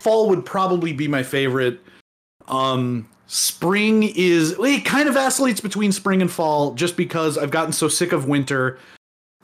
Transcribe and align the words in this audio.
fall 0.00 0.28
would 0.28 0.44
probably 0.44 0.92
be 0.92 1.08
my 1.08 1.22
favorite. 1.22 1.80
Um, 2.46 3.08
spring 3.26 4.04
is 4.04 4.56
it 4.58 4.84
kind 4.84 5.06
of 5.08 5.14
vacillates 5.14 5.60
between 5.60 5.92
spring 5.92 6.22
and 6.22 6.30
fall 6.30 6.72
just 6.74 6.96
because 6.96 7.36
I've 7.36 7.50
gotten 7.50 7.72
so 7.72 7.88
sick 7.88 8.12
of 8.12 8.26
winter. 8.26 8.78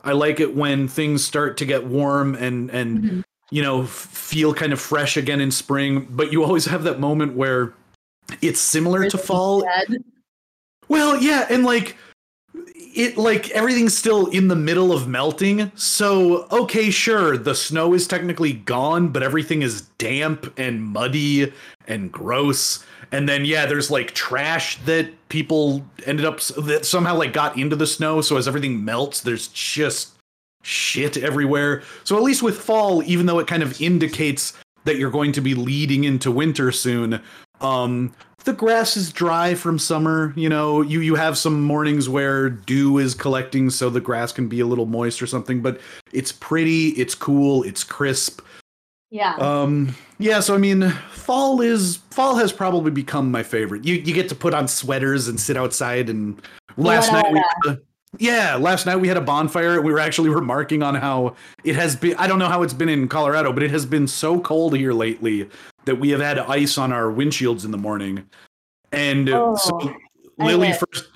I 0.03 0.13
like 0.13 0.41
it 0.41 0.55
when 0.57 0.89
things 0.89 1.25
start 1.25 1.57
to 1.59 1.67
get 1.67 1.85
warm 1.87 2.35
and 2.35 2.71
and 2.71 2.99
Mhm. 3.03 3.23
you 3.51 3.63
know 3.63 3.83
f- 3.83 3.89
feel 3.91 4.55
kind 4.55 4.73
of 4.73 4.81
fresh 4.81 5.17
again 5.17 5.41
in 5.41 5.51
spring. 5.51 6.07
But 6.11 6.33
you 6.33 6.43
always 6.45 6.65
have 6.67 6.85
that 6.85 6.99
moment 7.01 7.35
where 7.37 7.75
it's 8.41 8.61
similar 8.61 9.09
to 9.11 9.19
fall 9.19 9.63
Dead. 9.63 10.03
well, 10.89 11.21
yeah, 11.21 11.47
and 11.51 11.65
like 11.65 11.97
it 12.95 13.17
like 13.17 13.51
everything's 13.51 13.97
still 13.97 14.27
in 14.29 14.49
the 14.49 14.57
middle 14.57 14.93
of 14.93 15.09
melting. 15.09 15.73
So, 15.75 16.47
okay, 16.51 16.91
sure, 16.91 17.37
the 17.37 17.55
snow 17.55 17.93
is 17.93 18.07
technically 18.07 18.53
gone, 18.53 19.09
but 19.09 19.23
everything 19.23 19.63
is 19.63 19.83
damp 19.99 20.53
and 20.57 20.83
muddy 20.83 21.53
and 21.89 22.11
gross. 22.11 22.85
And 23.11 23.29
then 23.29 23.45
yeah, 23.45 23.67
there's 23.67 23.91
like 23.91 24.13
trash 24.13 24.79
that 24.85 25.11
people 25.29 25.85
ended 26.07 26.25
up 26.25 26.41
that 26.41 26.87
somehow 26.87 27.17
like 27.17 27.33
got 27.33 27.59
into 27.59 27.77
the 27.77 27.87
snow, 27.87 28.21
so 28.21 28.37
as 28.37 28.47
everything 28.47 28.85
melts, 28.85 29.21
there's 29.21 29.49
just 29.49 30.13
shit 30.63 31.17
everywhere. 31.17 31.83
So 32.05 32.17
at 32.17 32.23
least 32.23 32.43
with 32.43 32.59
fall, 32.59 33.03
even 33.03 33.27
though 33.27 33.41
it 33.41 33.47
kind 33.47 33.63
of 33.63 33.81
indicates 33.81 34.55
that 34.85 34.97
you're 34.97 35.11
going 35.11 35.33
to 35.33 35.41
be 35.41 35.55
leading 35.55 36.05
into 36.05 36.31
winter 36.31 36.71
soon, 36.71 37.21
um 37.61 38.15
the 38.45 38.53
grass 38.53 38.97
is 38.97 39.13
dry 39.13 39.55
from 39.55 39.79
summer 39.79 40.33
you 40.37 40.49
know 40.49 40.81
you 40.83 41.01
you 41.01 41.15
have 41.15 41.37
some 41.37 41.63
mornings 41.63 42.09
where 42.09 42.49
dew 42.51 42.99
is 42.99 43.15
collecting 43.15 43.71
so 43.71 43.91
the 43.91 44.01
grass 44.01 44.33
can 44.33 44.49
be 44.49 44.61
a 44.61 44.67
little 44.67 44.87
moist 44.87 45.21
or 45.21 45.27
something 45.27 45.61
but 45.63 45.81
it's 46.13 46.33
pretty 46.33 46.89
it's 46.91 47.15
cool 47.15 47.63
it's 47.63 47.83
crisp. 47.83 48.41
Yeah. 49.11 49.35
um 49.37 49.95
yeah 50.19 50.41
so 50.41 50.55
i 50.55 50.59
mean 50.59 50.93
fall 51.25 51.61
is 51.61 51.97
fall 52.11 52.37
has 52.37 52.53
probably 52.53 52.91
become 52.91 53.31
my 53.31 53.43
favorite. 53.43 53.85
You 53.85 53.95
you 53.95 54.15
get 54.15 54.29
to 54.29 54.35
put 54.35 54.55
on 54.55 54.69
sweaters 54.69 55.27
and 55.27 55.41
sit 55.41 55.57
outside 55.57 56.09
and 56.09 56.41
last 56.77 57.11
night 57.11 57.33
we 57.33 57.77
yeah. 58.19 58.55
last 58.55 58.87
night 58.87 58.97
we 58.97 59.09
had 59.09 59.17
a 59.17 59.21
bonfire. 59.21 59.81
We 59.81 59.91
were 59.91 59.99
actually 59.99 60.29
remarking 60.29 60.85
on 60.85 60.95
how 60.95 61.35
it 61.65 61.75
has 61.75 61.97
been 61.97 62.15
i 62.19 62.27
don't 62.27 62.39
know 62.39 62.49
how 62.49 62.63
it's 62.63 62.75
been 62.75 62.89
in 62.89 63.09
colorado 63.09 63.53
but 63.53 63.63
it 63.63 63.71
has 63.71 63.87
been 63.87 64.07
so 64.07 64.39
cold 64.39 64.77
here 64.77 64.93
lately 64.93 65.49
that 65.87 65.97
we 65.97 66.11
have 66.11 66.21
had 66.21 66.39
ice 66.39 66.79
on 66.79 66.93
our 66.93 67.05
windshields 67.07 67.65
in 67.65 67.71
the 67.71 67.79
morning. 67.79 68.29
And 68.93 69.29
Oh, 69.29 69.57
so 69.57 69.95
lily 70.39 70.73
first 70.73 71.09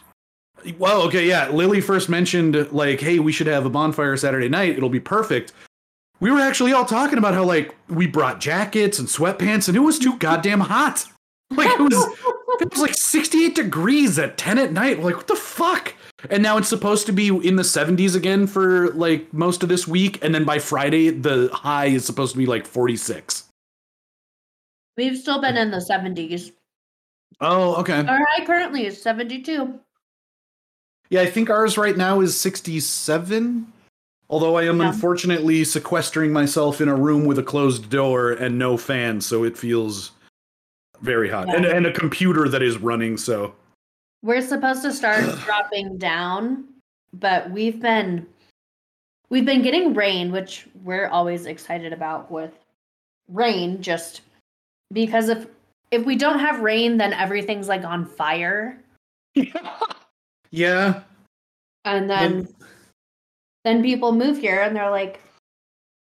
well 0.78 1.02
okay 1.02 1.26
yeah 1.26 1.48
lily 1.48 1.80
first 1.80 2.08
mentioned 2.08 2.70
like 2.70 3.00
hey 3.00 3.18
we 3.18 3.32
should 3.32 3.48
have 3.48 3.66
a 3.66 3.70
bonfire 3.70 4.16
saturday 4.16 4.48
night. 4.48 4.76
It'll 4.76 4.88
be 4.88 5.00
perfect. 5.00 5.52
We 6.20 6.30
were 6.32 6.40
actually 6.40 6.72
all 6.72 6.84
talking 6.84 7.18
about 7.18 7.34
how 7.34 7.44
like 7.44 7.74
we 7.88 8.06
brought 8.06 8.40
jackets 8.40 8.98
and 8.98 9.06
sweatpants 9.08 9.68
and 9.68 9.76
it 9.76 9.80
was 9.80 9.98
too 9.98 10.16
goddamn 10.18 10.60
hot. 10.60 11.04
Like 11.50 11.70
it 11.70 11.80
was 11.80 11.94
it 12.60 12.70
was 12.72 12.80
like 12.80 12.94
68 12.94 13.54
degrees 13.54 14.18
at 14.18 14.36
10 14.36 14.58
at 14.58 14.72
night. 14.72 14.98
We're 14.98 15.04
like 15.04 15.16
what 15.16 15.28
the 15.28 15.36
fuck? 15.36 15.94
And 16.30 16.42
now 16.42 16.58
it's 16.58 16.68
supposed 16.68 17.06
to 17.06 17.12
be 17.12 17.28
in 17.28 17.54
the 17.54 17.62
70s 17.62 18.16
again 18.16 18.48
for 18.48 18.88
like 18.94 19.32
most 19.32 19.62
of 19.62 19.68
this 19.68 19.86
week. 19.86 20.18
And 20.24 20.34
then 20.34 20.44
by 20.44 20.58
friday 20.58 21.10
the 21.10 21.48
high 21.52 21.86
is 21.86 22.04
supposed 22.04 22.32
to 22.32 22.38
be 22.38 22.46
like 22.46 22.66
46 22.66 23.44
We've 24.98 25.16
still 25.16 25.40
been 25.40 25.56
in 25.56 25.70
the 25.70 25.76
70s. 25.78 26.50
oh 27.40 27.76
okay 27.76 28.04
Our 28.04 28.18
high 28.30 28.44
currently 28.44 28.84
is 28.84 29.00
72. 29.00 29.78
yeah 31.10 31.20
i 31.20 31.26
think 31.26 31.48
ours 31.50 31.78
right 31.78 31.96
now 31.96 32.20
is 32.20 32.38
67 32.38 33.72
although 34.28 34.56
i 34.56 34.64
am 34.64 34.80
Yeah. 34.80 34.88
unfortunately 34.88 35.62
sequestering 35.62 36.32
myself 36.32 36.80
in 36.80 36.88
a 36.88 36.96
room 36.96 37.26
with 37.26 37.38
a 37.38 37.44
closed 37.44 37.88
door 37.90 38.32
and 38.32 38.58
no 38.58 38.76
fan 38.76 39.20
so 39.20 39.44
it 39.44 39.56
feels 39.56 40.10
very 41.00 41.30
hot 41.30 41.54
and, 41.54 41.64
and 41.64 41.86
a 41.86 41.92
computer 41.92 42.48
that 42.48 42.60
is 42.62 42.76
running 42.78 43.16
so 43.16 43.54
We're 44.22 44.42
supposed 44.42 44.82
to 44.82 44.92
start 44.92 45.22
dropping 45.46 45.96
down, 45.98 46.64
but 47.12 47.48
we've 47.52 47.80
been 47.80 48.26
we've 49.30 49.46
been 49.46 49.62
getting 49.62 49.94
rain, 49.94 50.32
which 50.32 50.66
we're 50.82 51.06
always 51.06 51.46
excited 51.46 51.92
about 51.92 52.32
with 52.32 52.50
rain 53.28 53.80
just 53.80 54.22
because 54.92 55.28
if 55.28 55.46
if 55.90 56.04
we 56.04 56.16
don't 56.16 56.38
have 56.38 56.60
rain 56.60 56.96
then 56.96 57.12
everything's 57.12 57.68
like 57.68 57.84
on 57.84 58.04
fire 58.04 58.82
yeah 60.50 61.02
and 61.84 62.08
then 62.08 62.48
then 63.64 63.82
people 63.82 64.12
move 64.12 64.38
here 64.38 64.62
and 64.62 64.74
they're 64.74 64.90
like 64.90 65.20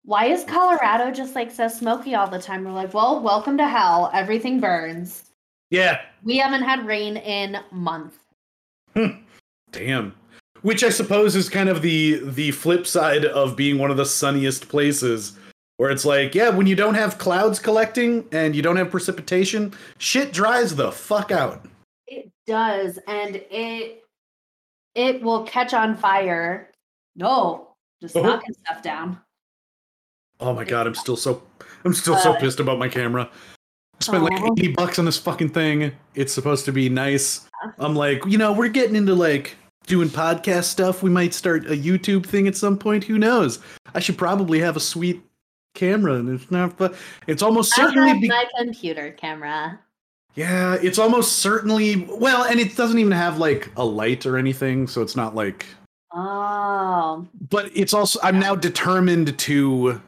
why 0.09 0.25
is 0.25 0.43
Colorado 0.43 1.11
just 1.11 1.35
like 1.35 1.51
so 1.51 1.67
smoky 1.67 2.15
all 2.15 2.27
the 2.27 2.39
time? 2.39 2.63
We're 2.63 2.71
like, 2.71 2.95
well, 2.95 3.21
welcome 3.21 3.57
to 3.57 3.67
hell. 3.67 4.09
Everything 4.11 4.59
burns. 4.59 5.25
yeah 5.69 6.01
We 6.23 6.37
haven't 6.37 6.63
had 6.63 6.85
rain 6.87 7.17
in 7.17 7.57
months. 7.71 8.17
Hmm. 8.95 9.21
Damn. 9.71 10.15
Which 10.63 10.83
I 10.83 10.89
suppose 10.89 11.35
is 11.35 11.47
kind 11.47 11.69
of 11.69 11.83
the 11.83 12.21
the 12.31 12.49
flip 12.51 12.87
side 12.87 13.23
of 13.23 13.55
being 13.55 13.77
one 13.77 13.91
of 13.91 13.97
the 13.97 14.05
sunniest 14.05 14.67
places 14.67 15.37
where 15.79 15.89
it's 15.89 16.03
like, 16.03 16.35
yeah, 16.35 16.49
when 16.49 16.67
you 16.67 16.75
don't 16.75 16.95
have 16.95 17.17
clouds 17.17 17.57
collecting 17.57 18.27
and 18.33 18.53
you 18.53 18.61
don't 18.61 18.75
have 18.75 18.91
precipitation, 18.91 19.73
shit 19.97 20.33
dries 20.33 20.75
the 20.75 20.91
fuck 20.91 21.31
out. 21.31 21.65
It 22.05 22.29
does, 22.45 22.99
and 23.07 23.37
it 23.49 24.03
it 24.93 25.21
will 25.21 25.43
catch 25.45 25.73
on 25.73 25.95
fire. 25.95 26.69
No, 27.15 27.69
just 28.01 28.13
Oh. 28.17 28.21
knocking 28.21 28.53
stuff 28.65 28.83
down. 28.83 29.21
Oh 30.41 30.53
my 30.53 30.65
god, 30.65 30.85
I'm 30.85 30.95
still 30.95 31.15
so 31.15 31.43
I'm 31.85 31.93
still 31.93 32.17
so 32.17 32.33
Uh, 32.33 32.39
pissed 32.41 32.59
about 32.59 32.77
my 32.77 32.89
camera. 32.89 33.29
I 34.01 34.03
spent 34.03 34.23
like 34.23 34.41
80 34.57 34.73
bucks 34.73 34.99
on 34.99 35.05
this 35.05 35.17
fucking 35.17 35.49
thing. 35.51 35.93
It's 36.13 36.33
supposed 36.33 36.65
to 36.65 36.73
be 36.73 36.89
nice. 36.89 37.47
I'm 37.77 37.95
like, 37.95 38.25
you 38.25 38.37
know, 38.37 38.51
we're 38.51 38.67
getting 38.67 38.97
into 38.97 39.15
like 39.15 39.55
doing 39.87 40.09
podcast 40.09 40.65
stuff. 40.65 41.01
We 41.01 41.09
might 41.09 41.33
start 41.33 41.67
a 41.67 41.75
YouTube 41.77 42.25
thing 42.25 42.49
at 42.49 42.57
some 42.57 42.77
point. 42.77 43.05
Who 43.05 43.17
knows? 43.17 43.59
I 43.95 44.01
should 44.01 44.17
probably 44.17 44.59
have 44.59 44.75
a 44.75 44.79
sweet 44.81 45.21
camera 45.75 46.15
and 46.15 46.29
it's 46.29 46.49
not 46.51 46.77
but 46.77 46.95
it's 47.27 47.41
almost 47.41 47.75
certainly 47.75 48.19
be- 48.19 48.27
my 48.27 48.45
computer 48.57 49.11
camera. 49.11 49.79
Yeah, 50.35 50.77
it's 50.81 50.99
almost 50.99 51.39
certainly 51.39 52.07
well, 52.09 52.43
and 52.43 52.59
it 52.59 52.75
doesn't 52.77 52.99
even 52.99 53.11
have 53.11 53.39
like 53.39 53.69
a 53.75 53.83
light 53.83 54.25
or 54.25 54.37
anything, 54.37 54.87
so 54.87 55.01
it's 55.01 55.15
not 55.15 55.35
like 55.35 55.65
Oh, 56.11 57.27
but 57.49 57.69
it's 57.75 57.93
also 57.93 58.19
I'm 58.23 58.39
now 58.39 58.55
determined 58.55 59.37
to 59.37 60.01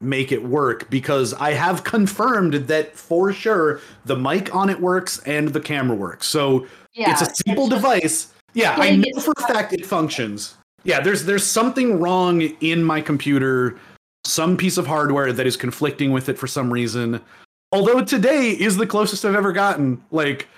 make 0.00 0.30
it 0.30 0.44
work 0.44 0.88
because 0.90 1.34
I 1.34 1.52
have 1.52 1.84
confirmed 1.84 2.54
that 2.54 2.94
for 2.94 3.32
sure 3.32 3.80
the 4.04 4.16
mic 4.16 4.54
on 4.54 4.70
it 4.70 4.80
works 4.80 5.20
and 5.20 5.48
the 5.48 5.60
camera 5.60 5.96
works. 5.96 6.26
So 6.26 6.66
yeah. 6.92 7.12
it's 7.12 7.22
a 7.22 7.34
simple 7.46 7.68
just- 7.68 7.82
device. 7.82 8.34
Yeah, 8.54 8.74
I 8.78 8.96
know 8.96 9.20
for 9.20 9.34
a 9.36 9.42
fact 9.42 9.72
it 9.72 9.84
functions. 9.84 10.56
Yeah, 10.84 11.00
there's 11.00 11.24
there's 11.24 11.44
something 11.44 12.00
wrong 12.00 12.40
in 12.40 12.82
my 12.82 13.00
computer, 13.00 13.78
some 14.28 14.56
piece 14.56 14.76
of 14.76 14.86
hardware 14.86 15.32
that 15.32 15.46
is 15.46 15.56
conflicting 15.56 16.12
with 16.12 16.28
it 16.28 16.38
for 16.38 16.46
some 16.46 16.72
reason. 16.72 17.20
Although 17.72 18.04
today 18.04 18.50
is 18.50 18.76
the 18.76 18.86
closest 18.86 19.24
I've 19.24 19.34
ever 19.34 19.52
gotten. 19.52 20.02
Like 20.10 20.48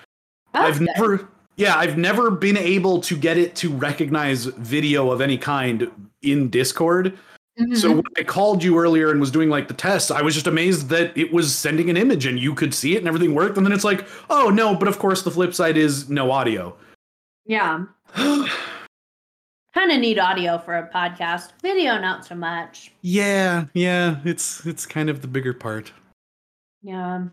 That's 0.53 0.67
I've 0.67 0.79
good. 0.79 0.89
never 0.97 1.29
yeah, 1.57 1.77
I've 1.77 1.99
never 1.99 2.31
been 2.31 2.57
able 2.57 3.01
to 3.03 3.17
get 3.17 3.37
it 3.37 3.55
to 3.57 3.71
recognize 3.71 4.47
video 4.47 5.11
of 5.11 5.21
any 5.21 5.37
kind 5.37 5.91
in 6.23 6.49
Discord. 6.49 7.19
So 7.75 7.91
Mhm. 7.91 7.95
when 7.97 8.05
I 8.17 8.23
called 8.23 8.65
you 8.65 8.79
earlier 8.79 9.11
and 9.11 9.21
was 9.21 9.31
doing 9.31 9.51
like 9.51 9.69
the 9.69 9.75
tests, 9.75 10.11
I 10.11 10.23
was 10.23 10.33
just 10.33 10.47
amazed 10.47 10.89
that 10.89 11.13
it 11.19 11.31
was 11.33 11.55
sending 11.55 11.91
an 11.91 11.97
image 11.99 12.25
and 12.25 12.39
you 12.41 12.55
could 12.55 12.73
see 12.73 12.95
it 12.95 12.99
and 12.99 13.09
everything 13.09 13.35
worked. 13.35 13.59
And 13.59 13.67
then 13.67 13.73
it's 13.73 13.85
like, 13.85 14.07
oh 14.31 14.49
no, 14.49 14.75
but 14.75 14.89
of 14.89 14.99
course 14.99 15.23
the 15.23 15.31
flip 15.31 15.53
side 15.55 15.77
is 15.77 16.09
no 16.09 16.31
audio. 16.31 16.75
yeah, 17.45 17.85
kind 19.81 19.93
of 19.93 19.99
need 19.99 20.19
audio 20.19 20.59
for 20.59 20.77
a 20.77 20.91
podcast. 20.91 21.53
Video, 21.63 21.97
not 21.99 22.27
so 22.27 22.35
much. 22.35 22.93
yeah, 23.01 23.65
yeah, 23.73 24.17
it's 24.25 24.67
it's 24.67 24.85
kind 24.85 25.09
of 25.09 25.23
the 25.23 25.29
bigger 25.29 25.55
part. 25.55 25.91
Yeah, 26.83 27.25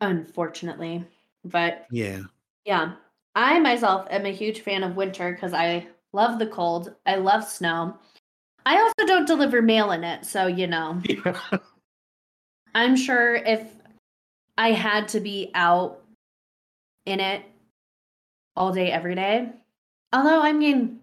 unfortunately, 0.00 1.04
but 1.44 1.86
Yeah. 1.92 2.22
Yeah. 2.64 2.94
I 3.36 3.58
myself 3.58 4.06
am 4.10 4.26
a 4.26 4.32
huge 4.32 4.60
fan 4.60 4.82
of 4.84 4.96
winter 4.96 5.32
because 5.32 5.52
I 5.52 5.86
love 6.12 6.38
the 6.38 6.46
cold. 6.46 6.94
I 7.04 7.16
love 7.16 7.44
snow. 7.44 7.96
I 8.66 8.80
also 8.80 9.06
don't 9.06 9.26
deliver 9.26 9.60
mail 9.60 9.90
in 9.90 10.04
it. 10.04 10.24
So, 10.24 10.46
you 10.46 10.68
know, 10.68 11.02
I'm 12.74 12.96
sure 12.96 13.34
if 13.34 13.62
I 14.56 14.70
had 14.72 15.08
to 15.08 15.20
be 15.20 15.50
out 15.54 16.00
in 17.06 17.18
it 17.18 17.42
all 18.56 18.72
day, 18.72 18.90
every 18.92 19.16
day, 19.16 19.50
although, 20.12 20.40
I 20.40 20.52
mean, 20.52 21.00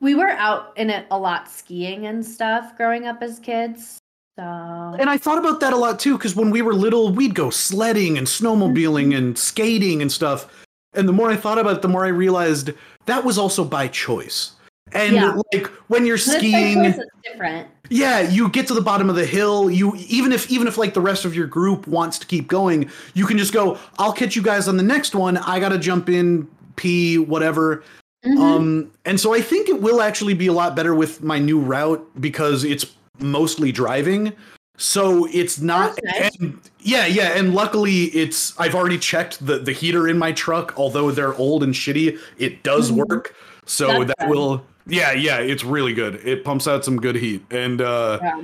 we 0.00 0.14
were 0.14 0.30
out 0.30 0.72
in 0.76 0.90
it 0.90 1.06
a 1.10 1.18
lot 1.18 1.48
skiing 1.48 2.06
and 2.06 2.24
stuff 2.24 2.76
growing 2.76 3.06
up 3.06 3.22
as 3.22 3.38
kids. 3.38 3.98
So, 4.38 4.42
And 4.42 5.10
I 5.10 5.18
thought 5.18 5.38
about 5.38 5.60
that 5.60 5.72
a 5.72 5.76
lot 5.76 6.00
too, 6.00 6.16
because 6.16 6.34
when 6.34 6.50
we 6.50 6.62
were 6.62 6.72
little, 6.72 7.12
we'd 7.12 7.34
go 7.34 7.50
sledding 7.50 8.16
and 8.16 8.26
snowmobiling 8.26 9.08
mm-hmm. 9.08 9.18
and 9.18 9.38
skating 9.38 10.00
and 10.00 10.10
stuff. 10.10 10.66
And 10.94 11.06
the 11.06 11.12
more 11.12 11.30
I 11.30 11.36
thought 11.36 11.58
about 11.58 11.76
it, 11.76 11.82
the 11.82 11.88
more 11.88 12.04
I 12.04 12.08
realized 12.08 12.70
that 13.06 13.24
was 13.24 13.38
also 13.38 13.64
by 13.64 13.88
choice. 13.88 14.52
And 14.92 15.14
Yeah. 15.14 15.38
like 15.52 15.66
when 15.88 16.06
you're 16.06 16.18
skiing, 16.18 16.94
different. 17.22 17.68
yeah, 17.90 18.20
you 18.20 18.48
get 18.48 18.66
to 18.68 18.74
the 18.74 18.80
bottom 18.80 19.08
of 19.08 19.16
the 19.16 19.26
hill. 19.26 19.70
You 19.70 19.94
even 20.08 20.32
if 20.32 20.50
even 20.50 20.66
if 20.66 20.78
like 20.78 20.94
the 20.94 21.00
rest 21.00 21.24
of 21.24 21.34
your 21.34 21.46
group 21.46 21.86
wants 21.86 22.18
to 22.20 22.26
keep 22.26 22.48
going, 22.48 22.90
you 23.14 23.24
can 23.26 23.38
just 23.38 23.52
go. 23.52 23.78
I'll 23.98 24.12
catch 24.12 24.34
you 24.34 24.42
guys 24.42 24.66
on 24.66 24.76
the 24.76 24.82
next 24.82 25.14
one. 25.14 25.36
I 25.36 25.60
gotta 25.60 25.78
jump 25.78 26.08
in, 26.08 26.48
pee, 26.74 27.18
whatever. 27.18 27.84
Mhm. 28.24 28.38
Um, 28.38 28.90
and 29.04 29.18
so 29.18 29.32
I 29.34 29.40
think 29.40 29.68
it 29.68 29.80
will 29.80 30.00
actually 30.02 30.34
be 30.34 30.46
a 30.46 30.52
lot 30.52 30.76
better 30.76 30.94
with 30.94 31.22
my 31.22 31.38
new 31.38 31.58
route 31.58 32.06
because 32.20 32.64
it's 32.64 32.84
mostly 33.18 33.72
driving. 33.72 34.32
So 34.76 35.26
it's 35.32 35.60
not 35.60 35.98
nice. 36.04 36.36
and 36.40 36.58
yeah, 36.80 37.06
yeah, 37.06 37.36
and 37.36 37.54
luckily 37.54 38.04
it's 38.06 38.58
I've 38.58 38.74
already 38.74 38.98
checked 38.98 39.44
the 39.44 39.58
the 39.58 39.72
heater 39.72 40.08
in 40.08 40.18
my 40.18 40.32
truck, 40.32 40.74
although 40.76 41.10
they're 41.10 41.34
old 41.34 41.62
and 41.62 41.74
shitty, 41.74 42.18
it 42.38 42.62
does 42.62 42.90
Mhm. 42.90 43.06
work. 43.08 43.34
So 43.66 43.88
That's 43.88 44.06
that 44.08 44.18
good. 44.20 44.28
will 44.30 44.64
yeah, 44.86 45.12
yeah, 45.12 45.38
it's 45.38 45.64
really 45.64 45.92
good. 45.92 46.20
It 46.24 46.44
pumps 46.44 46.66
out 46.66 46.84
some 46.84 46.96
good 46.98 47.14
heat. 47.16 47.42
And 47.50 47.80
uh 47.80 48.18
Yeah. 48.22 48.42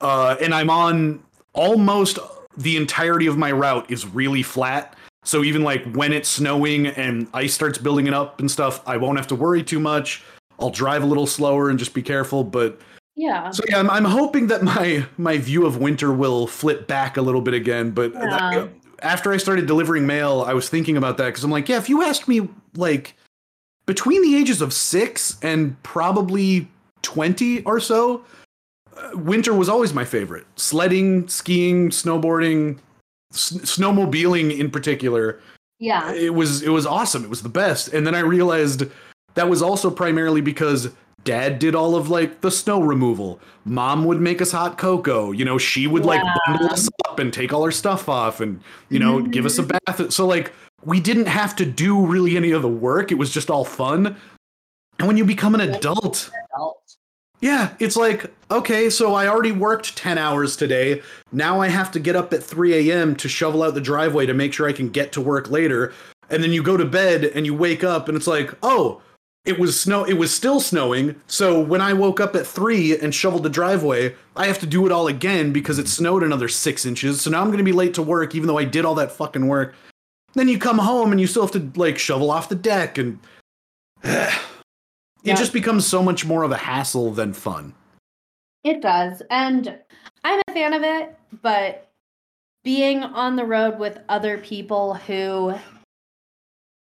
uh, 0.00 0.36
and 0.40 0.54
I'm 0.54 0.70
on 0.70 1.20
almost 1.52 2.18
the 2.56 2.76
entirety 2.76 3.26
of 3.26 3.36
my 3.36 3.52
route 3.52 3.90
is 3.90 4.06
really 4.06 4.42
flat. 4.42 4.94
So 5.24 5.44
even 5.44 5.62
like 5.62 5.84
when 5.94 6.12
it's 6.12 6.28
snowing 6.28 6.86
and 6.86 7.28
ice 7.34 7.52
starts 7.54 7.78
building 7.78 8.06
it 8.06 8.14
up 8.14 8.40
and 8.40 8.50
stuff, 8.50 8.82
I 8.86 8.96
won't 8.96 9.18
have 9.18 9.26
to 9.28 9.34
worry 9.34 9.62
too 9.62 9.78
much. 9.80 10.22
I'll 10.58 10.70
drive 10.70 11.02
a 11.02 11.06
little 11.06 11.26
slower 11.26 11.70
and 11.70 11.78
just 11.78 11.94
be 11.94 12.02
careful. 12.02 12.42
But 12.44 12.80
Yeah. 13.16 13.50
so 13.50 13.62
yeah, 13.68 13.78
I'm, 13.78 13.90
I'm 13.90 14.04
hoping 14.04 14.46
that 14.48 14.62
my 14.62 15.06
my 15.18 15.38
view 15.38 15.66
of 15.66 15.76
winter 15.76 16.12
will 16.12 16.46
flip 16.46 16.86
back 16.86 17.16
a 17.16 17.22
little 17.22 17.42
bit 17.42 17.54
again. 17.54 17.90
But 17.90 18.12
that- 18.14 18.68
after 19.02 19.32
I 19.32 19.38
started 19.38 19.66
delivering 19.66 20.06
mail, 20.06 20.44
I 20.46 20.52
was 20.52 20.68
thinking 20.68 20.96
about 20.98 21.16
that 21.16 21.26
because 21.26 21.42
I'm 21.42 21.50
like, 21.50 21.68
yeah, 21.70 21.78
if 21.78 21.88
you 21.88 22.02
asked 22.02 22.28
me 22.28 22.48
like 22.76 23.14
between 23.86 24.20
the 24.22 24.36
ages 24.36 24.60
of 24.60 24.72
six 24.74 25.38
and 25.42 25.82
probably 25.82 26.68
twenty 27.02 27.62
or 27.64 27.80
so, 27.80 28.24
uh, 28.96 29.10
winter 29.16 29.54
was 29.54 29.68
always 29.70 29.94
my 29.94 30.04
favorite. 30.04 30.46
Sledding, 30.56 31.28
skiing, 31.28 31.88
snowboarding, 31.88 32.78
s- 33.32 33.52
snowmobiling 33.52 34.58
in 34.58 34.70
particular. 34.70 35.40
Yeah. 35.78 36.12
It 36.12 36.34
was 36.34 36.62
it 36.62 36.70
was 36.70 36.86
awesome. 36.86 37.24
It 37.24 37.30
was 37.30 37.42
the 37.42 37.48
best. 37.48 37.88
And 37.88 38.06
then 38.06 38.14
I 38.14 38.20
realized 38.20 38.84
that 39.34 39.48
was 39.48 39.62
also 39.62 39.90
primarily 39.90 40.40
because 40.40 40.90
dad 41.24 41.58
did 41.58 41.74
all 41.74 41.96
of 41.96 42.08
like 42.08 42.40
the 42.40 42.50
snow 42.50 42.82
removal. 42.82 43.40
Mom 43.64 44.04
would 44.04 44.20
make 44.20 44.40
us 44.40 44.52
hot 44.52 44.78
cocoa. 44.78 45.32
You 45.32 45.44
know, 45.44 45.58
she 45.58 45.86
would 45.86 46.04
like 46.04 46.22
bundle 46.46 46.70
us 46.70 46.88
up 47.08 47.18
and 47.18 47.32
take 47.32 47.52
all 47.52 47.62
our 47.62 47.70
stuff 47.70 48.08
off 48.08 48.40
and, 48.40 48.60
you 48.88 48.98
know, 48.98 49.22
give 49.22 49.46
us 49.46 49.58
a 49.58 49.62
mm-hmm. 49.62 49.78
bath. 49.86 50.12
So 50.12 50.26
like 50.26 50.52
we 50.84 51.00
didn't 51.00 51.26
have 51.26 51.54
to 51.56 51.66
do 51.66 52.04
really 52.04 52.36
any 52.36 52.50
of 52.52 52.62
the 52.62 52.68
work. 52.68 53.12
It 53.12 53.16
was 53.16 53.30
just 53.30 53.50
all 53.50 53.64
fun. 53.64 54.16
And 54.98 55.06
when 55.06 55.16
you 55.16 55.24
become 55.24 55.54
an 55.54 55.60
Adult. 55.62 56.30
Yeah, 57.40 57.74
it's 57.78 57.96
like, 57.96 58.30
okay, 58.50 58.90
so 58.90 59.14
I 59.14 59.26
already 59.26 59.52
worked 59.52 59.96
10 59.96 60.18
hours 60.18 60.56
today. 60.56 61.02
Now 61.32 61.60
I 61.60 61.68
have 61.68 61.90
to 61.92 62.00
get 62.00 62.14
up 62.14 62.32
at 62.34 62.42
3 62.42 62.90
a.m. 62.90 63.16
to 63.16 63.28
shovel 63.28 63.62
out 63.62 63.74
the 63.74 63.80
driveway 63.80 64.26
to 64.26 64.34
make 64.34 64.52
sure 64.52 64.68
I 64.68 64.74
can 64.74 64.90
get 64.90 65.12
to 65.12 65.22
work 65.22 65.50
later. 65.50 65.92
And 66.28 66.42
then 66.42 66.52
you 66.52 66.62
go 66.62 66.76
to 66.76 66.84
bed 66.84 67.24
and 67.24 67.46
you 67.46 67.54
wake 67.54 67.82
up 67.82 68.08
and 68.08 68.16
it's 68.16 68.26
like, 68.26 68.52
oh, 68.62 69.00
it 69.46 69.58
was 69.58 69.80
snow 69.80 70.04
it 70.04 70.18
was 70.18 70.34
still 70.34 70.60
snowing. 70.60 71.16
So 71.26 71.58
when 71.58 71.80
I 71.80 71.94
woke 71.94 72.20
up 72.20 72.36
at 72.36 72.46
3 72.46 72.98
and 73.00 73.14
shoveled 73.14 73.42
the 73.42 73.48
driveway, 73.48 74.14
I 74.36 74.46
have 74.46 74.58
to 74.58 74.66
do 74.66 74.84
it 74.84 74.92
all 74.92 75.08
again 75.08 75.50
because 75.50 75.78
it 75.78 75.88
snowed 75.88 76.22
another 76.22 76.48
6 76.48 76.86
inches. 76.86 77.22
So 77.22 77.30
now 77.30 77.40
I'm 77.40 77.46
going 77.46 77.58
to 77.58 77.64
be 77.64 77.72
late 77.72 77.94
to 77.94 78.02
work 78.02 78.34
even 78.34 78.48
though 78.48 78.58
I 78.58 78.64
did 78.64 78.84
all 78.84 78.94
that 78.96 79.12
fucking 79.12 79.48
work. 79.48 79.74
Then 80.34 80.48
you 80.48 80.58
come 80.58 80.78
home 80.78 81.10
and 81.10 81.20
you 81.20 81.26
still 81.26 81.42
have 81.42 81.52
to 81.52 81.80
like 81.80 81.98
shovel 81.98 82.30
off 82.30 82.50
the 82.50 82.54
deck 82.54 82.98
and 82.98 83.18
it 85.22 85.28
Yeah. 85.28 85.34
just 85.36 85.52
becomes 85.52 85.86
so 85.86 86.02
much 86.02 86.24
more 86.24 86.42
of 86.42 86.50
a 86.50 86.56
hassle 86.56 87.10
than 87.12 87.32
fun. 87.32 87.74
It 88.64 88.80
does. 88.82 89.22
And 89.30 89.78
I'm 90.24 90.40
a 90.48 90.52
fan 90.52 90.72
of 90.74 90.82
it, 90.82 91.16
but 91.42 91.88
being 92.62 93.02
on 93.02 93.36
the 93.36 93.44
road 93.44 93.78
with 93.78 93.98
other 94.08 94.36
people 94.38 94.94
who 94.94 95.54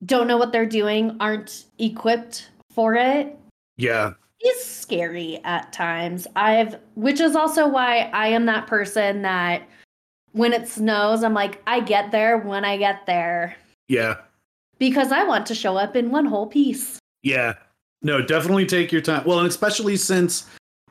don't 0.04 0.26
know 0.26 0.38
what 0.38 0.52
they're 0.52 0.64
doing, 0.66 1.16
aren't 1.20 1.66
equipped 1.78 2.48
for 2.72 2.94
it, 2.94 3.38
Yeah. 3.76 4.14
is 4.40 4.64
scary 4.64 5.38
at 5.44 5.72
times. 5.72 6.26
I've 6.34 6.78
which 6.94 7.20
is 7.20 7.36
also 7.36 7.68
why 7.68 8.10
I 8.14 8.28
am 8.28 8.46
that 8.46 8.66
person 8.66 9.20
that 9.22 9.62
when 10.32 10.52
it 10.54 10.66
snows, 10.68 11.22
I'm 11.22 11.34
like, 11.34 11.60
I 11.66 11.80
get 11.80 12.10
there 12.10 12.38
when 12.38 12.64
I 12.64 12.78
get 12.78 13.04
there 13.04 13.56
Yeah. 13.88 14.16
because 14.78 15.12
I 15.12 15.24
want 15.24 15.44
to 15.46 15.54
show 15.54 15.76
up 15.76 15.94
in 15.96 16.10
one 16.10 16.24
whole 16.24 16.46
piece. 16.46 16.98
Yeah. 17.22 17.54
No, 18.02 18.22
definitely 18.22 18.66
take 18.66 18.92
your 18.92 19.02
time. 19.02 19.24
Well, 19.24 19.38
and 19.38 19.48
especially 19.48 19.96
since 19.96 20.46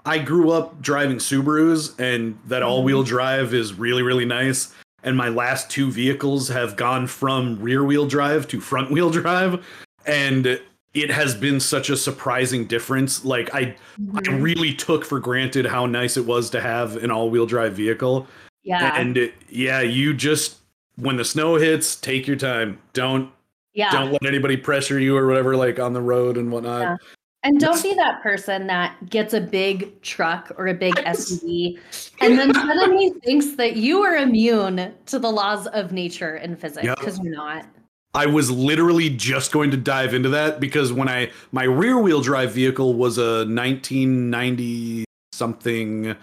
I 0.05 0.19
grew 0.19 0.51
up 0.51 0.81
driving 0.81 1.17
Subarus 1.17 1.97
and 1.99 2.37
that 2.45 2.63
all 2.63 2.83
wheel 2.83 3.01
mm-hmm. 3.01 3.09
drive 3.09 3.53
is 3.53 3.73
really, 3.73 4.03
really 4.03 4.25
nice. 4.25 4.73
And 5.03 5.15
my 5.15 5.29
last 5.29 5.69
two 5.69 5.91
vehicles 5.91 6.47
have 6.49 6.75
gone 6.75 7.07
from 7.07 7.59
rear 7.59 7.83
wheel 7.83 8.05
drive 8.05 8.47
to 8.49 8.61
front 8.61 8.91
wheel 8.91 9.09
drive. 9.11 9.65
And 10.05 10.59
it 10.93 11.11
has 11.11 11.35
been 11.35 11.59
such 11.59 11.89
a 11.89 11.97
surprising 11.97 12.65
difference. 12.65 13.23
Like, 13.23 13.53
I, 13.53 13.59
I 13.59 13.75
mm-hmm. 13.99 14.41
really 14.41 14.73
took 14.73 15.05
for 15.05 15.19
granted 15.19 15.65
how 15.65 15.85
nice 15.85 16.17
it 16.17 16.25
was 16.25 16.49
to 16.51 16.61
have 16.61 16.95
an 16.97 17.11
all 17.11 17.29
wheel 17.29 17.45
drive 17.45 17.73
vehicle. 17.73 18.27
Yeah. 18.63 18.99
And 18.99 19.17
it, 19.17 19.33
yeah, 19.49 19.81
you 19.81 20.13
just, 20.13 20.57
when 20.95 21.15
the 21.15 21.25
snow 21.25 21.55
hits, 21.55 21.95
take 21.95 22.27
your 22.27 22.35
time. 22.35 22.79
Don't 22.93 23.31
yeah. 23.79 23.91
don't 23.91 24.11
let 24.11 24.25
anybody 24.25 24.57
pressure 24.57 24.99
you 24.99 25.15
or 25.17 25.25
whatever 25.27 25.55
like 25.55 25.79
on 25.79 25.93
the 25.93 26.01
road 26.01 26.37
and 26.37 26.51
whatnot 26.51 26.81
Yeah. 26.81 26.95
And 27.43 27.57
don't 27.57 27.81
be 27.81 27.93
that 27.93 28.21
person 28.21 28.67
that 28.67 28.97
gets 29.09 29.33
a 29.33 29.39
big 29.39 30.01
truck 30.01 30.51
or 30.57 30.67
a 30.67 30.73
big 30.73 30.95
SUV 30.95 31.79
and 32.19 32.37
then 32.37 32.53
suddenly 32.53 33.11
thinks 33.23 33.55
that 33.55 33.77
you 33.77 34.01
are 34.03 34.17
immune 34.17 34.93
to 35.05 35.17
the 35.19 35.31
laws 35.31 35.65
of 35.67 35.93
nature 35.93 36.35
and 36.35 36.59
physics 36.59 36.83
Yep. 36.85 36.97
because 36.99 37.17
you're 37.23 37.33
not. 37.33 37.65
i 38.13 38.25
was 38.25 38.51
literally 38.51 39.09
just 39.09 39.53
going 39.53 39.71
to 39.71 39.77
dive 39.77 40.13
into 40.13 40.27
that 40.29 40.59
because 40.59 40.91
when 40.91 41.07
i 41.07 41.31
my 41.53 41.63
rear 41.63 41.97
wheel 41.99 42.19
drive 42.21 42.51
vehicle 42.51 42.93
was 42.95 43.17
a 43.17 43.45
1990 43.47 45.05
something 45.31 46.11
uh 46.11 46.15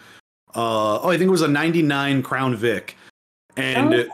oh 1.01 1.09
i 1.09 1.17
think 1.17 1.29
it 1.29 1.37
was 1.39 1.43
a 1.43 1.49
99 1.49 2.23
crown 2.23 2.55
vic 2.57 2.95
and 3.57 3.95
Oh, 3.95 4.05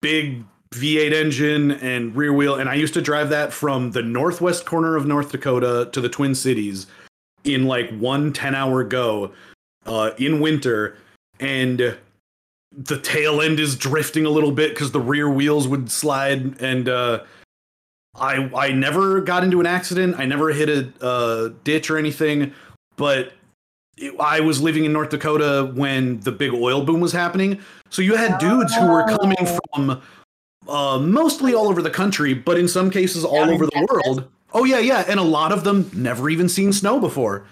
big 0.00 0.42
v8 0.70 1.12
engine 1.12 1.70
and 1.72 2.14
rear 2.14 2.32
wheel 2.32 2.56
and 2.56 2.68
i 2.68 2.74
used 2.74 2.92
to 2.94 3.00
drive 3.00 3.30
that 3.30 3.52
from 3.52 3.90
the 3.92 4.02
northwest 4.02 4.66
corner 4.66 4.96
of 4.96 5.06
north 5.06 5.32
dakota 5.32 5.88
to 5.92 6.00
the 6.00 6.08
twin 6.08 6.34
cities 6.34 6.86
in 7.44 7.64
like 7.66 7.90
one 7.98 8.32
10 8.32 8.54
hour 8.54 8.84
go 8.84 9.32
uh 9.86 10.10
in 10.18 10.40
winter 10.40 10.96
and 11.40 11.96
the 12.72 13.00
tail 13.00 13.40
end 13.40 13.58
is 13.58 13.76
drifting 13.76 14.26
a 14.26 14.30
little 14.30 14.52
bit 14.52 14.70
because 14.74 14.92
the 14.92 15.00
rear 15.00 15.30
wheels 15.30 15.66
would 15.66 15.90
slide 15.90 16.60
and 16.60 16.88
uh 16.88 17.20
i 18.16 18.50
i 18.54 18.70
never 18.70 19.22
got 19.22 19.42
into 19.42 19.60
an 19.60 19.66
accident 19.66 20.16
i 20.18 20.26
never 20.26 20.50
hit 20.50 20.68
a 20.68 20.92
uh, 21.04 21.48
ditch 21.64 21.88
or 21.90 21.96
anything 21.96 22.52
but 22.96 23.32
i 24.20 24.38
was 24.38 24.60
living 24.60 24.84
in 24.84 24.92
north 24.92 25.08
dakota 25.08 25.72
when 25.74 26.20
the 26.20 26.32
big 26.32 26.52
oil 26.52 26.84
boom 26.84 27.00
was 27.00 27.12
happening 27.12 27.58
so 27.88 28.02
you 28.02 28.14
had 28.16 28.36
dudes 28.38 28.74
who 28.74 28.86
were 28.86 29.04
coming 29.16 29.36
Oh. 29.40 29.58
from 29.74 30.02
uh, 30.68 30.98
mostly 30.98 31.54
all 31.54 31.68
over 31.68 31.82
the 31.82 31.90
country 31.90 32.34
but 32.34 32.58
in 32.58 32.68
some 32.68 32.90
cases 32.90 33.24
all 33.24 33.42
in 33.44 33.50
over 33.50 33.66
the 33.66 33.86
world 33.90 34.28
oh 34.52 34.64
yeah 34.64 34.78
yeah 34.78 35.04
and 35.08 35.18
a 35.18 35.22
lot 35.22 35.52
of 35.52 35.64
them 35.64 35.90
never 35.94 36.28
even 36.30 36.48
seen 36.48 36.72
snow 36.72 37.00
before 37.00 37.44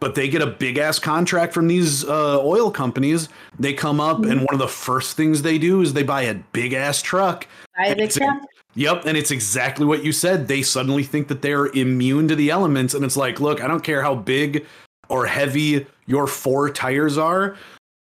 but 0.00 0.14
they 0.14 0.28
get 0.28 0.42
a 0.42 0.46
big 0.46 0.78
ass 0.78 0.98
contract 0.98 1.52
from 1.52 1.66
these 1.66 2.04
uh, 2.04 2.40
oil 2.40 2.70
companies. 2.70 3.28
They 3.58 3.72
come 3.72 4.00
up, 4.00 4.24
and 4.24 4.40
one 4.42 4.52
of 4.52 4.58
the 4.60 4.68
first 4.68 5.16
things 5.16 5.42
they 5.42 5.58
do 5.58 5.80
is 5.80 5.92
they 5.92 6.04
buy 6.04 6.22
a 6.22 6.34
big 6.52 6.72
ass 6.72 7.02
truck. 7.02 7.46
I 7.76 7.88
It's- 7.88 8.16
accept. 8.16 8.46
Yep, 8.74 9.06
and 9.06 9.16
it's 9.16 9.32
exactly 9.32 9.84
what 9.86 10.04
you 10.04 10.12
said. 10.12 10.46
They 10.46 10.62
suddenly 10.62 11.02
think 11.02 11.26
that 11.28 11.42
they're 11.42 11.66
immune 11.66 12.28
to 12.28 12.36
the 12.36 12.50
elements, 12.50 12.94
and 12.94 13.04
it's 13.04 13.16
like, 13.16 13.40
look, 13.40 13.60
I 13.60 13.66
don't 13.66 13.82
care 13.82 14.02
how 14.02 14.14
big 14.14 14.66
or 15.08 15.26
heavy 15.26 15.84
your 16.06 16.28
four 16.28 16.70
tires 16.70 17.18
are. 17.18 17.56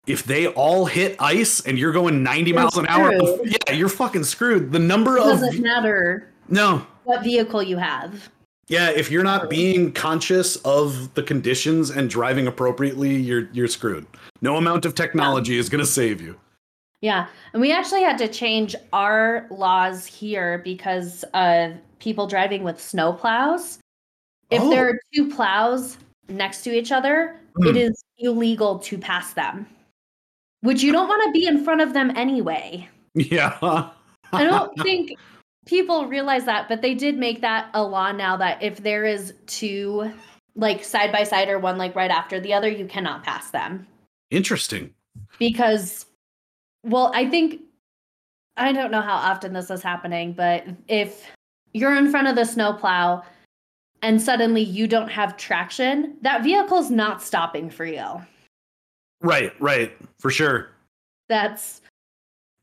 If 0.07 0.25
they 0.25 0.47
all 0.49 0.87
hit 0.87 1.17
ice 1.21 1.61
and 1.67 1.79
you're 1.79 1.93
going 1.93 2.23
90 2.23 2.51
You're 2.51 2.61
miles 2.61 2.77
an 2.79 2.87
hour, 2.87 3.13
yeah, 3.45 3.73
you're 3.73 3.89
fucking 3.89 4.25
screwed. 4.25 4.71
The 4.73 4.79
number 4.79 5.17
It 5.17 5.23
of 5.23 5.41
doesn't 5.41 5.61
matter 5.63 6.29
no, 6.49 6.87
what 7.05 7.23
vehicle 7.25 7.63
you 7.63 7.77
have. 7.77 8.31
yeah, 8.69 8.91
if 8.91 9.11
you're 9.11 9.25
not 9.25 9.51
being 9.51 9.93
conscious 9.93 10.57
of 10.57 11.13
the 11.15 11.23
conditions 11.25 11.91
and 11.91 12.09
driving 12.09 12.47
appropriately, 12.47 13.17
you're 13.17 13.49
you're 13.53 13.67
screwed. 13.69 14.07
No 14.43 14.57
amount 14.57 14.85
of 14.85 14.95
technology 14.95 15.59
is 15.59 15.69
going 15.69 15.83
to 15.85 15.91
save 15.91 16.21
you. 16.21 16.37
Yeah. 17.01 17.27
And 17.53 17.61
we 17.61 17.73
actually 17.73 18.03
had 18.03 18.17
to 18.19 18.29
change 18.29 18.75
our 18.93 19.47
laws 19.51 20.07
here 20.07 20.59
because 20.65 21.25
of 21.35 21.73
people 21.99 22.27
driving 22.27 22.63
with 22.63 22.81
snow 22.81 23.13
plows. 23.13 23.79
If 24.51 24.63
Oh. 24.63 24.71
there 24.71 24.89
are 24.89 24.99
two 25.15 25.29
plows 25.29 25.99
next 26.29 26.63
to 26.63 26.71
each 26.77 26.93
other, 26.93 27.37
Hmm. 27.57 27.67
it 27.69 27.77
is 27.77 28.03
illegal 28.19 28.79
to 28.81 28.97
pass 28.99 29.33
them, 29.35 29.67
which 30.67 30.83
you 30.83 30.93
don't 30.93 31.09
want 31.09 31.23
to 31.25 31.39
be 31.39 31.47
in 31.47 31.63
front 31.63 31.81
of 31.81 31.93
them 31.93 32.13
anyway. 32.17 32.89
Yeah. 33.15 33.57
I 34.33 34.45
don't 34.45 34.79
think 34.83 35.13
people 35.65 36.07
realize 36.07 36.45
that, 36.45 36.69
but 36.69 36.83
they 36.83 36.95
did 36.95 37.17
make 37.17 37.41
that 37.41 37.71
a 37.75 37.83
law 37.83 38.13
now 38.13 38.37
that 38.37 38.63
if 38.63 38.83
there 38.83 39.05
is 39.05 39.35
two 39.47 40.13
like 40.55 40.85
side 40.85 41.13
by 41.13 41.23
side 41.23 41.49
or 41.49 41.59
one 41.59 41.79
like 41.79 41.95
right 41.95 42.11
after 42.11 42.41
the 42.41 42.53
other, 42.53 42.69
you 42.69 42.87
cannot 42.87 43.23
pass 43.23 43.51
them 43.51 43.87
Interesting. 44.31 44.93
because, 45.39 46.07
well, 46.83 47.13
I 47.15 47.29
think 47.29 47.61
I 48.57 48.73
don't 48.73 48.91
know 48.91 49.03
how 49.03 49.17
often 49.17 49.53
this 49.53 49.71
is 49.71 49.83
happening, 49.83 50.33
but 50.33 50.65
if 50.89 51.31
you're 51.75 51.97
in 51.97 52.11
front 52.11 52.27
of 52.29 52.37
the 52.37 52.45
snowplow 52.45 53.23
and 54.03 54.21
suddenly 54.21 54.63
you 54.63 54.87
don't 54.87 55.09
have 55.09 55.37
traction, 55.37 56.17
that 56.23 56.43
vehicle's 56.43 56.91
not 56.91 57.23
stopping 57.23 57.69
for 57.69 57.85
you. 57.85 58.05
Right, 59.27 59.53
right, 59.61 59.97
for 60.19 60.31
sure. 60.31 60.71
That's 61.29 61.83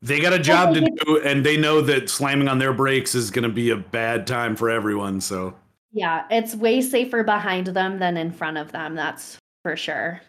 They 0.02 0.20
got 0.20 0.32
a 0.32 0.38
job 0.38 0.74
to 0.74 0.80
do, 0.80 1.20
and 1.22 1.44
they 1.44 1.56
know 1.56 1.80
that 1.82 2.08
slamming 2.10 2.48
on 2.48 2.58
their 2.58 2.72
brakes 2.72 3.14
is 3.14 3.30
going 3.30 3.42
to 3.42 3.48
be 3.54 3.70
a 3.70 3.76
bad 3.76 4.26
time 4.26 4.56
for 4.56 4.70
everyone. 4.70 5.20
So, 5.20 5.54
Yeah, 5.92 6.24
it's 6.30 6.54
way 6.54 6.80
safer 6.80 7.22
behind 7.22 7.68
them 7.68 7.98
than 7.98 8.16
in 8.16 8.32
front 8.32 8.58
of 8.58 8.72
them. 8.72 8.94
That's 8.94 9.38
for 9.62 9.76
sure. 9.76 10.20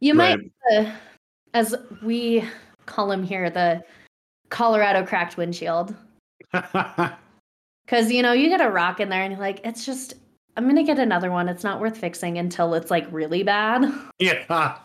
You 0.00 0.14
Right. 0.18 0.38
might, 0.70 0.86
uh, 0.86 0.92
as 1.54 1.74
we 2.02 2.44
call 2.86 3.10
him 3.10 3.22
here, 3.22 3.48
the 3.50 3.82
Colorado 4.50 5.04
cracked 5.06 5.36
windshield. 5.36 5.94
Because, 7.84 8.12
you 8.12 8.22
know, 8.22 8.32
you 8.32 8.48
get 8.48 8.60
a 8.60 8.70
rock 8.70 9.00
in 9.00 9.08
there 9.08 9.22
and 9.22 9.32
you're 9.32 9.40
like, 9.40 9.60
it's 9.64 9.84
just, 9.84 10.14
I'm 10.56 10.64
going 10.64 10.76
to 10.76 10.84
get 10.84 11.00
another 11.00 11.30
one. 11.32 11.48
It's 11.48 11.64
not 11.64 11.80
worth 11.80 11.98
fixing 11.98 12.38
until 12.38 12.74
it's 12.74 12.90
like 12.92 13.06
really 13.10 13.42
bad. 13.42 13.92
yeah, 14.20 14.78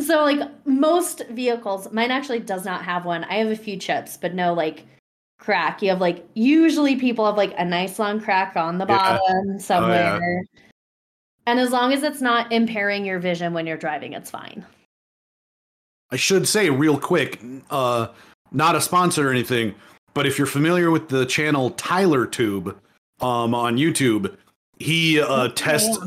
So, 0.00 0.22
like, 0.22 0.40
most 0.66 1.26
vehicles, 1.28 1.90
mine 1.92 2.10
actually 2.10 2.40
does 2.40 2.64
not 2.64 2.84
have 2.84 3.04
one. 3.04 3.24
I 3.24 3.34
have 3.34 3.48
a 3.50 3.56
few 3.56 3.76
chips, 3.76 4.16
but 4.16 4.34
no, 4.34 4.54
like, 4.54 4.86
crack. 5.38 5.82
You 5.82 5.90
have, 5.90 6.00
like, 6.00 6.26
usually 6.34 6.96
people 6.96 7.26
have, 7.26 7.36
like, 7.36 7.54
a 7.58 7.64
nice 7.64 7.98
long 7.98 8.20
crack 8.20 8.56
on 8.56 8.78
the 8.78 8.86
Yeah. 8.86 9.18
bottom 9.18 9.58
somewhere. 9.58 10.42
And 11.46 11.58
as 11.58 11.70
long 11.70 11.92
as 11.92 12.02
it's 12.02 12.20
not 12.20 12.52
impairing 12.52 13.04
your 13.04 13.18
vision 13.18 13.54
when 13.54 13.66
you're 13.66 13.76
driving, 13.78 14.12
it's 14.12 14.30
fine. 14.30 14.64
I 16.10 16.16
should 16.16 16.46
say 16.46 16.70
real 16.70 16.98
quick, 16.98 17.40
uh, 17.70 18.08
not 18.52 18.76
a 18.76 18.80
sponsor 18.80 19.28
or 19.28 19.30
anything, 19.30 19.74
but 20.14 20.26
if 20.26 20.38
you're 20.38 20.46
familiar 20.46 20.90
with 20.90 21.08
the 21.08 21.26
channel 21.26 21.70
Tyler 21.70 22.26
Tube, 22.26 22.78
um, 23.20 23.54
on 23.54 23.76
YouTube, 23.76 24.36
he 24.78 25.20
uh 25.20 25.48
tests. 25.48 25.98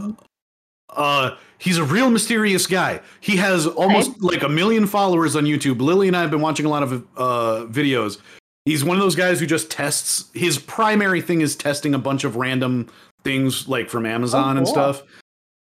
Uh, 0.90 1.38
he's 1.62 1.78
a 1.78 1.84
real 1.84 2.10
mysterious 2.10 2.66
guy. 2.66 3.00
He 3.20 3.38
has 3.38 3.68
almost 3.68 4.22
like 4.22 4.42
a 4.42 4.50
million 4.50 4.88
followers 4.88 5.36
on 5.36 5.46
YouTube. 5.46 5.80
Lily 5.80 6.08
and 6.08 6.18
I 6.18 6.22
have 6.22 6.32
been 6.32 6.42
watching 6.42 6.66
a 6.66 6.70
lot 6.70 6.84
of 6.84 6.94
uh 7.16 7.66
videos. 7.70 8.18
He's 8.66 8.84
one 8.84 8.98
of 8.98 9.02
those 9.02 9.16
guys 9.16 9.40
who 9.40 9.46
just 9.46 9.72
tests. 9.72 10.30
His 10.34 10.60
primary 10.60 11.22
thing 11.22 11.42
is 11.42 11.56
testing 11.56 11.94
a 11.94 12.00
bunch 12.00 12.24
of 12.24 12.36
random 12.36 12.90
things 13.24 13.68
like 13.68 13.90
from 13.90 14.06
Amazon 14.06 14.58
and 14.58 14.66
cool. 14.66 14.74
stuff. 14.74 15.04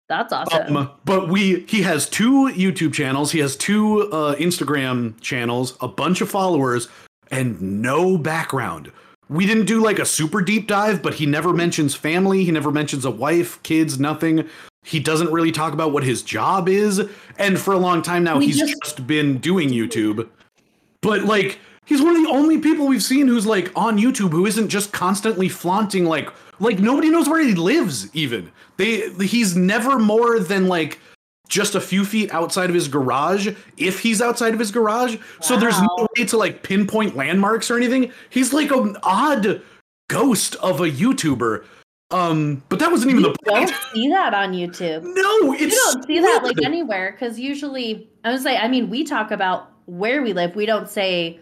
That's 0.08 0.32
awesome. 0.32 0.78
Um, 0.78 0.92
but 1.04 1.30
we 1.30 1.62
he 1.62 1.82
has 1.82 2.08
two 2.08 2.52
YouTube 2.54 2.94
channels, 2.94 3.32
he 3.32 3.40
has 3.40 3.56
two 3.56 4.04
uh, 4.12 4.36
Instagram 4.36 5.20
channels, 5.20 5.78
a 5.82 5.88
bunch 5.88 6.22
of 6.22 6.30
followers, 6.30 6.88
and 7.32 7.82
no 7.82 8.18
background. 8.18 8.92
We 9.28 9.48
didn't 9.48 9.66
do 9.66 9.82
like 9.84 9.98
a 9.98 10.06
super 10.06 10.42
deep 10.42 10.68
dive, 10.68 11.02
but 11.02 11.16
he 11.16 11.26
never 11.26 11.54
mentions 11.54 11.96
family, 11.96 12.44
he 12.44 12.52
never 12.52 12.72
mentions 12.72 13.06
a 13.06 13.12
wife, 13.12 13.62
kids, 13.64 14.00
nothing. 14.00 14.48
He 14.86 15.00
doesn't 15.00 15.32
really 15.32 15.52
talk 15.52 15.74
about 15.74 15.92
what 15.92 16.04
his 16.04 16.22
job 16.22 16.70
is, 16.70 17.02
and 17.40 17.60
for 17.60 17.74
a 17.74 17.78
long 17.78 18.02
time 18.04 18.24
now 18.24 18.38
We 18.38 18.46
he's 18.48 18.60
just- 18.60 18.76
just 18.84 19.08
been 19.08 19.40
doing 19.40 19.70
YouTube. 19.70 20.28
But 21.02 21.24
like 21.26 21.60
he's 21.86 22.02
one 22.02 22.16
of 22.16 22.24
the 22.24 22.30
only 22.30 22.60
people 22.60 22.88
we've 22.88 23.04
seen 23.04 23.28
who's 23.28 23.46
like 23.46 23.72
on 23.76 23.98
YouTube 23.98 24.32
who 24.32 24.46
isn't 24.46 24.70
just 24.70 24.92
constantly 24.92 25.50
flaunting 25.50 26.06
like 26.06 26.30
like 26.60 26.80
nobody 26.80 27.10
knows 27.10 27.28
where 27.28 27.42
he 27.42 27.54
lives 27.56 28.10
even. 28.16 28.52
They 28.78 29.10
he's 29.26 29.56
never 29.56 30.00
more 30.00 30.40
than 30.40 30.68
like 30.68 31.00
just 31.48 31.76
a 31.76 31.82
few 31.82 32.06
feet 32.06 32.34
outside 32.34 32.70
of 32.70 32.74
his 32.76 32.88
garage 32.88 33.50
if 33.78 34.00
he's 34.00 34.20
outside 34.22 34.54
of 34.54 34.60
his 34.60 34.72
garage. 34.72 35.18
So 35.42 35.58
there's 35.58 35.80
no 35.80 36.08
way 36.18 36.26
to 36.26 36.38
like 36.38 36.64
pinpoint 36.64 37.16
landmarks 37.16 37.70
or 37.70 37.78
anything. 37.78 38.12
He's 38.30 38.52
like 38.54 38.72
an 38.72 38.98
odd 39.04 39.62
ghost 40.10 40.56
of 40.56 40.82
a 40.82 40.90
YouTuber. 40.90 41.66
Um 42.12 42.64
but 42.70 42.80
that 42.80 42.92
wasn't 42.92 43.12
even 43.12 43.24
you 43.24 43.32
the 43.34 43.50
point. 43.52 43.70
don't 43.70 43.94
see 43.94 44.10
that 44.10 44.34
on 44.34 44.54
YouTube. 44.54 45.04
No, 45.04 45.54
You 45.54 45.70
don't 45.70 46.06
see 46.06 46.20
that 46.20 46.42
like 46.44 46.62
anywhere 46.64 47.12
because 47.12 47.40
usually 47.40 48.10
I 48.24 48.32
would 48.32 48.44
like, 48.44 48.60
I 48.60 48.68
mean, 48.68 48.90
we 48.90 49.04
talk 49.04 49.32
about 49.32 49.72
where 49.86 50.22
we 50.22 50.34
live. 50.34 50.56
We 50.56 50.66
don't 50.66 50.90
say, 50.90 51.40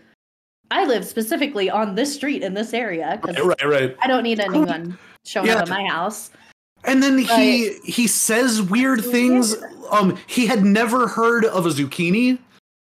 I 0.71 0.85
live 0.85 1.05
specifically 1.05 1.69
on 1.69 1.95
this 1.95 2.13
street 2.13 2.43
in 2.43 2.53
this 2.53 2.73
area 2.73 3.19
because 3.21 3.37
right, 3.45 3.65
right. 3.67 3.97
I 4.01 4.07
don't 4.07 4.23
need 4.23 4.39
anyone 4.39 4.97
showing 5.25 5.47
Yeah. 5.47 5.55
up 5.55 5.61
at 5.63 5.69
my 5.69 5.85
house. 5.85 6.31
And 6.85 7.01
then 7.03 7.17
he 7.17 7.73
he 7.85 8.07
says 8.07 8.61
weird 8.61 9.03
things. 9.03 9.55
Um, 9.91 10.17
he 10.27 10.45
had 10.47 10.63
never 10.63 11.07
heard 11.07 11.45
of 11.45 11.65
a 11.65 11.69
zucchini. 11.69 12.39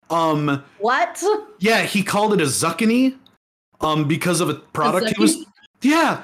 Um, 0.10 0.64
What? 0.80 1.22
yeah, 1.60 1.84
he 1.84 2.04
called 2.04 2.34
it 2.34 2.42
a 2.42 2.46
zucchini. 2.46 3.18
Um, 3.82 4.08
because 4.08 4.42
of 4.42 4.50
a 4.50 4.54
product 4.56 5.08
he 5.16 5.20
was. 5.22 5.46
Yeah, 5.82 6.24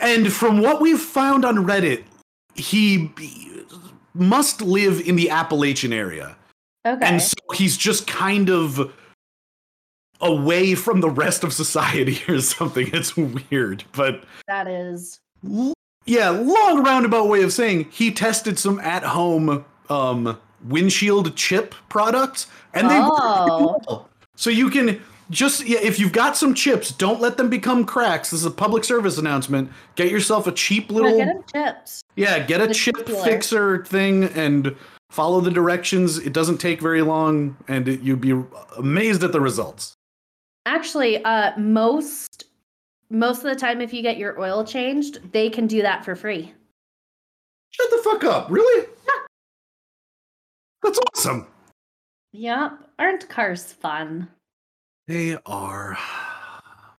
and 0.00 0.32
from 0.32 0.60
what 0.60 0.80
we've 0.80 1.00
found 1.00 1.44
on 1.44 1.56
Reddit, 1.66 2.04
he 2.54 3.10
must 4.14 4.62
live 4.62 5.00
in 5.06 5.16
the 5.16 5.30
Appalachian 5.30 5.92
area, 5.92 6.36
Okay. 6.86 7.04
and 7.06 7.20
so 7.22 7.34
he's 7.54 7.76
just 7.76 8.06
kind 8.06 8.48
of 8.50 8.92
away 10.20 10.74
from 10.74 11.00
the 11.00 11.10
rest 11.10 11.44
of 11.44 11.52
society 11.52 12.20
or 12.32 12.40
something. 12.40 12.88
It's 12.92 13.16
weird, 13.16 13.84
but 13.92 14.24
that 14.48 14.66
is. 14.66 15.20
Yeah, 16.06 16.30
long 16.30 16.82
roundabout 16.82 17.28
way 17.28 17.42
of 17.42 17.52
saying 17.52 17.88
he 17.90 18.10
tested 18.10 18.58
some 18.58 18.80
at 18.80 19.02
home 19.04 19.64
um 19.90 20.38
windshield 20.66 21.36
chip 21.36 21.74
products 21.88 22.46
and 22.74 22.90
they 22.90 22.98
work 22.98 23.10
Oh. 23.12 23.78
well. 23.86 24.10
so 24.34 24.50
you 24.50 24.68
can 24.70 25.00
just 25.30 25.66
yeah, 25.66 25.78
if 25.80 25.98
you've 25.98 26.12
got 26.12 26.36
some 26.36 26.54
chips, 26.54 26.90
don't 26.90 27.20
let 27.20 27.36
them 27.36 27.50
become 27.50 27.84
cracks. 27.84 28.30
This 28.30 28.40
is 28.40 28.46
a 28.46 28.50
public 28.50 28.84
service 28.84 29.18
announcement. 29.18 29.70
Get 29.96 30.10
yourself 30.10 30.46
a 30.46 30.52
cheap 30.52 30.90
Yeah, 30.90 30.96
little 30.96 31.18
get 31.18 31.28
him 31.28 31.44
chips. 31.52 32.02
yeah, 32.16 32.38
get 32.38 32.60
a 32.60 32.66
the 32.68 32.74
chip 32.74 33.06
fixer 33.06 33.84
thing 33.84 34.24
and 34.24 34.74
follow 35.10 35.40
the 35.40 35.50
directions. 35.50 36.18
It 36.18 36.32
doesn't 36.32 36.58
take 36.58 36.80
very 36.80 37.02
long 37.02 37.56
and 37.68 37.88
it, 37.88 38.00
you'd 38.00 38.20
be 38.20 38.40
amazed 38.76 39.22
at 39.24 39.32
the 39.32 39.40
results. 39.40 39.94
Actually, 40.66 41.22
uh, 41.24 41.58
most 41.58 42.44
most 43.10 43.38
of 43.38 43.44
the 43.44 43.56
time, 43.56 43.80
if 43.80 43.92
you 43.92 44.02
get 44.02 44.18
your 44.18 44.38
oil 44.40 44.64
changed, 44.64 45.32
they 45.32 45.48
can 45.48 45.66
do 45.66 45.80
that 45.82 46.04
for 46.04 46.14
free. 46.14 46.52
Shut 47.70 47.90
the 47.90 47.98
fuck 48.04 48.24
up. 48.24 48.50
Really? 48.50 48.86
That's 50.82 50.98
awesome. 51.14 51.46
Yep. 52.32 52.72
Aren't 52.98 53.28
cars 53.28 53.72
fun? 53.72 54.28
They 55.08 55.36
are. 55.46 55.98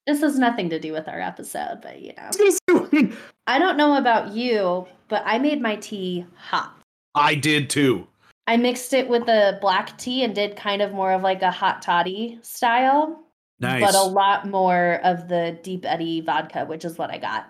This 0.07 0.23
has 0.23 0.39
nothing 0.39 0.71
to 0.71 0.81
do 0.81 0.93
with 0.93 1.07
our 1.07 1.21
episode, 1.21 1.81
but 1.83 2.01
you 2.01 2.15
know. 2.17 2.23
I 2.23 2.27
was 2.29 2.61
gonna 2.67 2.89
say, 2.91 3.13
I 3.47 3.59
don't 3.59 3.77
know 3.77 3.99
about 3.99 4.33
you, 4.33 4.87
but 5.09 5.23
I 5.27 5.39
made 5.39 5.61
my 5.61 5.77
tea 5.77 6.25
hot. 6.35 6.75
I 7.15 7.35
did 7.35 7.69
too. 7.69 8.07
I 8.47 8.57
mixed 8.57 8.95
it 8.95 9.07
with 9.07 9.27
the 9.27 9.59
black 9.61 9.99
tea 9.99 10.25
and 10.25 10.35
did 10.35 10.57
kind 10.57 10.81
of 10.81 10.93
more 10.95 11.13
of 11.13 11.21
like 11.21 11.43
a 11.43 11.51
hot 11.51 11.83
toddy 11.83 12.39
style, 12.41 13.23
Nice. 13.61 13.83
but 13.85 13.95
a 13.95 14.01
lot 14.03 14.49
more 14.49 14.99
of 15.05 15.29
the 15.29 15.59
deep 15.63 15.85
eddy 15.85 16.23
vodka, 16.23 16.65
which 16.65 16.87
is 16.87 16.97
what 16.97 17.11
I 17.11 17.19
got. 17.19 17.47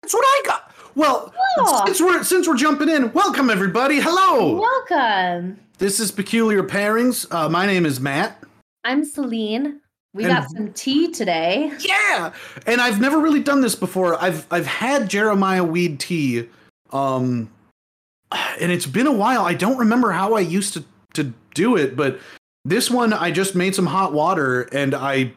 That's 0.00 0.14
what 0.14 0.24
I 0.24 0.42
got. 0.46 0.74
Well, 0.94 1.34
Oh. 1.58 1.82
since 1.84 2.00
we're 2.00 2.22
since 2.24 2.48
we're 2.48 2.56
jumping 2.56 2.88
in, 2.88 3.12
welcome 3.12 3.50
everybody. 3.50 4.00
Hello. 4.00 4.58
Welcome. 4.58 5.60
This 5.76 6.00
is 6.00 6.10
Peculiar 6.10 6.62
Pairings. 6.62 7.26
Uh, 7.30 7.50
my 7.50 7.66
name 7.66 7.84
is 7.84 8.00
Matt. 8.00 8.42
I'm 8.84 9.04
Celine. 9.04 9.82
We 10.12 10.24
And- 10.24 10.32
got 10.34 10.50
some 10.50 10.72
tea 10.72 11.12
today. 11.12 11.72
Yeah, 11.78 12.32
and 12.66 12.80
I've 12.80 13.00
never 13.00 13.18
really 13.18 13.40
done 13.40 13.60
this 13.60 13.74
before. 13.74 14.20
I've 14.22 14.46
I've 14.50 14.66
had 14.66 15.08
Jeremiah 15.08 15.62
weed 15.64 16.00
tea, 16.00 16.48
um, 16.92 17.48
and 18.60 18.72
it's 18.72 18.86
been 18.86 19.06
a 19.06 19.12
while. 19.12 19.44
I 19.44 19.54
don't 19.54 19.78
remember 19.78 20.10
how 20.10 20.34
I 20.34 20.40
used 20.40 20.74
to 20.74 20.84
to 21.14 21.32
do 21.54 21.76
it, 21.76 21.96
but 21.96 22.18
this 22.64 22.90
one 22.90 23.12
I 23.12 23.30
just 23.30 23.54
made 23.54 23.74
some 23.74 23.86
hot 23.86 24.12
water 24.12 24.62
and 24.72 24.94
I. 24.94 25.32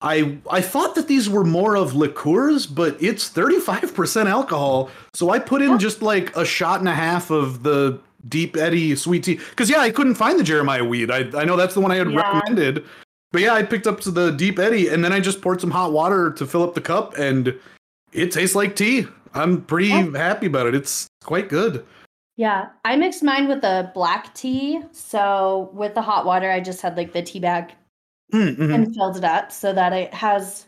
I 0.00 0.38
I 0.48 0.60
thought 0.60 0.94
that 0.94 1.08
these 1.08 1.28
were 1.28 1.42
more 1.42 1.76
of 1.76 1.96
liqueurs, 1.96 2.66
but 2.66 2.96
it's 3.02 3.28
35% 3.28 4.28
alcohol. 4.28 4.90
So 5.12 5.30
I 5.30 5.40
put 5.40 5.60
in 5.60 5.70
Oh. 5.70 5.76
just 5.76 6.02
like 6.02 6.36
a 6.36 6.44
shot 6.44 6.78
and 6.78 6.88
a 6.88 6.94
half 6.94 7.32
of 7.32 7.64
the 7.64 7.98
deep 8.28 8.56
eddy 8.56 8.94
sweet 8.94 9.24
tea. 9.24 9.40
Cause 9.56 9.68
yeah, 9.68 9.80
I 9.80 9.90
couldn't 9.90 10.14
find 10.14 10.38
the 10.38 10.44
Jeremiah 10.44 10.84
weed. 10.84 11.10
I 11.10 11.28
I 11.36 11.44
know 11.44 11.56
that's 11.56 11.74
the 11.74 11.80
one 11.80 11.90
I 11.90 11.96
had 11.96 12.08
Yeah. 12.12 12.16
recommended. 12.20 12.84
But 13.32 13.42
yeah, 13.42 13.52
I 13.54 13.62
picked 13.62 13.86
up 13.86 14.00
to 14.00 14.10
the 14.10 14.30
deep 14.32 14.58
eddy 14.58 14.88
and 14.88 15.04
then 15.04 15.12
I 15.12 15.20
just 15.20 15.42
poured 15.42 15.60
some 15.60 15.70
hot 15.70 15.92
water 15.92 16.30
to 16.32 16.46
fill 16.46 16.62
up 16.62 16.74
the 16.74 16.80
cup 16.80 17.16
and 17.18 17.54
it 18.12 18.32
tastes 18.32 18.56
like 18.56 18.74
tea. 18.74 19.06
I'm 19.34 19.62
pretty 19.62 19.88
Yeah. 19.88 20.10
happy 20.16 20.46
about 20.46 20.66
it. 20.66 20.74
It's 20.74 21.06
quite 21.24 21.48
good. 21.48 21.84
Yeah, 22.36 22.68
I 22.84 22.96
mixed 22.96 23.22
mine 23.22 23.48
with 23.48 23.64
a 23.64 23.90
black 23.94 24.32
tea. 24.34 24.80
So 24.92 25.70
with 25.74 25.94
the 25.94 26.02
hot 26.02 26.24
water, 26.24 26.50
I 26.50 26.60
just 26.60 26.80
had 26.80 26.96
like 26.96 27.12
the 27.12 27.22
tea 27.22 27.40
bag 27.40 27.72
Mm, 28.32 28.56
mhm. 28.56 28.74
and 28.74 28.94
filled 28.94 29.16
it 29.16 29.24
up 29.24 29.50
so 29.52 29.72
that 29.72 29.92
it 29.92 30.12
has 30.14 30.66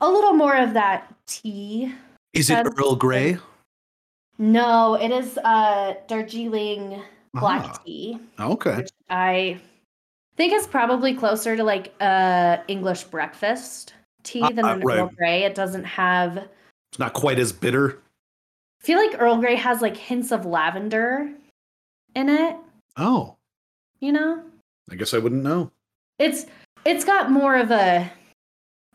a 0.00 0.08
little 0.10 0.32
more 0.34 0.56
of 0.56 0.74
that 0.74 1.12
tea. 1.26 1.92
Is 2.32 2.48
it 2.50 2.66
Earl 2.78 2.96
Grey? 2.96 3.38
No, 4.38 4.94
it 4.94 5.10
is 5.10 5.38
uh 5.44 5.94
Darjeeling 6.06 7.02
black 7.34 7.64
Ah, 7.64 7.78
tea, 7.84 8.18
Okay. 8.40 8.84
I 9.10 9.60
think 10.42 10.52
is 10.54 10.66
probably 10.66 11.14
closer 11.14 11.56
to 11.56 11.62
like 11.62 11.94
uh 12.00 12.56
English 12.66 13.04
breakfast 13.04 13.94
tea 14.24 14.40
than 14.40 14.64
Ah, 14.64 14.72
an 14.72 14.82
Earl. 14.90 15.10
Grey. 15.16 15.44
It 15.44 15.54
doesn't 15.54 15.84
have 15.84 16.36
It's 16.90 16.98
not 16.98 17.12
quite 17.12 17.38
as 17.38 17.52
bitter. 17.52 17.98
I 18.82 18.84
feel 18.84 18.98
like 18.98 19.20
Earl 19.20 19.36
Grey 19.36 19.54
has 19.54 19.80
like 19.80 19.96
hints 19.96 20.32
of 20.32 20.44
lavender 20.44 21.30
in 22.16 22.28
it, 22.28 22.56
Oh, 22.96 23.36
you 24.00 24.10
know? 24.10 24.42
I 24.90 24.96
guess 24.96 25.14
I 25.14 25.18
wouldn't 25.18 25.44
know. 25.44 25.70
It's 26.18 26.46
it's 26.84 27.04
got 27.04 27.30
more 27.30 27.56
of 27.56 27.70
a 27.70 28.10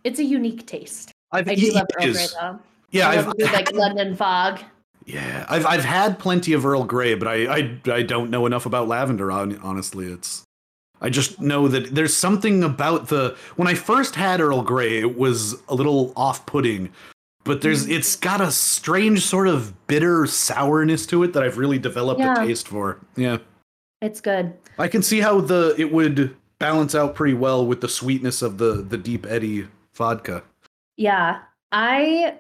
it's 0.04 0.20
a 0.20 0.24
unique 0.26 0.66
taste. 0.68 1.12
I've 1.32 1.48
I 1.48 1.56
do 1.56 1.72
love 1.72 1.88
Earl 1.98 2.12
Grey 2.12 2.26
though. 2.40 2.60
Yeah, 2.92 3.10
I've, 3.10 3.38
good, 3.38 3.52
like 3.54 3.72
London 3.84 4.16
fog. 4.18 4.60
yeah, 5.06 5.46
I've 5.50 5.66
I've 5.66 5.86
had 5.86 6.20
plenty 6.20 6.52
of 6.52 6.66
Earl 6.66 6.84
Grey, 6.84 7.16
but 7.16 7.28
I 7.30 7.38
I 7.58 7.80
I 7.92 8.02
don't 8.04 8.30
know 8.30 8.46
enough 8.46 8.66
about 8.66 8.90
lavender. 8.90 9.32
hon- 9.32 9.60
Honestly, 9.64 10.08
it's 10.08 10.44
I 11.02 11.10
just 11.10 11.40
know 11.40 11.68
that 11.68 11.94
there's 11.94 12.16
something 12.16 12.64
about 12.64 13.08
the 13.10 13.36
when 13.56 13.68
I 13.68 13.74
first 13.76 14.16
had 14.16 14.42
Earl 14.42 14.62
Grey, 14.64 15.00
it 15.00 15.18
was 15.18 15.56
a 15.70 15.76
little 15.76 16.12
off-putting, 16.16 16.90
but 17.44 17.62
there's 17.62 17.86
Mhm. 17.88 17.92
it's 17.98 18.16
got 18.16 18.42
a 18.42 18.52
strange 18.52 19.24
sort 19.26 19.48
of 19.48 19.74
bitter 19.88 20.26
sourness 20.26 21.06
to 21.08 21.24
it 21.24 21.34
that 21.34 21.44
I've 21.44 21.58
really 21.58 21.78
developed 21.80 22.20
Yeah. 22.20 22.42
a 22.42 22.46
taste 22.48 22.68
for. 22.68 22.98
Yeah, 23.16 23.38
It's 24.02 24.22
good. 24.22 24.54
I 24.80 24.88
can 24.88 25.02
see 25.02 25.20
how 25.22 25.42
the 25.42 25.74
it 25.78 25.92
would 25.92 26.36
balance 26.60 26.94
out 26.96 27.14
pretty 27.16 27.34
well 27.36 27.66
with 27.66 27.82
the 27.82 27.90
sweetness 27.90 28.42
of 28.42 28.58
the 28.58 28.86
the 28.88 28.98
Deep 28.98 29.26
Eddy 29.28 29.68
vodka. 29.96 30.44
Yeah. 30.98 31.40
I 31.72 32.36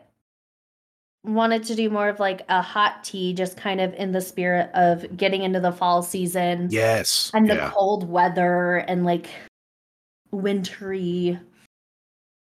wanted 1.27 1.63
to 1.65 1.75
do 1.75 1.89
more 1.89 2.09
of 2.09 2.19
like 2.19 2.41
a 2.49 2.61
hot 2.61 3.03
tea, 3.03 3.33
just 3.33 3.57
kind 3.57 3.79
of 3.81 3.93
in 3.95 4.11
the 4.11 4.21
spirit 4.21 4.69
of 4.73 5.15
getting 5.17 5.43
into 5.43 5.59
the 5.59 5.71
fall 5.71 6.01
season 6.01 6.69
Yes, 6.71 7.29
and 7.33 7.49
the 7.49 7.55
yeah. 7.55 7.71
cold 7.73 8.09
weather 8.09 8.77
and 8.87 9.05
like 9.05 9.27
wintry 10.31 11.39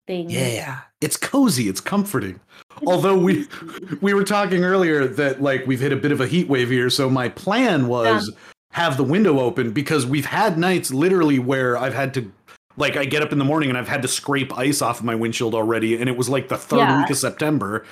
things. 0.07 0.33
Yeah, 0.33 0.79
it's 1.01 1.17
cozy, 1.17 1.67
it's 1.69 1.81
comforting. 1.81 2.39
Although 2.86 3.17
we 3.17 3.48
we 4.01 4.13
were 4.13 4.24
talking 4.24 4.63
earlier 4.63 5.07
that 5.07 5.41
like 5.41 5.65
we've 5.67 5.79
hit 5.79 5.91
a 5.91 5.98
bit 5.98 6.12
of 6.12 6.21
a 6.21 6.27
heat 6.27 6.48
wave 6.48 6.69
here, 6.69 6.89
so 6.89 7.09
my 7.09 7.29
plan 7.29 7.88
was 7.88 8.31
have 8.71 8.98
the 8.98 9.03
window 9.03 9.39
open 9.39 9.71
because 9.71 10.05
we've 10.05 10.25
had 10.25 10.57
nights 10.57 10.93
literally 10.93 11.39
where 11.39 11.75
I've 11.77 11.93
had 11.93 12.13
to 12.15 12.31
like 12.77 12.95
I 12.98 13.05
get 13.05 13.21
up 13.21 13.31
in 13.31 13.39
the 13.39 13.45
morning 13.45 13.69
and 13.69 13.77
I've 13.77 13.88
had 13.88 14.01
to 14.03 14.07
scrape 14.07 14.55
ice 14.57 14.81
off 14.81 15.00
of 15.00 15.05
my 15.05 15.15
windshield 15.15 15.55
already 15.55 16.00
and 16.00 16.07
it 16.07 16.15
was 16.15 16.29
like 16.29 16.48
the 16.50 16.57
third 16.57 16.77
Yeah. 16.79 17.01
week 17.01 17.09
of 17.09 17.17
September. 17.17 17.83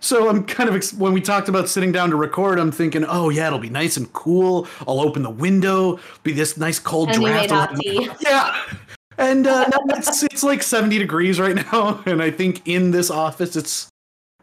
So 0.00 0.28
I'm 0.28 0.44
kind 0.44 0.68
of 0.68 0.76
ex- 0.76 0.92
when 0.92 1.12
we 1.12 1.20
talked 1.20 1.48
about 1.48 1.68
sitting 1.68 1.90
down 1.90 2.10
to 2.10 2.16
record, 2.16 2.58
I'm 2.58 2.70
thinking, 2.70 3.04
oh 3.08 3.30
yeah, 3.30 3.46
it'll 3.46 3.58
be 3.58 3.70
nice 3.70 3.96
and 3.96 4.12
cool. 4.12 4.68
I'll 4.86 5.00
open 5.00 5.22
the 5.22 5.30
window, 5.30 5.98
be 6.22 6.32
this 6.32 6.56
nice 6.56 6.78
cold 6.78 7.08
And 7.10 7.18
draft. 7.22 7.42
made 7.42 7.50
hot 7.50 7.70
around 7.70 8.08
my- 8.08 8.16
Yeah. 8.20 8.62
And 9.18 9.46
uh, 9.46 9.66
no, 9.68 9.78
it's, 9.96 10.22
it's 10.24 10.42
like 10.42 10.62
70 10.62 10.98
degrees 10.98 11.40
right 11.40 11.54
now. 11.56 12.02
And 12.06 12.22
I 12.22 12.30
think 12.30 12.60
in 12.68 12.90
this 12.90 13.10
office 13.10 13.56
it's 13.56 13.88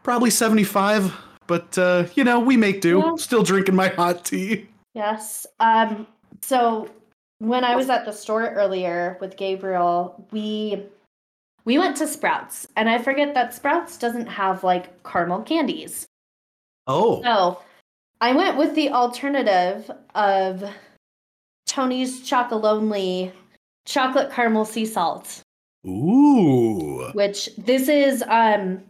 probably 0.02 0.30
75. 0.30 1.14
But, 1.46 1.76
uh, 1.78 2.06
you 2.14 2.24
know, 2.24 2.40
we 2.40 2.56
make 2.56 2.80
do. 2.80 2.98
Yeah. 2.98 3.12
Still 3.16 3.42
drinking 3.44 3.76
my 3.76 3.88
hot 3.88 4.24
tea. 4.24 4.66
Yes. 4.94 5.46
Um 5.60 6.06
so 6.42 6.88
when 7.38 7.64
I 7.64 7.76
was 7.76 7.88
at 7.90 8.04
the 8.04 8.12
store 8.12 8.48
earlier 8.50 9.18
with 9.20 9.36
Gabriel, 9.36 10.26
we 10.32 10.82
we 11.64 11.78
went 11.78 11.96
to 11.98 12.06
Sprouts 12.06 12.66
and 12.76 12.88
I 12.88 12.98
forget 12.98 13.34
that 13.34 13.54
Sprouts 13.54 13.96
doesn't 13.96 14.26
have 14.26 14.64
like 14.64 15.02
caramel 15.04 15.42
candies. 15.42 16.06
Oh. 16.86 17.22
So 17.22 17.60
I 18.20 18.32
went 18.32 18.56
with 18.56 18.74
the 18.74 18.90
alternative 18.90 19.90
of 20.14 20.64
Tony's 21.66 22.20
Chocolonely 22.22 23.32
chocolate 23.86 24.30
caramel 24.32 24.64
sea 24.64 24.86
salt, 24.86 25.42
Ooh. 25.86 27.10
which 27.12 27.50
this 27.56 27.88
is 27.88 28.22
um 28.28 28.82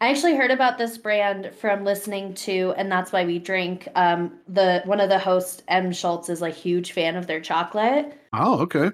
I 0.00 0.10
actually 0.10 0.34
heard 0.34 0.50
about 0.50 0.78
this 0.78 0.98
brand 0.98 1.52
from 1.54 1.84
listening 1.84 2.34
to 2.34 2.74
and 2.76 2.90
that's 2.90 3.12
why 3.12 3.24
we 3.24 3.38
drink 3.38 3.88
um 3.94 4.38
the 4.48 4.82
one 4.84 5.00
of 5.00 5.08
the 5.08 5.18
hosts 5.18 5.62
Em 5.68 5.92
Schulz 5.92 6.28
is 6.28 6.42
a 6.42 6.50
huge 6.50 6.92
fan 6.92 7.16
of 7.16 7.26
their 7.28 7.40
chocolate, 7.40 8.18
Oh, 8.32 8.58
okay. 8.60 8.90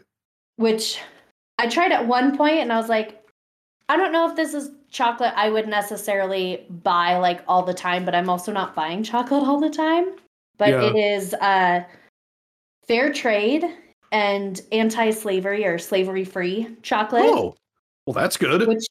which 0.57 1.01
I 1.59 1.66
tried 1.68 1.92
at 1.92 2.07
one 2.07 2.37
point 2.37 2.59
and 2.59 2.73
I 2.73 2.77
was 2.77 2.88
like 2.88 3.21
I 3.88 3.97
don't 3.97 4.12
know 4.12 4.29
if 4.29 4.37
this 4.37 4.53
is 4.55 4.71
chocolate 4.90 5.33
I 5.37 5.49
would 5.51 5.66
necessarily 5.68 6.66
buy 6.68 7.16
like 7.16 7.42
all 7.49 7.62
the 7.62 7.75
time, 7.75 8.05
but 8.05 8.14
I'm 8.14 8.29
also 8.29 8.53
not 8.53 8.75
buying 8.75 9.03
chocolate 9.03 9.42
all 9.44 9.59
the 9.61 9.71
time. 9.71 10.12
But 10.59 10.68
Yeah. 10.71 10.83
it 10.90 10.97
is 10.97 11.35
uh 11.35 11.85
fair 12.87 13.12
trade 13.12 13.64
and 14.12 14.61
anti-slavery 14.73 15.66
or 15.66 15.79
slavery-free 15.79 16.77
chocolate, 16.83 17.25
Oh. 17.27 17.55
Well, 18.07 18.14
that's 18.14 18.38
good. 18.38 18.66
which 18.66 18.87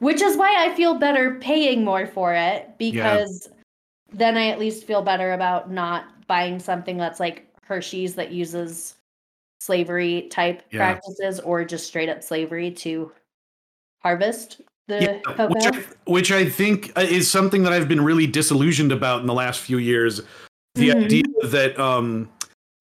which 0.00 0.20
is 0.20 0.36
why 0.36 0.54
I 0.58 0.74
feel 0.74 0.94
better 0.98 1.36
paying 1.40 1.84
more 1.84 2.06
for 2.06 2.34
it 2.34 2.76
because 2.78 3.48
then 4.12 4.36
I 4.36 4.48
at 4.48 4.58
least 4.58 4.84
feel 4.84 5.00
better 5.00 5.32
about 5.32 5.70
not 5.70 6.26
buying 6.26 6.58
something 6.58 6.98
that's 6.98 7.18
like 7.18 7.46
Hershey's 7.62 8.14
that 8.16 8.30
uses 8.30 8.97
slavery 9.58 10.28
type 10.30 10.62
Yeah. 10.70 10.78
practices 10.78 11.40
or 11.40 11.64
just 11.64 11.86
straight 11.86 12.08
up 12.08 12.22
slavery 12.22 12.70
to 12.70 13.12
harvest 14.00 14.60
the 14.86 15.02
Yeah, 15.02 15.18
cocoa. 15.20 15.48
which, 15.48 15.64
I, 15.66 15.84
which 16.10 16.32
I 16.32 16.48
think 16.48 16.92
uh, 16.96 17.00
is 17.02 17.30
something 17.30 17.62
that 17.64 17.72
I've 17.72 17.88
been 17.88 18.02
really 18.02 18.26
disillusioned 18.26 18.92
about 18.92 19.20
in 19.20 19.26
the 19.26 19.34
last 19.34 19.60
few 19.60 19.78
years. 19.78 20.22
The 20.74 20.88
Mhm. 20.90 21.04
idea 21.04 21.22
that 21.44 21.78
um, 21.78 22.30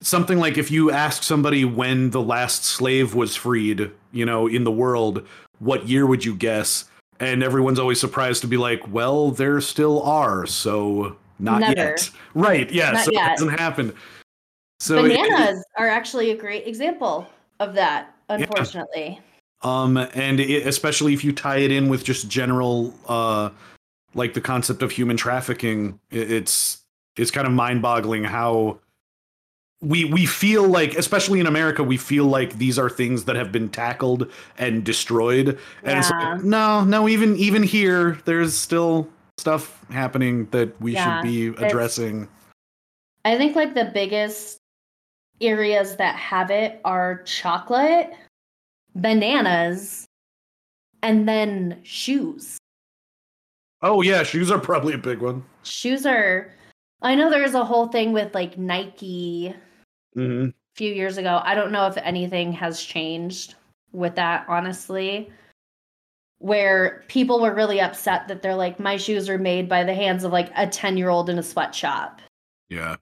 something 0.02 0.38
like 0.38 0.58
if 0.58 0.70
you 0.72 0.92
ask 0.92 1.24
somebody 1.24 1.66
when 1.66 2.12
the 2.12 2.22
last 2.22 2.64
slave 2.64 3.14
was 3.16 3.36
freed, 3.36 3.92
you 4.12 4.26
know, 4.26 4.48
in 4.48 4.64
the 4.64 4.72
world, 4.72 5.26
what 5.60 5.88
year 5.90 6.06
would 6.06 6.24
you 6.24 6.36
guess? 6.36 6.86
And 7.20 7.42
everyone's 7.44 7.80
always 7.80 8.00
surprised 8.00 8.42
to 8.42 8.48
be 8.48 8.58
like, 8.58 8.88
well, 8.94 9.32
there 9.32 9.60
still 9.60 10.04
are, 10.04 10.46
so 10.46 11.18
not 11.40 11.62
Never. 11.62 11.74
yet. 11.76 12.10
Right? 12.36 12.72
Yeah, 12.72 12.92
Not 12.92 13.06
so 13.06 13.12
yet. 13.12 13.26
it 13.26 13.30
hasn't 13.32 13.60
happened. 13.60 13.94
So 14.80 15.06
it- 15.06 15.10
Bananas 15.10 15.64
are 15.78 15.88
actually 15.88 16.32
a 16.32 16.36
great 16.36 16.68
example 16.68 17.28
of 17.60 17.74
that, 17.76 18.14
unfortunately. 18.30 19.20
um 19.64 19.98
and 19.98 20.40
it, 20.40 20.68
especially 20.68 21.14
if 21.14 21.24
you 21.24 21.32
tie 21.34 21.58
it 21.58 21.72
in 21.72 21.90
with 21.90 22.04
just 22.04 22.30
general 22.30 22.94
uh 23.08 23.50
like 24.14 24.36
the 24.36 24.42
concept 24.42 24.84
of 24.84 24.92
human 24.92 25.18
trafficking 25.18 26.00
it, 26.12 26.32
it's 26.32 26.84
it's 27.18 27.32
kind 27.32 27.48
of 27.48 27.54
mind-boggling 27.54 28.24
how 28.24 28.78
we 29.82 30.06
we 30.06 30.28
feel 30.28 30.68
like 30.68 30.94
especially 30.96 31.40
in 31.40 31.48
america 31.48 31.82
we 31.84 31.98
feel 31.98 32.26
like 32.26 32.60
these 32.60 32.78
are 32.78 32.88
things 32.90 33.26
that 33.26 33.36
have 33.36 33.52
been 33.52 33.68
tackled 33.70 34.32
and 34.60 34.84
destroyed. 34.84 35.58
And 35.84 35.98
it's 36.00 36.12
like 36.12 36.44
no 36.44 36.84
no 36.84 37.08
even 37.10 37.36
even 37.38 37.64
here 37.64 38.20
there's 38.26 38.56
still 38.56 39.10
stuff 39.40 39.84
happening 39.90 40.46
that 40.52 40.80
we 40.80 40.94
Yeah, 40.94 41.20
should 41.20 41.28
be 41.28 41.48
addressing. 41.66 42.28
I 43.26 43.38
think 43.38 43.56
like 43.56 43.74
the 43.74 43.86
biggest 43.92 44.58
areas 45.42 45.96
that 45.98 46.16
have 46.16 46.52
it 46.52 46.82
are 46.86 47.24
chocolate, 47.24 48.14
bananas, 48.96 50.06
and 51.04 51.28
then 51.28 51.80
shoes. 51.84 52.58
oh 53.82 54.02
yeah 54.02 54.24
shoes 54.24 54.50
are 54.50 54.60
probably 54.60 54.94
a 54.94 54.98
big 54.98 55.20
one 55.20 55.44
Shoes 55.64 56.06
are 56.06 56.52
I 57.02 57.16
know 57.16 57.30
there's 57.30 57.54
a 57.54 57.66
whole 57.66 57.88
thing 57.88 58.14
with 58.14 58.34
like 58.34 58.58
Nike 58.58 59.54
mm-hmm. 60.16 60.50
a 60.50 60.54
few 60.76 60.94
years 60.94 61.18
ago. 61.18 61.42
I 61.44 61.54
don't 61.54 61.72
know 61.72 61.88
if 61.88 61.98
anything 61.98 62.52
has 62.54 62.82
changed 62.82 63.56
with 63.92 64.16
that, 64.16 64.46
honestly. 64.48 65.32
Where 66.40 67.04
people 67.08 67.40
were 67.40 67.54
really 67.54 67.82
upset 67.82 68.28
that 68.28 68.42
they're 68.42 68.56
like, 68.56 68.80
my 68.80 68.98
shoes 68.98 69.30
are 69.30 69.38
made 69.38 69.68
by 69.68 69.84
the 69.84 69.94
hands 69.94 70.24
of 70.24 70.32
like 70.32 70.52
a 70.56 70.68
10 70.68 70.98
year 70.98 71.10
old 71.10 71.30
in 71.30 71.40
a 71.40 71.44
sweatshop. 71.44 72.22
yeah 72.70 72.96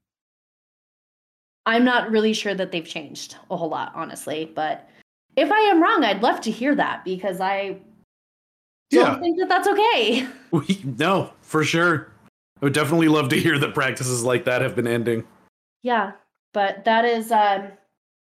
I'm 1.66 1.84
not 1.84 2.12
really 2.12 2.34
sure 2.34 2.54
that 2.54 2.72
they've 2.72 2.88
changed 2.88 3.38
a 3.50 3.58
whole 3.58 3.70
lot, 3.70 3.92
honestly. 3.96 4.52
But 4.54 4.88
if 5.36 5.52
I 5.52 5.60
am 5.60 5.82
wrong, 5.82 6.04
I'd 6.04 6.22
love 6.22 6.42
to 6.42 6.52
hear 6.52 6.76
that 6.76 7.04
because 7.04 7.42
I 7.42 7.78
don't 8.92 9.20
think 9.20 9.40
that 9.40 9.50
that's 9.50 9.68
okay. 9.68 10.28
We, 10.52 10.80
no, 10.98 11.32
for 11.42 11.64
sure. 11.66 12.12
I 12.62 12.66
would 12.66 12.74
definitely 12.74 13.10
love 13.10 13.28
to 13.30 13.40
hear 13.40 13.60
that 13.60 13.74
practices 13.74 14.24
like 14.24 14.46
that 14.46 14.62
have 14.62 14.76
been 14.76 14.88
ending. 14.88 15.26
Yeah, 15.82 16.14
but 16.54 16.86
that 16.86 17.04
is 17.04 17.32
um, 17.32 17.68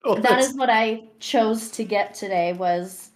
oh, 0.03 0.19
that 0.19 0.39
is 0.39 0.53
what 0.53 0.69
I 0.69 1.05
chose 1.19 1.71
to 1.71 1.83
get 1.83 2.13
today 2.13 2.53
was 2.53 3.11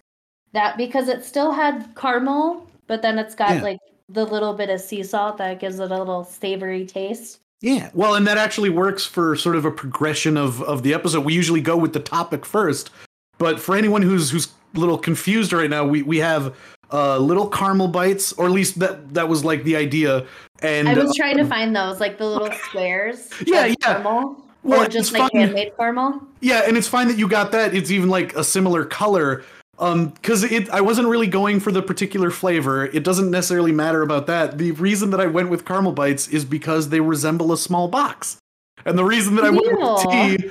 that 0.52 0.76
because 0.76 1.08
it 1.08 1.24
still 1.24 1.52
had 1.52 1.94
caramel, 1.94 2.66
but 2.88 3.02
then 3.02 3.18
it's 3.18 3.36
got 3.36 3.56
Yeah. 3.56 3.62
like 3.62 3.78
the 4.08 4.24
little 4.24 4.54
bit 4.54 4.70
of 4.70 4.80
sea 4.80 5.04
salt 5.04 5.36
that 5.38 5.60
gives 5.60 5.78
it 5.78 5.92
a 5.92 5.98
little 5.98 6.24
savory 6.24 6.84
taste. 6.84 7.40
Yeah. 7.60 7.90
Well, 7.94 8.14
and 8.14 8.26
that 8.26 8.38
actually 8.38 8.70
works 8.70 9.04
for 9.04 9.36
sort 9.36 9.56
of 9.56 9.64
a 9.64 9.70
progression 9.70 10.36
of 10.36 10.62
of 10.62 10.82
the 10.82 10.94
episode. 10.94 11.24
We 11.24 11.34
usually 11.34 11.60
go 11.60 11.76
with 11.76 11.92
the 11.92 12.00
topic 12.00 12.44
first, 12.46 12.90
but 13.38 13.58
for 13.60 13.76
anyone 13.76 14.02
who's 14.02 14.30
who's 14.30 14.48
a 14.74 14.78
little 14.78 14.98
confused 14.98 15.52
right 15.52 15.70
now, 15.70 15.84
we 15.84 16.02
we 16.02 16.18
have 16.18 16.54
uh 16.92 17.18
little 17.18 17.48
caramel 17.48 17.88
bites, 17.88 18.32
or 18.34 18.46
at 18.46 18.52
least 18.52 18.78
that 18.78 19.14
that 19.14 19.28
was 19.28 19.44
like 19.44 19.64
the 19.64 19.74
idea. 19.76 20.26
And 20.62 20.88
I 20.88 20.94
was 20.94 21.14
trying 21.14 21.36
to 21.38 21.44
find 21.44 21.74
those, 21.74 22.00
like 22.00 22.18
the 22.18 22.26
little 22.26 22.50
squares. 22.52 23.30
Yeah, 23.44 23.66
yeah. 23.66 23.74
Caramel, 23.82 24.42
Well, 24.62 24.82
or 24.84 24.88
just 24.88 25.12
like 25.12 25.22
fun. 25.22 25.30
handmade 25.34 25.72
caramel. 25.76 26.20
Yeah, 26.40 26.62
and 26.66 26.76
it's 26.76 26.88
fine 26.88 27.08
that 27.08 27.18
you 27.18 27.28
got 27.28 27.52
that. 27.52 27.74
It's 27.74 27.90
even 27.90 28.08
like 28.08 28.34
a 28.36 28.44
similar 28.44 28.84
color. 28.84 29.44
Um, 29.78 30.08
because 30.08 30.42
it 30.42 30.70
I 30.70 30.80
wasn't 30.80 31.08
really 31.08 31.26
going 31.26 31.60
for 31.60 31.70
the 31.70 31.82
particular 31.82 32.30
flavor. 32.30 32.86
It 32.86 33.04
doesn't 33.04 33.30
necessarily 33.30 33.72
matter 33.72 34.02
about 34.02 34.26
that. 34.26 34.56
The 34.56 34.72
reason 34.72 35.10
that 35.10 35.20
I 35.20 35.26
went 35.26 35.50
with 35.50 35.66
caramel 35.66 35.92
bites 35.92 36.28
is 36.28 36.44
because 36.44 36.88
they 36.88 37.00
resemble 37.00 37.52
a 37.52 37.58
small 37.58 37.88
box. 37.88 38.38
And 38.86 38.98
the 38.98 39.04
reason 39.04 39.36
that 39.36 39.44
I 39.44 39.50
went 39.50 39.78
with 39.78 40.10
tea 40.10 40.50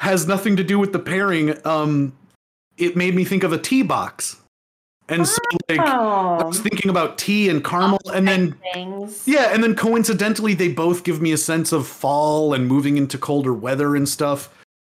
has 0.00 0.26
nothing 0.26 0.56
to 0.56 0.64
do 0.64 0.78
with 0.78 0.92
the 0.92 0.98
pairing. 0.98 1.56
Um, 1.66 2.12
it 2.76 2.96
made 2.96 3.14
me 3.14 3.24
think 3.24 3.44
of 3.44 3.52
a 3.52 3.58
tea 3.58 3.82
box. 3.82 4.36
And 5.08 5.26
so 5.26 5.38
like 5.68 5.78
I 5.78 6.42
was 6.44 6.60
thinking 6.60 6.90
about 6.90 7.16
tea 7.16 7.48
and 7.48 7.64
caramel 7.64 8.00
and 8.12 8.26
then 8.26 8.56
things. 8.74 9.22
yeah, 9.26 9.54
and 9.54 9.62
then 9.62 9.76
coincidentally, 9.76 10.54
they 10.54 10.68
both 10.68 11.04
give 11.04 11.22
me 11.22 11.32
a 11.32 11.38
sense 11.38 11.72
of 11.72 11.86
fall 11.86 12.52
and 12.52 12.66
moving 12.66 12.96
into 12.96 13.16
colder 13.16 13.54
weather 13.54 13.94
and 13.94 14.08
stuff. 14.08 14.52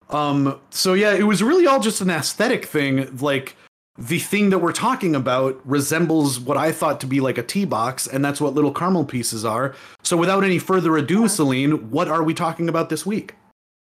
Um, 0.08 0.58
so 0.70 0.94
yeah, 0.94 1.12
it 1.14 1.24
was 1.24 1.42
really 1.42 1.66
all 1.66 1.80
just 1.80 2.00
an 2.00 2.08
aesthetic 2.08 2.64
thing. 2.64 3.18
Like 3.18 3.54
the 3.98 4.20
thing 4.20 4.50
that 4.50 4.60
we're 4.60 4.72
talking 4.72 5.16
about 5.16 5.60
resembles 5.68 6.38
what 6.38 6.56
I 6.56 6.70
thought 6.70 7.00
to 7.00 7.06
be 7.06 7.20
like 7.20 7.36
a 7.36 7.42
tea 7.42 7.64
box, 7.64 8.06
and 8.06 8.24
that's 8.24 8.40
what 8.40 8.54
little 8.54 8.72
caramel 8.72 9.04
pieces 9.04 9.44
are. 9.44 9.74
So 10.04 10.16
without 10.16 10.44
any 10.44 10.60
further 10.60 10.96
ado, 10.96 11.26
Celine, 11.26 11.90
what 11.90 12.08
are 12.08 12.22
we 12.22 12.32
talking 12.32 12.68
about 12.68 12.90
this 12.90 13.04
week? 13.04 13.34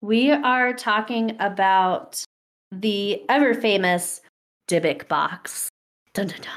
We 0.02 0.30
are 0.30 0.74
talking 0.74 1.34
about 1.40 2.22
the 2.70 3.22
ever 3.30 3.54
famous 3.54 4.20
Dybbuk 4.68 5.08
box. 5.08 5.70
Dun, 6.12 6.26
dun, 6.26 6.40
dun. 6.42 6.52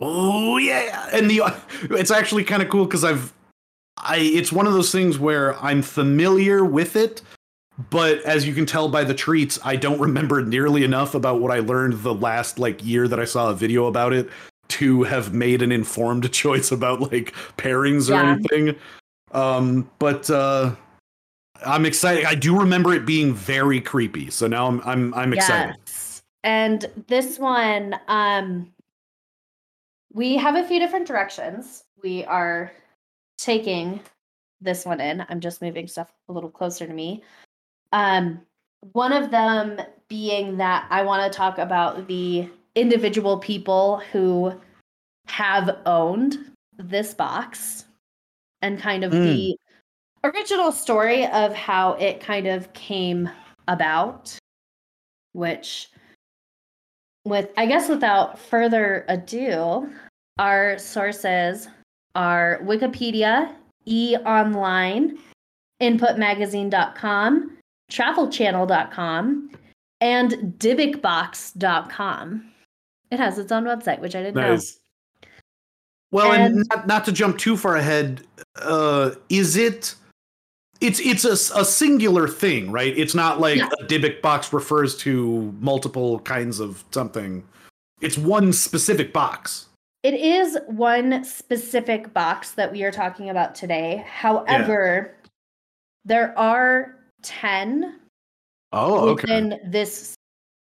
Oh 0.00 0.56
yeah, 0.58 1.08
and 1.12 1.28
the 1.28 1.42
it's 1.90 2.10
actually 2.10 2.44
kind 2.44 2.62
of 2.62 2.68
cool 2.68 2.84
because 2.84 3.04
I've 3.04 3.32
I 3.98 4.18
it's 4.18 4.52
one 4.52 4.66
of 4.66 4.74
those 4.74 4.92
things 4.92 5.18
where 5.18 5.58
I'm 5.58 5.82
familiar 5.82 6.64
with 6.64 6.94
it, 6.94 7.22
but 7.90 8.20
as 8.22 8.46
you 8.46 8.54
can 8.54 8.66
tell 8.66 8.88
by 8.88 9.04
the 9.04 9.14
treats, 9.14 9.58
I 9.64 9.76
don't 9.76 10.00
remember 10.00 10.42
nearly 10.42 10.84
enough 10.84 11.14
about 11.14 11.40
what 11.40 11.50
I 11.50 11.60
learned 11.60 12.02
the 12.02 12.14
last 12.14 12.58
like 12.58 12.84
year 12.84 13.08
that 13.08 13.18
I 13.18 13.24
saw 13.24 13.50
a 13.50 13.54
video 13.54 13.86
about 13.86 14.12
it 14.12 14.28
to 14.68 15.02
have 15.04 15.32
made 15.32 15.62
an 15.62 15.72
informed 15.72 16.30
choice 16.32 16.70
about 16.70 17.12
like 17.12 17.32
pairings 17.56 18.08
or 18.10 18.14
Yeah. 18.14 18.32
anything. 18.32 18.76
Um, 19.32 19.90
but 19.98 20.28
uh 20.30 20.74
I'm 21.64 21.86
excited. 21.86 22.24
I 22.24 22.34
do 22.34 22.58
remember 22.58 22.92
it 22.92 23.06
being 23.06 23.34
very 23.34 23.80
creepy, 23.80 24.30
so 24.30 24.46
now 24.46 24.66
I'm 24.66 24.80
I'm 24.84 25.14
I'm 25.14 25.32
excited. 25.32 25.76
Yes. 25.86 26.22
And 26.44 26.90
this 27.06 27.38
one, 27.38 27.98
um, 28.08 28.72
we 30.12 30.36
have 30.36 30.56
a 30.56 30.66
few 30.66 30.80
different 30.80 31.06
directions. 31.06 31.84
We 32.02 32.24
are 32.24 32.72
taking 33.38 34.00
this 34.60 34.84
one 34.84 35.00
in. 35.00 35.24
I'm 35.28 35.40
just 35.40 35.62
moving 35.62 35.86
stuff 35.86 36.12
a 36.28 36.32
little 36.32 36.50
closer 36.50 36.86
to 36.86 36.92
me. 36.92 37.22
Um, 37.92 38.40
one 38.92 39.12
of 39.12 39.30
them 39.30 39.80
being 40.08 40.56
that 40.58 40.86
I 40.90 41.02
want 41.02 41.30
to 41.30 41.36
talk 41.36 41.58
about 41.58 42.06
the 42.08 42.48
individual 42.74 43.38
people 43.38 44.02
who 44.12 44.52
have 45.26 45.78
owned 45.86 46.38
this 46.78 47.14
box 47.14 47.84
and 48.60 48.78
kind 48.80 49.04
of 49.04 49.10
the 49.10 49.56
original 50.24 50.72
story 50.72 51.26
of 51.26 51.52
how 51.52 51.92
it 51.94 52.20
kind 52.20 52.46
of 52.46 52.72
came 52.72 53.28
about 53.68 54.36
which 55.32 55.88
with 57.24 57.50
i 57.56 57.66
guess 57.66 57.88
without 57.88 58.38
further 58.38 59.04
ado 59.08 59.88
our 60.38 60.78
sources 60.78 61.68
are 62.14 62.60
wikipedia 62.62 63.52
e-online 63.86 65.18
inputmagazine.com 65.80 67.56
travelchannel.com 67.90 69.50
and 70.00 70.30
dybbukbox.com 70.58 72.50
it 73.10 73.18
has 73.20 73.38
its 73.38 73.52
own 73.52 73.64
website 73.64 74.00
which 74.00 74.14
i 74.14 74.22
didn't 74.22 74.36
Nice. 74.36 74.78
Well, 76.10 76.32
and, 76.32 76.58
And- 76.58 76.66
not, 76.68 76.86
not 76.86 77.04
to 77.06 77.12
jump 77.12 77.38
too 77.38 77.56
far 77.56 77.76
ahead, 77.76 78.20
uh, 78.56 79.12
is 79.30 79.56
it? 79.56 79.94
It's 80.82 81.00
it's 81.00 81.24
a 81.24 81.64
singular 81.64 82.28
thing, 82.28 82.70
right? 82.70 82.92
It's 82.98 83.14
not 83.14 83.40
like 83.40 83.56
Yeah. 83.56 83.68
a 83.80 83.84
Dybbuk 83.84 84.20
box 84.20 84.52
refers 84.52 84.94
to 84.98 85.54
multiple 85.60 86.18
kinds 86.20 86.60
of 86.60 86.84
something. 86.90 87.42
It's 88.02 88.18
one 88.18 88.52
specific 88.52 89.12
box. 89.14 89.68
it 90.02 90.12
is 90.14 90.58
one 90.66 91.24
specific 91.24 92.12
box 92.12 92.50
that 92.52 92.70
we 92.72 92.82
are 92.82 92.90
talking 92.92 93.30
about 93.30 93.54
today 93.54 94.04
however 94.06 95.14
there 96.04 96.36
are 96.38 96.96
10 97.22 97.98
Oh, 98.72 99.10
okay. 99.10 99.22
within 99.22 99.60
this 99.64 100.14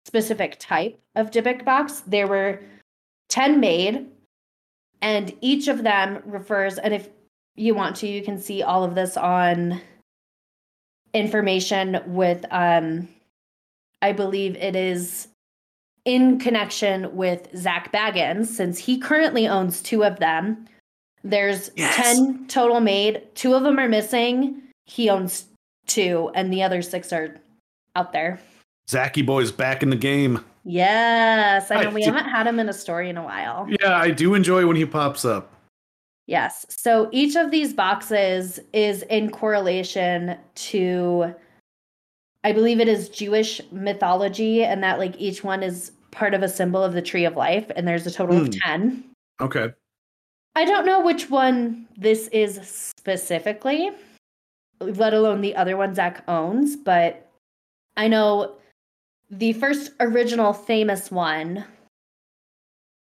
specific 0.05 0.57
type 0.59 0.99
of 1.15 1.31
Dybbuk 1.31 1.63
box. 1.63 2.01
There 2.07 2.27
were 2.27 2.59
10 3.29 3.59
made, 3.59 4.07
and 5.01 5.33
each 5.41 5.67
of 5.67 5.83
them 5.83 6.21
refers, 6.25 6.77
and 6.77 6.93
if 6.93 7.09
you 7.55 7.75
want 7.75 7.95
to, 7.97 8.07
you 8.07 8.23
can 8.23 8.39
see 8.39 8.63
all 8.63 8.83
of 8.83 8.95
this 8.95 9.15
on 9.15 9.79
information 11.13 12.01
with, 12.07 12.45
um, 12.51 13.07
I 14.01 14.11
believe 14.11 14.55
it 14.55 14.75
is 14.75 15.27
in 16.05 16.39
connection 16.39 17.15
with 17.15 17.47
Zak 17.55 17.91
Bagans, 17.93 18.47
since 18.47 18.77
he 18.77 18.97
currently 18.97 19.47
owns 19.47 19.81
two 19.81 20.03
of 20.03 20.19
them. 20.19 20.65
There's 21.23 21.69
Yes. 21.75 21.95
10 21.95 22.47
total 22.47 22.81
made, 22.81 23.21
two 23.35 23.53
of 23.53 23.63
them 23.63 23.79
are 23.79 23.87
missing. 23.87 24.61
He 24.85 25.09
owns 25.09 25.45
two, 25.87 26.31
and 26.35 26.51
the 26.51 26.63
other 26.63 26.81
six 26.81 27.11
are 27.13 27.39
out 27.95 28.11
there. 28.13 28.39
Zachy 28.89 29.21
boy's 29.21 29.51
back 29.51 29.81
in 29.83 29.89
the 29.89 29.95
game. 29.95 30.43
Yes, 30.65 31.71
I 31.71 31.83
know 31.83 31.89
I 31.89 31.93
we 31.93 32.01
do- 32.03 32.11
haven't 32.11 32.29
had 32.29 32.47
him 32.47 32.59
in 32.59 32.69
a 32.69 32.73
story 32.73 33.09
in 33.09 33.17
a 33.17 33.23
while. 33.23 33.67
Yeah, 33.81 33.97
I 33.97 34.11
do 34.11 34.33
enjoy 34.33 34.65
when 34.65 34.75
he 34.75 34.85
pops 34.85 35.25
up. 35.25 35.51
Yes. 36.25 36.65
So 36.69 37.09
each 37.11 37.35
of 37.35 37.51
these 37.51 37.73
boxes 37.73 38.59
is 38.71 39.03
in 39.03 39.29
correlation 39.29 40.37
to, 40.55 41.35
I 42.45 42.53
believe 42.53 42.79
it 42.79 42.87
is 42.87 43.09
Jewish 43.09 43.59
mythology, 43.71 44.63
and 44.63 44.81
that 44.83 44.99
like 44.99 45.15
each 45.19 45.43
one 45.43 45.63
is 45.63 45.91
part 46.11 46.33
of 46.33 46.41
a 46.43 46.47
symbol 46.49 46.81
of 46.83 46.93
the 46.93 47.01
tree 47.01 47.25
of 47.25 47.35
life, 47.35 47.69
and 47.75 47.85
there's 47.87 48.07
a 48.07 48.11
total 48.11 48.37
of 48.37 48.45
Hmm. 48.47 48.51
10. 48.63 49.03
Okay. 49.41 49.73
I 50.55 50.63
don't 50.65 50.85
know 50.85 51.01
which 51.01 51.29
one 51.29 51.87
this 51.97 52.27
is 52.29 52.59
specifically, 52.97 53.89
let 54.83 55.13
alone 55.13 55.41
the 55.41 55.55
other 55.55 55.77
one 55.77 55.95
Zak 55.95 56.23
owns, 56.27 56.75
but 56.75 57.29
I 57.97 58.07
know 58.07 58.55
the 59.29 59.53
first 59.53 59.91
original 59.99 60.53
famous 60.53 61.09
one 61.11 61.65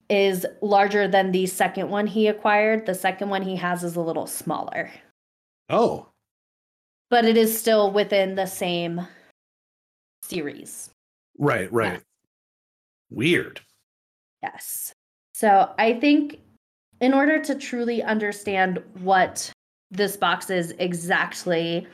is 0.08 0.46
larger 0.62 1.08
than 1.08 1.32
the 1.32 1.46
second 1.46 1.90
one 1.90 2.06
he 2.06 2.28
acquired. 2.28 2.86
The 2.86 2.94
second 2.94 3.28
one 3.28 3.42
he 3.42 3.56
has 3.56 3.82
is 3.82 3.96
a 3.96 4.00
little 4.00 4.26
smaller, 4.26 4.90
Oh, 5.68 6.08
but 7.10 7.24
it 7.24 7.36
is 7.36 7.58
still 7.58 7.90
within 7.90 8.34
the 8.36 8.46
same 8.46 9.06
series. 10.22 10.90
right, 11.38 11.70
right. 11.72 11.92
Yes. 11.94 12.02
Weird. 13.10 13.60
Yes. 14.42 14.92
So 15.34 15.72
I 15.78 15.94
think 15.94 16.40
in 17.00 17.12
order 17.14 17.38
to 17.44 17.54
truly 17.54 18.02
understand 18.02 18.82
what 19.00 19.50
this 19.90 20.16
box 20.16 20.50
is 20.50 20.74
exactly, 20.78 21.86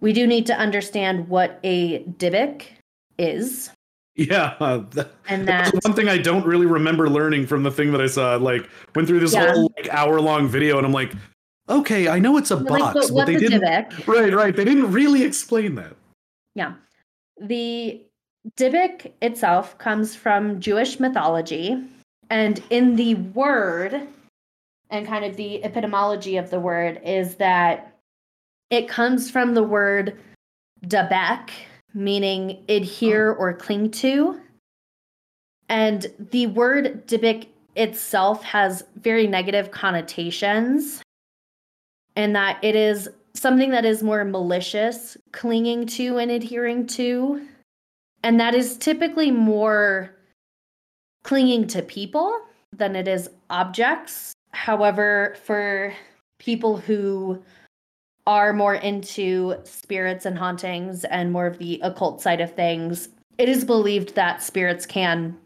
we 0.00 0.12
do 0.12 0.26
need 0.26 0.46
to 0.46 0.56
understand 0.56 1.28
what 1.28 1.60
a 1.64 2.02
Dybbuk 2.04 2.62
is. 3.18 3.70
Yeah, 4.16 4.54
uh, 4.60 4.78
that, 4.90 5.12
And 5.28 5.46
that's 5.46 5.72
that, 5.72 5.84
one 5.84 5.94
thing 5.94 6.08
I 6.08 6.18
don't 6.18 6.46
really 6.46 6.66
remember 6.66 7.08
learning 7.08 7.46
from 7.46 7.64
the 7.64 7.70
thing 7.70 7.90
that 7.92 8.00
I 8.00 8.06
saw. 8.06 8.36
Like, 8.36 8.68
went 8.94 9.08
through 9.08 9.20
this 9.20 9.34
Yeah. 9.34 9.52
whole 9.52 9.72
like, 9.76 9.88
hour 9.92 10.20
long 10.20 10.46
video, 10.46 10.78
and 10.78 10.86
I'm 10.86 10.92
like, 10.92 11.12
okay, 11.68 12.08
I 12.08 12.18
know 12.18 12.36
it's 12.36 12.50
a 12.50 12.56
like, 12.56 12.80
box, 12.80 12.94
but 12.94 13.14
but, 13.14 13.26
they 13.26 13.36
didn't. 13.36 13.62
Dybbuk? 13.62 14.06
Right, 14.06 14.32
right. 14.32 14.54
They 14.54 14.64
didn't 14.64 14.92
really 14.92 15.24
explain 15.24 15.74
that. 15.76 15.96
Yeah. 16.54 16.74
The 17.40 18.02
Dybbuk 18.56 19.10
itself 19.22 19.76
comes 19.78 20.14
from 20.14 20.60
Jewish 20.60 21.00
mythology. 21.00 21.82
And 22.30 22.62
in 22.70 22.96
the 22.96 23.16
word, 23.16 24.06
and 24.94 25.06
kind 25.06 25.24
of 25.24 25.36
the 25.36 25.62
epistemology 25.64 26.36
of 26.36 26.50
the 26.50 26.60
word, 26.60 27.00
is 27.04 27.34
that 27.36 27.96
it 28.70 28.88
comes 28.88 29.30
from 29.30 29.54
the 29.54 29.62
word 29.62 30.16
dabek, 30.86 31.50
meaning 31.94 32.64
adhere 32.68 33.32
oh. 33.32 33.38
or 33.38 33.52
cling 33.52 33.90
to. 33.90 34.40
And 35.68 36.06
the 36.30 36.46
word 36.48 37.06
Dybbuk 37.06 37.46
itself 37.74 38.42
has 38.44 38.84
very 38.96 39.26
negative 39.26 39.70
connotations, 39.70 41.02
and 42.14 42.36
that 42.36 42.62
it 42.62 42.76
is 42.76 43.08
something 43.34 43.70
that 43.70 43.84
is 43.84 44.02
more 44.02 44.24
malicious, 44.24 45.16
clinging 45.32 45.86
to 45.86 46.18
and 46.18 46.30
adhering 46.30 46.86
to. 46.86 47.44
And 48.22 48.38
that 48.38 48.54
is 48.54 48.76
typically 48.76 49.30
more 49.30 50.14
clinging 51.24 51.66
to 51.68 51.82
people 51.82 52.38
than 52.72 52.94
it 52.94 53.08
is 53.08 53.28
objects. 53.50 54.33
However, 54.54 55.36
for 55.44 55.92
people 56.38 56.76
who 56.76 57.42
are 58.26 58.52
more 58.52 58.76
into 58.76 59.56
spirits 59.64 60.24
and 60.24 60.38
hauntings 60.38 61.04
and 61.04 61.32
more 61.32 61.46
of 61.46 61.58
the 61.58 61.80
occult 61.82 62.22
side 62.22 62.40
of 62.40 62.54
things, 62.54 63.08
it 63.36 63.48
is 63.48 63.64
believed 63.64 64.14
that 64.14 64.42
spirits 64.42 64.86
can 64.86 65.36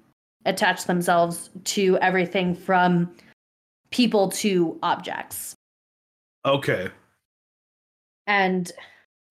attach 0.44 0.84
themselves 0.84 1.50
to 1.64 1.98
everything 1.98 2.54
from 2.54 3.10
people 3.90 4.28
to 4.28 4.78
objects. 4.82 5.54
Okay. 6.44 6.88
And 8.26 8.70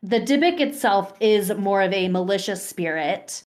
the 0.01 0.19
Dybbuk 0.19 0.59
itself 0.59 1.13
is 1.19 1.53
more 1.53 1.81
of 1.81 1.93
a 1.93 2.09
malicious 2.09 2.67
spirit. 2.67 3.43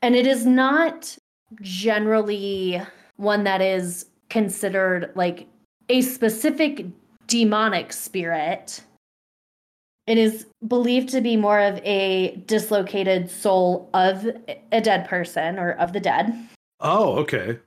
And 0.00 0.14
it 0.14 0.26
is 0.26 0.46
not 0.46 1.16
generally 1.60 2.80
one 3.16 3.44
that 3.44 3.60
is 3.60 4.06
considered 4.30 5.12
like 5.14 5.46
a 5.88 6.00
specific 6.00 6.86
demonic 7.26 7.92
spirit. 7.92 8.82
It 10.06 10.18
is 10.18 10.46
believed 10.66 11.10
to 11.10 11.20
be 11.20 11.36
more 11.36 11.60
of 11.60 11.78
a 11.84 12.36
dislocated 12.46 13.30
soul 13.30 13.90
of 13.94 14.26
a 14.72 14.80
dead 14.80 15.06
person 15.06 15.58
or 15.58 15.72
of 15.72 15.92
the 15.92 16.00
dead. 16.00 16.34
Oh, 16.80 17.16
okay. 17.18 17.58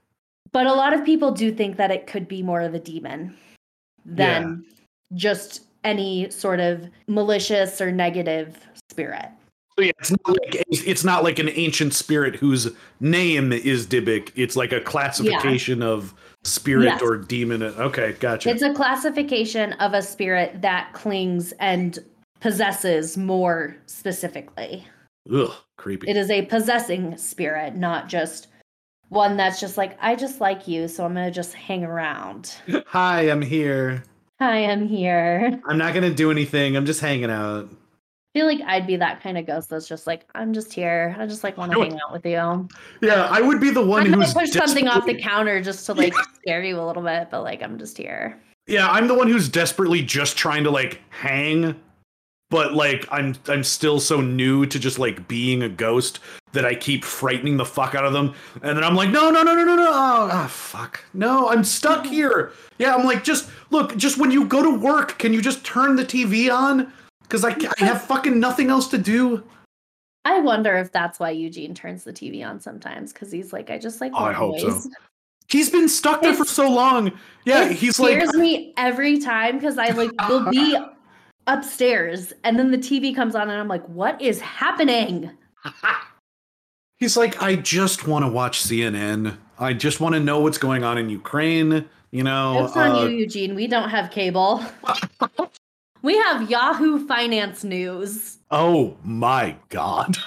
But 0.51 0.67
a 0.67 0.73
lot 0.73 0.93
of 0.93 1.05
people 1.05 1.31
do 1.31 1.51
think 1.51 1.77
that 1.77 1.91
it 1.91 2.07
could 2.07 2.27
be 2.27 2.43
more 2.43 2.61
of 2.61 2.73
a 2.73 2.79
demon 2.79 3.35
than 4.05 4.65
just 5.13 5.61
any 5.83 6.29
sort 6.29 6.59
of 6.59 6.87
malicious 7.07 7.79
or 7.79 7.91
negative 7.91 8.57
spirit. 8.89 9.29
So 9.77 9.85
yeah, 9.85 9.91
it's 9.99 10.11
not 10.11 10.27
like 10.27 10.63
it's 10.69 11.03
not 11.03 11.23
like 11.23 11.39
an 11.39 11.49
ancient 11.49 11.95
spirit 11.95 12.35
whose 12.35 12.69
name 12.99 13.51
is 13.51 13.87
Dybbuk. 13.87 14.31
It's 14.35 14.55
like 14.55 14.71
a 14.71 14.79
classification 14.79 15.81
of 15.81 16.13
spirit 16.43 16.85
Yes. 16.85 17.01
or 17.01 17.17
demon. 17.17 17.63
Okay, 17.63 18.13
gotcha. 18.19 18.49
It's 18.49 18.61
a 18.61 18.73
classification 18.73 19.73
of 19.73 19.93
a 19.93 20.01
spirit 20.01 20.61
that 20.61 20.91
clings 20.93 21.51
and 21.59 21.99
possesses 22.39 23.17
more 23.17 23.75
specifically. 23.85 24.85
Ugh, 25.33 25.51
creepy. 25.77 26.09
It 26.09 26.17
is 26.17 26.29
a 26.29 26.43
possessing 26.43 27.17
spirit, 27.17 27.75
not 27.75 28.09
just 28.09 28.47
one 29.09 29.37
that's 29.37 29.59
just 29.59 29.77
like, 29.77 29.97
I 30.01 30.15
just 30.15 30.41
like 30.41 30.67
you, 30.67 30.87
so 30.87 31.05
I'm 31.05 31.13
going 31.13 31.25
to 31.25 31.31
just 31.31 31.53
hang 31.53 31.83
around. 31.83 32.53
Hi, 32.87 33.21
I'm 33.29 33.41
here. 33.41 34.03
Hi, 34.39 34.65
I'm 34.65 34.87
here. 34.87 35.61
I'm 35.65 35.77
not 35.77 35.93
gonna 35.93 36.13
do 36.13 36.29
anything. 36.31 36.75
I'm 36.75 36.85
just 36.85 36.99
hanging 36.99 37.29
out. 37.29 37.69
Feel 38.33 38.47
like 38.47 38.61
I'd 38.65 38.87
be 38.87 38.95
that 38.95 39.21
kind 39.21 39.37
of 39.37 39.45
ghost 39.45 39.69
that's 39.69 39.87
just 39.87 40.07
like, 40.07 40.25
I'm 40.33 40.53
just 40.53 40.73
here. 40.73 41.15
I 41.19 41.27
just 41.27 41.43
like 41.43 41.55
want 41.55 41.71
to 41.71 41.79
hang 41.79 41.99
out 42.03 42.11
with 42.11 42.25
you. 42.25 42.67
Yeah, 43.01 43.27
I 43.29 43.39
would 43.41 43.61
be 43.61 43.69
the 43.69 43.85
one 43.85 44.09
gonna 44.09 44.25
push 44.25 44.49
something 44.49 44.87
off 44.87 45.05
the 45.05 45.13
counter 45.13 45.61
just 45.61 45.85
to 45.85 45.93
like 45.93 46.15
scare 46.33 46.63
you 46.63 46.79
a 46.79 46.85
little 46.85 47.03
bit, 47.03 47.29
but 47.29 47.43
like 47.43 47.61
I'm 47.61 47.77
just 47.77 47.95
here. 47.95 48.41
Yeah, 48.65 48.89
I'm 48.89 49.07
the 49.07 49.13
one 49.13 49.27
who's 49.27 49.47
desperately 49.47 50.01
just 50.01 50.35
trying 50.35 50.63
to 50.63 50.71
like 50.71 50.99
hang, 51.09 51.79
but 52.49 52.73
like 52.73 53.05
I'm 53.11 53.35
I'm 53.47 53.63
still 53.63 53.99
so 53.99 54.19
new 54.19 54.65
to 54.65 54.79
just 54.79 54.97
like 54.97 55.27
being 55.27 55.61
a 55.61 55.69
ghost 55.69 56.19
that 56.53 56.65
I 56.65 56.73
keep 56.73 57.03
frightening 57.03 57.57
the 57.57 57.65
fuck 57.65 57.93
out 57.93 58.05
of 58.05 58.13
them, 58.13 58.33
and 58.63 58.75
then 58.75 58.83
I'm 58.83 58.95
like, 58.95 59.11
no, 59.11 59.29
no, 59.29 59.43
no, 59.43 59.53
no, 59.53 59.63
no, 59.63 59.75
no, 59.75 59.89
oh, 59.89 60.29
ah, 60.31 60.47
fuck, 60.49 61.05
no, 61.13 61.49
I'm 61.49 61.63
stuck 61.63 62.07
here. 62.07 62.51
Yeah, 62.79 62.95
I'm 62.95 63.05
like, 63.05 63.23
just 63.23 63.51
look, 63.69 63.95
just 63.95 64.17
when 64.17 64.31
you 64.31 64.45
go 64.45 64.63
to 64.63 64.75
work, 64.75 65.19
can 65.19 65.33
you 65.33 65.41
just 65.41 65.63
turn 65.63 65.95
the 65.95 66.05
TV 66.05 66.51
on? 66.51 66.91
Because 67.33 67.45
I, 67.45 67.57
I 67.81 67.85
have 67.85 68.03
fucking 68.03 68.39
nothing 68.39 68.69
else 68.69 68.87
to 68.89 68.97
do. 68.99 69.43
I 70.23 70.39
wonder 70.39 70.75
if 70.75 70.91
that's 70.91 71.19
why 71.19 71.31
Eugene 71.31 71.73
turns 71.73 72.03
the 72.03 72.13
TV 72.13 72.47
on 72.47 72.59
sometimes 72.59 73.11
because 73.11 73.31
he's 73.31 73.51
like, 73.51 73.71
I 73.71 73.79
just 73.79 74.01
like 74.01 74.11
Oh, 74.13 74.25
I 74.25 74.33
hope 74.33 74.59
so. 74.59 74.79
He's 75.47 75.71
been 75.71 75.89
stuck 75.89 76.21
there 76.21 76.35
for 76.35 76.45
so 76.45 76.69
long. 76.69 77.11
Yeah, 77.43 77.69
he's 77.69 77.99
like, 77.99 78.17
scares 78.17 78.35
me 78.35 78.71
every 78.77 79.17
time 79.17 79.57
because 79.57 79.79
I 79.79 79.87
like 79.87 80.11
will 80.29 80.47
be 80.51 80.77
upstairs 81.47 82.33
and 82.43 82.59
then 82.59 82.69
the 82.69 82.77
TV 82.77 83.15
comes 83.15 83.33
on 83.33 83.49
and 83.49 83.59
I'm 83.59 83.67
like, 83.67 83.85
what 83.87 84.21
is 84.21 84.39
happening? 84.39 85.31
He's 86.99 87.17
like, 87.17 87.41
I 87.41 87.55
just 87.55 88.07
want 88.07 88.23
to 88.23 88.29
watch 88.29 88.61
CNN. 88.61 89.35
I 89.57 89.73
just 89.73 89.99
want 89.99 90.13
to 90.13 90.19
know 90.19 90.39
what's 90.39 90.59
going 90.59 90.83
on 90.83 90.99
in 90.99 91.09
Ukraine. 91.09 91.89
You 92.11 92.23
know, 92.23 92.69
on 92.75 92.91
uh, 92.91 93.03
you, 93.05 93.17
Eugene. 93.17 93.55
We 93.55 93.65
don't 93.65 93.89
have 93.89 94.11
cable. 94.11 94.63
we 96.03 96.15
have 96.17 96.49
Yahoo 96.49 97.07
Finance 97.07 97.63
News. 97.63 98.37
oh 98.51 98.95
my 99.03 99.55
god. 99.69 100.17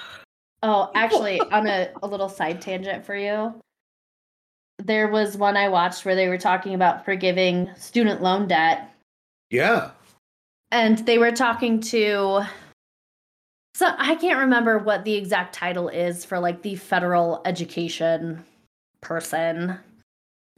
Oh, 0.63 0.91
actually, 0.95 1.39
on 1.39 1.69
a, 1.69 1.91
a 2.03 2.07
little 2.09 2.29
side 2.29 2.61
tangent 2.61 3.05
for 3.05 3.15
you, 3.15 3.55
there 4.83 5.07
was 5.09 5.37
one 5.37 5.57
I 5.57 5.69
watched 5.69 6.05
where 6.05 6.17
they 6.17 6.29
were 6.29 6.39
talking 6.39 6.75
about 6.75 7.05
forgiving 7.05 7.71
student 7.77 8.21
loan 8.23 8.49
debt. 8.49 8.91
Yeah. 9.51 9.91
and 10.73 10.99
they 11.07 11.19
were 11.19 11.31
talking 11.31 11.79
to 11.81 12.43
so 13.77 13.95
i 13.99 14.17
can't 14.17 14.41
remember 14.41 14.79
what 14.79 15.05
the 15.05 15.15
exact 15.15 15.55
title 15.55 15.89
is 15.89 16.25
for 16.25 16.41
like 16.41 16.63
the 16.63 16.75
federal 16.75 17.41
education 17.45 18.45
person 19.01 19.79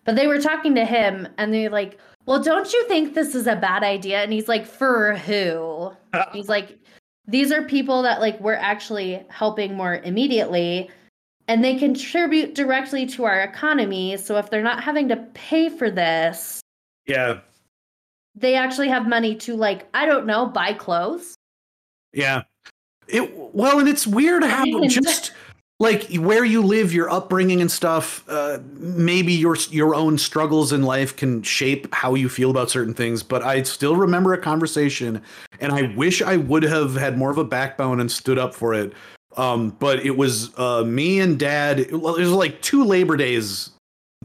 but 0.04 0.16
they 0.16 0.26
were 0.26 0.40
talking 0.40 0.74
to 0.74 0.87
him 0.87 1.28
and 1.37 1.52
they're 1.52 1.68
like 1.68 1.98
well 2.28 2.42
don't 2.42 2.74
you 2.74 2.86
think 2.88 3.14
this 3.14 3.34
is 3.34 3.46
a 3.46 3.56
bad 3.56 3.82
idea 3.82 4.22
and 4.22 4.32
he's 4.32 4.48
like 4.48 4.66
for 4.66 5.14
who 5.16 5.90
he's 6.32 6.48
like 6.48 6.78
these 7.26 7.50
are 7.50 7.62
people 7.62 8.02
that 8.02 8.20
like 8.20 8.38
we're 8.40 8.52
actually 8.52 9.24
helping 9.30 9.74
more 9.74 9.96
immediately 10.04 10.90
and 11.48 11.64
they 11.64 11.74
contribute 11.76 12.54
directly 12.54 13.06
to 13.06 13.24
our 13.24 13.40
economy 13.40 14.16
so 14.18 14.36
if 14.36 14.50
they're 14.50 14.62
not 14.62 14.84
having 14.84 15.08
to 15.08 15.16
pay 15.32 15.70
for 15.70 15.90
this 15.90 16.60
Yeah. 17.06 17.40
they 18.34 18.54
actually 18.54 18.88
have 18.88 19.08
money 19.08 19.34
to 19.36 19.56
like 19.56 19.88
i 19.94 20.04
don't 20.04 20.26
know 20.26 20.46
buy 20.46 20.74
clothes 20.74 21.34
Yeah. 22.12 22.42
It 23.08 23.32
well, 23.34 23.78
and 23.78 23.88
it's 23.88 24.06
weird 24.06 24.44
how 24.44 24.64
just 24.86 25.32
like 25.80 26.12
where 26.16 26.44
you 26.44 26.62
live, 26.62 26.92
your 26.92 27.08
upbringing 27.08 27.60
and 27.60 27.70
stuff, 27.70 28.24
uh, 28.28 28.58
maybe 28.74 29.32
your 29.32 29.56
your 29.70 29.94
own 29.94 30.18
struggles 30.18 30.72
in 30.72 30.82
life 30.82 31.14
can 31.14 31.42
shape 31.42 31.92
how 31.94 32.14
you 32.14 32.28
feel 32.28 32.50
about 32.50 32.70
certain 32.70 32.94
things. 32.94 33.22
But 33.22 33.42
I 33.42 33.62
still 33.62 33.94
remember 33.94 34.32
a 34.32 34.38
conversation, 34.38 35.22
and 35.60 35.72
I 35.72 35.94
wish 35.94 36.20
I 36.20 36.36
would 36.36 36.64
have 36.64 36.96
had 36.96 37.16
more 37.16 37.30
of 37.30 37.38
a 37.38 37.44
backbone 37.44 38.00
and 38.00 38.10
stood 38.10 38.38
up 38.38 38.54
for 38.54 38.74
it. 38.74 38.92
Um, 39.36 39.70
but 39.78 40.04
it 40.04 40.16
was 40.16 40.56
uh, 40.58 40.82
me 40.84 41.20
and 41.20 41.38
Dad. 41.38 41.78
It 41.78 41.92
was 41.92 42.30
like 42.30 42.60
two 42.60 42.84
Labor 42.84 43.16
Days, 43.16 43.70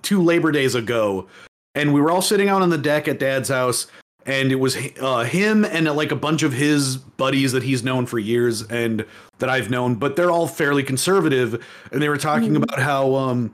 two 0.01 0.23
Labor 0.23 0.51
Days 0.51 0.73
ago, 0.73 1.27
and 1.75 1.93
we 1.93 2.01
were 2.01 2.09
all 2.09 2.23
sitting 2.23 2.49
out 2.49 2.63
on 2.63 2.71
the 2.71 2.79
deck 2.79 3.07
at 3.07 3.19
Dad's 3.19 3.49
house, 3.49 3.87
and 4.25 4.51
it 4.51 4.55
was 4.55 4.77
uh, 5.01 5.23
him 5.23 5.65
and 5.65 5.88
uh, 5.88 5.93
like 5.93 6.12
a 6.12 6.15
bunch 6.15 6.43
of 6.43 6.53
his 6.53 6.97
buddies 6.97 7.51
that 7.51 7.63
he's 7.63 7.83
known 7.83 8.05
for 8.05 8.19
years 8.19 8.63
and 8.63 9.05
that 9.39 9.49
I've 9.49 9.69
known, 9.69 9.95
but 9.95 10.15
they're 10.15 10.31
all 10.31 10.47
fairly 10.47 10.83
conservative, 10.83 11.63
and 11.91 12.01
they 12.01 12.09
were 12.09 12.17
talking 12.17 12.53
Mhm. 12.53 12.63
about 12.63 12.79
how, 12.79 13.15
um, 13.15 13.51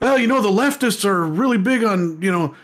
well, 0.00 0.18
you 0.18 0.26
know, 0.26 0.40
the 0.40 0.48
leftists 0.48 1.04
are 1.04 1.24
really 1.26 1.58
big 1.58 1.84
on 1.84 2.20
you 2.20 2.30
know 2.32 2.54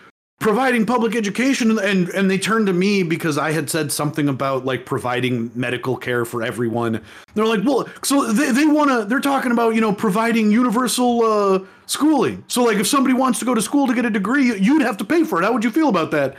providing 0.41 0.85
public 0.85 1.15
education, 1.17 1.79
and 1.79 2.09
and 2.11 2.31
they 2.31 2.37
turned 2.39 2.67
to 2.67 2.73
me 2.73 3.03
because 3.03 3.39
I 3.39 3.53
had 3.53 3.71
said 3.71 3.91
something 3.93 4.29
about 4.29 4.65
like 4.65 4.85
providing 4.85 5.51
medical 5.55 5.97
care 5.97 6.25
for 6.25 6.43
everyone. 6.43 7.01
They're 7.35 7.47
like, 7.47 7.65
well, 7.65 7.89
so 8.03 8.33
they, 8.33 8.51
they 8.51 8.67
want 8.67 8.91
to, 8.91 9.05
they're 9.07 9.21
talking 9.21 9.53
about, 9.53 9.75
you 9.75 9.81
know, 9.81 9.93
providing 9.93 10.51
universal 10.51 11.23
uh, 11.23 11.59
schooling. 11.87 12.45
So, 12.49 12.63
like, 12.65 12.79
if 12.79 12.87
somebody 12.87 13.15
wants 13.15 13.39
to 13.39 13.45
go 13.45 13.55
to 13.55 13.63
school 13.63 13.87
to 13.87 13.95
get 13.95 14.05
a 14.05 14.11
degree, 14.11 14.55
you'd 14.59 14.83
have 14.83 14.97
to 14.99 15.05
pay 15.05 15.25
for 15.25 15.41
it. 15.41 15.45
How 15.45 15.53
would 15.53 15.65
you 15.65 15.71
feel 15.71 15.89
about 15.89 16.11
that? 16.11 16.37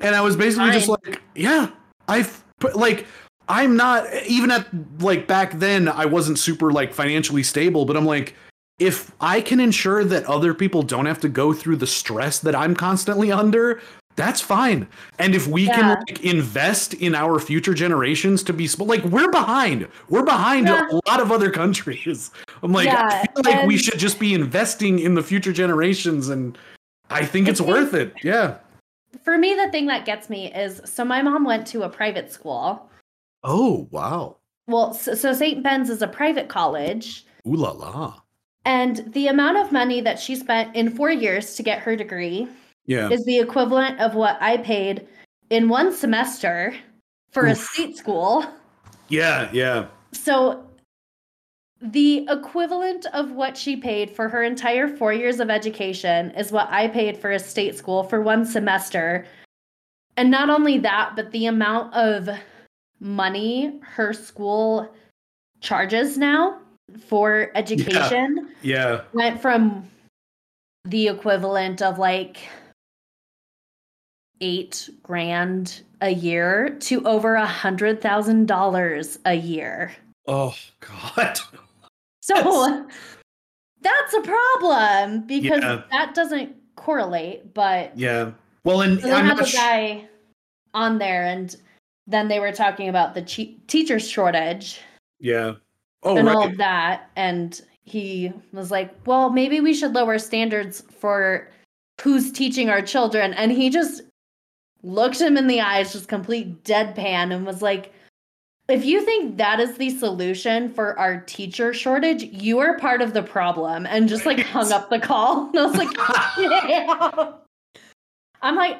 And 0.00 0.14
I 0.14 0.20
was 0.20 0.36
basically 0.36 0.70
just 0.72 0.88
like, 0.88 1.20
yeah, 1.34 1.70
I've, 2.08 2.42
put- 2.58 2.76
like, 2.76 3.06
I'm 3.48 3.76
not, 3.76 4.06
even 4.26 4.50
at, 4.50 4.66
like, 5.00 5.26
back 5.26 5.58
then, 5.58 5.88
I 5.88 6.06
wasn't 6.06 6.38
super, 6.38 6.72
like, 6.72 6.92
financially 6.94 7.42
stable, 7.42 7.84
but 7.84 7.96
I'm 7.96 8.06
like, 8.06 8.34
if 8.78 9.12
I 9.20 9.40
can 9.40 9.60
ensure 9.60 10.04
that 10.04 10.24
other 10.24 10.54
people 10.54 10.82
don't 10.82 11.06
have 11.06 11.20
to 11.20 11.28
go 11.28 11.52
through 11.52 11.76
the 11.76 11.86
stress 11.86 12.38
that 12.38 12.54
I'm 12.54 12.74
constantly 12.74 13.30
under, 13.30 13.80
that's 14.16 14.40
fine. 14.40 14.86
And 15.18 15.34
if 15.34 15.46
we 15.46 15.66
Yeah. 15.66 15.74
can 15.76 15.88
like 16.08 16.24
invest 16.24 16.94
in 16.94 17.14
our 17.14 17.38
future 17.38 17.74
generations 17.74 18.42
to 18.44 18.52
be 18.52 18.68
like 18.78 19.02
we're 19.04 19.30
behind, 19.30 19.86
we're 20.08 20.24
behind 20.24 20.66
Yeah. 20.66 20.88
a 20.90 21.00
lot 21.08 21.20
of 21.20 21.30
other 21.30 21.50
countries. 21.50 22.30
I'm 22.62 22.72
like, 22.72 22.88
I 22.88 23.24
feel 23.34 23.42
like 23.44 23.66
we 23.66 23.76
should 23.76 23.98
just 23.98 24.18
be 24.18 24.34
investing 24.34 24.98
in 24.98 25.14
the 25.14 25.22
future 25.22 25.52
generations, 25.52 26.28
and 26.28 26.56
I 27.10 27.24
think 27.24 27.48
I 27.48 27.50
it's 27.50 27.60
worth 27.60 27.94
it. 27.94 28.14
Yeah. 28.22 28.56
For 29.22 29.36
me 29.38 29.54
the 29.54 29.70
thing 29.70 29.86
that 29.86 30.04
gets 30.04 30.30
me 30.30 30.52
is 30.52 30.80
so 30.84 31.04
my 31.04 31.22
mom 31.22 31.44
went 31.44 31.66
to 31.66 31.82
a 31.82 31.88
private 31.88 32.30
school 32.32 32.88
Oh 33.42 33.88
wow. 33.90 34.36
well 34.66 34.92
so, 34.94 35.14
so 35.14 35.32
st 35.32 35.62
ben's 35.62 35.90
is 35.90 36.02
a 36.02 36.08
private 36.08 36.48
college 36.48 37.24
Ooh 37.46 37.54
la 37.56 37.70
la. 37.72 38.14
and 38.64 39.12
the 39.12 39.28
amount 39.28 39.56
of 39.58 39.72
money 39.72 40.00
that 40.00 40.18
she 40.18 40.36
spent 40.36 40.74
in 40.76 40.90
four 40.90 41.10
years 41.10 41.54
to 41.56 41.62
get 41.62 41.78
her 41.80 41.96
degree 41.96 42.46
Yeah. 42.86 43.08
is 43.10 43.24
the 43.24 43.38
equivalent 43.38 43.98
of 44.00 44.14
what 44.14 44.36
i 44.40 44.56
paid 44.58 45.06
in 45.50 45.68
one 45.68 45.92
semester 45.92 46.74
for 47.32 47.46
a 47.46 47.54
state 47.54 47.96
school 47.96 48.44
Yeah. 49.08 49.48
Yeah. 49.52 49.86
so 50.12 50.64
the 51.80 52.26
equivalent 52.28 53.06
of 53.14 53.32
what 53.32 53.56
she 53.56 53.76
paid 53.76 54.10
for 54.10 54.28
her 54.28 54.42
entire 54.42 54.86
four 54.86 55.12
years 55.12 55.40
of 55.40 55.48
education 55.48 56.30
is 56.32 56.52
what 56.52 56.68
I 56.70 56.88
paid 56.88 57.16
for 57.16 57.30
a 57.30 57.38
state 57.38 57.76
school 57.76 58.02
for 58.04 58.20
one 58.20 58.44
semester. 58.44 59.26
And 60.16 60.30
not 60.30 60.50
only 60.50 60.78
that, 60.78 61.12
but 61.16 61.30
the 61.32 61.46
amount 61.46 61.94
of 61.94 62.28
money 63.00 63.80
her 63.82 64.12
school 64.12 64.92
charges 65.60 66.18
now 66.18 66.60
for 67.06 67.50
education 67.54 68.50
Yeah. 68.62 69.02
went 69.14 69.40
from 69.40 69.88
the 70.84 71.08
equivalent 71.08 71.80
of 71.80 71.98
like 71.98 72.38
eight 74.42 74.90
grand 75.02 75.82
a 76.02 76.10
year 76.10 76.76
to 76.80 77.06
over 77.06 77.34
a 77.34 77.46
hundred 77.46 78.02
thousand 78.02 78.48
dollars 78.48 79.18
a 79.24 79.34
year. 79.34 79.92
Oh 80.26 80.54
God. 80.80 81.38
So 82.36 82.86
that's 83.82 84.14
a 84.14 84.20
problem 84.20 85.26
because 85.26 85.62
Yeah. 85.62 85.82
that 85.90 86.14
doesn't 86.14 86.54
correlate. 86.76 87.52
But 87.54 87.96
Yeah. 87.98 88.32
Well, 88.64 88.82
and 88.82 89.00
so 89.00 89.06
they 89.08 89.12
I'm 89.14 89.24
had 89.26 89.38
the 89.38 89.46
sh- 89.46 89.54
guy 89.54 90.08
on 90.74 90.98
there, 90.98 91.24
and 91.24 91.54
then 92.06 92.28
they 92.28 92.40
were 92.40 92.52
talking 92.52 92.88
about 92.88 93.14
the 93.14 93.22
che- 93.22 93.56
teacher 93.66 93.98
shortage 93.98 94.80
Yeah. 95.18 95.54
Oh 96.02 96.16
and 96.16 96.28
all 96.28 96.44
of 96.46 96.56
that, 96.58 97.10
and 97.16 97.60
he 97.84 98.32
was 98.52 98.70
like, 98.70 98.94
"Well, 99.06 99.30
maybe 99.30 99.60
we 99.60 99.74
should 99.74 99.92
lower 99.92 100.18
standards 100.18 100.82
for 100.98 101.48
who's 102.00 102.30
teaching 102.32 102.70
our 102.70 102.80
children," 102.82 103.34
and 103.34 103.50
he 103.52 103.68
just 103.70 104.02
looked 104.82 105.20
him 105.20 105.36
in 105.36 105.46
the 105.46 105.60
eyes, 105.60 105.92
just 105.92 106.08
complete 106.08 106.62
deadpan, 106.64 107.34
and 107.34 107.44
was 107.46 107.60
like. 107.62 107.92
If 108.70 108.84
you 108.84 109.04
think 109.04 109.36
that 109.36 109.58
is 109.58 109.76
the 109.76 109.90
solution 109.90 110.72
for 110.72 110.98
our 110.98 111.20
teacher 111.22 111.74
shortage, 111.74 112.22
you 112.22 112.60
are 112.60 112.78
part 112.78 113.02
of 113.02 113.12
the 113.12 113.22
problem, 113.22 113.84
and 113.86 114.08
just 114.08 114.24
like 114.26 114.38
hung 114.40 114.70
up 114.72 114.90
the 114.90 114.98
call. 115.00 115.48
And 115.48 115.58
I 115.58 115.66
was 115.66 115.76
like, 115.76 115.88
yeah. 116.38 117.32
I'm 118.42 118.56
like, 118.56 118.78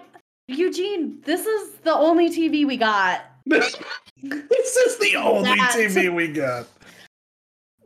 Eugene, 0.48 1.20
this 1.24 1.44
is 1.44 1.72
the 1.83 1.92
only 1.92 2.31
TV 2.31 2.66
we 2.66 2.76
got. 2.76 3.22
this 3.46 3.76
is 4.76 4.98
the 4.98 5.16
only 5.16 5.50
That- 5.50 5.74
TV 5.76 6.14
we 6.14 6.29
got. 6.29 6.66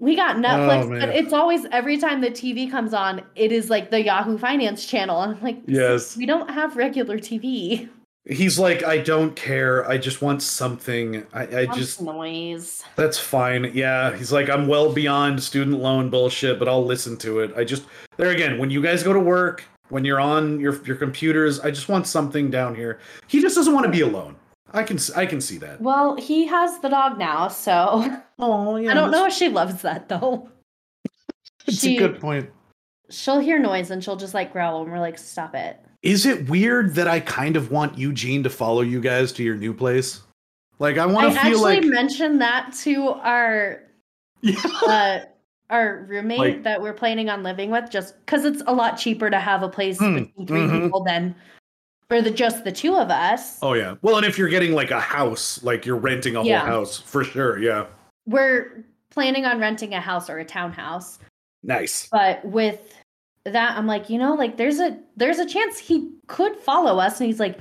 We 0.00 0.16
got 0.16 0.36
Netflix, 0.36 0.84
Oh, 0.84 0.88
but 1.00 1.08
it's 1.10 1.32
always 1.32 1.64
every 1.70 1.96
time 1.96 2.20
the 2.20 2.28
TV 2.28 2.70
comes 2.70 2.92
on, 2.92 3.22
it 3.36 3.52
is 3.52 3.70
like 3.70 3.90
the 3.90 4.02
Yahoo 4.04 4.36
Finance 4.36 4.84
channel. 4.86 5.18
I'm 5.18 5.40
like, 5.40 5.58
Yes. 5.66 6.16
we 6.16 6.26
don't 6.26 6.50
have 6.50 6.76
regular 6.76 7.16
TV. 7.16 7.88
He's 8.26 8.58
like, 8.58 8.82
I 8.84 8.98
don't 8.98 9.36
care. 9.36 9.86
I 9.86 9.98
just 9.98 10.22
want 10.22 10.42
something. 10.42 11.26
I, 11.34 11.42
I 11.58 11.66
just 11.66 12.00
noise. 12.00 12.82
that's 12.96 13.18
fine. 13.18 13.70
Yeah. 13.74 14.16
He's 14.16 14.32
like, 14.32 14.48
I'm 14.48 14.66
well 14.66 14.90
beyond 14.92 15.42
student 15.42 15.78
loan 15.80 16.08
bullshit, 16.08 16.58
but 16.58 16.66
I'll 16.66 16.84
listen 16.84 17.18
to 17.18 17.40
it. 17.40 17.52
I 17.54 17.64
just 17.64 17.84
there 18.16 18.30
again, 18.30 18.56
when 18.58 18.70
you 18.70 18.80
guys 18.82 19.02
go 19.02 19.12
to 19.12 19.20
work, 19.20 19.62
when 19.90 20.06
you're 20.06 20.20
on 20.20 20.58
your 20.58 20.82
your 20.86 20.96
computers, 20.96 21.60
I 21.60 21.70
just 21.70 21.90
want 21.90 22.06
something 22.06 22.50
down 22.50 22.74
here. 22.74 22.98
He 23.26 23.42
just 23.42 23.56
doesn't 23.56 23.74
want 23.74 23.84
to 23.84 23.92
be 23.92 24.00
alone. 24.00 24.36
I 24.72 24.82
can 24.84 24.96
s- 24.96 25.10
I 25.10 25.26
can 25.26 25.40
see 25.42 25.58
that. 25.58 25.80
Well, 25.82 26.16
he 26.16 26.46
has 26.46 26.78
the 26.80 26.88
dog 26.88 27.18
now, 27.18 27.48
so 27.48 28.22
Oh 28.38 28.76
yeah. 28.76 28.90
I 28.92 28.94
don't 28.94 29.10
know 29.10 29.26
if 29.26 29.34
she 29.34 29.48
loves 29.50 29.82
that 29.82 30.08
though. 30.08 30.48
It's 31.66 31.78
she- 31.78 31.96
a 31.98 32.00
good 32.08 32.20
point. 32.20 32.48
She'll 33.10 33.38
hear 33.38 33.58
noise 33.58 33.90
and 33.90 34.02
she'll 34.02 34.16
just 34.16 34.32
like 34.32 34.50
growl, 34.50 34.80
and 34.82 34.90
we're 34.90 34.98
like, 34.98 35.18
stop 35.18 35.54
it. 35.54 35.78
Is 36.04 36.26
it 36.26 36.50
weird 36.50 36.94
that 36.96 37.08
I 37.08 37.18
kind 37.20 37.56
of 37.56 37.70
want 37.70 37.96
Eugene 37.98 38.42
to 38.42 38.50
follow 38.50 38.82
you 38.82 39.00
guys 39.00 39.32
to 39.32 39.42
your 39.42 39.56
new 39.56 39.72
place? 39.72 40.20
Like 40.78 40.98
I 40.98 41.06
want 41.06 41.32
to 41.32 41.40
feel 41.40 41.40
actually 41.40 41.80
like 41.80 41.84
mentioned 41.84 42.42
that 42.42 42.74
to 42.82 43.08
our 43.08 43.80
yeah. 44.42 44.60
uh, 44.86 45.20
our 45.70 46.04
roommate 46.06 46.38
Like- 46.38 46.62
that 46.64 46.82
we're 46.82 46.92
planning 46.92 47.30
on 47.30 47.42
living 47.42 47.70
with, 47.70 47.90
just 47.90 48.20
because 48.20 48.44
it's 48.44 48.62
a 48.66 48.74
lot 48.74 48.98
cheaper 48.98 49.30
to 49.30 49.40
have 49.40 49.62
a 49.62 49.68
place 49.68 49.98
Hmm, 49.98 50.14
with 50.36 50.46
3 50.46 50.60
mhm. 50.60 50.82
people 50.84 51.02
than 51.04 51.34
for 52.10 52.20
the 52.20 52.30
just 52.30 52.64
the 52.64 52.72
two 52.72 52.94
of 52.96 53.08
us. 53.10 53.58
Oh 53.62 53.72
yeah. 53.72 53.94
Well, 54.02 54.18
and 54.18 54.26
if 54.26 54.36
you're 54.36 54.50
getting 54.50 54.72
like 54.74 54.90
a 54.90 55.00
house, 55.00 55.62
like 55.62 55.86
you're 55.86 55.96
renting 55.96 56.36
a 56.36 56.42
whole 56.42 56.52
house 56.58 56.98
for 57.00 57.24
sure. 57.24 57.58
Yeah. 57.58 57.86
We're 58.26 58.84
planning 59.08 59.46
on 59.46 59.58
renting 59.58 59.94
a 59.94 60.00
house 60.00 60.28
or 60.28 60.38
a 60.38 60.44
townhouse, 60.44 61.18
Nice. 61.62 62.08
but 62.12 62.44
with 62.44 62.94
that, 63.44 63.76
I'm 63.76 63.86
like, 63.86 64.08
you 64.10 64.18
know, 64.18 64.34
like 64.34 64.56
there's 64.56 64.80
a 64.80 64.98
there's 65.16 65.38
a 65.38 65.46
chance 65.46 65.78
he 65.78 66.10
could 66.26 66.56
follow 66.56 66.98
us, 66.98 67.20
and 67.20 67.26
he's 67.26 67.40
like, 67.40 67.58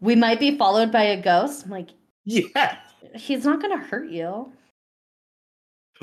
we 0.00 0.14
might 0.16 0.40
be 0.40 0.56
followed 0.58 0.90
by 0.92 1.02
a 1.04 1.20
ghost. 1.20 1.64
I'm 1.64 1.70
like, 1.70 1.90
Yeah. 2.24 2.76
he's 3.14 3.44
not 3.44 3.60
gonna 3.62 3.78
hurt 3.78 4.10
you. 4.10 4.52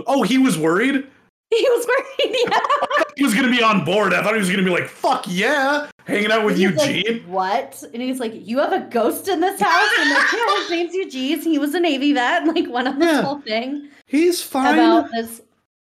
Oh, 0.08 0.24
he 0.24 0.38
was 0.38 0.58
worried. 0.58 1.08
He 1.54 1.70
was 1.70 1.86
worried. 1.86 2.36
Yeah. 2.50 2.60
He 3.16 3.24
was 3.24 3.36
gonna 3.36 3.52
be 3.52 3.62
on 3.62 3.86
board. 3.86 4.12
I 4.12 4.24
thought 4.24 4.34
he 4.34 4.40
was 4.40 4.50
gonna 4.50 4.64
be 4.64 4.72
like, 4.72 4.88
"Fuck 4.88 5.26
yeah," 5.28 5.88
hanging 6.06 6.32
out 6.32 6.44
with 6.44 6.58
He's 6.58 6.74
like, 6.76 6.96
Eugene. 7.06 7.28
what? 7.30 7.84
And 7.94 8.02
he's 8.02 8.20
like, 8.20 8.32
You 8.48 8.58
have 8.58 8.74
a 8.74 8.80
ghost 8.90 9.28
in 9.28 9.40
this 9.40 9.62
house? 9.62 9.90
And 10.00 10.10
I'm 10.12 10.18
like, 10.18 10.34
Yeah, 10.34 10.58
his 10.62 10.70
name's 10.72 10.94
Eugene. 10.96 11.42
He 11.42 11.60
was 11.60 11.76
a 11.76 11.80
Navy 11.80 12.12
vet. 12.14 12.42
And 12.42 12.56
like 12.56 12.68
went 12.74 12.88
on 12.88 12.98
this 12.98 13.06
Yeah. 13.18 13.22
whole 13.22 13.40
thing 13.42 13.90
He's 14.08 14.42
fine. 14.42 14.74
about 14.74 15.12
this 15.12 15.44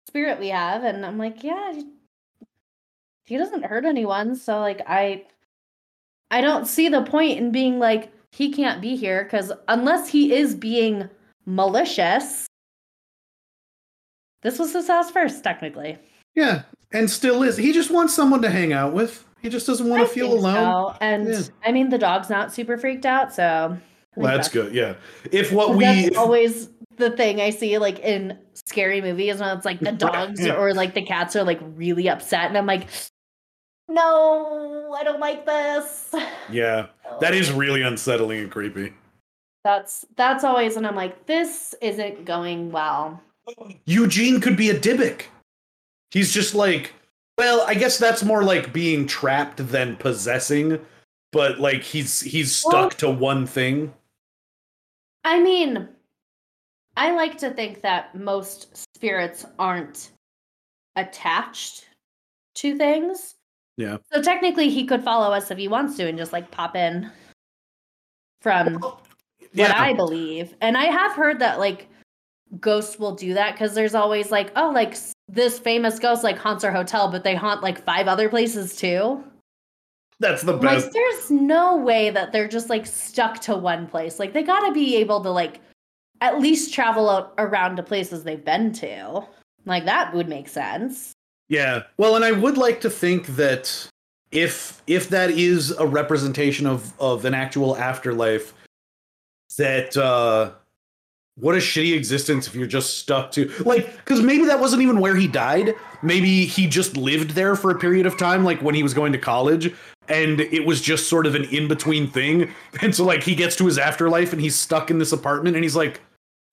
spirit 0.08 0.40
we 0.40 0.48
have. 0.48 0.82
And 0.84 1.04
I'm 1.04 1.18
like, 1.18 1.44
Yeah, 1.44 1.82
he- 3.30 3.38
doesn't 3.38 3.64
hurt 3.64 3.84
anyone. 3.84 4.34
So 4.36 4.60
like 4.60 4.82
I 4.86 5.24
I 6.30 6.40
don't 6.40 6.66
see 6.66 6.88
the 6.88 7.02
point 7.02 7.38
in 7.38 7.50
being 7.50 7.78
like, 7.78 8.12
he 8.32 8.52
can't 8.52 8.80
be 8.80 8.94
here, 8.96 9.24
because 9.24 9.50
unless 9.68 10.08
he 10.08 10.32
is 10.34 10.54
being 10.54 11.08
malicious. 11.46 12.46
This 14.42 14.58
was 14.58 14.72
his 14.72 14.88
house 14.88 15.10
first, 15.10 15.42
technically. 15.44 15.98
yeah, 16.34 16.62
and 16.92 17.10
still 17.10 17.42
is. 17.42 17.56
He 17.56 17.72
just 17.72 17.90
wants 17.90 18.14
someone 18.14 18.40
to 18.42 18.50
hang 18.50 18.72
out 18.72 18.92
with. 18.94 19.26
He 19.42 19.48
just 19.48 19.66
doesn't 19.66 19.88
want 19.88 20.02
I 20.02 20.06
to 20.06 20.10
feel 20.10 20.32
alone. 20.32 20.54
so. 20.92 20.96
And 21.00 21.28
Yeah. 21.28 21.40
I 21.64 21.72
mean, 21.72 21.88
the 21.90 21.98
dog's 21.98 22.30
not 22.30 22.52
super 22.52 22.76
freaked 22.78 23.06
out, 23.06 23.34
so. 23.34 23.76
Well, 24.16 24.34
that's 24.36 24.48
good. 24.48 24.74
Yeah. 24.74 24.94
If 25.32 25.52
what 25.52 25.74
we 25.76 25.84
if- 25.84 26.16
always 26.18 26.68
the 26.96 27.10
thing 27.10 27.40
I 27.40 27.50
see 27.50 27.78
like 27.78 27.98
in 28.00 28.38
scary 28.66 29.00
movies 29.00 29.40
when 29.40 29.56
it's 29.56 29.64
like 29.64 29.80
the 29.80 29.92
dogs 30.06 30.44
Yeah. 30.44 30.54
or 30.56 30.74
like 30.74 30.94
the 30.94 31.02
cats 31.02 31.34
are 31.36 31.44
like 31.44 31.58
really 31.74 32.08
upset 32.08 32.46
and 32.46 32.58
I'm 32.58 32.66
like 32.66 32.88
no 33.90 34.94
I 34.96 35.04
don't 35.04 35.20
like 35.20 35.44
this 35.44 36.14
yeah, 36.50 36.86
that 37.20 37.34
is 37.34 37.52
really 37.52 37.82
unsettling 37.82 38.40
and 38.40 38.50
creepy. 38.50 38.94
that's 39.64 40.06
that's 40.16 40.44
always 40.44 40.76
when 40.76 40.86
I'm 40.86 40.96
like 40.96 41.26
this 41.26 41.74
isn't 41.82 42.24
going 42.24 42.70
well 42.72 43.20
Eugene 43.84 44.40
could 44.40 44.56
be 44.56 44.70
a 44.70 44.78
Dybbuk. 44.78 45.22
He's 46.12 46.32
just 46.32 46.54
like, 46.54 46.92
well, 47.36 47.62
I 47.66 47.74
guess 47.74 47.98
that's 47.98 48.22
more 48.22 48.44
like 48.44 48.72
being 48.72 49.08
trapped 49.08 49.56
than 49.72 49.96
possessing, 49.96 50.78
but 51.32 51.58
like 51.58 51.82
he's 51.82 52.20
he's 52.20 52.54
stuck 52.54 52.72
Well- 52.72 52.90
to 52.90 53.10
one 53.10 53.46
thing. 53.46 53.92
I 55.24 55.40
mean 55.40 55.88
I 56.96 57.10
like 57.12 57.38
to 57.38 57.50
think 57.50 57.80
that 57.82 58.14
most 58.14 58.76
spirits 58.94 59.46
aren't 59.58 60.10
attached 60.96 61.86
to 62.56 62.76
things 62.76 63.36
Yeah. 63.76 63.96
so 64.12 64.20
technically 64.20 64.68
he 64.68 64.84
could 64.84 65.02
follow 65.02 65.32
us 65.32 65.50
if 65.50 65.56
he 65.58 65.68
wants 65.68 65.96
to 65.96 66.06
and 66.06 66.18
just 66.18 66.32
like 66.32 66.50
pop 66.50 66.76
in 66.76 67.10
from 68.42 68.74
what 68.74 69.00
Yeah. 69.52 69.72
I 69.74 69.92
believe. 69.94 70.54
And 70.60 70.76
I 70.76 70.84
have 70.84 71.12
heard 71.12 71.38
that 71.38 71.58
like 71.58 71.88
ghosts 72.58 72.98
will 72.98 73.14
do 73.14 73.32
that 73.34 73.52
because 73.52 73.74
there's 73.74 73.94
always 73.94 74.30
like, 74.30 74.50
oh, 74.56 74.70
like 74.70 74.96
this 75.28 75.58
famous 75.58 75.98
ghost 75.98 76.24
like 76.24 76.36
haunts 76.36 76.64
our 76.64 76.72
hotel, 76.72 77.10
but 77.10 77.24
they 77.24 77.34
haunt 77.34 77.62
like 77.62 77.84
five 77.84 78.08
other 78.08 78.28
places 78.28 78.76
too. 78.76 79.22
That's 80.18 80.42
the 80.42 80.52
best. 80.58 80.84
Like, 80.86 80.92
there's 80.92 81.30
no 81.30 81.76
way 81.76 82.10
that 82.10 82.32
they're 82.32 82.48
just 82.48 82.68
like 82.68 82.84
stuck 82.86 83.40
to 83.42 83.56
one 83.56 83.86
place. 83.86 84.18
Like, 84.18 84.34
they 84.34 84.42
gotta 84.42 84.72
be 84.72 84.96
able 84.96 85.22
to 85.22 85.30
like 85.30 85.60
at 86.20 86.38
least 86.40 86.74
travel 86.74 87.32
around 87.38 87.76
to 87.76 87.82
places 87.82 88.22
they've 88.24 88.44
been 88.44 88.72
to. 88.74 89.22
Like, 89.64 89.86
that 89.86 90.12
would 90.12 90.28
make 90.28 90.48
sense. 90.48 91.14
Yeah. 91.50 91.82
Well, 91.98 92.14
and 92.14 92.24
I 92.24 92.30
would 92.30 92.56
like 92.56 92.80
to 92.82 92.88
think 92.88 93.26
that 93.36 93.88
if 94.30 94.80
if 94.86 95.08
that 95.10 95.30
is 95.30 95.72
a 95.72 95.86
representation 95.86 96.66
of 96.66 96.98
of 96.98 97.24
an 97.24 97.34
actual 97.34 97.76
afterlife, 97.76 98.54
that 99.58 99.96
uh 99.96 100.52
what 101.34 101.56
a 101.56 101.58
shitty 101.58 101.94
existence 101.96 102.46
if 102.46 102.54
you're 102.54 102.66
just 102.66 102.98
stuck 102.98 103.32
to 103.32 103.50
like 103.64 103.96
because 103.96 104.22
maybe 104.22 104.44
that 104.44 104.60
wasn't 104.60 104.80
even 104.80 105.00
where 105.00 105.16
he 105.16 105.26
died. 105.26 105.74
Maybe 106.02 106.46
he 106.46 106.68
just 106.68 106.96
lived 106.96 107.30
there 107.30 107.56
for 107.56 107.72
a 107.72 107.78
period 107.78 108.06
of 108.06 108.16
time, 108.16 108.44
like 108.44 108.62
when 108.62 108.76
he 108.76 108.84
was 108.84 108.94
going 108.94 109.12
to 109.12 109.18
college, 109.18 109.74
and 110.08 110.40
it 110.40 110.64
was 110.64 110.80
just 110.80 111.08
sort 111.08 111.26
of 111.26 111.34
an 111.34 111.44
in 111.46 111.66
between 111.66 112.08
thing. 112.08 112.54
And 112.80 112.94
so 112.94 113.04
like 113.04 113.24
he 113.24 113.34
gets 113.34 113.56
to 113.56 113.66
his 113.66 113.76
afterlife 113.76 114.32
and 114.32 114.40
he's 114.40 114.54
stuck 114.54 114.88
in 114.88 114.98
this 114.98 115.10
apartment 115.10 115.56
and 115.56 115.64
he's 115.64 115.76
like, 115.76 116.00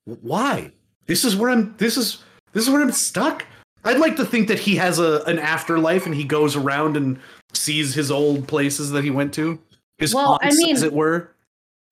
why? 0.05 0.71
This 1.05 1.23
is 1.23 1.35
where 1.35 1.51
I'm. 1.51 1.75
This 1.77 1.97
is 1.97 2.23
this 2.53 2.63
is 2.63 2.71
where 2.71 2.81
I'm 2.81 2.91
stuck. 2.91 3.45
I'd 3.87 3.99
like 3.99 4.15
to 4.17 4.25
think 4.25 4.47
that 4.49 4.59
he 4.59 4.75
has 4.75 4.99
a 4.99 5.23
an 5.23 5.39
afterlife 5.39 6.05
and 6.05 6.13
he 6.13 6.23
goes 6.23 6.55
around 6.55 6.95
and 6.97 7.19
sees 7.53 7.93
his 7.95 8.11
old 8.11 8.47
places 8.47 8.91
that 8.91 9.03
he 9.03 9.09
went 9.09 9.33
to, 9.35 9.59
his 9.97 10.13
Well, 10.13 10.37
I 10.41 10.45
haunts, 10.45 10.57
mean- 10.57 10.75
as 10.75 10.83
it 10.83 10.93
were. 10.93 11.31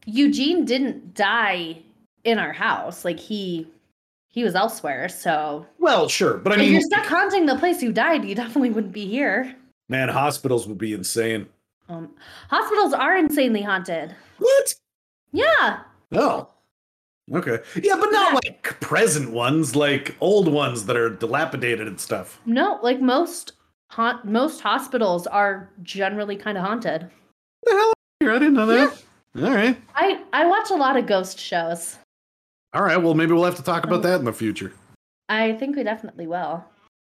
Eugene 0.05 0.65
didn't 0.65 1.15
die 1.15 1.79
in 2.23 2.37
our 2.37 2.53
house. 2.53 3.03
Like, 3.05 3.19
he 3.19 3.67
he 4.27 4.43
was 4.43 4.53
elsewhere. 4.53 5.07
So 5.09 5.65
Well, 5.79 6.07
sure, 6.09 6.35
but 6.37 6.51
I 6.51 6.55
if 6.55 6.59
mean, 6.61 6.71
you're 6.73 6.81
stuck 6.81 7.05
haunting 7.05 7.45
the 7.45 7.55
place 7.57 7.81
you 7.81 7.91
died, 7.91 8.25
you 8.25 8.35
definitely 8.35 8.69
wouldn't 8.69 8.93
be 8.93 9.07
here. 9.07 9.55
man, 9.89 10.09
hospitals 10.09 10.67
would 10.67 10.77
be 10.77 10.93
insane. 10.93 11.47
Um, 11.87 12.09
hospitals 12.49 12.93
are 12.93 13.15
insanely 13.15 13.61
haunted. 13.61 14.13
What? 14.39 14.75
Yeah. 15.31 15.79
Oh. 16.13 16.49
Okay. 17.33 17.59
Yeah, 17.81 17.95
but 17.95 18.11
not 18.11 18.43
like 18.45 18.79
present 18.81 19.31
ones, 19.31 19.75
like 19.75 20.15
old 20.21 20.47
ones 20.47 20.85
that 20.85 20.95
are 20.95 21.09
dilapidated 21.09 21.87
and 21.87 21.99
stuff. 21.99 22.39
No, 22.45 22.79
like 22.83 23.01
most 23.01 23.53
haunt 23.89 24.25
most 24.25 24.61
hospitals 24.61 25.25
are 25.27 25.71
generally 25.81 26.35
kind 26.35 26.57
of 26.57 26.63
haunted. 26.63 27.09
The 27.63 27.71
hell? 27.71 27.93
I 28.21 28.39
didn't 28.39 28.53
know 28.53 28.67
that. 28.67 29.03
All 29.37 29.51
right. 29.51 29.77
I 29.95 30.21
I 30.33 30.45
watch 30.45 30.69
a 30.69 30.75
lot 30.75 30.97
of 30.97 31.07
ghost 31.07 31.39
shows. 31.39 31.97
All 32.73 32.83
right. 32.83 32.97
Well, 32.97 33.15
maybe 33.15 33.33
we'll 33.33 33.43
have 33.45 33.55
to 33.55 33.63
talk 33.63 33.85
about 33.85 34.03
that 34.03 34.19
in 34.19 34.25
the 34.25 34.33
future. 34.33 34.73
I 35.27 35.53
think 35.53 35.75
we 35.75 35.83
definitely 35.83 36.27
will. 36.27 36.63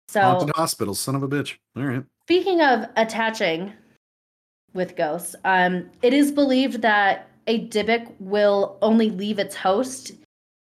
So 0.09 0.21
Haunted 0.21 0.57
hospitals, 0.57 0.99
son 0.99 1.15
of 1.15 1.23
a 1.23 1.29
bitch. 1.29 1.57
All 1.77 1.85
right. 1.85 2.03
Speaking 2.23 2.61
of 2.61 2.87
attaching 2.97 3.73
with 4.75 4.97
ghosts, 4.97 5.37
um, 5.45 5.91
it 6.03 6.13
is 6.13 6.33
believed 6.33 6.83
that 6.83 7.29
a 7.49 7.67
Dybbuk 7.69 8.15
will 8.21 8.79
only 8.83 9.11
leave 9.11 9.39
its 9.39 9.57
host 9.57 10.13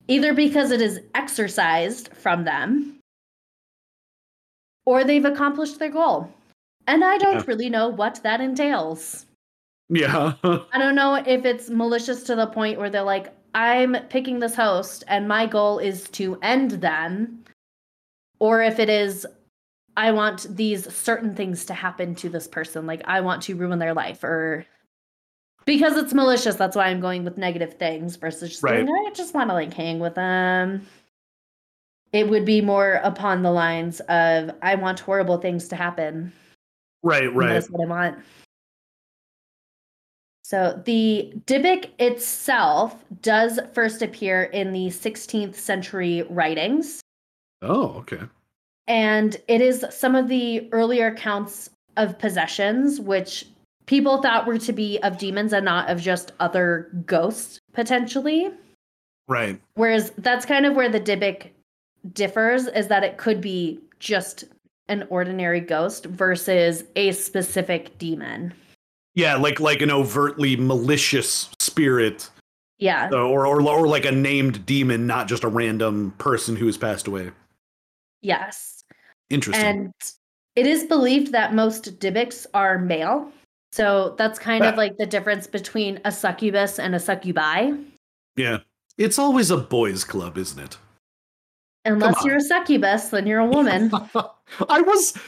either 0.07 0.35
because 0.35 0.70
it 0.70 0.80
is 0.82 1.01
exorcised 1.14 2.11
from 2.14 2.45
them 2.45 2.99
or 4.87 5.03
they've 5.03 5.24
accomplished 5.24 5.78
their 5.78 5.91
goal. 5.91 6.30
And 6.87 7.03
I 7.03 7.16
don't 7.16 7.37
Yeah. 7.37 7.45
really 7.47 7.70
know 7.70 7.89
what 7.89 8.20
that 8.22 8.41
entails. 8.43 9.24
Yeah. 9.89 10.35
I 10.45 10.78
don't 10.78 10.95
know 10.95 11.14
if 11.14 11.45
it's 11.47 11.70
malicious 11.70 12.22
to 12.24 12.37
the 12.37 12.47
point 12.47 12.78
where 12.78 12.91
they're 12.91 13.03
like, 13.03 13.35
I'm 13.55 13.97
picking 14.11 14.41
this 14.41 14.55
host 14.55 15.05
and 15.09 15.26
my 15.26 15.47
goal 15.47 15.78
is 15.78 16.09
to 16.11 16.39
end 16.43 16.72
them, 16.72 17.45
or 18.41 18.62
if 18.62 18.78
it 18.78 18.91
is, 18.91 19.26
I 19.97 20.11
want 20.11 20.55
these 20.55 20.93
certain 20.93 21.35
things 21.35 21.64
to 21.66 21.74
happen 21.74 22.14
to 22.16 22.28
this 22.28 22.49
person, 22.49 22.85
like 22.87 23.01
I 23.07 23.20
want 23.20 23.43
to 23.45 23.55
ruin 23.57 23.78
their 23.78 23.95
life, 23.95 24.22
or 24.24 24.66
because 25.66 25.96
it's 25.96 26.12
malicious, 26.14 26.56
that's 26.56 26.76
why 26.76 26.86
I'm 26.86 27.00
going 27.00 27.24
with 27.24 27.38
negative 27.38 27.74
things 27.74 28.16
versus 28.16 28.50
just 28.50 28.62
Right. 28.62 28.84
going, 28.86 29.06
I 29.06 29.10
just 29.14 29.34
want 29.34 29.50
to 29.50 29.54
like 29.54 29.72
hang 29.72 29.98
with 29.98 30.14
them. 30.14 30.86
It 32.12 32.28
would 32.28 32.44
be 32.44 32.60
more 32.60 33.00
upon 33.02 33.42
the 33.42 33.50
lines 33.50 34.00
of, 34.08 34.50
I 34.62 34.74
want 34.76 35.00
horrible 35.00 35.38
things 35.38 35.66
to 35.68 35.76
happen. 35.76 36.32
right, 37.02 37.32
right. 37.34 37.48
That's 37.54 37.68
what 37.70 37.84
I 37.84 37.88
want. 37.88 38.18
So 40.42 40.80
the 40.84 41.32
Dybbuk 41.46 41.90
itself 41.98 43.02
does 43.22 43.58
first 43.72 44.02
appear 44.02 44.44
in 44.44 44.72
the 44.72 44.88
16th 44.88 45.54
century 45.56 46.22
writings, 46.28 47.00
Oh, 47.62 47.94
okay. 47.94 48.20
and 48.86 49.36
it 49.48 49.62
is 49.62 49.86
some 49.90 50.14
of 50.14 50.28
the 50.28 50.68
earlier 50.72 51.06
accounts 51.08 51.70
of 51.96 52.18
possessions, 52.18 53.00
which 53.00 53.46
people 53.87 54.22
thought 54.22 54.47
were 54.47 54.59
to 54.59 54.72
be 54.72 54.99
of 55.03 55.18
demons 55.18 55.53
and 55.53 55.64
not 55.64 55.91
of 55.91 56.01
just 56.01 56.32
other 56.41 56.91
ghosts 57.07 57.59
potentially. 57.72 58.51
Right. 59.28 59.61
Whereas 59.74 60.12
that's 60.18 60.45
kind 60.45 60.66
of 60.66 60.74
where 60.74 60.89
the 60.89 61.01
Dybbuk 61.01 61.49
differs, 62.12 62.66
is 62.66 62.89
that 62.89 63.05
it 63.05 63.16
could 63.16 63.41
be 63.41 63.80
just 63.99 64.45
an 64.89 65.07
ordinary 65.09 65.61
ghost 65.61 66.05
versus 66.07 66.85
a 66.97 67.12
specific 67.12 67.97
demon. 67.99 68.53
Yeah, 69.14 69.37
like 69.37 69.61
like 69.61 69.80
an 69.80 69.91
overtly 69.91 70.57
malicious 70.57 71.49
spirit, 71.59 72.28
Yeah. 72.78 73.09
uh, 73.12 73.16
or 73.16 73.47
or 73.47 73.62
or 73.62 73.87
like 73.87 74.05
a 74.05 74.12
named 74.12 74.66
demon, 74.66 75.07
not 75.07 75.28
just 75.28 75.45
a 75.45 75.49
random 75.49 76.12
person 76.18 76.57
who 76.57 76.66
has 76.66 76.76
passed 76.76 77.07
away. 77.07 77.30
Yes. 78.20 78.82
Interesting. 79.30 79.64
And 79.64 79.93
it 80.57 80.66
is 80.66 80.85
believed 80.85 81.32
that 81.32 81.55
most 81.55 81.99
Dybbuks 81.99 82.47
are 82.53 82.78
male. 82.78 83.30
So 83.75 84.14
that's 84.16 84.39
kind 84.39 84.64
of 84.64 84.77
like 84.77 84.99
the 84.99 85.07
difference 85.07 85.49
between 85.49 86.01
a 86.05 86.12
succubus 86.12 86.79
and 86.79 86.95
a 86.95 87.01
succubi. 87.01 87.72
yeah, 88.37 88.59
it's 88.99 89.18
always 89.18 89.51
a 89.51 89.57
boys' 89.57 90.05
club, 90.05 90.39
isn't 90.39 90.61
it? 90.61 90.79
Unless 91.85 92.25
you're 92.25 92.37
a 92.37 92.41
succubus, 92.41 93.09
then 93.09 93.27
you're 93.27 93.41
a 93.41 93.47
woman. 93.47 93.91
I 94.68 94.81
was 94.81 95.18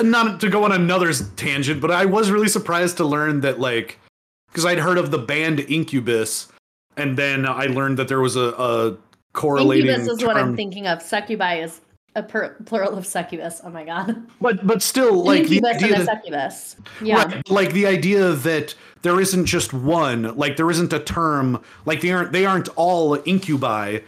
not 0.00 0.40
to 0.42 0.48
go 0.48 0.62
on 0.62 0.70
another 0.70 1.12
tangent, 1.34 1.80
but 1.80 1.90
I 1.90 2.04
was 2.04 2.30
really 2.30 2.46
surprised 2.46 2.98
to 2.98 3.04
learn 3.04 3.40
that 3.40 3.58
like 3.58 3.98
because 4.46 4.64
I'd 4.64 4.78
heard 4.78 4.96
of 4.96 5.10
the 5.10 5.18
band 5.18 5.58
Incubus, 5.58 6.52
and 6.96 7.16
then 7.16 7.44
I 7.44 7.66
learned 7.66 7.98
that 7.98 8.06
there 8.06 8.20
was 8.20 8.36
a, 8.36 8.54
a 8.58 8.96
correlating. 9.32 9.88
Incubus 9.88 10.20
is 10.20 10.24
what 10.24 10.36
I'm 10.36 10.54
thinking 10.54 10.86
of. 10.86 11.02
Succubi 11.02 11.56
is 11.56 11.80
a 12.14 12.22
per- 12.22 12.54
plural 12.66 12.96
of 12.96 13.06
succubus. 13.06 13.60
Oh 13.64 13.70
my 13.70 13.84
god. 13.84 14.26
But 14.40 14.66
but 14.66 14.82
still, 14.82 15.24
like 15.24 15.46
the 15.48 15.64
idea 15.64 15.98
that, 15.98 16.06
succubus. 16.06 16.76
Yeah. 17.00 17.24
Right, 17.24 17.48
like 17.50 17.72
the 17.72 17.86
idea 17.86 18.32
that 18.32 18.74
there 19.02 19.20
isn't 19.20 19.46
just 19.46 19.72
one, 19.72 20.36
like 20.36 20.56
there 20.56 20.70
isn't 20.70 20.92
a 20.92 21.00
term, 21.00 21.62
like 21.86 22.00
they 22.00 22.10
aren't 22.12 22.32
they 22.32 22.44
aren't 22.46 22.68
all 22.76 23.14
incubi. 23.24 24.00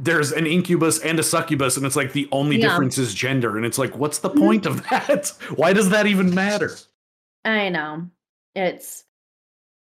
There's 0.00 0.30
an 0.30 0.46
incubus 0.46 1.00
and 1.00 1.18
a 1.18 1.24
succubus, 1.24 1.76
and 1.76 1.84
it's 1.84 1.96
like 1.96 2.12
the 2.12 2.28
only 2.30 2.56
Yeah. 2.58 2.68
difference 2.68 2.98
is 2.98 3.12
gender, 3.14 3.56
and 3.56 3.66
it's 3.66 3.78
like, 3.78 3.96
what's 3.96 4.18
the 4.18 4.30
Mhm. 4.30 4.38
point 4.38 4.66
of 4.66 4.82
that? 4.90 5.32
Why 5.56 5.72
does 5.72 5.90
that 5.90 6.06
even 6.06 6.32
matter? 6.34 6.76
I 7.44 7.68
know. 7.70 8.08
It's 8.54 9.04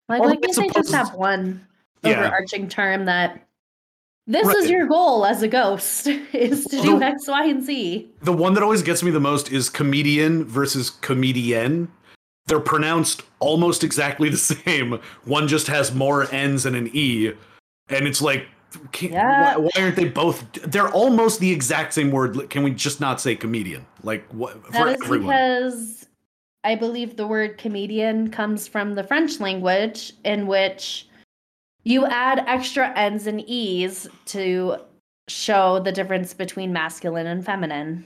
like 0.07 0.21
Or 0.21 0.27
why 0.27 0.31
I 0.33 0.35
can't 0.35 0.55
they 0.55 0.67
just 0.69 0.93
have 0.93 1.15
one 1.15 1.65
Yeah. 2.03 2.19
overarching 2.19 2.67
term 2.69 3.05
that 3.05 3.44
this 4.27 4.45
Right. 4.47 4.55
is 4.57 4.69
your 4.69 4.87
goal 4.87 5.25
as 5.25 5.41
a 5.43 5.47
ghost 5.47 6.07
is 6.33 6.65
to 6.65 6.81
do 6.81 6.93
Although- 6.93 7.05
X, 7.05 7.27
Y, 7.27 7.45
and 7.45 7.63
Z. 7.63 8.09
The 8.21 8.33
one 8.33 8.53
that 8.55 8.63
always 8.63 8.81
gets 8.81 9.03
me 9.03 9.11
the 9.11 9.19
most 9.19 9.51
is 9.51 9.69
comedian 9.69 10.45
versus 10.45 10.91
comedienne. 11.01 11.87
They're 12.47 12.59
pronounced 12.59 13.23
almost 13.39 13.83
exactly 13.83 14.29
the 14.29 14.37
same. 14.55 14.99
One 15.25 15.47
just 15.47 15.67
has 15.67 15.93
more 15.93 16.31
N's 16.33 16.65
and 16.65 16.75
an 16.75 16.89
E. 16.93 17.31
And 17.89 18.07
it's 18.07 18.21
like, 18.21 18.47
can, 18.91 19.13
Yeah. 19.13 19.57
why, 19.57 19.69
why 19.75 19.81
aren't 19.83 19.95
they 19.95 20.05
both? 20.09 20.43
They're 20.53 20.89
almost 20.89 21.39
the 21.39 21.51
exact 21.51 21.93
same 21.93 22.11
word. 22.11 22.49
Can 22.49 22.63
we 22.63 22.71
just 22.71 22.99
not 22.99 23.21
say 23.21 23.35
comedian? 23.35 23.85
Like, 24.03 24.25
what? 24.33 24.63
For 24.73 24.89
everyone. 24.89 25.21
because 25.27 26.07
I 26.63 26.75
believe 26.75 27.15
the 27.15 27.25
word 27.27 27.57
comedian 27.57 28.29
comes 28.31 28.67
from 28.67 28.95
the 28.95 29.03
French 29.03 29.39
language, 29.39 30.13
in 30.23 30.45
which 30.47 31.07
you 31.85 32.05
add 32.07 32.39
extra 32.47 32.91
N's 32.97 33.27
and 33.27 33.41
E's 33.47 34.07
to 34.25 34.77
show 35.27 35.79
the 35.79 35.91
difference 35.91 36.33
between 36.33 36.73
masculine 36.73 37.27
and 37.27 37.45
feminine. 37.45 38.05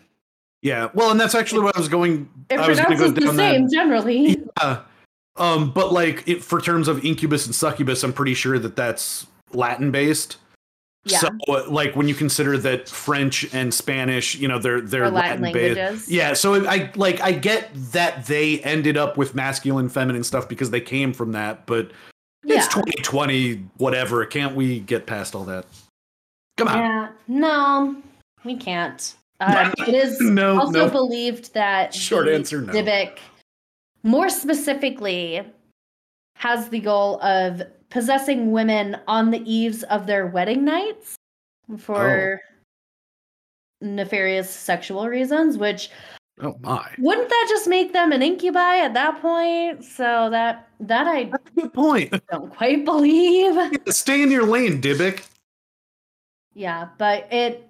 yeah. 0.62 0.90
Well, 0.94 1.12
and 1.12 1.20
that's 1.20 1.34
actually 1.36 1.62
what 1.64 1.76
I 1.76 1.80
was 1.80 1.90
going. 1.90 2.30
It 2.50 2.60
I 2.60 2.68
was 2.68 2.80
going 2.80 2.92
to 2.92 2.96
pronounces 2.98 3.26
go 3.26 3.32
the 3.32 3.38
same 3.38 3.64
that. 3.64 3.72
generally. 3.72 4.38
Yeah. 4.62 4.82
Um, 5.38 5.72
but 5.72 5.94
like, 5.94 6.28
it, 6.28 6.44
for 6.44 6.60
terms 6.60 6.88
of 6.90 7.04
incubus 7.06 7.46
and 7.46 7.56
succubus, 7.56 8.04
I'm 8.04 8.12
pretty 8.12 8.34
sure 8.34 8.60
that 8.60 8.76
that's 8.76 9.26
Latin 9.54 9.90
based. 9.90 10.36
Yeah. 11.06 11.20
So, 11.20 11.30
like 11.70 11.96
when 11.96 12.10
you 12.10 12.14
consider 12.14 12.58
that 12.58 12.90
French 12.90 13.52
and 13.54 13.74
Spanish, 13.74 14.36
you 14.36 14.50
know, 14.50 14.60
they're 14.60 14.82
they're 14.82 15.06
Or 15.06 15.10
Latin 15.12 15.42
Latin 15.42 15.54
based. 15.54 15.78
languages. 15.78 16.12
Yeah, 16.12 16.34
so 16.34 16.68
I 16.68 16.92
like 16.96 17.22
I 17.22 17.32
get 17.32 17.70
that 17.94 18.26
they 18.26 18.60
ended 18.62 18.98
up 18.98 19.16
with 19.16 19.34
masculine, 19.34 19.88
feminine 19.88 20.26
stuff 20.26 20.50
because 20.50 20.72
they 20.72 20.82
came 20.82 21.14
from 21.14 21.32
that, 21.32 21.66
but 21.66 21.92
it's 22.44 22.68
2020, 22.68 23.56
whatever. 23.78 24.26
Can't 24.26 24.56
we 24.56 24.80
get 24.80 25.06
past 25.06 25.36
all 25.36 25.44
that? 25.46 25.66
Come 26.58 26.68
on. 26.68 26.78
Yeah, 26.78 27.10
no, 27.28 28.02
we 28.44 28.56
can't. 28.56 29.16
Um, 29.40 29.74
it 29.88 29.94
is 29.94 30.20
No, 30.20 30.60
also 30.60 30.86
no. 30.86 30.90
believed 30.90 31.54
that 31.54 31.94
Short 31.94 32.28
answer, 32.28 32.62
no. 32.62 32.74
Dybbuk, 32.74 33.18
more 34.04 34.30
specifically, 34.30 35.42
has 36.36 36.70
the 36.70 36.80
goal 36.80 37.22
of 37.24 37.62
possessing 37.90 38.52
women 38.52 38.98
on 39.08 39.32
the 39.32 39.42
eves 39.52 39.84
of 39.84 40.06
their 40.08 40.28
wedding 40.28 40.64
nights 40.66 41.16
for 41.78 42.40
nefarious 43.82 44.50
sexual 44.50 45.08
reasons. 45.08 45.58
Which 45.58 45.90
Oh 46.42 46.56
my. 46.62 46.90
wouldn't 46.98 47.28
that 47.30 47.46
just 47.50 47.68
make 47.68 47.92
them 47.92 48.12
an 48.12 48.22
incubi 48.22 48.78
at 48.78 48.94
that 48.94 49.22
point? 49.22 49.84
So 49.84 50.30
that 50.30 50.70
that 50.80 51.06
I 51.08 51.26
That's 51.26 51.50
a 51.58 51.62
good 51.62 51.74
point. 51.74 52.14
don't 52.32 52.56
quite 52.56 52.86
believe. 52.86 53.58
Stay 53.88 54.22
in 54.22 54.32
your 54.32 54.46
lane, 54.46 54.82
Dybbuk. 54.82 55.22
Yeah, 56.54 56.88
but 56.98 57.28
it 57.32 57.68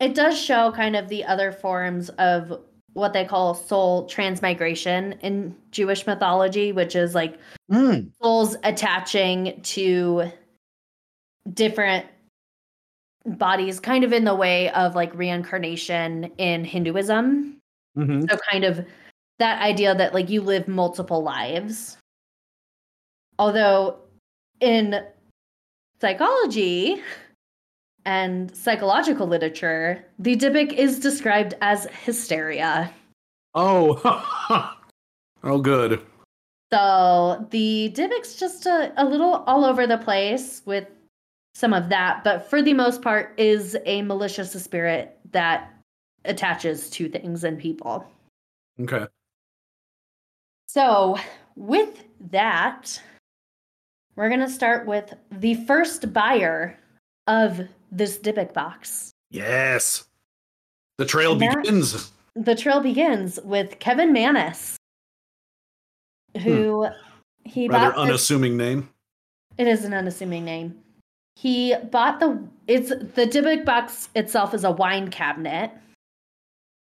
it 0.00 0.14
does 0.14 0.40
show 0.40 0.72
kind 0.72 0.96
of 0.96 1.08
the 1.08 1.24
other 1.24 1.52
forms 1.52 2.08
of 2.10 2.60
what 2.92 3.12
they 3.12 3.24
call 3.24 3.54
soul 3.54 4.06
transmigration 4.06 5.12
in 5.20 5.54
Jewish 5.70 6.06
mythology, 6.06 6.72
which 6.72 6.94
is 6.96 7.14
like 7.14 7.38
Mm. 7.70 8.10
souls 8.20 8.56
attaching 8.64 9.60
to 9.62 10.24
different 11.52 12.04
bodies, 13.24 13.78
kind 13.78 14.02
of 14.02 14.12
in 14.12 14.24
the 14.24 14.34
way 14.34 14.70
of 14.70 14.96
like 14.96 15.14
reincarnation 15.14 16.24
in 16.38 16.64
Hinduism. 16.64 17.59
Hmm 18.04 18.22
So 18.28 18.36
kind 18.50 18.64
of 18.64 18.84
that 19.38 19.60
idea 19.62 19.94
that 19.94 20.14
like 20.14 20.28
you 20.28 20.42
live 20.42 20.68
multiple 20.68 21.22
lives. 21.22 21.96
Although 23.38 23.98
in 24.60 25.02
psychology, 26.00 27.02
and 28.04 28.54
psychological 28.56 29.26
literature, 29.26 30.04
the 30.18 30.36
Dybbuk 30.36 30.72
is 30.72 30.98
described 30.98 31.54
as 31.60 31.86
hysteria. 32.04 32.92
Oh, 33.54 34.00
oh, 35.42 35.58
good. 35.58 36.04
So 36.72 37.46
the 37.50 37.92
Dybbuk's 37.94 38.36
just 38.36 38.66
a, 38.66 38.92
a 38.96 39.04
little 39.04 39.44
all 39.46 39.64
over 39.64 39.86
the 39.86 39.98
place 39.98 40.62
with 40.64 40.86
some 41.54 41.74
of 41.74 41.88
that, 41.88 42.22
but 42.22 42.48
for 42.48 42.62
the 42.62 42.74
most 42.74 43.02
part, 43.02 43.34
is 43.38 43.76
a 43.84 44.02
malicious 44.02 44.52
spirit 44.52 45.18
that 45.32 45.74
attaches 46.24 46.90
to 46.90 47.08
things 47.08 47.44
and 47.44 47.58
people. 47.58 48.06
Okay. 48.80 49.06
So, 50.68 51.16
with 51.56 52.04
that, 52.30 53.00
we're 54.16 54.28
going 54.28 54.40
to 54.40 54.48
start 54.48 54.86
with 54.86 55.14
the 55.32 55.54
first 55.66 56.12
buyer 56.12 56.78
of 57.26 57.60
this 57.90 58.18
Dybbuk 58.18 58.52
box. 58.52 59.10
Yes. 59.30 60.04
The 60.98 61.06
trail 61.06 61.34
that- 61.36 61.56
begins. 61.62 62.12
The 62.36 62.54
trail 62.54 62.80
begins 62.80 63.40
with 63.42 63.78
Kevin 63.80 64.12
Mannis, 64.12 64.76
who 66.42 66.86
he 67.44 67.66
Hmm. 67.66 67.72
Rather 67.72 67.86
bought 67.86 67.96
this- 67.96 68.08
unassuming 68.10 68.56
name. 68.56 68.88
It 69.58 69.66
is 69.66 69.84
an 69.84 69.92
unassuming 69.92 70.44
name. 70.44 70.80
He 71.36 71.74
bought 71.90 72.20
the 72.20 72.42
it's 72.66 72.90
the 72.90 73.26
Dybbuk 73.26 73.64
box 73.64 74.08
itself 74.14 74.54
is 74.54 74.62
a 74.64 74.70
wine 74.70 75.10
cabinet, 75.10 75.72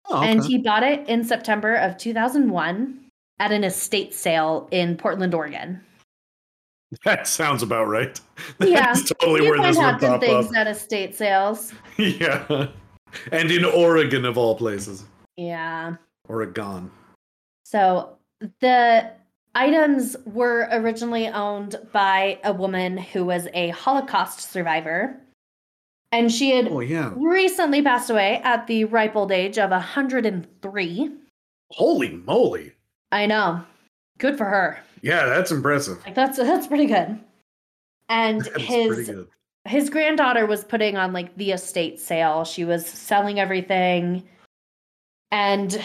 Oh, 0.10 0.22
and 0.22 0.44
he 0.44 0.58
bought 0.58 0.84
it 0.84 1.08
in 1.08 1.24
September 1.24 1.76
of 1.76 1.98
2001 1.98 3.00
at 3.40 3.52
an 3.52 3.64
estate 3.64 4.14
sale 4.14 4.68
in 4.72 4.98
Portland, 4.98 5.34
Oregon. 5.34 5.82
that 7.04 7.28
sounds 7.28 7.64
about 7.64 7.88
right. 7.88 8.20
Yeah, 8.60 8.94
totally 8.94 9.46
you 9.46 9.52
where 9.52 9.62
this 9.62 9.78
would 9.78 10.00
pop 10.00 10.22
things 10.22 10.48
up. 10.48 10.56
at 10.56 10.68
estate 10.68 11.16
sales. 11.16 11.74
yeah. 11.98 12.68
And 13.32 13.52
in 13.52 13.66
Oregon, 13.66 14.26
of 14.26 14.38
all 14.38 14.56
places. 14.56 15.04
Yeah. 15.36 15.96
Oregon. 16.28 16.92
So 17.64 18.18
the 18.62 19.12
items 19.56 20.16
were 20.26 20.68
originally 20.72 21.28
owned 21.28 21.76
by 21.92 22.40
a 22.44 22.54
woman 22.54 22.98
who 22.98 23.26
was 23.26 23.48
a 23.54 23.70
Holocaust 23.70 24.52
survivor, 24.52 25.20
and 26.12 26.32
she 26.32 26.52
had 26.52 26.68
Oh, 26.70 26.80
yeah. 26.80 27.12
recently 27.16 27.82
passed 27.82 28.10
away 28.10 28.42
at 28.44 28.68
the 28.68 28.86
ripe 28.86 29.16
old 29.16 29.32
age 29.32 29.58
of 29.58 29.72
103. 29.72 31.12
Holy 31.72 32.10
moly. 32.12 32.74
I 33.12 33.26
know. 33.26 33.64
Good 34.20 34.38
for 34.38 34.46
her. 34.46 34.80
Yeah, 35.02 35.26
that's 35.28 35.52
impressive. 35.52 36.04
Like 36.06 36.16
that's 36.16 36.38
that's 36.38 36.68
pretty 36.68 36.86
good. 36.88 37.20
And 38.10 38.42
That's 38.42 38.64
his 38.64 39.08
good. 39.10 39.28
his 39.66 39.90
granddaughter 39.90 40.46
was 40.46 40.64
putting 40.64 40.98
on 40.98 41.14
like 41.14 41.36
the 41.38 41.52
estate 41.52 42.00
sale. 42.00 42.46
She 42.46 42.64
was 42.66 42.86
selling 42.86 43.40
everything. 43.40 44.24
And 45.32 45.80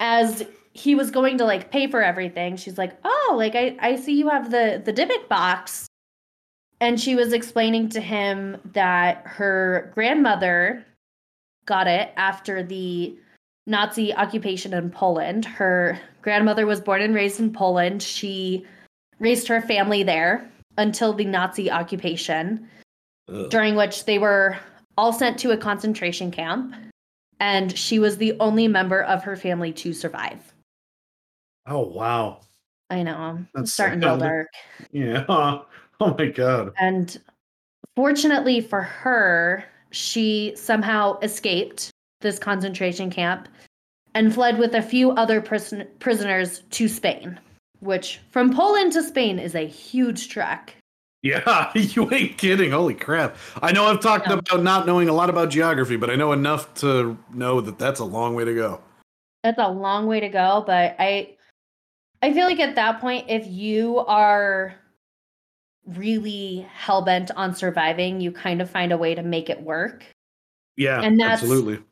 as 0.00 0.44
he 0.72 0.94
was 0.94 1.10
going 1.10 1.38
to 1.38 1.44
like 1.44 1.70
pay 1.70 1.86
for 1.86 2.02
everything, 2.02 2.56
she's 2.56 2.78
like, 2.78 2.96
"Oh, 3.04 3.34
like 3.36 3.54
I 3.54 3.76
I 3.80 3.96
see 3.96 4.14
you 4.18 4.28
have 4.28 4.50
the 4.50 4.82
the 4.84 4.92
Dybbuk 4.92 5.28
box." 5.28 5.87
And 6.80 7.00
she 7.00 7.14
was 7.16 7.32
explaining 7.32 7.88
to 7.90 8.00
him 8.00 8.56
that 8.72 9.22
her 9.24 9.90
grandmother 9.94 10.84
got 11.66 11.86
it 11.86 12.12
after 12.16 12.62
the 12.62 13.16
Nazi 13.66 14.14
occupation 14.14 14.72
in 14.72 14.90
Poland. 14.90 15.44
Her 15.44 15.98
grandmother 16.22 16.66
was 16.66 16.80
born 16.80 17.02
and 17.02 17.14
raised 17.14 17.40
in 17.40 17.52
Poland. 17.52 18.02
She 18.02 18.64
raised 19.18 19.48
her 19.48 19.60
family 19.60 20.02
there 20.02 20.48
until 20.78 21.12
the 21.12 21.24
Nazi 21.24 21.70
occupation 21.70 22.68
Ugh. 23.28 23.50
during 23.50 23.74
which 23.74 24.04
they 24.04 24.18
were 24.18 24.56
all 24.96 25.12
sent 25.12 25.38
to 25.40 25.50
a 25.50 25.56
concentration 25.56 26.30
camp 26.30 26.74
and 27.40 27.76
she 27.76 27.98
was 27.98 28.16
the 28.16 28.36
only 28.40 28.66
member 28.68 29.02
of 29.02 29.22
her 29.24 29.36
family 29.36 29.72
to 29.72 29.92
survive 29.92 30.52
Oh, 31.66 31.80
wow. 31.86 32.40
i 32.90 33.02
know 33.02 33.38
i'm 33.54 33.66
starting 33.66 34.00
to 34.00 34.06
feel 34.08 34.16
dark 34.18 34.48
Yeah. 34.90 35.58
Oh, 36.00 36.14
my 36.16 36.26
God. 36.26 36.72
and 36.78 37.18
fortunately 37.96 38.60
for 38.60 38.82
her 38.82 39.64
she 39.90 40.52
somehow 40.54 41.18
escaped 41.20 41.90
this 42.20 42.38
concentration 42.38 43.10
camp 43.10 43.48
and 44.14 44.32
fled 44.32 44.58
with 44.58 44.74
a 44.74 44.82
few 44.82 45.10
other 45.12 45.40
prison- 45.40 45.88
prisoners 45.98 46.62
to 46.70 46.86
spain 46.88 47.38
which 47.80 48.20
from 48.30 48.52
poland 48.52 48.92
to 48.92 49.02
spain 49.02 49.38
is 49.40 49.54
a 49.56 49.66
huge 49.66 50.28
trek 50.28 50.74
Yeah, 51.22 51.72
you 51.74 52.08
ain't 52.14 52.38
kidding. 52.38 52.70
Holy 52.70 52.94
crap. 52.94 53.36
I 53.60 53.72
know 53.72 53.86
I've 53.86 53.98
talked 54.00 54.28
No. 54.28 54.38
about 54.38 54.62
not 54.62 54.86
knowing 54.86 55.08
a 55.08 55.12
lot 55.12 55.28
about 55.30 55.50
geography, 55.50 55.96
but 55.96 56.10
I 56.10 56.14
know 56.14 56.30
enough 56.30 56.72
to 56.74 57.18
know 57.34 57.60
that 57.60 57.76
that's 57.76 57.98
a 57.98 58.04
long 58.04 58.36
way 58.36 58.44
to 58.44 58.54
go. 58.54 58.80
That's 59.42 59.58
a 59.58 59.66
long 59.66 60.06
way 60.06 60.20
to 60.20 60.28
go, 60.28 60.62
but 60.64 60.94
I 61.00 61.34
I 62.22 62.32
feel 62.32 62.46
like 62.46 62.60
at 62.60 62.76
that 62.76 63.00
point 63.00 63.26
if 63.28 63.48
you 63.48 63.98
are 64.06 64.76
really 65.94 66.66
hell 66.74 67.02
bent 67.02 67.30
on 67.32 67.54
surviving, 67.54 68.20
you 68.20 68.32
kind 68.32 68.60
of 68.60 68.70
find 68.70 68.92
a 68.92 68.98
way 68.98 69.14
to 69.14 69.22
make 69.22 69.48
it 69.48 69.62
work. 69.62 70.04
Yeah, 70.76 71.00
And 71.02 71.18
that's- 71.18 71.42
absolutely. 71.42 71.82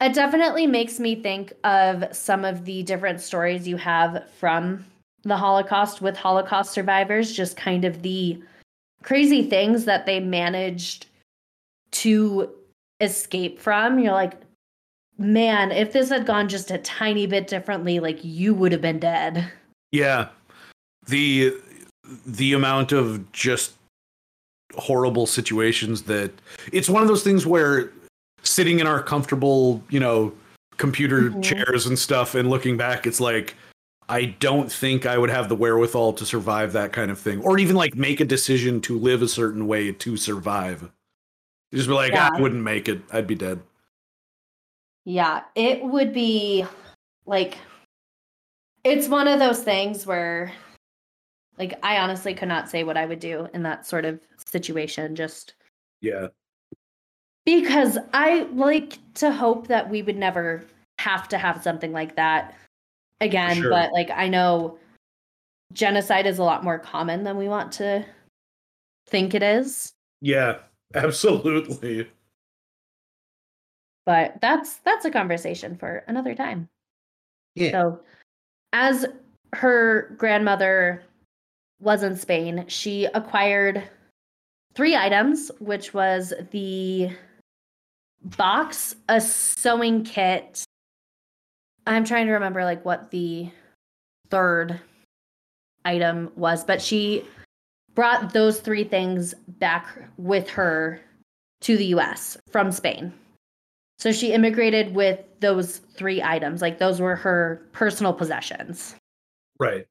It 0.00 0.14
definitely 0.14 0.66
makes 0.66 1.00
me 1.00 1.14
think 1.14 1.52
of 1.64 2.04
some 2.14 2.44
of 2.44 2.64
the 2.66 2.82
different 2.82 3.20
stories 3.20 3.66
you 3.66 3.78
have 3.78 4.28
from 4.38 4.84
the 5.22 5.36
Holocaust 5.36 6.02
with 6.02 6.16
Holocaust 6.16 6.72
survivors, 6.72 7.32
just 7.32 7.56
kind 7.56 7.84
of 7.84 8.02
the 8.02 8.42
crazy 9.02 9.42
things 9.48 9.84
that 9.86 10.04
they 10.04 10.20
managed 10.20 11.06
to 11.92 12.50
escape 13.00 13.58
from. 13.58 13.98
You're 13.98 14.12
like, 14.12 14.34
man, 15.16 15.72
if 15.72 15.92
this 15.92 16.10
had 16.10 16.26
gone 16.26 16.48
just 16.48 16.70
a 16.70 16.78
tiny 16.78 17.26
bit 17.26 17.46
differently, 17.46 17.98
like 18.00 18.18
you 18.22 18.52
would 18.54 18.72
have 18.72 18.82
been 18.82 18.98
dead. 18.98 19.50
Yeah. 19.92 20.28
The 21.06 21.54
the 22.26 22.52
amount 22.52 22.92
of 22.92 23.30
just 23.32 23.72
horrible 24.74 25.26
situations 25.26 26.02
that 26.02 26.30
it's 26.72 26.88
one 26.90 27.00
of 27.02 27.08
those 27.08 27.22
things 27.22 27.46
where 27.46 27.92
sitting 28.42 28.80
in 28.80 28.86
our 28.86 29.02
comfortable, 29.02 29.82
you 29.88 30.00
know, 30.00 30.32
computer 30.76 31.30
Mhm. 31.30 31.42
chairs 31.42 31.86
and 31.86 31.98
stuff 31.98 32.34
and 32.34 32.50
looking 32.50 32.76
back 32.76 33.06
it's 33.06 33.20
like 33.20 33.54
I 34.08 34.26
don't 34.26 34.70
think 34.70 35.06
I 35.06 35.18
would 35.18 35.30
have 35.30 35.48
the 35.48 35.56
wherewithal 35.56 36.12
to 36.14 36.26
survive 36.26 36.72
that 36.74 36.92
kind 36.92 37.10
of 37.10 37.18
thing 37.18 37.40
or 37.42 37.58
even 37.58 37.74
like 37.74 37.94
make 37.96 38.20
a 38.20 38.24
decision 38.24 38.80
to 38.82 38.98
live 38.98 39.22
a 39.22 39.26
certain 39.28 39.66
way 39.66 39.90
to 39.92 40.16
survive. 40.16 40.82
You 41.72 41.78
Just 41.78 41.88
be 41.88 41.94
like, 41.94 42.12
"Ah, 42.14 42.30
I 42.32 42.40
wouldn't 42.40 42.62
make 42.62 42.88
it. 42.88 43.00
I'd 43.12 43.26
be 43.26 43.34
dead. 43.34 43.60
Yeah, 45.04 45.42
it 45.56 45.82
would 45.82 46.12
be 46.12 46.64
like 47.24 47.58
it's 48.84 49.08
one 49.08 49.26
of 49.26 49.40
those 49.40 49.62
things 49.64 50.06
where 50.06 50.52
like 51.58 51.78
I 51.82 51.98
honestly 51.98 52.34
could 52.34 52.48
not 52.48 52.68
say 52.68 52.84
what 52.84 52.96
I 52.96 53.06
would 53.06 53.20
do 53.20 53.48
in 53.54 53.62
that 53.62 53.86
sort 53.86 54.04
of 54.04 54.20
situation 54.44 55.14
just 55.16 55.54
Yeah. 56.00 56.28
because 57.44 57.98
I 58.12 58.42
like 58.52 58.98
to 59.14 59.32
hope 59.32 59.66
that 59.68 59.88
we 59.88 60.02
would 60.02 60.16
never 60.16 60.64
have 60.98 61.28
to 61.28 61.38
have 61.38 61.62
something 61.62 61.92
like 61.92 62.16
that 62.16 62.54
again, 63.20 63.56
Sure. 63.56 63.70
but 63.70 63.92
like 63.92 64.10
I 64.10 64.28
know 64.28 64.78
genocide 65.72 66.26
is 66.26 66.38
a 66.38 66.44
lot 66.44 66.64
more 66.64 66.78
common 66.78 67.24
than 67.24 67.36
we 67.36 67.48
want 67.48 67.72
to 67.72 68.04
think 69.08 69.34
it 69.34 69.42
is. 69.42 69.92
Yeah. 70.20 70.58
Absolutely. 70.94 72.08
but 74.06 74.40
that's 74.40 74.76
that's 74.78 75.04
a 75.04 75.10
conversation 75.10 75.76
for 75.76 76.04
another 76.06 76.34
time. 76.34 76.68
Yeah. 77.56 77.72
So, 77.72 78.00
as 78.72 79.04
her 79.54 80.14
grandmother 80.16 81.02
was 81.80 82.02
in 82.02 82.16
Spain, 82.16 82.64
she 82.68 83.04
acquired 83.06 83.82
three 84.74 84.96
items, 84.96 85.50
which 85.58 85.94
was 85.94 86.32
the 86.50 87.10
box, 88.22 88.96
a 89.08 89.20
sewing 89.20 90.04
kit. 90.04 90.64
I'm 91.86 92.04
trying 92.04 92.26
to 92.26 92.32
remember 92.32 92.64
like 92.64 92.84
what 92.84 93.10
the 93.10 93.50
third 94.30 94.80
item 95.84 96.32
was, 96.36 96.64
but 96.64 96.82
she 96.82 97.24
brought 97.94 98.32
those 98.32 98.60
three 98.60 98.84
things 98.84 99.34
back 99.48 99.86
with 100.18 100.48
her 100.50 101.00
to 101.62 101.76
the 101.76 101.86
US 101.86 102.36
from 102.50 102.72
Spain. 102.72 103.12
So 103.98 104.12
she 104.12 104.32
immigrated 104.32 104.94
with 104.94 105.20
those 105.40 105.78
three 105.78 106.22
items. 106.22 106.60
Like 106.60 106.78
those 106.78 107.00
were 107.00 107.16
her 107.16 107.66
personal 107.72 108.12
possessions. 108.12 108.94
Right. 109.58 109.86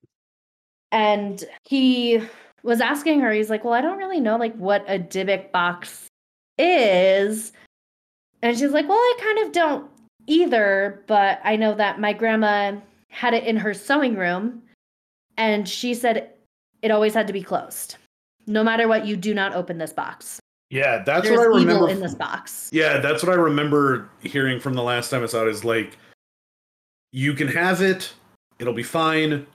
And 0.92 1.44
he 1.64 2.22
was 2.64 2.82
asking 2.82 3.20
her, 3.22 3.32
he's 3.32 3.50
like, 3.50 3.64
Well, 3.64 3.74
I 3.74 3.82
don't 3.82 3.98
really 3.98 4.20
know 4.20 4.38
like 4.38 4.56
what 4.56 4.84
a 4.88 5.00
Dybbuk 5.00 5.52
box 5.52 6.08
is. 6.58 7.52
And 8.42 8.58
she's 8.58 8.72
like, 8.72 8.88
Well, 8.88 8.98
I 8.98 9.18
kind 9.22 9.40
of 9.46 9.52
don't 9.52 9.90
either, 10.28 11.04
but 11.08 11.40
I 11.44 11.56
know 11.56 11.74
that 11.76 12.00
my 12.00 12.14
grandma 12.14 12.76
had 13.10 13.34
it 13.34 13.44
in 13.46 13.58
her 13.58 13.74
sewing 13.74 14.16
room. 14.16 14.62
And 15.38 15.68
she 15.68 15.94
said 15.94 16.32
it 16.82 16.92
always 16.92 17.14
had 17.14 17.28
to 17.28 17.34
be 17.34 17.44
closed. 17.44 17.98
No 18.48 18.64
matter 18.64 18.88
what, 18.88 19.06
you 19.06 19.16
do 19.18 19.34
not 19.34 19.54
open 19.54 19.78
this 19.78 19.92
box. 19.92 20.40
Yeah, 20.70 21.04
that's 21.04 21.28
There's 21.28 21.38
what 21.38 21.48
I 21.48 21.60
remember. 21.60 21.90
in 21.90 22.00
this 22.00 22.16
box. 22.16 22.70
Yeah, 22.72 23.00
that's 23.00 23.24
what 23.24 23.32
I 23.32 23.36
remember 23.36 24.10
hearing 24.22 24.60
from 24.60 24.74
the 24.74 24.84
last 24.84 25.10
time 25.10 25.24
I 25.24 25.28
saw 25.28 25.44
it. 25.44 25.50
Is 25.50 25.64
like, 25.64 25.98
you 27.12 27.34
can 27.34 27.48
have 27.48 27.82
it, 27.82 28.12
it'll 28.60 28.74
be 28.74 28.84
fine. 28.84 29.46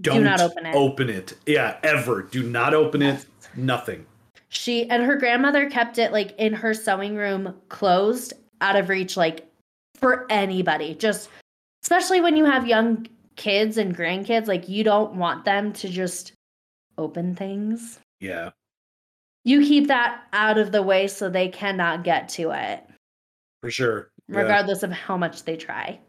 Don't 0.00 0.18
Do 0.18 0.24
not 0.24 0.40
open 0.40 0.66
it. 0.66 0.74
Open 0.74 1.08
it. 1.08 1.34
Yeah, 1.46 1.78
ever. 1.82 2.22
Do 2.22 2.42
not 2.42 2.74
open 2.74 3.02
it. 3.02 3.24
Nothing. 3.56 4.04
She 4.48 4.88
and 4.90 5.02
her 5.02 5.16
grandmother 5.16 5.68
kept 5.70 5.98
it 5.98 6.12
like 6.12 6.34
in 6.38 6.52
her 6.52 6.74
sewing 6.74 7.16
room 7.16 7.54
closed 7.68 8.34
out 8.60 8.76
of 8.76 8.88
reach 8.88 9.16
like 9.16 9.50
for 9.98 10.26
anybody. 10.30 10.94
Just 10.94 11.30
especially 11.82 12.20
when 12.20 12.36
you 12.36 12.44
have 12.44 12.66
young 12.66 13.06
kids 13.36 13.76
and 13.78 13.96
grandkids 13.96 14.46
like 14.46 14.68
you 14.68 14.84
don't 14.84 15.14
want 15.14 15.44
them 15.44 15.72
to 15.72 15.88
just 15.88 16.32
open 16.98 17.34
things. 17.34 17.98
Yeah. 18.20 18.50
You 19.44 19.60
keep 19.60 19.88
that 19.88 20.24
out 20.32 20.58
of 20.58 20.72
the 20.72 20.82
way 20.82 21.06
so 21.06 21.28
they 21.28 21.48
cannot 21.48 22.02
get 22.02 22.28
to 22.30 22.50
it 22.50 22.84
For 23.62 23.70
sure. 23.70 24.10
Yeah. 24.28 24.40
regardless 24.40 24.82
of 24.82 24.90
how 24.90 25.16
much 25.16 25.44
they 25.44 25.56
try. 25.56 26.00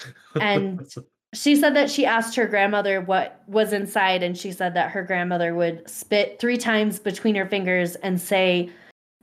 And 0.40 0.80
she 1.34 1.56
said 1.56 1.74
that 1.74 1.90
she 1.90 2.04
asked 2.04 2.36
her 2.36 2.46
grandmother 2.46 3.00
what 3.00 3.42
was 3.46 3.72
inside 3.72 4.22
and 4.22 4.36
she 4.36 4.52
said 4.52 4.74
that 4.74 4.90
her 4.90 5.02
grandmother 5.02 5.54
would 5.54 5.88
spit 5.88 6.38
three 6.38 6.58
times 6.58 6.98
between 6.98 7.34
her 7.34 7.46
fingers 7.46 7.94
and 7.96 8.20
say 8.20 8.70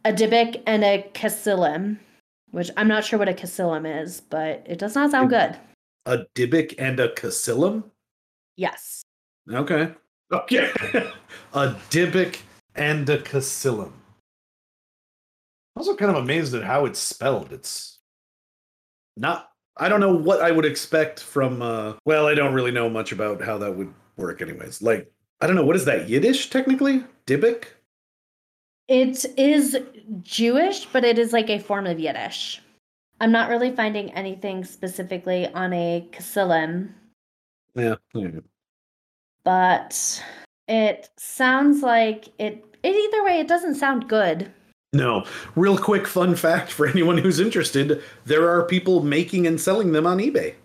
a 0.06 0.12
Dybbuk 0.12 0.62
and 0.66 0.84
a 0.84 1.10
casilum 1.14 1.98
which 2.52 2.72
i'm 2.78 2.88
not 2.88 3.06
sure 3.06 3.20
what 3.20 3.30
a 3.30 3.34
casilum 3.34 3.86
is 4.02 4.22
but 4.22 4.64
it 4.66 4.80
does 4.80 4.96
not 4.96 5.12
sound 5.12 5.30
good 5.30 5.56
a 6.06 6.26
Dybbuk 6.36 6.76
and 6.80 7.00
a 7.00 7.10
Casilum? 7.10 7.84
yes 8.56 9.04
Okay. 9.52 9.92
Okay. 10.32 10.70
a 11.54 11.76
Dybbuk 11.90 12.40
and 12.76 13.10
a 13.10 13.18
Casilum. 13.18 13.92
Also 15.76 15.96
kind 15.96 16.12
of 16.12 16.18
amazed 16.18 16.54
at 16.54 16.64
how 16.64 16.86
it's 16.86 17.00
spelled. 17.00 17.52
It's 17.52 18.00
not 19.18 19.49
I 19.80 19.90
don't 19.90 20.00
know 20.02 20.14
what 20.14 20.42
I 20.42 20.52
would 20.52 20.66
expect 20.66 21.22
from 21.22 21.62
uh 21.62 21.94
well, 22.06 22.28
I 22.28 22.34
don't 22.36 22.54
really 22.54 22.72
know 22.72 22.90
much 22.90 23.12
about 23.12 23.42
how 23.42 23.58
that 23.60 23.76
would 23.76 23.94
work 24.18 24.42
anyways. 24.42 24.82
Like 24.82 25.12
I 25.42 25.48
don't 25.48 25.56
know, 25.56 25.66
what 25.66 25.76
is 25.76 25.86
that? 25.86 26.10
Yiddish 26.10 26.50
technically? 26.50 27.04
Dybbuk? 27.26 27.66
it 28.90 29.24
is 29.38 29.78
jewish 30.24 30.86
but 30.88 31.06
it 31.06 31.20
is 31.20 31.32
like 31.32 31.48
a 31.48 31.60
form 31.60 31.86
of 31.86 32.00
yiddish 32.00 32.60
i'm 33.22 33.32
not 33.32 33.48
really 33.48 33.70
finding 33.70 34.10
anything 34.16 34.64
specifically 34.66 35.48
on 35.54 35.72
a 35.74 36.08
casilum 36.12 36.90
Yeah. 37.76 37.96
yeah. 38.16 38.40
but 39.44 40.24
it 40.68 41.10
sounds 41.18 41.84
like 41.84 42.30
it, 42.40 42.66
it 42.82 42.96
either 42.96 43.24
way 43.24 43.40
it 43.40 43.48
doesn't 43.48 43.76
sound 43.76 44.10
good 44.10 44.52
No. 44.94 45.24
Real 45.56 45.78
quick 45.78 46.08
fun 46.08 46.36
fact 46.36 46.72
for 46.72 46.88
anyone 46.88 47.18
who's 47.18 47.40
interested, 47.40 48.02
there 48.26 48.50
are 48.50 48.64
people 48.64 49.04
making 49.04 49.46
and 49.48 49.60
selling 49.62 49.92
them 49.92 50.08
on 50.08 50.18
eBay. 50.18 50.56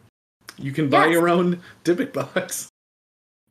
You 0.59 0.73
can 0.73 0.89
buy 0.89 1.07
Yes. 1.07 1.13
your 1.13 1.29
own 1.29 1.61
Dybbuk 1.85 2.13
box. 2.13 2.69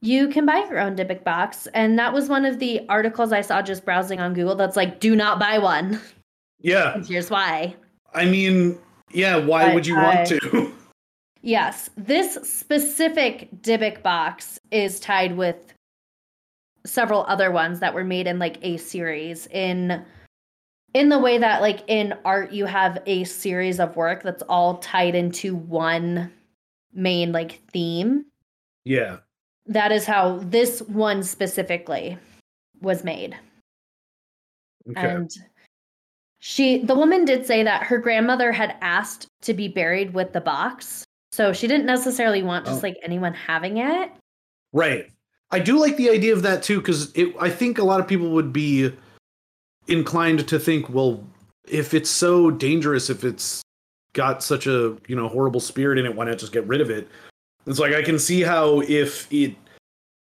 you 0.01 0.28
can 0.28 0.45
buy 0.45 0.57
your 0.69 0.80
own 0.80 0.95
Dybbuk 0.97 1.24
box 1.24 1.65
and 1.74 1.97
that 1.99 2.11
was 2.11 2.28
one 2.28 2.43
of 2.43 2.59
the 2.59 2.82
articles 2.89 3.32
i 3.32 3.39
saw 3.39 3.61
just 3.61 3.86
browsing 3.86 4.19
on 4.19 4.34
google 4.34 4.53
that's 4.53 4.76
like 4.76 4.99
do 4.99 5.15
not 5.15 5.39
buy 5.39 5.57
one 5.57 5.97
Yeah. 6.59 6.95
and 6.95 7.05
here's 7.07 7.30
why 7.30 7.74
I 8.13 8.26
mean, 8.26 8.78
yeah, 9.13 9.38
why 9.38 9.71
I- 9.71 9.74
would 9.74 9.88
you 9.88 9.95
I- 9.97 10.03
want 10.15 10.28
to? 10.28 10.74
yes 11.41 11.89
this 11.95 12.34
specific 12.43 13.47
Dybbuk 13.61 14.01
box 14.03 14.59
is 14.71 14.99
tied 14.99 15.38
with 15.38 15.74
several 16.86 17.24
other 17.30 17.49
ones 17.51 17.80
that 17.80 17.93
were 17.93 18.03
made 18.03 18.28
in 18.28 18.39
like 18.39 18.57
a 18.61 18.76
series 18.78 19.47
in 19.47 20.03
in 20.93 21.09
the 21.09 21.19
way 21.19 21.37
that 21.37 21.61
like 21.61 21.83
in 21.87 22.13
art 22.25 22.51
you 22.51 22.65
have 22.65 23.01
a 23.05 23.23
series 23.23 23.79
of 23.79 23.95
work 23.95 24.23
that's 24.23 24.43
all 24.43 24.77
tied 24.77 25.15
into 25.15 25.55
one 25.55 26.31
main 26.93 27.31
like 27.31 27.61
theme 27.71 28.25
yeah. 28.85 29.17
that 29.65 29.91
is 29.91 30.05
how 30.05 30.37
this 30.43 30.81
one 30.83 31.23
specifically 31.23 32.17
was 32.81 33.03
made 33.03 33.35
Okay. 34.89 35.09
and 35.09 35.31
she 36.39 36.83
the 36.83 36.93
woman 36.95 37.23
did 37.23 37.45
say 37.45 37.63
that 37.63 37.83
her 37.83 37.97
grandmother 37.97 38.51
had 38.51 38.75
asked 38.81 39.27
to 39.43 39.53
be 39.53 39.67
buried 39.69 40.13
with 40.13 40.33
the 40.33 40.41
box 40.41 41.05
so 41.31 41.53
she 41.53 41.67
didn't 41.67 41.85
necessarily 41.85 42.43
want 42.43 42.65
just 42.65 42.79
Oh. 42.79 42.87
like 42.87 42.97
anyone 43.01 43.33
having 43.33 43.77
it 43.77 44.11
right. 44.73 45.09
I 45.51 45.59
do 45.59 45.79
like 45.79 45.97
the 45.97 46.09
idea 46.09 46.33
of 46.33 46.41
that 46.41 46.63
too, 46.63 46.79
because 46.79 47.11
it 47.13 47.35
I 47.39 47.47
think 47.47 47.77
a 47.77 47.83
lot 47.83 47.99
of 47.99 48.07
people 48.07 48.31
would 48.31 48.51
be 48.51 48.91
inclined 49.88 50.47
to 50.47 50.59
think, 50.59 50.89
well, 50.89 51.23
if 51.67 51.93
it's 51.93 52.09
so 52.09 52.51
dangerous, 52.51 53.09
if 53.09 53.23
it's 53.23 53.61
got 54.13 54.43
such 54.43 54.67
a 54.67 54.95
you 55.07 55.15
know 55.15 55.27
horrible 55.27 55.59
spirit 55.59 55.97
in 55.97 56.05
it, 56.05 56.15
why 56.15 56.25
not 56.25 56.38
just 56.38 56.53
get 56.53 56.67
rid 56.67 56.81
of 56.81 56.89
it? 56.89 57.07
It's 57.65 57.79
like 57.79 57.93
I 57.93 58.01
can 58.01 58.19
see 58.19 58.41
how 58.41 58.81
if 58.81 59.31
it 59.31 59.55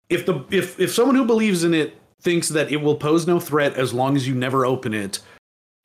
if 0.10 0.26
the 0.26 0.44
if 0.50 0.80
if 0.80 0.94
someone 0.94 1.16
who 1.16 1.26
believes 1.26 1.64
in 1.64 1.74
it 1.74 2.00
thinks 2.22 2.50
that 2.50 2.72
it 2.72 2.78
will 2.78 2.96
pose 2.96 3.28
no 3.28 3.40
threat 3.40 3.76
as 3.76 3.94
long 3.94 4.16
as 4.16 4.28
you 4.28 4.34
never 4.34 4.66
open 4.66 4.94
it, 4.94 5.20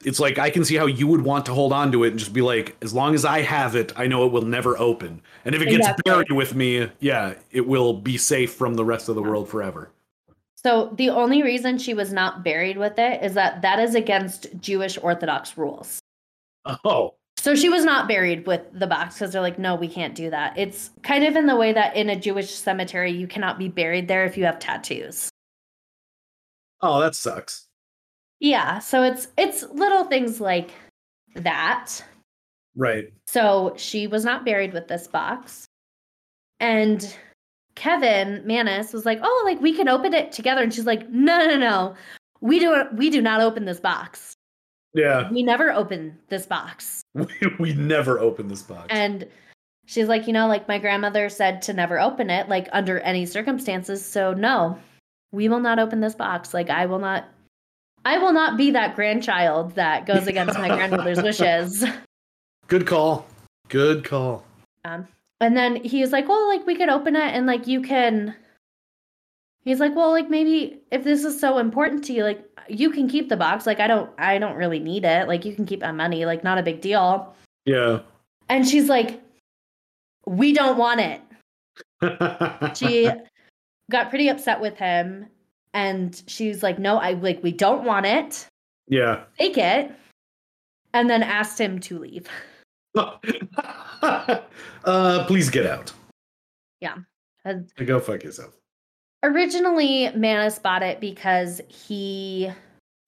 it's 0.05 0.19
like 0.19 0.39
I 0.39 0.51
can 0.51 0.65
see 0.65 0.77
how 0.77 0.87
you 0.87 1.07
would 1.07 1.23
want 1.23 1.47
to 1.47 1.55
hold 1.55 1.73
on 1.73 1.93
to 1.93 2.05
it 2.05 2.11
and 2.11 2.19
just 2.19 2.33
be 2.33 2.43
like, 2.43 2.77
as 2.83 2.95
long 2.95 3.15
as 3.15 3.25
I 3.25 3.43
have 3.43 3.77
it, 3.77 3.93
I 3.97 4.07
know 4.07 4.25
it 4.27 4.33
will 4.33 4.43
never 4.43 4.79
open. 4.79 5.21
And 5.45 5.55
if 5.55 5.61
it 5.61 5.67
gets 5.67 5.81
Exactly. 5.87 6.03
buried 6.11 6.33
with 6.33 6.55
me, 6.55 6.89
yeah, 7.01 7.35
it 7.51 7.67
will 7.67 7.93
be 7.95 8.17
safe 8.17 8.53
from 8.55 8.75
the 8.75 8.85
rest 8.85 9.09
of 9.09 9.15
the 9.15 9.23
world 9.23 9.49
forever. 9.49 9.91
So 10.65 10.93
the 10.97 11.11
only 11.11 11.43
reason 11.43 11.79
she 11.79 11.95
was 11.95 12.13
not 12.13 12.45
buried 12.45 12.77
with 12.77 12.99
it 12.99 13.23
is 13.23 13.35
that 13.35 13.63
that 13.63 13.79
is 13.79 13.95
against 13.95 14.47
jewish 14.61 14.99
orthodox 14.99 15.57
rules 15.57 15.99
Oh, 16.65 17.15
so 17.39 17.57
she 17.57 17.69
was 17.69 17.85
not 17.85 18.07
buried 18.07 18.47
with 18.47 18.61
the 18.73 18.87
box 18.87 19.17
because 19.17 19.33
they're 19.33 19.43
like 19.43 19.59
no 19.59 19.75
we 19.75 19.89
can't 19.89 20.15
do 20.15 20.31
that 20.31 20.57
it's 20.57 20.91
kind 21.03 21.25
of 21.25 21.35
in 21.37 21.47
the 21.47 21.57
way 21.57 21.73
that 21.73 21.97
in 21.97 22.09
a 22.11 22.19
jewish 22.19 22.51
cemetery 22.51 23.11
you 23.11 23.27
cannot 23.27 23.59
be 23.59 23.69
buried 23.69 24.09
there 24.09 24.25
if 24.25 24.37
you 24.37 24.45
have 24.45 24.59
tattoos 24.59 25.29
oh, 26.81 27.01
that 27.01 27.15
sucks. 27.15 27.67
yeah 28.41 28.79
so 28.79 29.03
it's 29.03 29.29
it's 29.37 29.65
little 29.71 30.05
things 30.05 30.41
like 30.41 30.71
that 31.35 32.05
Right. 32.75 33.13
So 33.27 33.75
she 33.77 34.07
was 34.07 34.25
not 34.25 34.45
buried 34.45 34.73
with 34.73 34.89
this 34.89 35.07
box. 35.07 35.67
And 36.61 37.15
Kevin 37.75 38.43
Mannis 38.47 38.93
was 38.93 39.05
like, 39.05 39.21
"Oh, 39.23 39.43
like 39.45 39.61
we 39.61 39.73
can 39.73 39.89
open 39.89 40.15
it 40.15 40.33
together." 40.33 40.63
And 40.63 40.73
she's 40.73 40.87
like, 40.87 41.09
"No, 41.11 41.47
no, 41.47 41.57
no. 41.57 41.95
We 42.41 42.59
do 42.59 42.85
we 42.95 43.11
do 43.11 43.21
not 43.21 43.41
open 43.41 43.65
this 43.65 43.81
box. 43.81 44.35
Yeah. 44.95 45.31
We 45.31 45.43
never 45.43 45.73
open 45.73 46.19
this 46.29 46.47
box." 46.47 47.03
We, 47.15 47.27
we 47.59 47.75
never 47.75 48.19
open 48.19 48.49
this 48.49 48.63
box. 48.63 48.87
And 48.89 49.29
she's 49.87 50.09
like, 50.09 50.27
"You 50.27 50.33
know, 50.33 50.47
like 50.47 50.69
my 50.69 50.79
grandmother 50.79 51.29
said 51.29 51.61
to 51.63 51.73
never 51.73 52.01
open 52.01 52.31
it 52.31 52.49
like 52.49 52.69
under 52.73 53.01
any 53.01 53.27
circumstances. 53.27 54.05
So 54.05 54.33
no. 54.33 54.79
We 55.31 55.49
will 55.49 55.61
not 55.61 55.79
open 55.79 56.01
this 56.01 56.15
box. 56.15 56.53
Like 56.55 56.71
I 56.71 56.87
will 56.87 56.99
not 56.99 57.25
I 58.05 58.19
will 58.19 58.33
not 58.33 58.57
be 58.57 58.71
that 58.73 58.97
grandchild 58.97 59.75
that 59.77 60.07
goes 60.07 60.27
against 60.27 60.59
my 60.59 60.69
grandmother's 60.75 61.23
wishes." 61.23 61.85
Good 62.69 62.87
call. 62.87 63.27
Good 63.69 64.05
call. 64.05 64.45
Um, 64.85 65.07
and 65.43 65.57
then 65.57 65.77
he 65.77 66.01
was 66.01 66.13
like, 66.13 66.29
well, 66.29 66.49
like 66.49 66.67
we 66.67 66.77
could 66.77 66.89
open 66.89 67.17
it 67.17 67.35
and 67.35 67.47
like 67.47 67.67
you 67.67 67.83
can. 67.83 68.35
He's 69.65 69.81
like, 69.81 69.95
well, 69.95 70.11
like 70.11 70.31
maybe 70.31 70.81
if 70.91 71.05
this 71.05 71.25
is 71.25 71.39
so 71.39 71.59
important 71.59 72.03
to 72.05 72.13
you, 72.13 72.25
like 72.25 72.45
you 72.69 72.91
can 72.91 73.09
keep 73.09 73.29
the 73.29 73.37
box. 73.37 73.67
Like 73.67 73.81
I 73.81 73.87
don't, 73.87 74.11
I 74.19 74.39
don't 74.39 74.57
really 74.57 74.81
need 74.81 75.05
it. 75.05 75.29
Like 75.29 75.45
you 75.45 75.55
can 75.55 75.67
keep 75.67 75.81
my 75.81 75.93
money. 75.93 76.25
Like 76.27 76.43
not 76.43 76.59
a 76.59 76.63
big 76.63 76.81
deal. 76.81 77.35
Yeah. 77.65 78.01
And 78.49 78.67
she's 78.67 78.89
like, 78.89 79.21
we 80.27 80.53
don't 80.53 80.79
want 80.79 81.01
it. 81.01 81.21
She 82.77 83.11
got 83.91 84.11
pretty 84.11 84.29
upset 84.29 84.61
with 84.61 84.77
him, 84.77 85.27
and 85.75 86.21
she's 86.27 86.63
like, 86.63 86.79
no, 86.79 86.99
I 86.99 87.13
like 87.13 87.43
we 87.43 87.53
don't 87.53 87.85
want 87.85 88.07
it. 88.07 88.47
yeah. 88.89 89.25
Take 89.39 89.59
it. 89.59 89.93
And 90.95 91.09
then 91.09 91.23
asked 91.23 91.61
him 91.61 91.79
to 91.81 91.99
leave. 91.99 92.29
uh, 94.85 95.25
please 95.27 95.51
get 95.51 95.67
out. 95.67 95.93
And 97.45 97.71
Go 97.87 98.01
fuck 98.01 98.23
yourself. 98.23 98.57
Originally, 99.23 100.11
Mannis 100.15 100.59
bought 100.59 100.83
it 100.83 101.01
because 101.01 101.61
he 101.69 102.51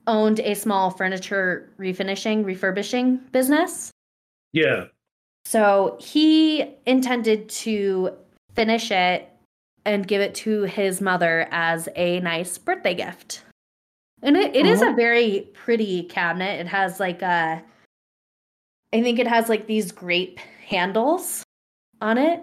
owned 0.06 0.40
a 0.40 0.54
small 0.54 0.90
furniture 0.90 1.72
refinishing, 1.78 2.44
refurbishing 2.44 3.16
business. 3.32 3.90
Yeah. 4.52 4.86
So 5.44 5.96
he 6.00 6.74
intended 6.86 7.48
to 7.48 8.10
finish 8.54 8.90
it 8.90 9.28
and 9.84 10.06
give 10.06 10.20
it 10.20 10.34
to 10.34 10.62
his 10.62 11.00
mother 11.00 11.48
as 11.50 11.88
a 11.96 12.20
nice 12.20 12.56
birthday 12.58 12.94
gift. 12.94 13.42
And 14.22 14.36
it, 14.36 14.56
it 14.56 14.64
is 14.64 14.80
a 14.80 14.92
very 14.92 15.48
pretty 15.52 16.04
cabinet. 16.04 16.60
It 16.60 16.66
has 16.66 16.98
like 16.98 17.20
a, 17.20 17.62
I 18.92 19.02
think 19.02 19.18
it 19.18 19.26
has 19.26 19.50
like 19.50 19.66
these 19.66 19.92
grape 19.92 20.40
handles 20.66 21.44
on 22.00 22.18
it. 22.18 22.42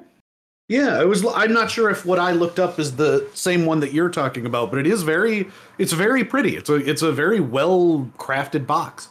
Yeah, 0.68 1.02
it 1.02 1.08
was. 1.08 1.26
I'm 1.36 1.52
not 1.52 1.70
sure 1.70 1.90
if 1.90 2.06
what 2.06 2.18
I 2.18 2.32
looked 2.32 2.58
up 2.58 2.80
is 2.80 2.96
the 2.96 3.30
same 3.34 3.66
one 3.66 3.82
that 3.82 3.92
you're 3.92 4.10
talking 4.10 4.46
about, 4.46 4.72
but 4.72 4.80
it 4.80 4.88
is 4.88 5.04
very. 5.04 5.50
It's 5.78 5.92
very 5.92 6.24
pretty. 6.24 6.56
It's 6.56 6.70
a. 6.70 6.76
It's 6.76 7.02
a 7.02 7.12
very 7.12 7.42
well 7.42 8.10
crafted 8.18 8.66
box. 8.66 9.10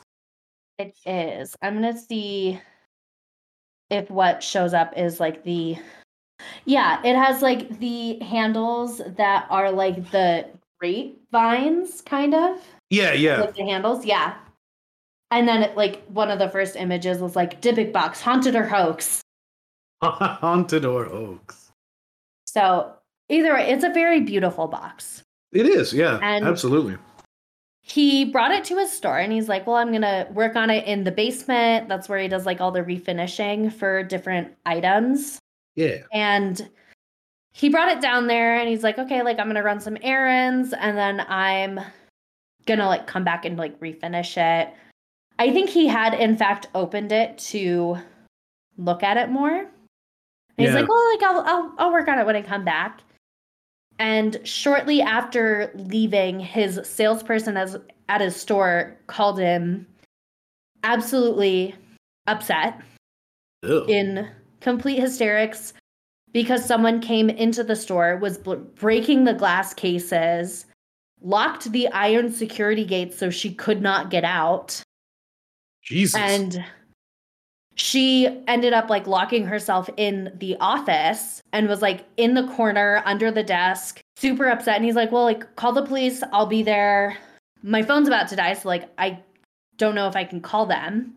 It 0.78 0.96
is. 1.04 1.54
I'm 1.61 1.74
gonna 1.74 1.98
see 1.98 2.58
if 3.90 4.11
what 4.11 4.42
shows 4.42 4.72
up 4.72 4.96
is 4.96 5.20
like 5.20 5.44
the. 5.44 5.76
Yeah, 6.64 7.02
it 7.04 7.14
has 7.14 7.42
like 7.42 7.78
the 7.78 8.18
handles 8.20 9.02
that 9.18 9.46
are 9.50 9.70
like 9.70 10.11
the 10.12 10.46
grapevines, 10.78 12.00
kind 12.00 12.34
of. 12.34 12.58
Yeah, 12.88 13.12
yeah. 13.12 13.40
Like 13.40 13.54
the 13.54 13.64
handles, 13.64 14.06
yeah. 14.06 14.36
And 15.31 15.47
then 15.49 15.62
it, 15.62 15.76
like 15.76 16.05
one 16.09 16.31
of 16.31 16.39
the 16.39 16.49
first 16.49 16.76
images 16.76 17.18
was 17.18 17.37
like 17.37 17.61
Dybbuk 17.61 17.93
box, 17.93 18.20
haunted 18.20 18.57
or 18.57 18.64
hoax. 18.64 19.20
haunted 20.03 20.85
or 20.85 21.05
hoax. 21.05 21.70
So 22.47 22.93
either 23.28 23.53
way, 23.55 23.70
it's 23.70 23.85
a 23.85 23.91
very 23.93 24.20
beautiful 24.20 24.66
box. 24.66 25.22
It 25.53 25.66
is, 25.66 25.93
yeah, 25.93 26.18
And- 26.22 26.45
absolutely. 26.45 26.97
He 27.83 28.24
brought 28.26 28.53
it 28.53 28.62
to 28.66 28.76
his 28.78 28.93
store 28.93 29.18
and 29.18 29.33
he's 29.33 29.49
like, 29.49 29.66
Well, 29.66 29.74
I'm 29.76 29.91
gonna 29.91 30.28
work 30.33 30.55
on 30.55 30.70
it 30.70 30.87
in 30.87 31.03
the 31.03 31.11
basement. 31.11 31.89
That's 31.89 32.09
where 32.09 32.18
he 32.20 32.28
does 32.28 32.47
like 32.47 32.61
all 32.61 32.70
the 32.70 32.83
refinishing 32.83 33.72
for 33.72 34.05
different 34.05 34.55
items. 34.64 35.41
Yeah. 35.74 36.03
And 36.12 36.68
he 37.53 37.68
brought 37.68 37.89
it 37.89 38.01
down 38.01 38.28
there 38.28 38.55
and 38.61 38.68
he's 38.68 38.85
like, 38.85 38.99
Okay, 38.99 39.22
like 39.22 39.41
I'm 39.41 39.49
gonna 39.49 39.62
run 39.64 39.81
some 39.81 39.97
errands 40.03 40.72
and 40.72 40.97
then 40.97 41.20
I'm 41.28 41.81
gonna 42.66 42.87
like 42.87 43.09
come 43.09 43.24
back 43.24 43.45
and 43.45 43.57
like 43.57 43.81
refinish 43.81 44.37
it. 44.37 44.72
I 45.41 45.51
think 45.51 45.70
he 45.70 45.86
had 45.86 46.12
in 46.12 46.36
fact 46.36 46.66
opened 46.74 47.12
it 47.12 47.38
to 47.38 47.97
look 48.76 49.03
at 49.03 49.16
it 49.16 49.30
more. 49.30 49.57
And 49.57 49.68
he's 50.59 50.74
like, 50.74 50.86
"Well, 50.86 51.14
like 51.14 51.22
I'll, 51.22 51.41
I'll 51.47 51.74
I'll 51.78 51.93
work 51.93 52.09
on 52.09 52.18
it 52.18 52.26
when 52.26 52.36
I 52.36 52.43
come 52.43 52.62
back." 52.62 53.01
And 53.99 54.38
shortly 54.45 55.01
after 55.01 55.72
leaving, 55.74 56.41
his 56.41 56.78
salesperson 56.84 57.57
as 57.57 57.78
at 58.11 58.20
his 58.20 58.36
store 58.36 58.99
called 59.07 59.38
him 59.38 59.86
absolutely 60.84 61.74
upset 62.26 62.78
Ew. 63.62 63.86
in 63.86 64.28
complete 64.61 64.99
hysterics 64.99 65.72
because 66.32 66.62
someone 66.66 67.01
came 67.01 67.30
into 67.30 67.64
the 67.64 67.76
store, 67.76 68.18
was 68.18 68.36
bl- 68.36 68.57
breaking 68.57 69.24
the 69.24 69.34
glass 69.34 69.72
cases, 69.72 70.66
locked 71.22 71.72
the 71.72 71.88
iron 71.88 72.30
security 72.30 72.84
gates 72.84 73.16
so 73.16 73.30
she 73.30 73.55
could 73.55 73.80
not 73.80 74.11
get 74.11 74.24
out, 74.24 74.82
Jesus. 75.83 76.20
and 76.20 76.64
she 77.76 78.43
ended 78.47 78.72
up 78.72 78.91
like 78.91 79.07
locking 79.07 79.47
herself 79.47 79.89
in 79.97 80.33
the 80.39 80.57
office 80.61 81.41
and 81.53 81.68
was 81.68 81.81
like 81.81 82.05
in 82.16 82.35
the 82.35 82.47
corner 82.49 83.03
under 83.07 83.31
the 83.31 83.43
desk, 83.43 84.01
super 84.16 84.49
upset. 84.49 84.76
And 84.76 84.85
he's 84.85 84.97
like, 84.97 85.11
Well, 85.11 85.24
like, 85.24 85.57
call 85.57 85.72
the 85.72 85.85
police. 85.85 86.22
I'll 86.33 86.47
be 86.47 86.62
there. 86.62 87.16
My 87.62 87.83
phone's 87.83 88.09
about 88.09 88.28
to 88.28 88.37
die. 88.37 88.55
So, 88.55 88.68
like, 88.68 88.89
I 88.99 89.18
don't 89.76 89.95
know 89.95 90.09
if 90.09 90.16
I 90.16 90.24
can 90.24 90.41
call 90.41 90.66
them. 90.66 91.16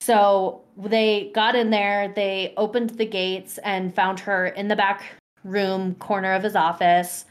So 0.00 0.62
they 0.76 1.32
got 1.34 1.56
in 1.56 1.70
there, 1.70 2.12
they 2.14 2.54
opened 2.56 2.90
the 2.90 3.06
gates 3.06 3.58
and 3.58 3.94
found 3.94 4.20
her 4.20 4.46
in 4.46 4.68
the 4.68 4.76
back 4.76 5.02
room 5.42 5.94
corner 5.96 6.32
of 6.34 6.42
his 6.42 6.54
office, 6.54 7.24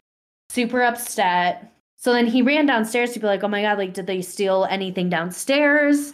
super 0.49 0.83
upset. 0.83 1.71
So 1.97 2.11
then 2.13 2.27
he 2.27 2.41
ran 2.41 2.65
downstairs 2.65 3.13
to 3.13 3.19
be 3.19 3.27
like, 3.27 3.43
oh 3.43 3.47
my 3.47 3.61
God, 3.61 3.77
like, 3.77 3.93
did 3.93 4.07
they 4.07 4.21
steal 4.21 4.67
anything 4.69 5.09
downstairs? 5.09 6.13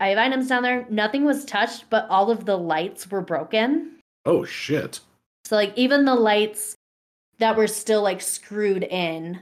I 0.00 0.08
have 0.08 0.18
items 0.18 0.48
down 0.48 0.62
there. 0.62 0.86
Nothing 0.90 1.24
was 1.24 1.44
touched, 1.44 1.84
but 1.90 2.06
all 2.08 2.30
of 2.30 2.44
the 2.44 2.56
lights 2.56 3.10
were 3.10 3.20
broken. 3.22 3.98
oh 4.26 4.44
shit. 4.44 5.00
So, 5.44 5.56
like, 5.56 5.72
even 5.76 6.04
the 6.04 6.14
lights 6.14 6.74
that 7.38 7.56
were 7.56 7.66
still 7.66 8.02
like 8.02 8.20
screwed 8.20 8.84
in, 8.84 9.40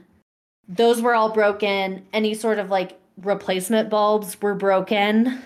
those 0.67 1.01
were 1.01 1.15
all 1.15 1.29
broken. 1.29 2.05
Any 2.13 2.33
sort 2.33 2.59
of 2.59 2.69
like 2.69 2.97
replacement 3.21 3.89
bulbs 3.89 4.41
were 4.41 4.55
broken. 4.55 5.41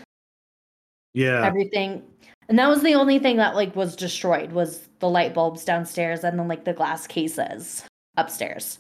Yeah. 1.14 1.46
everything 1.46 2.04
and 2.48 2.58
that 2.58 2.70
was 2.70 2.82
the 2.84 2.94
only 2.96 3.20
thing 3.20 3.36
that 3.36 3.54
like 3.54 3.76
was 3.76 3.98
destroyed 3.98 4.54
was 4.54 4.88
the 5.00 5.10
light 5.10 5.34
bulbs 5.34 5.66
downstairs 5.66 6.24
and 6.24 6.40
then 6.40 6.48
like 6.48 6.64
the 6.64 6.72
glass 6.72 7.06
cases 7.06 7.84
upstairs 8.16 8.80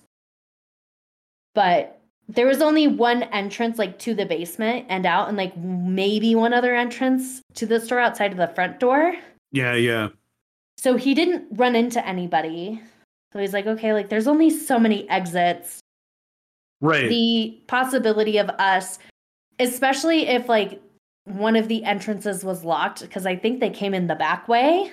but 1.56 2.01
there 2.34 2.48
was 2.48 2.62
only 2.62 2.88
one 2.88 3.24
entrance 3.24 3.78
like 3.78 4.00
to 4.00 4.14
the 4.14 4.26
basement 4.26 4.86
and 4.90 5.06
out 5.06 5.28
and 5.28 5.38
like 5.38 5.56
maybe 5.58 6.34
one 6.34 6.54
other 6.54 6.74
entrance 6.76 7.42
to 7.56 7.66
the 7.66 7.80
store 7.80 8.00
outside 8.00 8.32
of 8.32 8.38
the 8.38 8.48
front 8.48 8.80
door. 8.80 9.16
Yeah, 9.52 9.74
yeah. 9.74 10.10
so 10.78 10.96
he 10.96 11.14
didn't 11.14 11.46
run 11.52 11.76
into 11.76 12.06
anybody. 12.08 12.82
So 13.34 13.40
he's 13.40 13.54
like 13.54 13.68
okay 13.68 13.94
like 13.94 14.10
there's 14.10 14.28
only 14.28 14.50
so 14.50 14.80
many 14.80 15.10
exits. 15.10 15.80
Right. 16.84 17.10
the 17.10 17.62
possibility 17.68 18.40
of 18.40 18.50
us 18.50 18.98
especially 19.60 20.28
if 20.28 20.50
like 20.50 20.82
one 21.26 21.56
of 21.56 21.68
the 21.68 21.84
entrances 21.84 22.44
was 22.44 22.64
locked 22.64 23.02
because 23.02 23.28
i 23.28 23.36
think 23.36 23.60
they 23.60 23.70
came 23.70 23.94
in 23.94 24.08
the 24.08 24.16
back 24.16 24.48
way. 24.48 24.92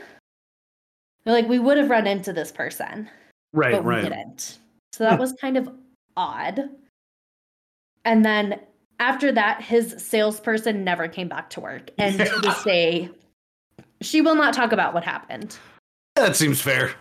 They're 1.24 1.34
like 1.34 1.49
we 1.49 1.59
would 1.59 1.78
have 1.78 1.89
run 1.89 2.07
into 2.07 2.32
this 2.32 2.53
person 2.53 3.09
right, 3.53 3.72
but 3.72 3.84
we 3.84 3.91
right. 3.91 4.03
didn't. 4.03 4.59
So 4.93 5.05
that 5.05 5.18
was 5.18 5.32
kind 5.41 5.57
of 5.57 5.70
odd 6.16 6.68
and 8.09 8.25
then 8.25 8.59
after 8.99 9.31
that 9.31 9.63
his 9.63 9.95
salesperson 9.99 10.83
never 10.83 11.07
came 11.07 11.29
back 11.29 11.51
to 11.51 11.61
work 11.61 11.91
and 11.99 12.19
to 12.19 12.41
this 12.43 12.63
day 12.65 13.09
she 14.03 14.21
will 14.21 14.35
not 14.35 14.53
talk 14.55 14.73
about 14.73 14.95
what 14.95 15.05
happened 15.05 15.57
That 16.17 16.35
seems 16.35 16.61
fair. 16.61 16.93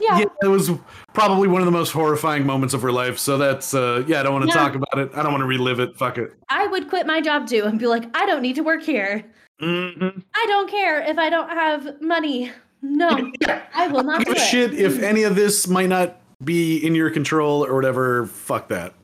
yeah, 0.00 0.20
Yeah, 0.20 0.24
it 0.42 0.46
was 0.48 0.70
probably 1.12 1.48
one 1.48 1.60
of 1.60 1.66
the 1.66 1.72
most 1.72 1.90
horrifying 1.92 2.44
moments 2.46 2.74
of 2.74 2.82
her 2.82 2.92
life. 2.92 3.18
So 3.18 3.36
that's 3.38 3.74
uh 3.74 4.04
yeah, 4.06 4.20
I 4.20 4.22
don't 4.22 4.32
want 4.32 4.44
to 4.44 4.48
Yeah. 4.56 4.62
talk 4.64 4.74
about 4.74 4.98
it. 4.98 5.10
I 5.14 5.22
don't 5.22 5.32
want 5.32 5.42
to 5.42 5.46
relive 5.46 5.80
it. 5.80 5.96
Fuck 5.96 6.16
it. 6.18 6.32
i 6.48 6.66
would 6.66 6.88
quit 6.88 7.06
my 7.06 7.20
job 7.20 7.46
too 7.46 7.64
and 7.64 7.78
be 7.78 7.86
like 7.86 8.04
i 8.16 8.24
don't 8.26 8.42
need 8.42 8.56
to 8.56 8.62
work 8.62 8.82
here 8.82 9.24
Mhm. 9.62 10.22
I 10.34 10.44
don't 10.48 10.68
care 10.68 11.00
if 11.00 11.16
I 11.16 11.30
don't 11.30 11.48
have 11.48 12.02
money. 12.02 12.50
No, 12.82 13.30
I 13.74 13.86
will 13.86 14.02
not 14.02 14.24
don't 14.24 14.34
do 14.34 14.40
a 14.40 14.44
it. 14.44 14.48
shit 14.48 14.74
if 14.74 15.00
any 15.00 15.22
of 15.22 15.36
this 15.36 15.68
might 15.68 15.88
not 15.88 16.20
be 16.44 16.84
in 16.84 16.94
your 16.96 17.08
control 17.10 17.64
or 17.64 17.72
whatever. 17.76 18.26
Fuck 18.26 18.68
that. 18.68 18.94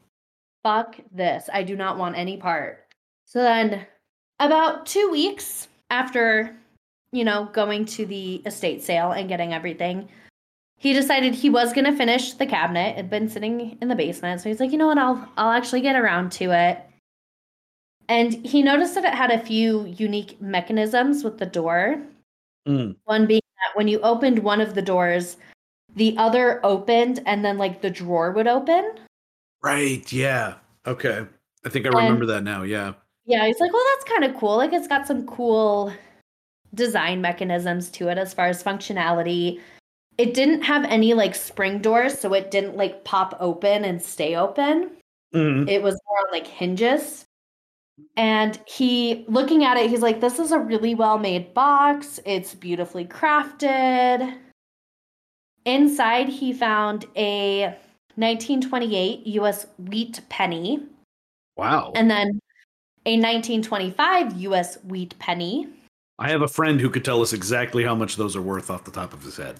Fuck 0.63 0.97
this. 1.13 1.49
I 1.53 1.63
do 1.63 1.77
not 1.77 1.99
want 1.99 2.17
any 2.17 2.37
part. 2.37 2.87
So 3.25 3.43
then, 3.43 3.87
about 4.39 4.87
two 4.87 5.11
weeks 5.11 5.69
after, 5.91 6.57
you 7.13 7.25
know, 7.25 7.49
going 7.53 7.85
to 7.87 8.07
the 8.07 8.37
estate 8.47 8.83
sale 8.83 9.13
and 9.13 9.29
getting 9.29 9.53
everything, 9.53 10.09
he 10.77 10.93
decided 10.93 11.35
he 11.35 11.51
was 11.51 11.73
going 11.73 11.85
to 11.85 11.97
finish 11.97 12.33
the 12.33 12.47
cabinet. 12.47 12.91
It 12.91 12.97
had 12.97 13.11
been 13.11 13.29
sitting 13.29 13.77
in 13.81 13.89
the 13.89 13.95
basement. 13.95 14.41
So 14.41 14.49
he's 14.49 14.61
like, 14.61 14.73
you 14.73 14.79
know 14.79 14.87
what? 14.87 14.99
I'll, 14.99 15.29
I'll 15.37 15.53
actually 15.53 15.83
get 15.83 15.97
around 15.97 16.33
to 16.33 16.53
it. 16.53 16.81
And 18.09 18.35
he 18.45 18.63
noticed 18.63 18.95
that 18.97 19.05
it 19.05 19.15
had 19.15 19.31
a 19.31 19.39
few 19.39 19.85
unique 19.87 20.41
mechanisms 20.41 21.23
with 21.23 21.39
the 21.39 21.47
door. 21.47 22.03
Mm. 22.67 22.97
One 23.05 23.27
being 23.27 23.43
that 23.59 23.77
when 23.77 23.89
you 23.89 24.01
opened 24.01 24.41
one 24.41 24.61
of 24.61 24.75
the 24.75 24.83
doors, 24.83 25.37
the 25.95 26.17
other 26.19 26.65
opened 26.65 27.21
and 27.27 27.45
then 27.45 27.59
like 27.59 27.83
the 27.83 27.91
drawer 27.91 28.33
would 28.33 28.49
open. 28.49 28.95
Right. 29.63 30.11
Yeah. 30.13 30.55
Okay. 30.87 31.27
I 31.65 31.69
think 31.69 31.87
I 31.87 31.91
remember 31.91 32.27
that 32.27 32.43
now. 32.43 32.63
Yeah. 32.63 32.95
Yeah, 33.27 33.47
he's 33.47 33.61
like, 33.61 33.73
well, 33.73 33.85
that's 33.95 34.11
kind 34.11 34.25
of 34.25 34.39
cool. 34.39 34.57
Like 34.57 34.73
it's 34.73 34.89
got 34.89 35.07
some 35.07 35.27
cool 35.27 35.93
design 36.75 37.21
mechanisms 37.21 37.91
to 37.91 38.09
it 38.09 38.19
as 38.19 38.33
far 38.33 38.47
as 38.47 38.63
functionality. 38.63 39.61
It 40.19 40.35
didn't 40.35 40.63
have 40.63 40.85
any 40.85 41.15
like 41.15 41.35
spring 41.35 41.81
doors, 41.81 42.19
so 42.19 42.35
it 42.35 42.51
didn't 42.51 42.77
like 42.77 43.05
pop 43.05 43.37
open 43.41 43.85
and 43.85 44.03
stay 44.03 44.37
open. 44.37 44.91
Mhm. 45.35 45.69
It 45.69 45.83
was 45.83 46.01
more 46.07 46.29
like 46.33 46.47
hinges. 46.47 47.25
And 48.17 48.59
he, 48.67 49.25
looking 49.29 49.65
at 49.65 49.77
it, 49.77 49.91
he's 49.91 50.01
like, 50.01 50.21
this 50.21 50.39
is 50.39 50.53
a 50.53 50.59
really 50.59 50.95
well 50.95 51.19
made 51.19 51.53
box. 51.53 52.19
It's 52.25 52.55
beautifully 52.55 53.05
crafted. 53.05 54.37
Inside, 55.67 56.29
he 56.29 56.53
found 56.55 57.05
a 57.17 57.77
1928 58.17 59.27
US 59.27 59.67
wheat 59.79 60.21
penny 60.29 60.83
Wow. 61.57 61.93
and 61.95 62.11
then 62.11 62.41
a 63.07 63.17
1925 63.19 64.41
US 64.41 64.83
wheat 64.85 65.19
penny. 65.19 65.69
I 66.19 66.29
have 66.29 66.43
a 66.43 66.49
friend 66.49 66.81
who 66.81 66.91
could 66.91 67.05
tell 67.05 67.23
us 67.23 67.33
exactly 67.33 67.83
how 67.85 67.95
much 67.95 68.17
those 68.17 68.37
are 68.37 68.43
worth 68.43 68.71
off 68.71 68.85
the 68.85 68.91
top 68.91 69.13
of 69.15 69.23
his 69.23 69.37
head. 69.37 69.57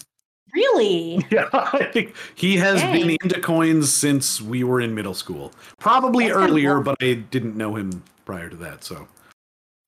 Really? 0.53 1.25
Yeah, 1.31 1.47
I 1.53 1.85
think 1.93 2.15
he 2.35 2.57
has 2.57 2.81
Dang. 2.81 3.07
been 3.07 3.17
into 3.23 3.39
coins 3.41 3.91
since 3.91 4.41
we 4.41 4.63
were 4.63 4.81
in 4.81 4.93
middle 4.93 5.13
school. 5.13 5.53
Probably 5.79 6.25
That's 6.27 6.37
earlier, 6.37 6.75
cool. 6.75 6.83
but 6.83 6.97
I 7.01 7.13
didn't 7.13 7.55
know 7.55 7.75
him 7.75 8.03
prior 8.25 8.49
to 8.49 8.55
that. 8.57 8.83
So 8.83 9.07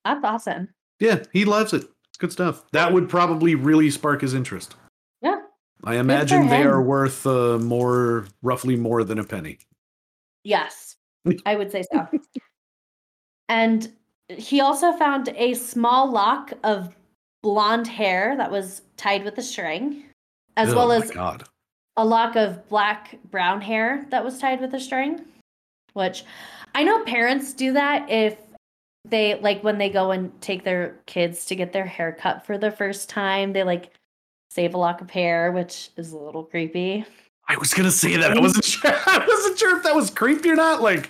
That's 0.05 0.23
awesome. 0.23 0.69
yeah, 0.99 1.23
he 1.33 1.45
loves 1.45 1.73
it. 1.73 1.83
It's 2.09 2.17
good 2.17 2.31
stuff. 2.31 2.63
That 2.71 2.93
would 2.93 3.09
probably 3.09 3.55
really 3.55 3.89
spark 3.89 4.21
his 4.21 4.33
interest. 4.33 4.75
I 5.85 5.97
imagine 5.97 6.47
they 6.47 6.63
are 6.63 6.81
worth 6.81 7.27
uh, 7.27 7.57
more, 7.59 8.25
roughly 8.41 8.75
more 8.75 9.03
than 9.03 9.19
a 9.19 9.23
penny. 9.23 9.59
Yes, 10.43 10.95
I 11.45 11.55
would 11.55 11.71
say 11.71 11.83
so. 11.91 12.07
and 13.49 13.91
he 14.29 14.61
also 14.61 14.93
found 14.93 15.29
a 15.35 15.53
small 15.53 16.09
lock 16.09 16.53
of 16.63 16.95
blonde 17.41 17.87
hair 17.87 18.35
that 18.37 18.49
was 18.49 18.81
tied 18.97 19.23
with 19.25 19.37
a 19.37 19.41
string. 19.41 20.05
as 20.55 20.69
Oh 20.71 20.75
well 20.77 20.91
as 20.93 21.11
God. 21.11 21.43
a 21.97 22.05
lock 22.05 22.35
of 22.37 22.67
black 22.69 23.17
brown 23.29 23.59
hair 23.59 24.05
that 24.09 24.23
was 24.23 24.39
tied 24.39 24.61
with 24.61 24.73
a 24.73 24.79
string, 24.79 25.25
which 25.93 26.23
I 26.73 26.83
know 26.83 27.03
parents 27.03 27.53
do 27.53 27.73
that 27.73 28.09
if 28.09 28.37
they 29.05 29.35
like 29.41 29.61
when 29.63 29.77
they 29.77 29.89
go 29.89 30.11
and 30.11 30.31
take 30.41 30.63
their 30.63 30.95
kids 31.07 31.45
to 31.47 31.55
get 31.55 31.73
their 31.73 31.85
hair 31.85 32.13
cut 32.17 32.45
for 32.45 32.57
the 32.57 32.71
first 32.71 33.09
time, 33.09 33.51
they 33.51 33.63
like 33.63 33.91
save 34.53 34.73
a 34.73 34.77
lock 34.77 35.01
of 35.01 35.09
hair, 35.09 35.51
which 35.51 35.89
is 35.97 36.11
a 36.11 36.17
little 36.17 36.43
creepy. 36.43 37.05
I 37.47 37.57
was 37.57 37.73
gonna 37.73 37.91
say 37.91 38.15
that. 38.17 38.31
I 38.37 38.39
wasn't 38.39 38.63
sure. 38.73 38.91
I 38.93 39.25
wasn't 39.27 39.57
sure 39.57 39.75
if 39.77 39.83
that 39.83 39.95
was 39.95 40.09
creepy 40.09 40.49
or 40.51 40.55
not. 40.55 40.81
Like, 40.81 41.09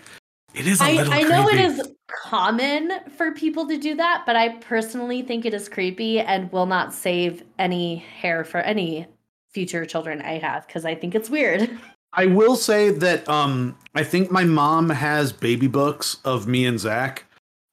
it 0.53 0.65
is 0.65 0.79
a 0.81 0.85
I, 0.85 0.91
little 0.93 1.11
creepy. 1.11 1.25
I 1.25 1.29
know 1.29 1.47
it 1.47 1.51
creepy. 1.51 1.63
is 1.81 1.91
common 2.25 2.91
for 3.17 3.31
people 3.31 3.67
to 3.67 3.77
do 3.77 3.95
that, 3.95 4.23
but 4.25 4.35
I 4.35 4.49
personally 4.57 5.21
think 5.21 5.45
it 5.45 5.53
is 5.53 5.67
creepy 5.67 6.19
and 6.19 6.51
will 6.51 6.65
not 6.65 6.93
save 6.93 7.43
any 7.59 7.97
hair 7.97 8.43
for 8.43 8.59
any 8.59 9.07
future 9.53 9.85
children 9.85 10.21
I 10.21 10.39
have 10.39 10.65
because 10.65 10.85
I 10.85 10.95
think 10.95 11.13
it's 11.15 11.29
weird. 11.29 11.69
I 12.15 12.27
will 12.27 12.55
say 12.55 12.91
that 12.91 13.27
um 13.27 13.75
I 13.95 14.03
think 14.03 14.31
my 14.31 14.43
mom 14.43 14.89
has 14.89 15.31
baby 15.33 15.67
books 15.67 16.17
of 16.23 16.47
me 16.47 16.65
and 16.65 16.79
Zach, 16.79 17.25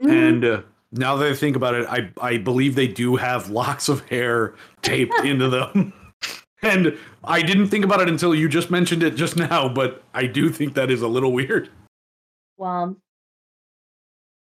Mm-hmm. 0.02 0.10
and 0.10 0.44
uh, 0.46 0.62
now 0.92 1.16
that 1.16 1.30
I 1.30 1.34
think 1.34 1.56
about 1.56 1.74
it, 1.74 1.86
I 1.88 2.10
I 2.20 2.36
believe 2.38 2.74
they 2.74 2.88
do 2.88 3.16
have 3.16 3.50
locks 3.50 3.88
of 3.88 4.06
hair 4.08 4.54
taped 4.82 5.14
into 5.24 5.48
them. 5.48 5.92
And 6.62 6.98
I 7.24 7.40
didn't 7.42 7.68
think 7.68 7.84
about 7.84 8.00
it 8.02 8.08
until 8.08 8.34
you 8.34 8.48
just 8.48 8.70
mentioned 8.70 9.02
it 9.02 9.14
just 9.16 9.36
now, 9.36 9.68
but 9.68 10.02
I 10.12 10.26
do 10.26 10.50
think 10.50 10.74
that 10.74 10.90
is 10.90 11.00
a 11.00 11.08
little 11.08 11.32
weird. 11.32 11.70
Well, 12.58 12.96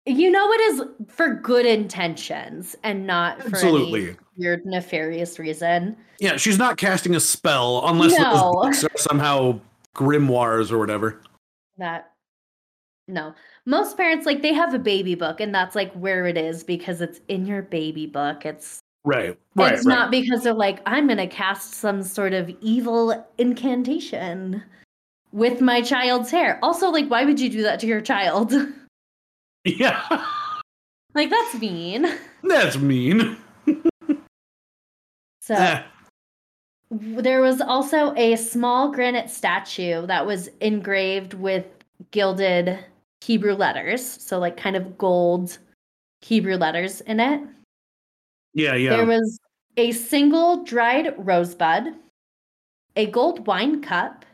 you 0.07 0.31
know 0.31 0.53
it 0.53 0.61
is 0.61 0.83
for 1.09 1.33
good 1.33 1.65
intentions 1.65 2.77
and 2.83 3.07
not 3.07 3.41
for 3.41 3.49
Absolutely. 3.49 4.09
any 4.09 4.17
weird 4.37 4.67
nefarious 4.67 5.39
reason. 5.39 5.97
Yeah, 6.21 6.37
she's 6.37 6.59
not 6.59 6.77
casting 6.77 7.15
a 7.15 7.21
spell 7.21 7.83
unless 7.87 8.13
No. 8.19 8.35
those 8.35 8.53
books 8.53 8.85
are 8.85 8.99
somehow 8.99 9.61
grimoires 9.97 10.71
or 10.71 10.79
whatever. 10.79 11.23
That 11.79 12.11
no. 13.09 13.35
Most 13.67 13.97
parents 13.97 14.27
like 14.27 14.43
they 14.43 14.53
have 14.53 14.75
a 14.75 14.79
baby 14.79 15.15
book 15.15 15.41
and 15.41 15.55
that's 15.55 15.75
like 15.75 15.93
where 15.95 16.27
it 16.27 16.37
is 16.37 16.63
because 16.63 17.01
it's 17.01 17.21
in 17.29 17.47
your 17.47 17.63
baby 17.63 18.07
book. 18.07 18.45
It's 18.45 18.81
Right. 19.07 19.39
Right. 19.55 19.75
it's 19.75 19.85
right. 19.85 19.95
not 19.95 20.11
because 20.11 20.43
they're 20.43 20.55
like 20.55 20.81
I'm 20.87 21.07
going 21.07 21.19
to 21.19 21.27
cast 21.27 21.75
some 21.75 22.03
sort 22.03 22.33
of 22.33 22.51
evil 22.61 23.27
incantation 23.37 24.63
with 25.33 25.61
my 25.61 25.83
child's 25.83 26.31
hair. 26.31 26.59
Also 26.63 26.91
like 26.91 27.09
why 27.09 27.25
would 27.25 27.39
you 27.41 27.51
do 27.51 27.63
that 27.63 27.81
to 27.81 27.87
your 27.87 28.01
child? 28.01 28.53
Yeah. 29.67 30.03
like 31.15 31.31
that's 31.31 31.55
mean. 31.59 32.07
That's 32.43 32.77
mean. 32.77 33.37
So 35.41 35.55
Eh. 35.55 35.83
There 36.91 37.43
was 37.43 37.61
also 37.61 38.15
a 38.15 38.37
small 38.37 38.91
granite 38.93 39.29
statue 39.29 40.07
that 40.07 40.27
was 40.27 40.49
engraved 40.61 41.35
with 41.35 41.67
gilded 42.13 42.79
Hebrew 43.25 43.55
letters, 43.55 44.05
so 44.05 44.39
like 44.39 44.57
kind 44.57 44.77
of 44.77 44.99
gold 44.99 45.59
Hebrew 46.21 46.57
letters 46.57 47.01
in 47.03 47.21
it. 47.21 47.41
Yeah, 48.53 48.75
yeah. 48.75 48.97
There 48.97 49.07
was 49.07 49.39
a 49.77 49.93
single 49.93 50.63
dried 50.65 51.15
rosebud, 51.17 51.95
a 52.97 53.07
gold 53.07 53.47
wine 53.47 53.81
cup, 53.83 54.25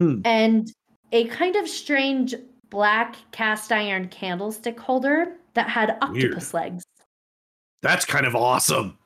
Hmm. 0.00 0.20
and 0.24 0.70
a 1.12 1.24
kind 1.26 1.54
of 1.54 1.68
strange 1.68 2.34
black 2.68 3.14
cast 3.30 3.70
iron 3.70 4.08
candlestick 4.08 4.78
holder 4.80 5.36
that 5.54 5.68
had 5.68 5.96
octopus 6.02 6.52
legs. 6.52 6.82
That's 7.82 8.04
kind 8.04 8.26
of 8.26 8.34
awesome. 8.34 8.98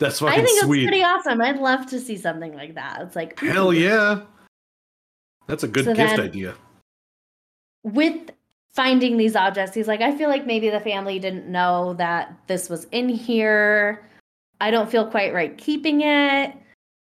That's 0.00 0.18
fucking 0.18 0.40
I 0.40 0.44
think 0.44 0.64
sweet. 0.64 0.82
it's 0.82 0.90
pretty 0.90 1.04
awesome. 1.04 1.40
I'd 1.40 1.58
love 1.58 1.86
to 1.86 2.00
see 2.00 2.16
something 2.16 2.54
like 2.54 2.74
that. 2.74 3.02
It's 3.02 3.14
like 3.14 3.38
Hell 3.38 3.72
yeah. 3.72 4.22
That's 5.46 5.62
a 5.62 5.68
good 5.68 5.84
So 5.84 5.94
gift 5.94 6.16
then- 6.16 6.20
idea. 6.26 6.54
With 7.86 8.30
finding 8.74 9.16
these 9.16 9.36
objects, 9.36 9.74
he's 9.74 9.88
like, 9.88 10.00
I 10.00 10.16
feel 10.16 10.28
like 10.28 10.44
maybe 10.44 10.68
the 10.68 10.80
family 10.80 11.18
didn't 11.18 11.46
know 11.46 11.94
that 11.94 12.36
this 12.48 12.68
was 12.68 12.86
in 12.90 13.08
here. 13.08 14.02
I 14.60 14.70
don't 14.70 14.90
feel 14.90 15.06
quite 15.06 15.32
right 15.32 15.56
keeping 15.56 16.00
it. 16.02 16.54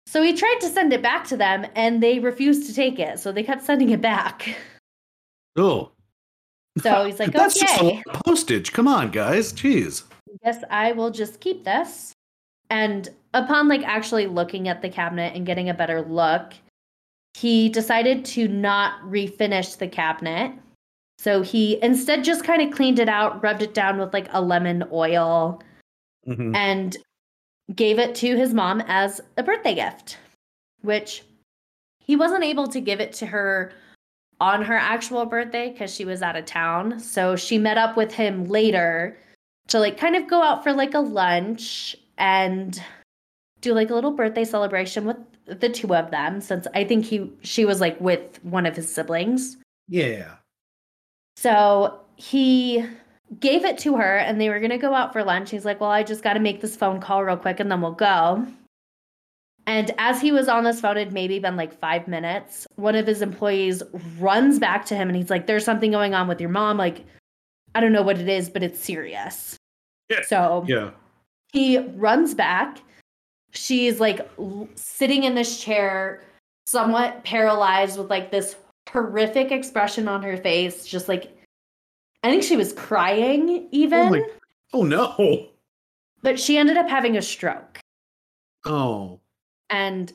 So 0.06 0.22
he 0.22 0.34
tried 0.34 0.60
to 0.62 0.70
send 0.70 0.94
it 0.94 1.02
back 1.02 1.28
to 1.28 1.38
them 1.38 1.66
and 1.76 2.02
they 2.02 2.20
refused 2.20 2.68
to 2.68 2.74
take 2.74 3.00
it. 3.00 3.20
So 3.20 3.32
they 3.32 3.44
kept 3.44 3.64
sending 3.64 3.90
it 3.90 4.02
back. 4.02 4.56
Oh, 5.58 5.92
So 6.84 7.06
he's 7.06 7.20
like, 7.20 7.32
that's 7.32 7.60
just 7.60 7.82
okay, 7.82 8.04
of 8.08 8.22
postage. 8.24 8.72
Come 8.72 8.88
on, 8.88 9.10
guys. 9.10 9.52
Jeez. 9.52 10.04
Yes, 10.46 10.64
I 10.70 10.92
will 10.92 11.10
just 11.10 11.40
keep 11.40 11.64
this. 11.64 12.14
And 12.70 13.10
upon 13.34 13.68
like 13.68 13.82
actually 13.84 14.28
looking 14.28 14.68
at 14.68 14.84
the 14.84 14.90
cabinet 14.90 15.36
and 15.36 15.46
getting 15.46 15.70
a 15.70 15.74
better 15.74 16.04
look, 16.04 16.54
he 17.34 17.70
decided 17.70 18.26
to 18.26 18.48
not 18.48 19.02
refinish 19.02 19.78
the 19.78 19.88
cabinet. 19.88 20.54
So 21.18 21.42
he 21.42 21.82
instead 21.84 22.24
just 22.24 22.44
kind 22.44 22.62
of 22.62 22.72
cleaned 22.76 23.00
it 23.00 23.10
out, 23.10 23.42
rubbed 23.44 23.62
it 23.64 23.74
down 23.74 23.98
with 23.98 24.14
like 24.14 24.28
a 24.32 24.42
lemon 24.42 24.84
oil, 24.92 25.62
Mhm. 26.28 26.56
and 26.56 26.98
gave 27.76 28.00
it 28.00 28.16
to 28.16 28.36
his 28.38 28.54
mom 28.54 28.82
as 28.88 29.20
a 29.36 29.44
birthday 29.44 29.76
gift, 29.76 30.18
which 30.82 31.24
he 32.00 32.16
wasn't 32.16 32.44
able 32.44 32.68
to 32.68 32.80
give 32.80 33.00
it 33.02 33.14
to 33.14 33.26
her 33.26 33.74
on 34.40 34.64
her 34.64 34.78
actual 34.78 35.26
birthday 35.26 35.72
because 35.72 35.94
she 35.94 36.06
was 36.06 36.22
out 36.22 36.36
of 36.36 36.46
town. 36.46 37.00
So 37.00 37.36
she 37.36 37.58
met 37.58 37.78
up 37.78 37.98
with 37.98 38.14
him 38.14 38.46
later 38.46 39.18
to 39.68 39.80
like 39.80 39.98
kind 39.98 40.16
of 40.16 40.28
go 40.28 40.42
out 40.42 40.64
for 40.64 40.72
like 40.72 40.94
a 40.94 41.00
lunch 41.00 41.96
and 42.18 42.82
do 43.60 43.74
like 43.74 43.90
a 43.90 43.96
little 43.96 44.12
birthday 44.12 44.46
celebration 44.46 45.06
with 45.06 45.18
the 45.46 45.70
two 45.70 45.94
of 45.96 46.12
them 46.12 46.40
since 46.40 46.68
I 46.76 46.84
think 46.84 47.06
he 47.06 47.32
she 47.42 47.66
was 47.66 47.82
like 47.82 48.00
with 48.00 48.44
one 48.44 48.66
of 48.66 48.76
his 48.76 48.94
siblings. 48.94 49.58
Yeah. 49.90 50.36
So 51.38 52.00
he 52.16 52.84
gave 53.40 53.64
it 53.64 53.78
to 53.78 53.96
her 53.96 54.18
and 54.18 54.42
they 54.42 54.50
were 54.50 54.58
going 54.58 54.72
to 54.72 54.78
go 54.80 54.96
out 54.96 55.14
for 55.14 55.24
lunch. 55.24 55.52
He's 55.52 55.66
like, 55.66 55.80
Well, 55.80 55.92
I 55.92 56.02
just 56.02 56.24
got 56.24 56.34
to 56.34 56.40
make 56.40 56.62
this 56.62 56.76
phone 56.76 57.00
call 57.00 57.24
real 57.24 57.38
quick 57.38 57.60
and 57.60 57.72
then 57.72 57.80
we'll 57.80 57.92
go. 57.92 58.46
And 59.68 59.92
as 60.00 60.20
he 60.20 60.32
was 60.32 60.48
on 60.48 60.64
this 60.64 60.82
phone, 60.82 60.98
it 60.98 61.12
maybe 61.12 61.38
been 61.38 61.56
like 61.56 61.78
five 61.78 62.08
minutes. 62.08 62.66
One 62.78 62.96
of 62.96 63.06
his 63.06 63.22
employees 63.22 63.84
runs 64.18 64.58
back 64.58 64.86
to 64.86 64.96
him 64.96 65.10
and 65.10 65.16
he's 65.16 65.30
like, 65.30 65.46
There's 65.46 65.64
something 65.64 65.92
going 65.92 66.16
on 66.16 66.28
with 66.28 66.42
your 66.42 66.50
mom. 66.50 66.78
Like, 66.78 67.06
I 67.76 67.82
don't 67.82 67.92
know 67.94 68.02
what 68.02 68.18
it 68.18 68.30
is, 68.30 68.50
but 68.50 68.64
it's 68.64 68.80
serious. 68.80 69.58
Yeah. 70.10 70.22
So 70.26 70.66
Yeah. 70.68 70.90
he 71.54 71.78
runs 71.78 72.34
back. 72.34 72.82
She's 73.52 74.00
like 74.00 74.28
sitting 74.74 75.24
in 75.24 75.36
this 75.36 75.62
chair, 75.62 76.24
somewhat 76.66 77.24
paralyzed 77.24 78.00
with 78.00 78.10
like 78.10 78.32
this 78.32 78.56
horrific 78.92 79.52
expression 79.52 80.08
on 80.08 80.24
her 80.24 80.38
face. 80.38 80.86
Just 80.86 81.08
like, 81.08 81.32
I 82.24 82.30
think 82.30 82.44
she 82.44 82.58
was 82.58 82.74
crying 82.74 83.68
even, 83.72 84.10
my- 84.12 84.30
Oh 84.74 84.84
no. 84.84 85.48
but 86.22 86.40
she 86.40 86.58
ended 86.58 86.78
up 86.78 86.90
having 86.90 87.16
a 87.18 87.22
stroke. 87.22 87.80
Oh. 88.66 89.20
And 89.70 90.12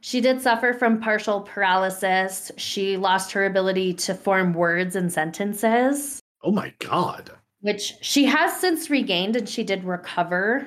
she 0.00 0.20
did 0.20 0.40
suffer 0.40 0.72
from 0.72 1.00
partial 1.00 1.40
paralysis. 1.42 2.50
She 2.56 2.96
lost 2.96 3.32
her 3.32 3.44
ability 3.46 3.94
to 3.94 4.14
form 4.14 4.52
words 4.54 4.96
and 4.96 5.12
sentences, 5.12 6.20
Oh 6.42 6.52
my 6.52 6.72
god. 6.78 7.30
which 7.60 7.94
she 8.00 8.24
has 8.26 8.52
since 8.58 8.88
regained 8.90 9.36
and 9.36 9.48
she 9.48 9.62
did 9.64 9.84
recover 9.84 10.66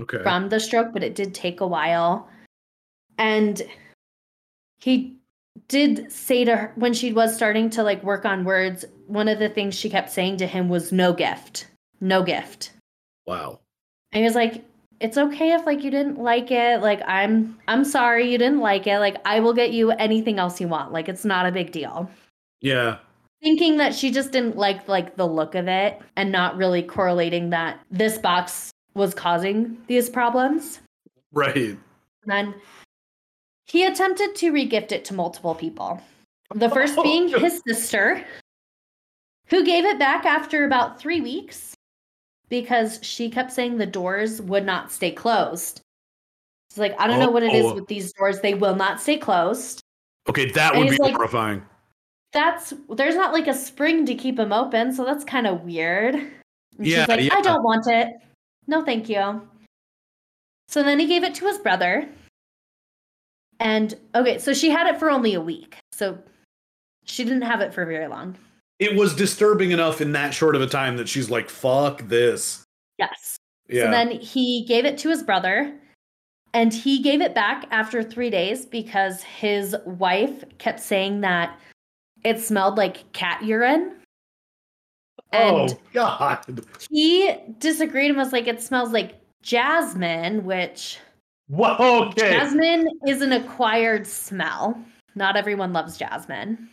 Okay. 0.00 0.22
from 0.22 0.48
the 0.48 0.60
stroke, 0.60 0.92
but 0.92 1.02
it 1.02 1.14
did 1.14 1.34
take 1.34 1.60
a 1.60 1.66
while. 1.66 2.28
And 3.18 3.62
he 4.78 5.18
did 5.68 6.10
say 6.10 6.44
to 6.44 6.56
her 6.56 6.72
when 6.76 6.92
she 6.92 7.12
was 7.12 7.34
starting 7.34 7.70
to 7.70 7.82
like 7.82 8.02
work 8.02 8.24
on 8.24 8.44
words, 8.44 8.84
one 9.06 9.28
of 9.28 9.38
the 9.38 9.48
things 9.48 9.74
she 9.74 9.90
kept 9.90 10.10
saying 10.10 10.36
to 10.38 10.46
him 10.46 10.68
was 10.68 10.92
no 10.92 11.12
gift. 11.12 11.66
No 12.00 12.22
gift. 12.22 12.72
wow. 13.26 13.60
And 14.12 14.20
he 14.20 14.24
was 14.24 14.34
like, 14.34 14.64
it's 15.00 15.16
okay 15.16 15.52
if 15.52 15.64
like 15.66 15.82
you 15.82 15.90
didn't 15.90 16.18
like 16.18 16.50
it. 16.50 16.82
Like 16.82 17.00
I'm 17.06 17.58
I'm 17.68 17.84
sorry 17.84 18.30
you 18.30 18.38
didn't 18.38 18.60
like 18.60 18.86
it. 18.86 18.98
Like 18.98 19.16
I 19.24 19.40
will 19.40 19.54
get 19.54 19.72
you 19.72 19.90
anything 19.92 20.38
else 20.38 20.60
you 20.60 20.68
want. 20.68 20.92
Like 20.92 21.08
it's 21.08 21.24
not 21.24 21.46
a 21.46 21.52
big 21.52 21.72
deal. 21.72 22.10
Yeah. 22.60 22.98
Thinking 23.42 23.78
that 23.78 23.94
she 23.94 24.10
just 24.10 24.32
didn't 24.32 24.56
like 24.56 24.86
like 24.88 25.16
the 25.16 25.26
look 25.26 25.54
of 25.54 25.68
it 25.68 26.00
and 26.16 26.30
not 26.30 26.56
really 26.56 26.82
correlating 26.82 27.50
that 27.50 27.80
this 27.90 28.18
box 28.18 28.70
was 28.94 29.14
causing 29.14 29.78
these 29.86 30.10
problems. 30.10 30.80
Right. 31.32 31.56
And 31.56 31.78
then 32.26 32.54
he 33.70 33.84
attempted 33.84 34.34
to 34.34 34.52
regift 34.52 34.90
it 34.90 35.04
to 35.04 35.14
multiple 35.14 35.54
people. 35.54 36.02
The 36.54 36.68
first 36.68 36.98
oh. 36.98 37.02
being 37.04 37.28
his 37.28 37.62
sister, 37.64 38.24
who 39.46 39.64
gave 39.64 39.84
it 39.84 39.98
back 39.98 40.26
after 40.26 40.64
about 40.64 40.98
three 40.98 41.20
weeks 41.20 41.74
because 42.48 42.98
she 43.02 43.30
kept 43.30 43.52
saying 43.52 43.78
the 43.78 43.86
doors 43.86 44.42
would 44.42 44.66
not 44.66 44.90
stay 44.90 45.12
closed. 45.12 45.80
It's 46.68 46.78
like, 46.78 46.96
I 46.98 47.06
don't 47.06 47.20
know 47.20 47.30
what 47.30 47.44
it 47.44 47.52
is 47.52 47.66
Oh. 47.66 47.74
with 47.74 47.86
these 47.86 48.12
doors. 48.12 48.40
They 48.40 48.54
will 48.54 48.74
not 48.74 49.00
stay 49.00 49.18
closed. 49.18 49.80
Okay, 50.28 50.50
that 50.50 50.74
And 50.74 50.84
would 50.84 50.90
be 50.90 50.98
like- 50.98 51.14
horrifying. 51.14 51.62
That's 52.32 52.72
there's 52.90 53.16
not 53.16 53.32
like 53.32 53.48
a 53.48 53.54
spring 53.54 54.06
to 54.06 54.14
keep 54.14 54.36
them 54.36 54.52
open, 54.52 54.92
so 54.92 55.04
that's 55.04 55.24
kind 55.24 55.46
of 55.48 55.62
weird. 55.62 56.14
And 56.14 56.30
Yeah, 56.78 57.00
she's 57.00 57.08
like, 57.08 57.20
yeah. 57.22 57.34
I 57.34 57.40
don't 57.40 57.62
want 57.62 57.86
it. 57.88 58.08
No, 58.68 58.84
thank 58.84 59.08
you. 59.08 59.48
So 60.68 60.82
then 60.84 61.00
he 61.00 61.06
gave 61.06 61.24
it 61.24 61.34
to 61.36 61.46
his 61.46 61.58
brother, 61.58 62.08
And 63.60 63.94
okay, 64.14 64.38
so 64.38 64.52
she 64.54 64.70
had 64.70 64.86
it 64.86 64.98
for 64.98 65.10
only 65.10 65.34
a 65.34 65.40
week. 65.40 65.76
So 65.92 66.18
she 67.04 67.24
didn't 67.24 67.42
have 67.42 67.60
it 67.60 67.72
for 67.72 67.84
very 67.84 68.08
long. 68.08 68.36
It 68.78 68.96
was 68.96 69.14
disturbing 69.14 69.70
enough 69.72 70.00
in 70.00 70.12
that 70.12 70.32
short 70.32 70.56
of 70.56 70.62
a 70.62 70.66
time 70.66 70.96
that 70.96 71.08
she's 71.08 71.28
like, 71.28 71.50
fuck 71.50 72.00
this. 72.08 72.64
Yes. 72.98 73.36
Yeah. 73.68 73.84
So 73.84 73.90
then 73.90 74.10
he 74.10 74.64
gave 74.64 74.86
it 74.86 74.96
to 74.98 75.10
his 75.10 75.22
brother 75.22 75.72
and 76.54 76.72
he 76.72 77.02
gave 77.02 77.20
it 77.20 77.34
back 77.34 77.66
after 77.70 78.02
three 78.02 78.30
days 78.30 78.64
because 78.64 79.22
his 79.22 79.76
wife 79.84 80.42
kept 80.56 80.80
saying 80.80 81.20
that 81.20 81.58
it 82.24 82.40
smelled 82.40 82.78
like 82.78 83.12
cat 83.12 83.44
urine. 83.44 83.96
And 85.32 85.70
oh, 85.70 85.78
God. 85.92 86.64
he 86.90 87.36
disagreed 87.58 88.08
and 88.08 88.18
was 88.18 88.32
like, 88.32 88.48
it 88.48 88.62
smells 88.62 88.92
like 88.92 89.20
jasmine, 89.42 90.44
which 90.44 90.98
Whoa, 91.50 92.08
okay. 92.10 92.30
jasmine 92.30 92.88
is 93.06 93.22
an 93.22 93.32
acquired 93.32 94.06
smell. 94.06 94.80
Not 95.16 95.36
everyone 95.36 95.72
loves 95.72 95.96
jasmine. 95.96 96.68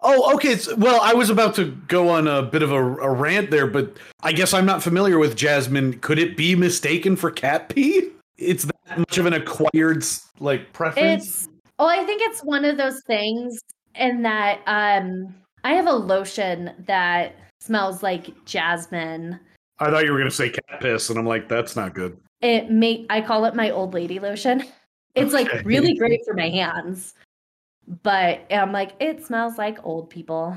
Oh, 0.00 0.34
okay. 0.34 0.56
So, 0.56 0.76
well, 0.76 1.00
I 1.02 1.12
was 1.12 1.28
about 1.28 1.54
to 1.56 1.72
go 1.88 2.08
on 2.08 2.28
a 2.28 2.42
bit 2.42 2.62
of 2.62 2.70
a, 2.70 2.76
a 2.76 3.10
rant 3.10 3.50
there, 3.50 3.66
but 3.66 3.96
I 4.22 4.32
guess 4.32 4.54
I'm 4.54 4.64
not 4.64 4.82
familiar 4.82 5.18
with 5.18 5.36
jasmine. 5.36 5.98
Could 6.00 6.20
it 6.20 6.36
be 6.36 6.54
mistaken 6.54 7.16
for 7.16 7.30
cat 7.30 7.68
pee? 7.68 8.10
It's 8.36 8.64
that 8.64 8.98
much 8.98 9.18
of 9.18 9.26
an 9.26 9.32
acquired 9.32 10.04
like 10.38 10.72
preference. 10.72 11.24
It's 11.24 11.48
well, 11.78 11.88
I 11.88 12.04
think 12.04 12.22
it's 12.22 12.42
one 12.42 12.64
of 12.64 12.76
those 12.76 13.02
things 13.06 13.60
in 13.96 14.22
that 14.22 14.60
um 14.66 15.34
I 15.64 15.74
have 15.74 15.86
a 15.86 15.92
lotion 15.92 16.72
that 16.86 17.34
smells 17.60 18.02
like 18.02 18.44
jasmine. 18.44 19.38
I 19.78 19.90
thought 19.90 20.04
you 20.04 20.12
were 20.12 20.18
gonna 20.18 20.30
say 20.30 20.50
cat 20.50 20.80
piss, 20.80 21.10
and 21.10 21.18
I'm 21.18 21.26
like, 21.26 21.48
that's 21.48 21.76
not 21.76 21.94
good. 21.94 22.16
It 22.42 22.70
may 22.70 23.06
I 23.08 23.20
call 23.20 23.44
it 23.46 23.54
my 23.54 23.70
old 23.70 23.94
lady 23.94 24.18
lotion. 24.18 24.64
It's 25.14 25.34
Okay. 25.34 25.44
like 25.44 25.64
really 25.64 25.94
great 25.94 26.20
for 26.24 26.34
my 26.34 26.48
hands. 26.48 27.14
But 28.02 28.40
I'm 28.50 28.72
like, 28.72 28.92
it 29.00 29.24
smells 29.24 29.58
like 29.58 29.78
old 29.84 30.08
people. 30.10 30.56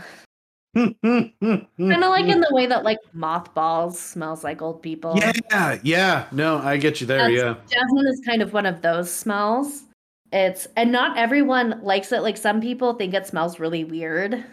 kind 0.76 0.96
of 1.02 2.10
like 2.10 2.26
in 2.26 2.42
the 2.42 2.50
way 2.52 2.66
that 2.66 2.84
like 2.84 2.98
mothballs 3.14 4.00
smells 4.00 4.44
like 4.44 4.62
old 4.62 4.82
people. 4.82 5.18
Yeah, 5.18 5.78
yeah. 5.84 6.26
No, 6.32 6.58
I 6.58 6.78
get 6.78 7.00
you 7.02 7.08
there. 7.08 7.30
That's- 7.30 7.38
yeah. 7.38 7.56
Jasmine 7.70 8.08
is 8.08 8.22
kind 8.26 8.42
of 8.42 8.54
one 8.54 8.66
of 8.66 8.82
those 8.82 9.12
smells. 9.12 9.84
It's 10.32 10.68
and 10.76 10.92
not 10.92 11.18
everyone 11.18 11.80
likes 11.82 12.12
it. 12.12 12.22
Like 12.22 12.36
some 12.38 12.60
people 12.60 12.94
think 12.94 13.14
it 13.14 13.26
smells 13.28 13.60
really 13.60 13.84
weird 13.84 14.44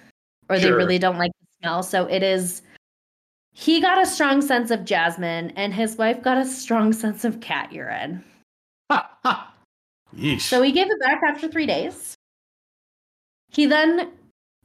or 0.48 0.58
they 0.58 0.70
really 0.70 0.98
don't 0.98 1.18
like 1.18 1.32
the 1.40 1.46
smell. 1.60 1.82
So 1.82 2.06
it 2.06 2.22
is 2.22 2.62
he 3.52 3.80
got 3.80 4.00
a 4.00 4.06
strong 4.06 4.40
sense 4.42 4.70
of 4.70 4.84
jasmine 4.84 5.50
and 5.56 5.72
his 5.74 5.96
wife 5.96 6.22
got 6.22 6.38
a 6.38 6.44
strong 6.44 6.92
sense 6.92 7.24
of 7.24 7.40
cat 7.40 7.72
urine. 7.72 8.24
Ha, 8.90 9.10
ha. 9.22 9.54
Yeesh. 10.16 10.42
So 10.42 10.62
he 10.62 10.72
gave 10.72 10.90
it 10.90 11.00
back 11.00 11.20
after 11.26 11.48
3 11.48 11.66
days. 11.66 12.14
He 13.50 13.66
then 13.66 14.10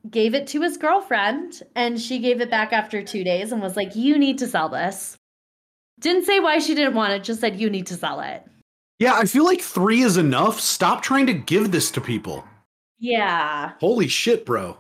gave 0.10 0.34
it 0.34 0.48
to 0.48 0.62
his 0.62 0.78
girlfriend 0.78 1.62
and 1.76 2.00
she 2.00 2.20
gave 2.20 2.40
it 2.42 2.50
back 2.50 2.72
after 2.74 3.04
2 3.04 3.24
days 3.24 3.52
and 3.52 3.62
was 3.62 3.76
like, 3.76 3.96
"You 3.96 4.18
need 4.18 4.38
to 4.40 4.48
sell 4.48 4.70
this." 4.70 5.18
Didn't 6.00 6.26
say 6.26 6.40
why 6.40 6.60
she 6.60 6.76
didn't 6.76 6.96
want 6.96 7.14
it, 7.14 7.24
just 7.24 7.42
said 7.42 7.60
you 7.60 7.70
need 7.70 7.88
to 7.88 7.96
sell 7.96 8.22
it. 8.22 8.44
yeah, 9.00 9.14
I 9.16 9.26
feel 9.26 9.46
like 9.46 9.62
three 9.62 10.02
is 10.02 10.18
enough. 10.18 10.60
Stop 10.60 11.02
trying 11.02 11.28
to 11.28 11.34
give 11.34 11.72
this 11.72 11.92
to 11.92 12.02
people. 12.02 12.44
Yeah. 13.00 13.74
Holy 13.80 14.08
shit, 14.08 14.46
bro. 14.46 14.78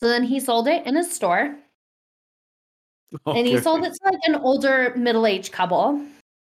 So 0.00 0.08
then 0.08 0.24
he 0.24 0.40
sold 0.40 0.66
it 0.68 0.84
in 0.86 0.96
his 0.96 1.10
store 1.10 1.56
and 3.26 3.46
he 3.46 3.58
sold 3.60 3.84
it 3.84 3.92
to 3.92 4.00
like 4.04 4.20
an 4.24 4.36
older 4.36 4.92
middle-aged 4.96 5.52
couple. 5.52 6.00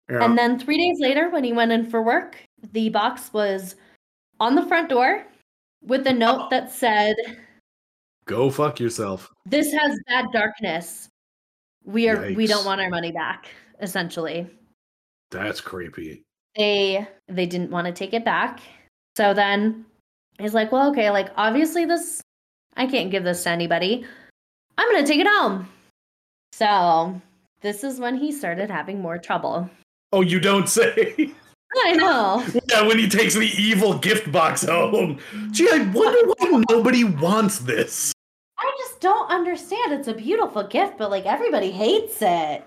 Yeah. 0.09 0.23
And 0.23 0.37
then 0.37 0.57
3 0.57 0.77
days 0.77 0.97
later 0.99 1.29
when 1.29 1.43
he 1.43 1.51
went 1.53 1.71
in 1.71 1.89
for 1.89 2.01
work, 2.01 2.37
the 2.71 2.89
box 2.89 3.33
was 3.33 3.75
on 4.39 4.55
the 4.55 4.65
front 4.65 4.89
door 4.89 5.25
with 5.83 6.07
a 6.07 6.13
note 6.13 6.43
Oh. 6.45 6.47
that 6.49 6.71
said, 6.71 7.15
Go 8.25 8.49
fuck 8.49 8.79
yourself. 8.79 9.31
"This 9.45 9.71
has 9.71 9.97
bad 10.07 10.25
darkness. 10.33 11.07
We 11.85 12.09
are 12.09 12.33
we 12.33 12.45
don't 12.45 12.65
want 12.65 12.81
our 12.81 12.89
money 12.89 13.11
back." 13.11 13.47
Essentially. 13.79 14.47
That's 15.31 15.61
creepy. 15.61 16.23
They 16.55 17.07
they 17.29 17.45
didn't 17.45 17.71
want 17.71 17.87
to 17.87 17.93
take 17.93 18.13
it 18.13 18.25
back. 18.25 18.59
So 19.15 19.33
then 19.33 19.85
he's 20.39 20.53
like, 20.53 20.71
"Well, 20.73 20.89
okay, 20.91 21.09
like 21.09 21.29
obviously 21.37 21.85
this 21.85 22.21
I 22.75 22.85
can't 22.85 23.11
give 23.11 23.23
this 23.23 23.43
to 23.43 23.49
anybody. 23.49 24.05
I'm 24.77 24.91
going 24.91 25.03
to 25.05 25.09
take 25.09 25.21
it 25.21 25.27
home." 25.27 25.69
So, 26.51 27.21
this 27.61 27.83
is 27.83 27.99
when 27.99 28.15
he 28.15 28.31
started 28.31 28.69
having 28.69 29.01
more 29.01 29.17
trouble. 29.17 29.69
Oh, 30.11 30.21
you 30.21 30.39
don't 30.39 30.69
say. 30.69 31.31
I 31.83 31.93
know. 31.93 32.45
yeah, 32.69 32.81
when 32.87 32.97
he 32.97 33.09
takes 33.09 33.35
the 33.35 33.51
evil 33.57 33.97
gift 33.97 34.31
box 34.31 34.63
home. 34.63 35.19
Gee, 35.51 35.69
I 35.69 35.79
wonder 35.93 36.33
why 36.37 36.63
nobody 36.69 37.03
wants 37.03 37.59
this. 37.59 38.13
I 38.57 38.71
just 38.79 38.99
don't 38.99 39.29
understand. 39.29 39.93
It's 39.93 40.07
a 40.07 40.13
beautiful 40.13 40.63
gift, 40.63 40.97
but 40.97 41.11
like 41.11 41.25
everybody 41.25 41.71
hates 41.71 42.21
it. 42.21 42.63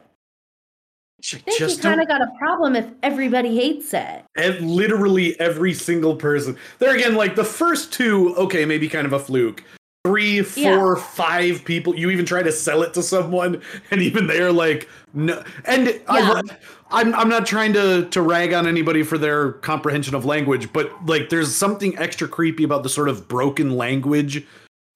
I 1.22 1.36
think 1.36 1.58
Just 1.58 1.78
you 1.78 1.82
kind 1.82 2.00
of 2.00 2.08
got 2.08 2.22
a 2.22 2.30
problem 2.38 2.76
if 2.76 2.86
everybody 3.02 3.54
hates 3.54 3.92
it. 3.92 4.24
And 4.36 4.70
literally 4.70 5.38
every 5.38 5.74
single 5.74 6.16
person. 6.16 6.56
There 6.78 6.94
again, 6.94 7.14
like 7.14 7.36
the 7.36 7.44
first 7.44 7.92
two, 7.92 8.34
okay, 8.36 8.64
maybe 8.64 8.88
kind 8.88 9.06
of 9.06 9.12
a 9.12 9.18
fluke. 9.18 9.62
Three, 10.06 10.42
Yeah. 10.56 10.94
five 10.94 11.62
people. 11.64 11.94
You 11.94 12.08
even 12.10 12.24
try 12.24 12.42
to 12.42 12.50
sell 12.52 12.82
it 12.82 12.94
to 12.94 13.02
someone, 13.02 13.60
and 13.90 14.00
even 14.00 14.26
they're 14.26 14.52
like, 14.52 14.88
no. 15.12 15.42
And 15.66 15.88
Yeah. 15.88 16.00
I, 16.08 16.42
I'm 16.90 17.14
I'm 17.14 17.28
not 17.28 17.44
trying 17.46 17.72
to 17.74 18.06
to 18.10 18.22
rag 18.22 18.52
on 18.54 18.66
anybody 18.66 19.02
for 19.02 19.18
their 19.18 19.52
comprehension 19.52 20.14
of 20.14 20.24
language, 20.24 20.72
but 20.72 20.90
like, 21.06 21.28
there's 21.28 21.54
something 21.54 21.96
extra 21.98 22.26
creepy 22.26 22.64
about 22.64 22.82
the 22.82 22.88
sort 22.88 23.08
of 23.10 23.28
broken 23.28 23.76
language, 23.76 24.44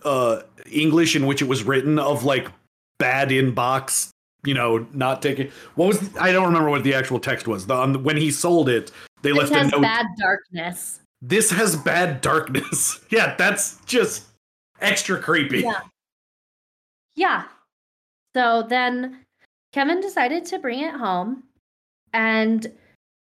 uh, 0.04 0.40
English 0.70 1.14
in 1.14 1.26
which 1.26 1.42
it 1.42 1.48
was 1.48 1.62
written 1.64 1.98
of 1.98 2.24
like 2.24 2.48
bad 2.98 3.28
inbox. 3.28 4.08
You 4.46 4.54
know, 4.54 4.86
not 4.92 5.20
taking. 5.22 5.50
What 5.74 5.88
was 5.88 6.16
I 6.16 6.32
don't 6.32 6.46
remember 6.46 6.70
what 6.70 6.82
the 6.82 6.94
actual 6.94 7.18
text 7.20 7.46
was. 7.46 7.66
The, 7.66 7.74
on, 7.74 8.02
when 8.04 8.16
he 8.16 8.30
sold 8.30 8.68
it, 8.68 8.90
they 9.22 9.30
This 9.32 9.38
left 9.38 9.52
a 9.52 9.58
has 9.58 9.70
note 9.72 9.82
bad 9.82 10.06
darkness. 10.18 11.00
this 11.22 11.50
has 11.50 11.76
bad 11.76 12.20
darkness. 12.22 13.00
yeah, 13.10 13.34
that's 13.36 13.78
just 13.86 14.24
extra 14.80 15.18
creepy. 15.18 15.60
Yeah. 15.60 15.80
Yeah. 17.16 17.44
So 18.34 18.62
then 18.68 19.20
Kevin 19.72 20.00
decided 20.00 20.44
to 20.46 20.58
bring 20.58 20.80
it 20.80 20.94
home 20.94 21.44
and 22.12 22.72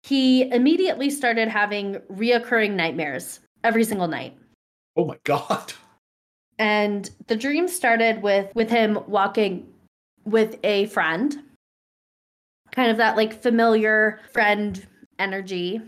he 0.03 0.49
immediately 0.51 1.09
started 1.09 1.47
having 1.47 1.95
reoccurring 2.11 2.71
nightmares 2.71 3.41
every 3.63 3.83
single 3.83 4.07
night. 4.07 4.37
Oh 4.95 5.05
my 5.05 5.17
god. 5.23 5.73
And 6.57 7.09
the 7.27 7.35
dream 7.35 7.67
started 7.67 8.21
with 8.21 8.51
with 8.55 8.69
him 8.69 8.99
walking 9.07 9.67
with 10.25 10.57
a 10.63 10.87
friend. 10.87 11.41
Kind 12.71 12.91
of 12.91 12.97
that 12.97 13.15
like 13.15 13.41
familiar 13.41 14.19
friend 14.31 14.85
energy. 15.17 15.81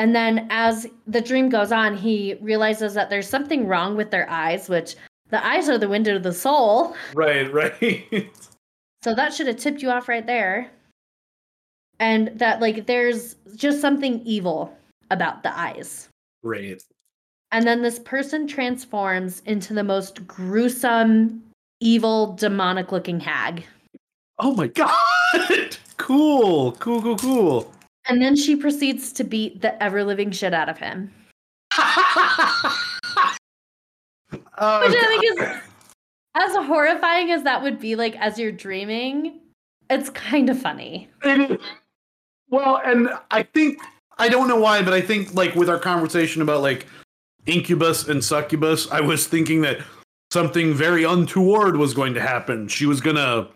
And 0.00 0.16
then 0.16 0.46
as 0.50 0.86
the 1.06 1.20
dream 1.20 1.50
goes 1.50 1.72
on, 1.72 1.94
he 1.94 2.34
realizes 2.40 2.94
that 2.94 3.10
there's 3.10 3.28
something 3.28 3.66
wrong 3.66 3.96
with 3.96 4.10
their 4.10 4.28
eyes, 4.30 4.66
which 4.66 4.96
the 5.28 5.44
eyes 5.46 5.68
are 5.68 5.76
the 5.76 5.90
window 5.90 6.14
to 6.14 6.18
the 6.18 6.32
soul. 6.32 6.96
Right, 7.14 7.52
right. 7.52 8.30
So 9.02 9.14
that 9.14 9.32
should 9.32 9.46
have 9.46 9.56
tipped 9.56 9.80
you 9.80 9.90
off 9.90 10.08
right 10.08 10.26
there. 10.26 10.70
And 12.00 12.38
that 12.38 12.60
like 12.60 12.86
there's 12.86 13.36
just 13.56 13.80
something 13.80 14.20
evil 14.26 14.76
about 15.10 15.42
the 15.42 15.58
eyes. 15.58 16.08
right. 16.42 16.82
And 17.52 17.66
then 17.66 17.80
this 17.82 17.98
person 17.98 18.46
transforms 18.46 19.40
into 19.46 19.72
the 19.74 19.82
most 19.82 20.26
gruesome, 20.26 21.42
evil, 21.80 22.34
demonic 22.34 22.92
looking 22.92 23.20
hag. 23.20 23.64
Oh 24.38 24.54
my 24.54 24.66
god. 24.82 25.76
cool. 25.96 26.72
Cool, 26.72 27.00
cool, 27.02 27.16
cool. 27.16 27.72
And 28.08 28.20
then 28.20 28.36
she 28.36 28.56
proceeds 28.56 29.12
to 29.12 29.24
beat 29.24 29.62
the 29.62 29.80
ever 29.82 30.04
living 30.04 30.30
shit 30.30 30.54
out 30.54 30.68
of 30.68 30.78
him. 30.78 31.12
oh, 31.78 32.80
Which 34.32 34.96
I 34.96 35.06
think 35.06 35.24
is 35.24 35.60
as 36.34 36.56
horrifying 36.66 37.30
as 37.30 37.42
that 37.42 37.62
would 37.62 37.78
be, 37.78 37.96
like 37.96 38.16
as 38.16 38.38
you're 38.38 38.52
dreaming, 38.52 39.40
it's 39.88 40.10
kind 40.10 40.48
of 40.48 40.60
funny. 40.60 41.08
It 41.24 41.50
is- 41.50 41.58
well, 42.48 42.80
and 42.84 43.10
I 43.30 43.44
think 43.44 43.78
I 44.18 44.28
don't 44.28 44.48
know 44.48 44.58
why, 44.58 44.82
but 44.82 44.92
I 44.92 45.00
think 45.00 45.34
like 45.34 45.54
with 45.54 45.68
our 45.70 45.78
conversation 45.78 46.42
about 46.42 46.62
like 46.62 46.86
incubus 47.46 48.08
and 48.08 48.22
succubus, 48.22 48.90
I 48.90 49.00
was 49.00 49.26
thinking 49.26 49.62
that 49.62 49.78
something 50.32 50.74
very 50.74 51.04
untoward 51.04 51.76
was 51.76 51.94
going 51.94 52.14
to 52.14 52.20
happen. 52.20 52.68
She 52.68 52.86
was 52.86 53.00
gonna 53.00 53.48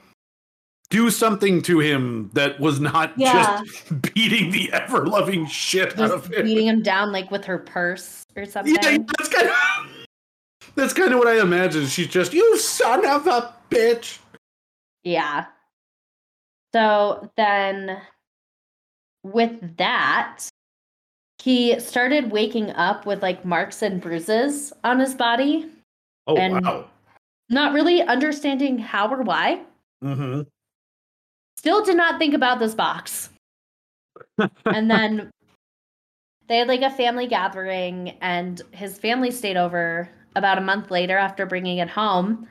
do 0.90 1.10
something 1.10 1.62
to 1.62 1.80
him 1.80 2.30
that 2.34 2.60
was 2.60 2.78
not 2.80 3.12
Yeah. 3.16 3.62
just 3.64 4.02
beating 4.14 4.50
the 4.50 4.72
ever 4.72 5.06
loving 5.06 5.46
shit 5.46 5.98
out 5.98 6.10
of 6.10 6.32
him. 6.32 6.44
beating 6.46 6.66
him 6.68 6.82
down 6.82 7.10
like 7.12 7.30
with 7.30 7.44
her 7.46 7.58
purse 7.58 8.24
or 8.36 8.44
something. 8.44 8.74
Yeah, 8.74 8.98
that's 9.18 9.28
kind 9.28 9.48
of 9.48 9.54
that's 10.76 10.92
kind 10.92 11.12
of 11.12 11.18
what 11.18 11.28
I 11.28 11.40
imagine. 11.40 11.86
She's 11.86 12.08
just 12.08 12.32
you 12.32 12.58
son 12.58 13.04
of 13.06 13.26
a 13.26 13.54
bitch. 13.70 14.18
Yeah. 15.02 15.46
So 16.74 17.30
then 17.36 18.00
with 19.22 19.76
that, 19.78 20.40
he 21.40 21.78
started 21.80 22.30
waking 22.30 22.70
up 22.70 23.06
with 23.06 23.22
like 23.22 23.44
marks 23.44 23.82
and 23.82 24.00
bruises 24.00 24.72
on 24.82 24.98
his 25.00 25.14
body, 25.14 25.66
Oh 26.26 26.36
And- 26.36 26.64
wow. 26.64 26.86
not 27.50 27.72
really 27.72 28.02
understanding 28.02 28.78
how 28.78 29.08
or 29.12 29.22
why. 29.22 29.60
Mm-hmm. 30.02 30.42
Still 31.64 31.82
did 31.82 31.96
not 31.96 32.18
think 32.18 32.34
about 32.34 32.58
this 32.58 32.74
box. 32.74 33.30
and 34.66 34.90
then 34.90 35.30
they 36.46 36.58
had 36.58 36.68
like 36.68 36.82
a 36.82 36.90
family 36.90 37.26
gathering, 37.26 38.18
and 38.20 38.60
his 38.72 38.98
family 38.98 39.30
stayed 39.30 39.56
over 39.56 40.10
about 40.36 40.58
a 40.58 40.60
month 40.60 40.90
later 40.90 41.16
after 41.16 41.46
bringing 41.46 41.78
it 41.78 41.88
home. 41.88 42.46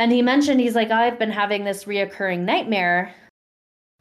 And 0.00 0.10
he 0.10 0.20
mentioned 0.20 0.58
he's 0.58 0.74
like, 0.74 0.90
I've 0.90 1.16
been 1.16 1.30
having 1.30 1.62
this 1.62 1.84
reoccurring 1.84 2.40
nightmare. 2.40 3.14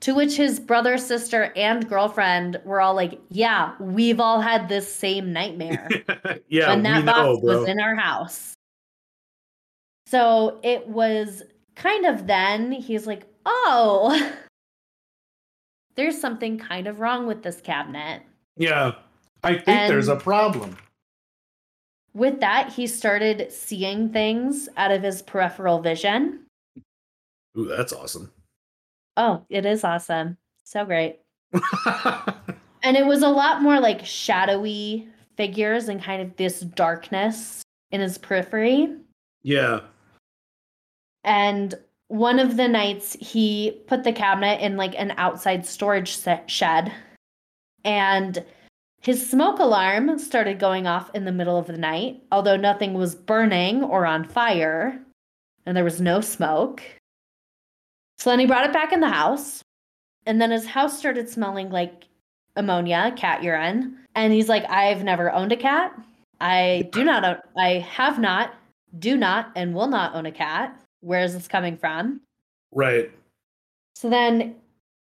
To 0.02 0.16
which 0.16 0.36
his 0.36 0.60
brother, 0.60 0.98
sister, 0.98 1.54
and 1.56 1.88
girlfriend 1.88 2.60
were 2.66 2.82
all 2.82 2.96
like, 2.96 3.22
Yeah, 3.30 3.76
we've 3.80 4.20
all 4.20 4.42
had 4.42 4.68
this 4.68 4.92
same 4.92 5.32
nightmare 5.32 5.88
yeah, 6.48 6.70
when 6.70 6.82
that 6.82 7.06
box 7.06 7.20
know, 7.20 7.38
was 7.44 7.70
in 7.70 7.80
our 7.80 7.94
house. 7.94 8.56
So 10.08 10.60
it 10.64 10.88
was 10.88 11.44
kind 11.76 12.08
of 12.08 12.26
then 12.26 12.72
he's 12.72 13.06
like, 13.06 13.28
Oh, 13.50 14.34
there's 15.96 16.20
something 16.20 16.60
kind 16.60 16.86
of 16.86 17.00
wrong 17.00 17.26
with 17.26 17.44
this 17.44 17.62
cabinet. 17.62 18.24
yeah, 18.58 18.96
I 19.44 19.54
think 19.54 19.88
there's 19.88 20.10
a 20.10 20.18
problem. 20.18 20.78
With 22.14 22.42
that, 22.42 22.74
he 22.74 22.88
started 22.88 23.52
seeing 23.52 24.12
things 24.12 24.68
out 24.76 24.92
of 24.92 25.04
his 25.04 25.22
peripheral 25.22 25.80
vision. 25.80 26.42
Ooh, 27.58 27.66
that's 27.66 27.94
awesome. 27.94 28.32
Oh, 29.16 29.46
it 29.50 29.66
is 29.66 29.84
awesome. 29.84 30.38
So 30.64 30.84
great. 30.84 31.20
And 32.84 32.96
it 32.96 33.06
was 33.06 33.22
a 33.22 33.28
lot 33.28 33.62
more 33.62 33.80
like 33.80 34.06
shadowy 34.06 35.08
figures 35.36 35.90
and 35.90 36.02
kind 36.02 36.22
of 36.22 36.36
this 36.38 36.62
darkness 36.62 37.62
in 37.92 38.02
his 38.02 38.18
periphery. 38.18 38.96
yeah. 39.44 39.82
And 41.24 41.76
one 42.08 42.40
of 42.40 42.58
the 42.58 42.68
nights, 42.68 43.18
he 43.20 43.82
put 43.88 44.04
the 44.04 44.14
cabinet 44.14 44.62
in 44.62 44.78
like 44.78 44.96
an 44.98 45.14
outside 45.18 45.66
storage 45.66 46.20
shed. 46.48 46.92
And 47.84 48.44
his 49.02 49.30
smoke 49.30 49.60
alarm 49.60 50.18
started 50.20 50.60
going 50.60 50.88
off 50.88 51.10
in 51.14 51.26
the 51.26 51.32
middle 51.32 51.58
of 51.58 51.68
the 51.68 51.78
night, 51.78 52.24
although 52.32 52.58
nothing 52.58 52.94
was 52.94 53.16
burning 53.16 53.84
or 53.84 54.06
on 54.06 54.24
fire, 54.24 55.00
and 55.66 55.76
there 55.76 55.84
was 55.84 56.02
no 56.02 56.22
smoke. 56.22 56.82
So 58.18 58.30
then 58.30 58.40
he 58.40 58.46
brought 58.46 58.66
it 58.66 58.74
back 58.74 58.92
in 58.92 59.00
the 59.00 59.10
house. 59.10 59.62
And 60.26 60.42
then 60.42 60.52
his 60.52 60.66
house 60.66 60.98
started 60.98 61.30
smelling 61.30 61.70
like 61.70 62.06
ammonia, 62.56 63.14
cat 63.16 63.44
urine. 63.44 63.98
And 64.16 64.34
he's 64.34 64.50
like, 64.50 64.70
I've 64.70 65.04
never 65.04 65.32
owned 65.32 65.52
a 65.52 65.58
cat. 65.58 65.94
I 66.42 66.90
do 66.92 67.04
not 67.04 67.24
own, 67.24 67.38
I 67.58 67.80
have 67.80 68.20
not, 68.20 68.54
do 69.00 69.16
not, 69.16 69.52
and 69.56 69.74
will 69.74 69.88
not 69.88 70.16
own 70.16 70.26
a 70.26 70.32
cat. 70.32 70.78
Where 71.02 71.24
is 71.24 71.34
this 71.34 71.48
coming 71.48 71.78
from? 71.78 72.22
Right. 72.72 73.12
So 73.96 74.10
then 74.10 74.56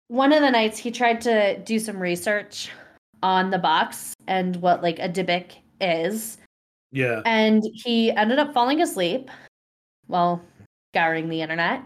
one 0.08 0.34
of 0.34 0.42
the 0.42 0.50
nights 0.52 0.78
he 0.78 0.92
tried 0.92 1.22
to 1.22 1.58
do 1.60 1.80
some 1.80 2.00
research 2.00 2.70
on 3.22 3.50
the 3.50 3.60
box 3.60 4.14
and 4.28 4.56
what 4.58 4.82
like 4.82 5.00
a 5.00 5.10
Dybbuk 5.10 5.52
is. 5.82 6.38
Yeah. 6.92 7.22
And 7.26 7.64
he 7.74 8.12
ended 8.12 8.40
up 8.40 8.54
falling 8.54 8.82
asleep 8.82 9.30
while 10.08 10.42
scouring 10.92 11.30
the 11.30 11.42
internet 11.42 11.84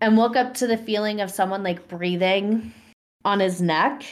and 0.00 0.16
woke 0.16 0.36
up 0.36 0.54
to 0.54 0.66
the 0.66 0.76
feeling 0.76 1.20
of 1.20 1.30
someone 1.30 1.62
like 1.62 1.88
breathing 1.88 2.72
on 3.24 3.40
his 3.40 3.60
neck 3.62 4.04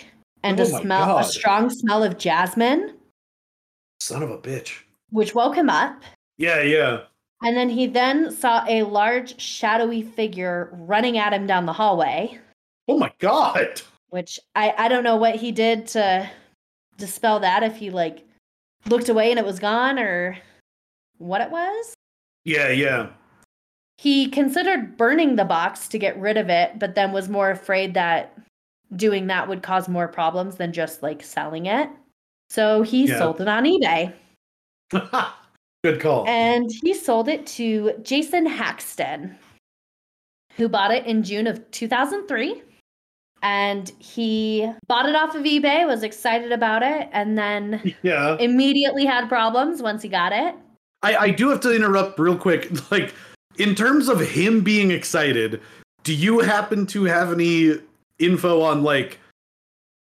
and 0.43 0.59
Oh 0.59 0.63
a 0.63 0.67
smell 0.67 1.19
a 1.19 1.25
strong 1.25 1.71
smell 1.71 2.03
of 2.03 2.19
jasmine, 2.19 2.95
Son 4.01 4.23
of 4.23 4.31
a 4.31 4.39
bitch. 4.39 4.83
which 5.11 5.35
woke 5.35 5.55
him 5.57 5.69
up. 5.69 6.03
Yeah, 6.39 6.63
yeah. 6.63 7.03
And 7.43 7.57
then 7.57 7.69
he 7.69 7.87
then 7.87 8.31
saw 8.31 8.65
a 8.67 8.83
large 8.83 9.41
shadowy 9.41 10.03
figure 10.03 10.71
running 10.73 11.19
at 11.19 11.33
him 11.33 11.47
down 11.47 11.67
the 11.67 11.73
hallway. 11.73 12.39
Oh 12.89 12.99
my 12.99 13.13
god. 13.19 13.83
which 14.11 14.39
I 14.55 14.73
I 14.79 14.89
don't 14.89 15.05
know 15.05 15.17
what 15.17 15.35
he 15.37 15.53
did 15.53 15.87
to 15.89 16.29
dispel 16.97 17.41
that 17.41 17.63
if 17.63 17.77
he 17.77 17.91
like 17.91 18.25
looked 18.87 19.09
away 19.09 19.31
and 19.31 19.39
it 19.39 19.45
was 19.45 19.59
gone 19.59 19.99
or 19.99 20.39
what 21.19 21.41
it 21.41 21.51
was. 21.51 21.95
Yeah, 22.45 22.69
yeah. 22.69 23.09
He 23.99 24.29
considered 24.29 24.97
burning 24.97 25.37
the 25.37 25.45
box 25.45 25.89
to 25.89 25.99
get 25.99 26.19
rid 26.21 26.37
of 26.37 26.49
it, 26.49 26.79
but 26.79 26.95
then 26.95 27.13
was 27.13 27.29
more 27.29 27.51
afraid 27.51 27.95
that 27.95 28.39
doing 28.95 29.27
that 29.27 29.49
would 29.49 29.63
cause 29.63 29.89
more 29.89 30.07
problems 30.07 30.57
than 30.57 30.73
just 30.73 31.03
like 31.03 31.23
selling 31.23 31.67
it. 31.67 31.91
So 32.51 32.83
he 32.83 33.07
Yeah. 33.07 33.19
sold 33.19 33.41
it 33.41 33.49
on 33.49 33.65
eBay 33.65 34.13
Good 35.85 36.01
call. 36.01 36.27
and 36.27 36.69
he 36.83 36.95
sold 36.95 37.29
it 37.29 37.47
to 37.49 37.93
Jason 38.03 38.47
Haxton, 38.47 39.37
who 40.57 40.69
bought 40.69 40.93
it 40.93 41.07
in 41.07 41.23
June 41.23 41.47
of 41.47 41.71
2003. 41.71 42.63
And 43.43 43.93
he 43.99 44.69
bought 44.89 45.09
it 45.09 45.15
off 45.15 45.35
of 45.35 45.45
eBay, 45.45 45.87
was 45.87 46.03
excited 46.03 46.53
about 46.53 46.83
it, 46.83 47.09
and 47.13 47.37
then 47.37 47.95
yeah. 48.03 48.37
immediately 48.41 49.05
had 49.05 49.29
problems 49.29 49.83
once 49.83 50.03
he 50.03 50.09
got 50.09 50.33
it. 50.33 50.55
I, 51.03 51.17
I 51.17 51.31
do 51.31 51.51
have 51.51 51.61
to 51.61 51.75
interrupt 51.75 52.19
real 52.19 52.37
quick. 52.37 52.71
Like, 52.91 53.15
in 53.59 53.75
terms 53.75 54.09
of 54.09 54.21
him 54.21 54.63
being 54.63 54.91
excited, 54.91 55.61
do 56.03 56.15
you 56.15 56.41
happen 56.41 56.87
to 56.87 57.05
have 57.05 57.33
any 57.33 57.75
info 58.19 58.63
on 58.63 58.83
like 58.83 59.19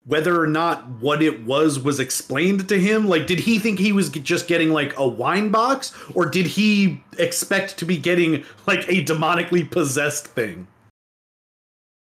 whether 0.05 0.39
or 0.39 0.47
not 0.47 0.87
what 1.01 1.21
it 1.21 1.43
was 1.43 1.79
was 1.79 1.99
explained 1.99 2.69
to 2.69 2.79
him? 2.79 3.07
Like, 3.07 3.27
did 3.27 3.39
he 3.39 3.59
think 3.59 3.79
he 3.79 3.91
was 3.91 4.09
just 4.09 4.47
getting 4.47 4.69
like 4.69 4.97
a 4.97 5.07
wine 5.07 5.49
box, 5.49 5.93
or 6.13 6.25
did 6.25 6.45
he 6.45 7.03
expect 7.17 7.77
to 7.77 7.85
be 7.85 7.97
getting 7.97 8.43
like 8.67 8.87
a 8.87 9.03
demonically 9.03 9.69
possessed 9.69 10.27
thing? 10.27 10.67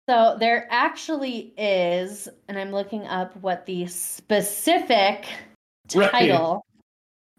So 0.08 0.36
there 0.38 0.68
actually 0.70 1.52
is, 1.58 2.28
and 2.48 2.56
I'm 2.58 2.70
looking 2.70 3.06
up 3.06 3.36
what 3.36 3.66
the 3.66 3.86
specific 3.86 5.26
Right. 5.94 6.10
title 6.10 6.64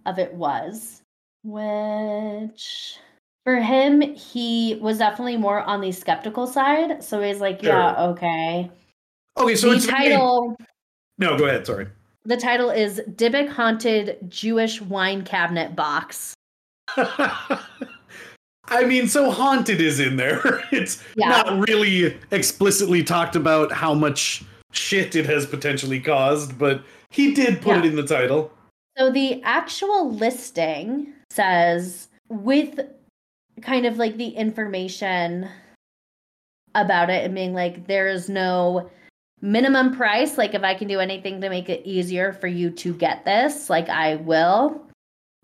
of 0.06 0.20
it 0.20 0.34
was, 0.34 1.02
which 1.44 2.98
for 3.44 3.58
him, 3.58 4.02
he 4.02 4.78
was 4.82 5.00
definitely 5.00 5.38
more 5.38 5.62
on 5.62 5.82
the 5.82 5.92
skeptical 5.92 6.48
side. 6.48 7.04
So 7.04 7.22
he's 7.22 7.42
like, 7.42 7.62
yeah, 7.62 7.96
okay. 8.10 8.72
Okay, 9.38 9.56
so 9.56 9.74
the 9.74 9.86
title 9.88 10.56
No, 11.18 11.38
go 11.38 11.46
ahead. 11.46 11.66
Sorry. 11.66 11.88
the 12.26 12.38
title 12.38 12.70
is 12.70 13.02
Dybbuk 13.10 13.50
Haunted 13.50 14.18
Jewish 14.30 14.82
Wine 14.82 15.24
Cabinet 15.24 15.76
Box. 15.76 16.34
I 18.70 18.84
mean, 18.86 19.08
so 19.08 19.32
haunted 19.32 19.80
is 19.80 20.00
in 20.00 20.18
there. 20.18 20.62
It's 20.72 21.04
Yeah. 21.16 21.30
not 21.30 21.68
really 21.70 22.18
explicitly 22.32 23.04
talked 23.04 23.36
about 23.36 23.72
how 23.72 23.94
much 23.94 24.44
shit 24.74 25.16
it 25.16 25.26
has 25.26 25.46
potentially 25.46 26.00
caused, 26.02 26.58
but 26.60 26.84
he 27.10 27.34
did 27.34 27.62
put 27.62 27.78
it 27.78 27.86
in 27.86 27.96
the 27.96 28.06
title. 28.06 28.52
So 28.98 29.10
the 29.12 29.42
actual 29.44 30.12
listing 30.12 31.14
says 31.32 32.10
with 32.30 32.80
kind 33.62 33.86
of 33.86 33.98
like 33.98 34.18
the 34.18 34.30
information 34.30 35.48
about 36.76 37.10
it 37.10 37.24
and 37.24 37.34
being 37.34 37.54
like 37.54 37.88
there 37.88 38.08
is 38.08 38.28
no 38.30 38.90
minimum 39.42 39.96
price 39.96 40.38
like 40.38 40.54
if 40.54 40.64
I 40.64 40.74
can 40.74 40.88
do 40.88 41.00
anything 41.00 41.42
to 41.42 41.50
make 41.50 41.70
it 41.70 41.86
easier 41.86 42.34
for 42.34 42.48
you 42.48 42.72
to 42.72 42.94
get 42.94 43.26
this 43.26 43.70
like 43.70 43.90
I 43.90 44.16
will. 44.16 44.84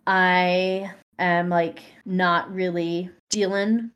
I 0.07 0.91
am 1.19 1.49
like 1.49 1.81
not 2.05 2.53
really 2.53 3.09
dealing 3.29 3.91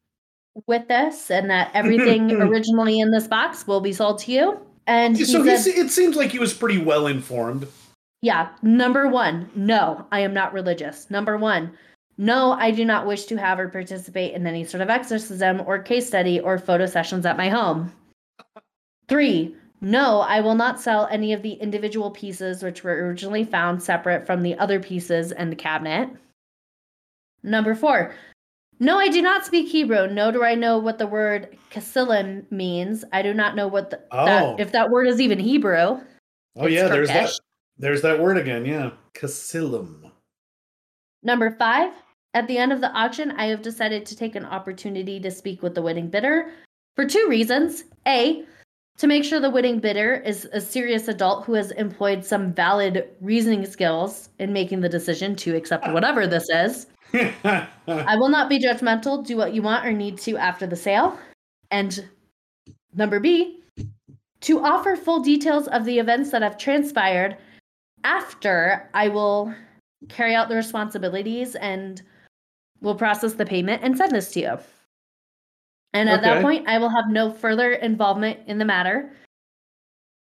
with 0.66 0.88
this 0.88 1.30
and 1.30 1.50
that 1.50 1.72
everything 1.74 2.32
originally 2.32 3.00
in 3.00 3.12
this 3.12 3.28
box 3.28 3.68
will 3.68 3.82
be 3.82 3.94
sold 3.94 4.20
to 4.20 4.32
you. 4.32 4.60
And 4.86 5.18
he 5.18 5.26
so 5.26 5.44
said, 5.44 5.68
it 5.68 5.92
seems 5.92 6.16
like 6.16 6.32
he 6.32 6.40
was 6.40 6.54
pretty 6.54 6.78
well 6.78 7.08
informed. 7.08 7.68
yeah, 8.22 8.50
number 8.62 9.10
one, 9.10 9.50
no, 9.54 10.06
I 10.14 10.22
am 10.22 10.34
not 10.34 10.54
religious. 10.54 11.12
Number 11.12 11.38
one, 11.38 11.72
no, 12.18 12.54
I 12.54 12.72
do 12.72 12.86
not 12.86 13.06
wish 13.06 13.26
to 13.26 13.36
have 13.36 13.60
or 13.60 13.68
participate 13.68 14.34
in 14.34 14.48
any 14.48 14.64
sort 14.64 14.82
of 14.82 14.90
exorcism 14.90 15.62
or 15.66 15.80
case 15.80 16.08
study 16.08 16.40
or 16.40 16.58
photo 16.58 16.86
sessions 16.86 17.26
at 17.26 17.38
my 17.38 17.50
home. 17.50 17.92
Three, 19.08 19.56
no, 19.82 20.22
I 20.22 20.42
will 20.42 20.56
not 20.56 20.80
sell 20.82 21.08
any 21.12 21.34
of 21.34 21.42
the 21.42 21.54
individual 21.54 22.12
pieces 22.12 22.64
which 22.64 22.84
were 22.84 23.08
originally 23.08 23.44
found 23.44 23.82
separate 23.82 24.26
from 24.26 24.42
the 24.42 24.58
other 24.58 24.80
pieces 24.80 25.32
in 25.32 25.50
the 25.50 25.56
cabinet. 25.56 26.10
Number 27.44 27.76
four, 27.76 28.16
no, 28.80 29.00
I 29.00 29.08
do 29.08 29.22
not 29.22 29.46
speak 29.46 29.68
Hebrew, 29.70 30.08
No, 30.08 30.32
do 30.32 30.44
I 30.44 30.54
know 30.56 30.78
what 30.78 30.98
the 30.98 31.08
word 31.08 31.58
Kasilim 31.72 32.50
means. 32.52 33.04
I 33.12 33.22
do 33.22 33.34
not 33.34 33.56
know 33.56 33.68
what 33.68 33.90
the, 33.90 34.02
Oh. 34.12 34.26
that, 34.26 34.60
if 34.60 34.72
that 34.72 34.90
word 34.90 35.08
is 35.08 35.20
even 35.20 35.40
Hebrew. 35.40 35.78
Oh 35.78 36.02
It's 36.66 36.74
yeah, 36.74 36.88
there's 36.88 37.10
that. 37.10 37.32
There's 37.80 38.02
that 38.02 38.20
word 38.20 38.38
again. 38.38 38.66
Yeah, 38.66 38.92
Casilum. 39.14 40.12
Number 41.24 41.52
five, 41.52 41.92
at 42.34 42.48
the 42.48 42.58
end 42.58 42.72
of 42.72 42.82
the 42.82 42.92
auction, 42.92 43.32
I 43.32 43.46
have 43.48 43.62
decided 43.62 44.06
to 44.08 44.16
take 44.16 44.36
an 44.36 44.46
opportunity 44.46 45.20
to 45.20 45.30
speak 45.32 45.62
with 45.62 45.76
the 45.76 45.82
winning 45.82 46.10
bidder 46.10 46.52
for 46.96 47.06
two 47.06 47.28
reasons. 47.30 47.84
A, 48.08 48.46
To 48.98 49.06
make 49.06 49.24
sure 49.24 49.40
the 49.40 49.50
winning 49.50 49.80
bidder 49.80 50.16
is 50.16 50.50
a 50.54 50.60
serious 50.60 51.08
adult 51.08 51.46
who 51.46 51.54
has 51.54 51.70
employed 51.72 52.26
some 52.26 52.52
valid 52.52 53.08
reasoning 53.22 53.66
skills 53.66 54.30
in 54.40 54.52
making 54.52 54.82
the 54.82 54.90
decision 54.90 55.36
to 55.38 55.56
accept 55.56 55.88
whatever 55.92 56.26
this 56.26 56.50
is. 56.50 56.88
I 57.14 58.16
will 58.18 58.30
not 58.30 58.50
be 58.50 58.60
judgmental. 58.60 59.24
Do 59.24 59.38
what 59.38 59.54
you 59.54 59.62
want 59.62 59.86
or 59.86 59.94
need 59.94 60.18
to 60.20 60.36
after 60.38 60.66
the 60.66 60.76
sale. 60.76 61.18
And 61.70 62.10
number 62.96 63.20
B, 63.20 63.62
to 64.42 64.64
offer 64.64 64.96
full 64.96 65.20
details 65.20 65.68
of 65.68 65.86
the 65.86 66.00
events 66.00 66.32
that 66.32 66.42
have 66.42 66.58
transpired 66.58 67.38
after 68.04 68.90
I 68.96 69.10
will 69.10 69.54
carry 70.10 70.34
out 70.34 70.50
the 70.50 70.56
responsibilities 70.56 71.56
and 71.56 72.02
will 72.82 72.96
process 72.96 73.34
the 73.34 73.46
payment 73.46 73.84
and 73.84 73.96
send 73.96 74.12
this 74.12 74.32
to 74.34 74.40
you. 74.40 74.58
And 75.94 76.10
at 76.10 76.22
that 76.22 76.42
point, 76.42 76.68
I 76.68 76.78
will 76.78 76.90
have 76.90 77.10
no 77.10 77.32
further 77.32 77.72
involvement 77.74 78.40
in 78.48 78.58
the 78.58 78.66
matter 78.66 79.12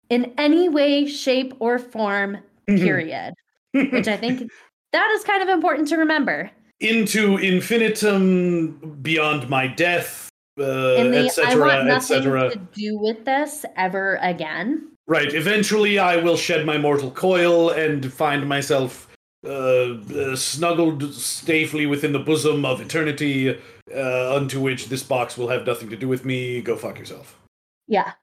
in 0.10 0.34
any 0.38 0.70
way, 0.70 1.08
shape, 1.08 1.54
or 1.60 1.80
form, 1.80 2.38
period. 2.68 3.34
Which 3.72 4.08
I 4.08 4.18
think 4.18 4.52
that 4.92 5.10
is 5.12 5.24
kind 5.24 5.42
of 5.42 5.50
important 5.50 5.88
to 5.90 5.98
remember. 5.98 6.52
Into 6.80 7.38
infinitum, 7.38 9.00
beyond 9.02 9.50
my 9.50 9.68
death, 9.68 10.30
uh, 10.60 10.96
In 10.96 11.12
the 11.12 11.32
I 11.46 11.56
want 11.56 11.72
etc., 11.72 11.86
nothing 11.86 12.18
etc. 12.18 12.50
to 12.52 12.60
do 12.74 13.00
with 13.00 13.26
this 13.26 13.66
ever 13.78 14.20
again. 14.22 14.90
Right. 15.08 15.34
Eventually, 15.34 15.98
I 15.98 16.18
will 16.18 16.38
shed 16.38 16.66
my 16.66 16.78
mortal 16.78 17.12
coil 17.12 17.72
and 17.72 18.12
find 18.12 18.48
myself 18.48 19.10
uh, 19.46 19.50
uh, 19.50 20.36
snuggled 20.36 21.14
safely 21.14 21.86
within 21.86 22.14
the 22.14 22.20
bosom 22.20 22.66
of 22.66 22.80
eternity, 22.82 23.60
uh, 23.94 24.36
unto 24.36 24.60
which 24.62 24.90
this 24.90 25.04
box 25.04 25.38
will 25.38 25.48
have 25.48 25.66
nothing 25.66 25.90
to 25.90 25.96
do 25.96 26.08
with 26.08 26.26
me. 26.26 26.62
Go 26.62 26.76
fuck 26.76 27.00
yourself. 27.00 27.40
Yeah. 27.88 28.14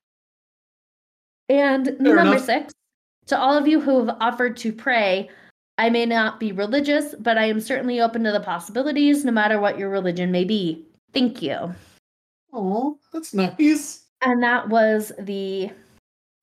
And 1.49 1.87
Fair 1.87 1.97
number 1.99 2.20
enough. 2.23 2.45
six, 2.45 2.73
to 3.27 3.39
all 3.39 3.57
of 3.57 3.66
you 3.66 3.81
who 3.81 4.05
have 4.05 4.16
offered 4.20 4.57
to 4.59 4.73
pray, 4.73 5.28
I 5.78 5.91
may 5.91 6.07
not 6.07 6.39
be 6.39 6.53
religious, 6.53 7.15
but 7.19 7.39
I 7.39 7.47
am 7.47 7.61
certainly 7.61 8.01
open 8.01 8.23
to 8.24 8.32
the 8.32 8.41
possibilities, 8.41 9.24
no 9.24 9.32
matter 9.32 9.59
what 9.59 9.78
your 9.78 9.89
religion 9.89 10.31
may 10.31 10.45
be. 10.45 10.85
Thank 11.12 11.43
you. 11.43 11.74
Oh, 12.53 12.99
that's 13.12 13.35
nice. 13.35 14.05
And 14.23 14.43
that 14.43 14.69
was 14.69 15.12
the 15.19 15.70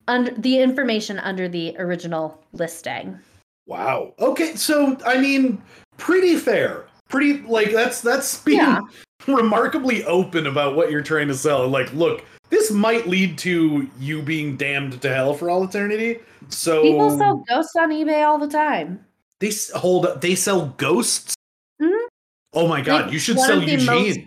under 0.08 0.30
the 0.32 0.58
information 0.58 1.18
under 1.20 1.48
the 1.48 1.76
original 1.78 2.42
listing. 2.52 3.18
Wow. 3.66 4.14
Okay, 4.18 4.54
so 4.56 4.96
I 5.06 5.18
mean, 5.18 5.62
pretty 5.98 6.36
fair. 6.36 6.86
Pretty 7.08 7.42
like 7.42 7.72
that's 7.72 8.00
that's 8.00 8.40
being 8.42 8.58
Yeah. 8.58 8.80
remarkably 9.36 10.04
open 10.04 10.46
about 10.46 10.74
what 10.76 10.90
you're 10.90 11.02
trying 11.02 11.28
to 11.28 11.34
sell. 11.34 11.68
Like, 11.68 11.92
look, 11.92 12.24
this 12.50 12.70
might 12.70 13.06
lead 13.06 13.38
to 13.38 13.88
you 13.98 14.22
being 14.22 14.56
damned 14.56 15.00
to 15.02 15.08
hell 15.14 15.34
for 15.34 15.50
all 15.50 15.64
eternity. 15.64 16.18
So 16.48 16.82
People 16.82 17.16
sell 17.18 17.44
ghosts 17.48 17.76
on 17.76 17.90
eBay 17.90 18.26
all 18.26 18.38
the 18.38 18.48
time. 18.48 19.04
They 19.40 19.48
s- 19.48 19.70
hold 19.70 20.06
up. 20.06 20.20
They 20.20 20.34
sell 20.34 20.74
ghosts. 20.78 21.34
Mhm. 21.80 22.06
Oh 22.54 22.66
my 22.66 22.80
god! 22.80 23.04
Like, 23.04 23.12
you 23.12 23.18
should 23.18 23.38
sell 23.38 23.62
Eugene. 23.62 23.86
most- 23.86 24.18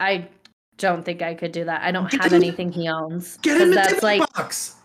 I 0.00 0.28
don't 0.78 1.04
think 1.04 1.20
I 1.20 1.34
could 1.34 1.52
do 1.52 1.64
that. 1.64 1.82
I 1.82 1.92
don't 1.92 2.10
Get 2.10 2.22
have 2.22 2.32
him- 2.32 2.42
anything 2.42 2.72
he 2.72 2.88
owns. 2.88 3.36
Get 3.42 3.60
him 3.60 3.72
a 3.72 3.76
Dybbuk 3.76 4.02
like 4.02 4.34
box. 4.34 4.76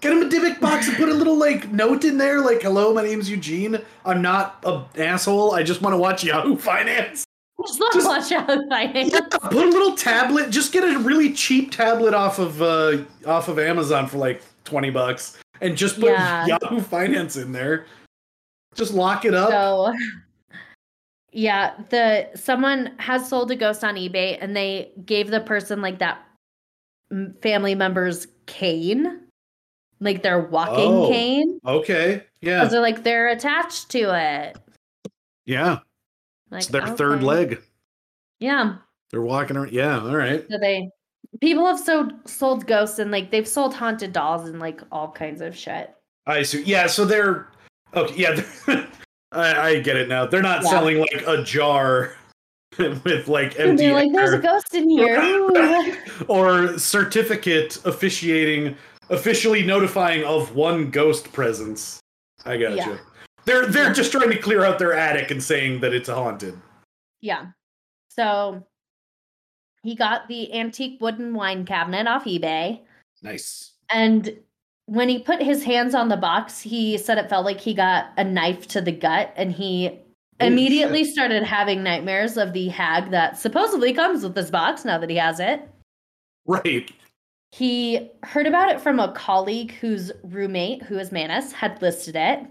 Get 0.00 0.12
him 0.12 0.20
a 0.22 0.26
Dybbuk 0.26 0.60
box 0.60 0.88
and 0.88 0.96
put 0.96 1.08
a 1.08 1.14
little 1.14 1.38
like 1.38 1.70
note 1.72 2.04
in 2.04 2.18
there, 2.18 2.40
like 2.40 2.60
"Hello, 2.62 2.92
my 2.92 3.04
name's 3.04 3.30
Eugene. 3.30 3.78
I'm 4.04 4.20
not 4.20 4.58
an 4.66 4.84
asshole. 4.98 5.54
I 5.54 5.62
just 5.62 5.80
want 5.80 5.94
to 5.94 5.98
watch 5.98 6.24
Yahoo 6.24 6.56
Finance." 6.56 7.23
Just 7.66 7.80
not 7.80 7.92
Just- 7.94 8.06
watch 8.06 8.32
out 8.32 8.46
finance. 8.68 9.12
Yeah, 9.12 9.20
put 9.30 9.52
a 9.54 9.68
little 9.68 9.94
tablet. 9.96 10.50
Just 10.50 10.72
get 10.72 10.84
a 10.84 10.98
really 10.98 11.32
cheap 11.32 11.70
tablet 11.72 12.14
off 12.14 12.38
of 12.38 12.60
uh, 12.62 12.98
off 13.26 13.48
of 13.48 13.58
Amazon 13.58 14.06
for 14.06 14.18
like 14.18 14.42
twenty 14.64 14.90
bucks, 14.90 15.38
and 15.60 15.76
just 15.76 16.00
put 16.00 16.10
Yeah. 16.10 16.46
Yahoo 16.46 16.80
Finance 16.80 17.36
in 17.36 17.52
there. 17.52 17.86
Just 18.74 18.92
lock 18.94 19.24
it 19.24 19.34
up. 19.34 19.50
So 19.50 19.94
yeah, 21.32 21.74
the 21.90 22.28
someone 22.36 22.92
has 22.98 23.28
sold 23.28 23.50
a 23.50 23.56
ghost 23.56 23.82
on 23.84 23.96
eBay 23.96 24.38
and 24.40 24.56
they 24.56 24.92
gave 25.04 25.30
the 25.30 25.40
person 25.40 25.80
like 25.82 25.98
that 25.98 26.20
family 27.42 27.74
member's 27.74 28.26
cane, 28.46 29.20
like 30.00 30.22
their 30.22 30.40
walking 30.40 30.92
Oh. 30.92 31.08
cane, 31.08 31.60
okay. 31.66 32.24
Yeah. 32.40 32.58
because 32.60 32.72
they're 32.72 32.80
like 32.80 33.02
they're 33.04 33.28
attached 33.28 33.90
to 33.90 34.14
it. 34.16 34.56
Yeah. 35.46 35.78
Like 36.54 36.62
It's 36.62 36.70
their 36.72 36.86
third 36.86 37.22
leg. 37.22 37.60
Yeah. 38.40 38.76
They're 39.10 39.22
walking 39.22 39.56
around. 39.56 39.72
Yeah. 39.72 40.00
All 40.00 40.16
right. 40.16 40.44
So 40.50 40.58
they 40.58 40.88
people 41.40 41.66
have 41.66 41.78
sold 41.80 42.12
sold 42.28 42.66
ghosts 42.66 42.98
and 42.98 43.10
like 43.10 43.30
they've 43.30 43.46
sold 43.48 43.74
haunted 43.74 44.12
dolls 44.12 44.48
and 44.48 44.58
like 44.60 44.80
all 44.92 45.10
kinds 45.10 45.40
of 45.40 45.56
shit. 45.56 45.94
I 46.26 46.42
see. 46.42 46.62
Yeah, 46.62 46.86
so 46.86 47.04
they're 47.04 47.48
okay. 47.94 48.14
Yeah, 48.16 48.40
they're- 48.66 48.86
I, 49.32 49.68
I 49.70 49.80
get 49.80 49.96
it 49.96 50.08
now. 50.08 50.26
They're 50.26 50.42
not 50.42 50.62
Yeah. 50.62 50.70
selling 50.70 50.98
like 51.00 51.24
a 51.26 51.42
jar 51.42 52.12
with 52.78 53.28
like 53.28 53.52
And 53.58 53.70
empty 53.70 53.86
they're 53.86 53.94
like, 53.94 54.12
there's 54.12 54.32
a 54.32 54.38
ghost 54.38 54.74
in 54.74 54.88
here. 54.88 55.98
Or 56.28 56.78
certificate 56.78 57.78
officiating, 57.84 58.76
officially 59.10 59.64
notifying 59.64 60.22
of 60.24 60.54
one 60.54 60.90
ghost 60.90 61.32
presence. 61.32 61.98
I 62.44 62.56
got 62.56 62.76
Yeah. 62.76 62.90
you. 62.90 62.98
They're 63.44 63.66
they're 63.66 63.92
just 63.92 64.12
trying 64.12 64.30
to 64.30 64.38
clear 64.38 64.64
out 64.64 64.78
their 64.78 64.94
attic 64.94 65.30
and 65.30 65.42
saying 65.42 65.80
that 65.80 65.92
it's 65.92 66.08
haunted. 66.08 66.58
Yeah. 67.20 67.46
So 68.08 68.64
he 69.82 69.94
got 69.94 70.28
the 70.28 70.52
antique 70.54 71.00
wooden 71.00 71.34
wine 71.34 71.64
cabinet 71.66 72.06
off 72.06 72.24
eBay. 72.24 72.80
Nice. 73.22 73.72
And 73.90 74.38
when 74.86 75.08
he 75.08 75.18
put 75.18 75.42
his 75.42 75.62
hands 75.64 75.94
on 75.94 76.08
the 76.08 76.16
box, 76.16 76.60
he 76.60 76.96
said 76.98 77.18
it 77.18 77.28
felt 77.28 77.44
like 77.44 77.60
he 77.60 77.74
got 77.74 78.06
a 78.16 78.24
knife 78.24 78.66
to 78.68 78.80
the 78.80 78.92
gut 78.92 79.32
and 79.36 79.52
he 79.52 79.88
Holy 79.88 80.00
immediately 80.40 81.04
started 81.04 81.42
having 81.42 81.82
nightmares 81.82 82.36
of 82.36 82.52
the 82.52 82.68
hag 82.68 83.10
that 83.10 83.38
supposedly 83.38 83.92
comes 83.92 84.22
with 84.22 84.34
this 84.34 84.50
box 84.50 84.84
now 84.84 84.98
that 84.98 85.10
he 85.10 85.16
has 85.16 85.40
it. 85.40 85.68
Right. 86.46 86.90
He 87.52 88.10
heard 88.24 88.46
about 88.46 88.70
it 88.70 88.80
from 88.80 88.98
a 88.98 89.12
colleague 89.12 89.72
whose 89.72 90.10
roommate, 90.24 90.82
who 90.82 90.98
is 90.98 91.12
Mannis, 91.12 91.52
had 91.52 91.80
listed 91.80 92.16
it 92.16 92.46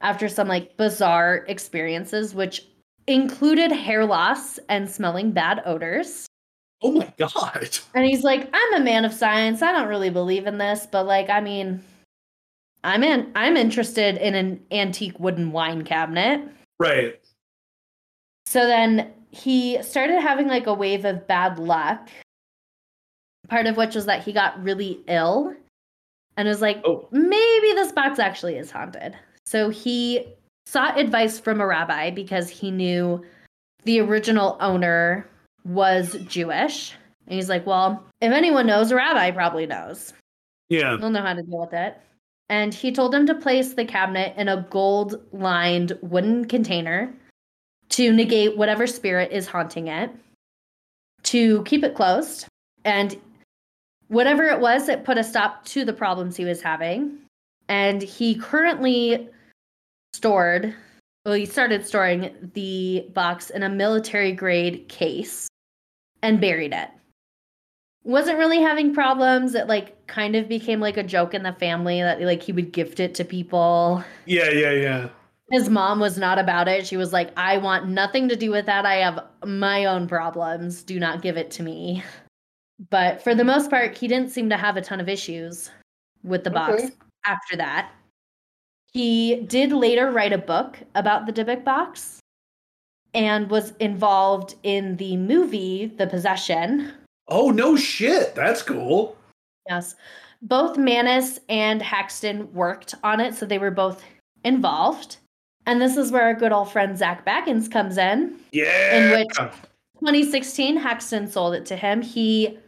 after 0.00 0.28
some 0.28 0.48
like 0.48 0.76
bizarre 0.76 1.44
experiences, 1.48 2.34
which 2.34 2.66
included 3.06 3.70
hair 3.72 4.04
loss 4.04 4.58
and 4.68 4.88
smelling 4.88 5.30
bad 5.32 5.62
odors. 5.66 6.26
Oh 6.82 6.92
my 6.92 7.12
god. 7.18 7.78
And 7.94 8.04
he's 8.04 8.22
like, 8.22 8.48
I'm 8.52 8.74
a 8.74 8.84
man 8.84 9.04
of 9.04 9.12
science. 9.12 9.62
I 9.62 9.72
don't 9.72 9.88
really 9.88 10.10
believe 10.10 10.46
in 10.46 10.58
this, 10.58 10.86
but 10.90 11.06
like, 11.06 11.30
I 11.30 11.40
mean, 11.40 11.82
I'm 12.82 13.02
in 13.02 13.32
I'm 13.34 13.56
interested 13.56 14.16
in 14.18 14.34
an 14.34 14.60
antique 14.70 15.18
wooden 15.18 15.52
wine 15.52 15.84
cabinet. 15.84 16.46
Right. 16.78 17.18
So 18.46 18.66
then 18.66 19.10
he 19.30 19.82
started 19.82 20.20
having 20.20 20.48
like 20.48 20.66
a 20.66 20.74
wave 20.74 21.04
of 21.04 21.26
bad 21.26 21.58
luck. 21.58 22.08
Part 23.48 23.66
of 23.66 23.76
which 23.76 23.94
was 23.94 24.06
that 24.06 24.22
he 24.22 24.32
got 24.32 24.62
really 24.62 25.00
ill 25.08 25.54
and 26.36 26.48
was 26.48 26.60
like, 26.60 26.82
Oh. 26.84 27.08
maybe 27.10 27.72
this 27.72 27.92
box 27.92 28.18
actually 28.18 28.56
is 28.56 28.70
haunted. 28.70 29.16
So 29.46 29.70
he 29.70 30.26
sought 30.66 30.98
advice 30.98 31.38
from 31.38 31.60
a 31.60 31.66
rabbi 31.66 32.10
because 32.10 32.48
he 32.48 32.70
knew 32.70 33.24
the 33.84 34.00
original 34.00 34.56
owner 34.60 35.28
was 35.64 36.16
Jewish. 36.26 36.94
And 37.26 37.36
he's 37.36 37.48
like, 37.48 37.66
well, 37.66 38.04
if 38.20 38.32
anyone 38.32 38.66
knows, 38.66 38.90
a 38.90 38.96
rabbi 38.96 39.30
probably 39.30 39.66
knows. 39.66 40.12
Yeah. 40.68 40.96
He'll 40.98 41.10
know 41.10 41.22
how 41.22 41.34
to 41.34 41.42
deal 41.42 41.60
with 41.60 41.72
it. 41.72 41.98
And 42.48 42.74
he 42.74 42.92
told 42.92 43.14
him 43.14 43.26
to 43.26 43.34
place 43.34 43.74
the 43.74 43.84
cabinet 43.84 44.34
in 44.36 44.48
a 44.48 44.66
gold 44.70 45.20
lined 45.32 45.98
wooden 46.02 46.44
container 46.46 47.12
to 47.90 48.12
negate 48.12 48.56
whatever 48.56 48.86
spirit 48.86 49.32
is 49.32 49.46
haunting 49.46 49.88
it, 49.88 50.10
to 51.24 51.62
keep 51.64 51.84
it 51.84 51.94
closed. 51.94 52.46
And 52.84 53.18
whatever 54.08 54.44
it 54.44 54.60
was, 54.60 54.88
it 54.88 55.04
put 55.04 55.18
a 55.18 55.24
stop 55.24 55.64
to 55.66 55.84
the 55.84 55.92
problems 55.92 56.36
he 56.36 56.44
was 56.44 56.60
having. 56.60 57.18
And 57.68 58.02
he 58.02 58.34
currently 58.34 59.28
stored, 60.12 60.74
well, 61.24 61.34
he 61.34 61.46
started 61.46 61.86
storing 61.86 62.50
the 62.54 63.06
box 63.14 63.50
in 63.50 63.62
a 63.62 63.68
military 63.68 64.32
grade 64.32 64.88
case 64.88 65.48
and 66.22 66.40
buried 66.40 66.72
it 66.72 66.90
wasn't 68.04 68.38
really 68.38 68.60
having 68.60 68.94
problems. 68.94 69.54
It 69.54 69.66
like 69.66 70.06
kind 70.06 70.36
of 70.36 70.48
became 70.48 70.78
like 70.78 70.96
a 70.96 71.02
joke 71.02 71.34
in 71.34 71.42
the 71.42 71.54
family 71.54 72.00
that 72.00 72.20
like 72.20 72.42
he 72.42 72.52
would 72.52 72.72
gift 72.72 73.00
it 73.00 73.14
to 73.16 73.24
people. 73.24 74.04
Yeah, 74.26 74.50
yeah, 74.50 74.72
yeah. 74.72 75.08
His 75.50 75.68
mom 75.68 76.00
was 76.00 76.16
not 76.16 76.38
about 76.38 76.68
it. 76.68 76.86
She 76.86 76.96
was 76.96 77.12
like, 77.12 77.30
I 77.36 77.58
want 77.58 77.88
nothing 77.88 78.28
to 78.28 78.36
do 78.36 78.50
with 78.50 78.66
that. 78.66 78.86
I 78.86 78.96
have 78.96 79.24
my 79.44 79.86
own 79.86 80.06
problems. 80.06 80.82
Do 80.82 80.98
not 80.98 81.22
give 81.22 81.36
it 81.36 81.50
to 81.52 81.62
me. 81.62 82.02
But 82.90 83.22
for 83.22 83.34
the 83.34 83.44
most 83.44 83.70
part, 83.70 83.96
he 83.96 84.08
didn't 84.08 84.30
seem 84.30 84.48
to 84.50 84.56
have 84.56 84.76
a 84.76 84.82
ton 84.82 85.00
of 85.00 85.08
issues 85.08 85.70
with 86.22 86.44
the 86.44 86.50
box 86.50 86.84
Okay. 86.84 86.92
After 87.26 87.56
that. 87.56 87.90
He 88.92 89.36
did 89.46 89.72
later 89.72 90.10
write 90.10 90.32
a 90.32 90.38
book 90.38 90.78
about 90.94 91.26
the 91.26 91.32
Dybbuk 91.32 91.64
box 91.64 92.20
and 93.12 93.50
was 93.50 93.72
involved 93.80 94.54
in 94.62 94.96
the 94.96 95.16
movie 95.16 95.86
The 95.96 96.06
Possession, 96.06 96.92
Oh 97.28 97.50
no 97.50 97.76
shit. 97.76 98.34
That's 98.34 98.62
cool. 98.62 99.16
Yes. 99.68 99.94
both 100.42 100.76
Mannis 100.76 101.40
and 101.48 101.80
Haxton 101.80 102.52
worked 102.52 102.94
on 103.02 103.18
it, 103.18 103.34
so 103.34 103.46
they 103.46 103.58
were 103.58 103.70
both 103.70 104.04
involved. 104.44 105.16
And 105.66 105.80
this 105.80 105.96
is 105.96 106.12
where 106.12 106.24
our 106.24 106.34
good 106.34 106.52
old 106.52 106.70
friend 106.70 106.98
Zak 106.98 107.24
Bagans 107.24 107.70
comes 107.70 107.96
in. 107.96 108.36
Yeah. 108.52 108.96
In 108.96 109.10
which 109.10 109.34
2016, 110.00 110.76
Haxton 110.76 111.26
sold 111.28 111.54
it 111.54 111.64
to 111.66 111.76
him. 111.76 112.02
He 112.02 112.58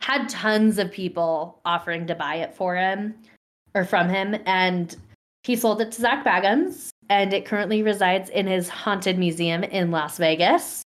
had 0.00 0.28
tons 0.28 0.78
of 0.78 0.92
people 0.92 1.60
offering 1.64 2.06
to 2.08 2.14
buy 2.14 2.36
it 2.36 2.54
for 2.54 2.76
him 2.76 3.14
or 3.74 3.84
from 3.84 4.08
him, 4.08 4.36
and 4.46 4.96
he 5.42 5.56
sold 5.56 5.80
it 5.80 5.92
to 5.92 6.00
Zak 6.00 6.24
Bagans, 6.24 6.88
and 7.08 7.32
it 7.32 7.44
currently 7.44 7.82
resides 7.82 8.30
in 8.30 8.46
his 8.46 8.68
haunted 8.68 9.18
museum 9.18 9.64
in 9.64 9.90
Las 9.90 10.16
Vegas. 10.18 10.82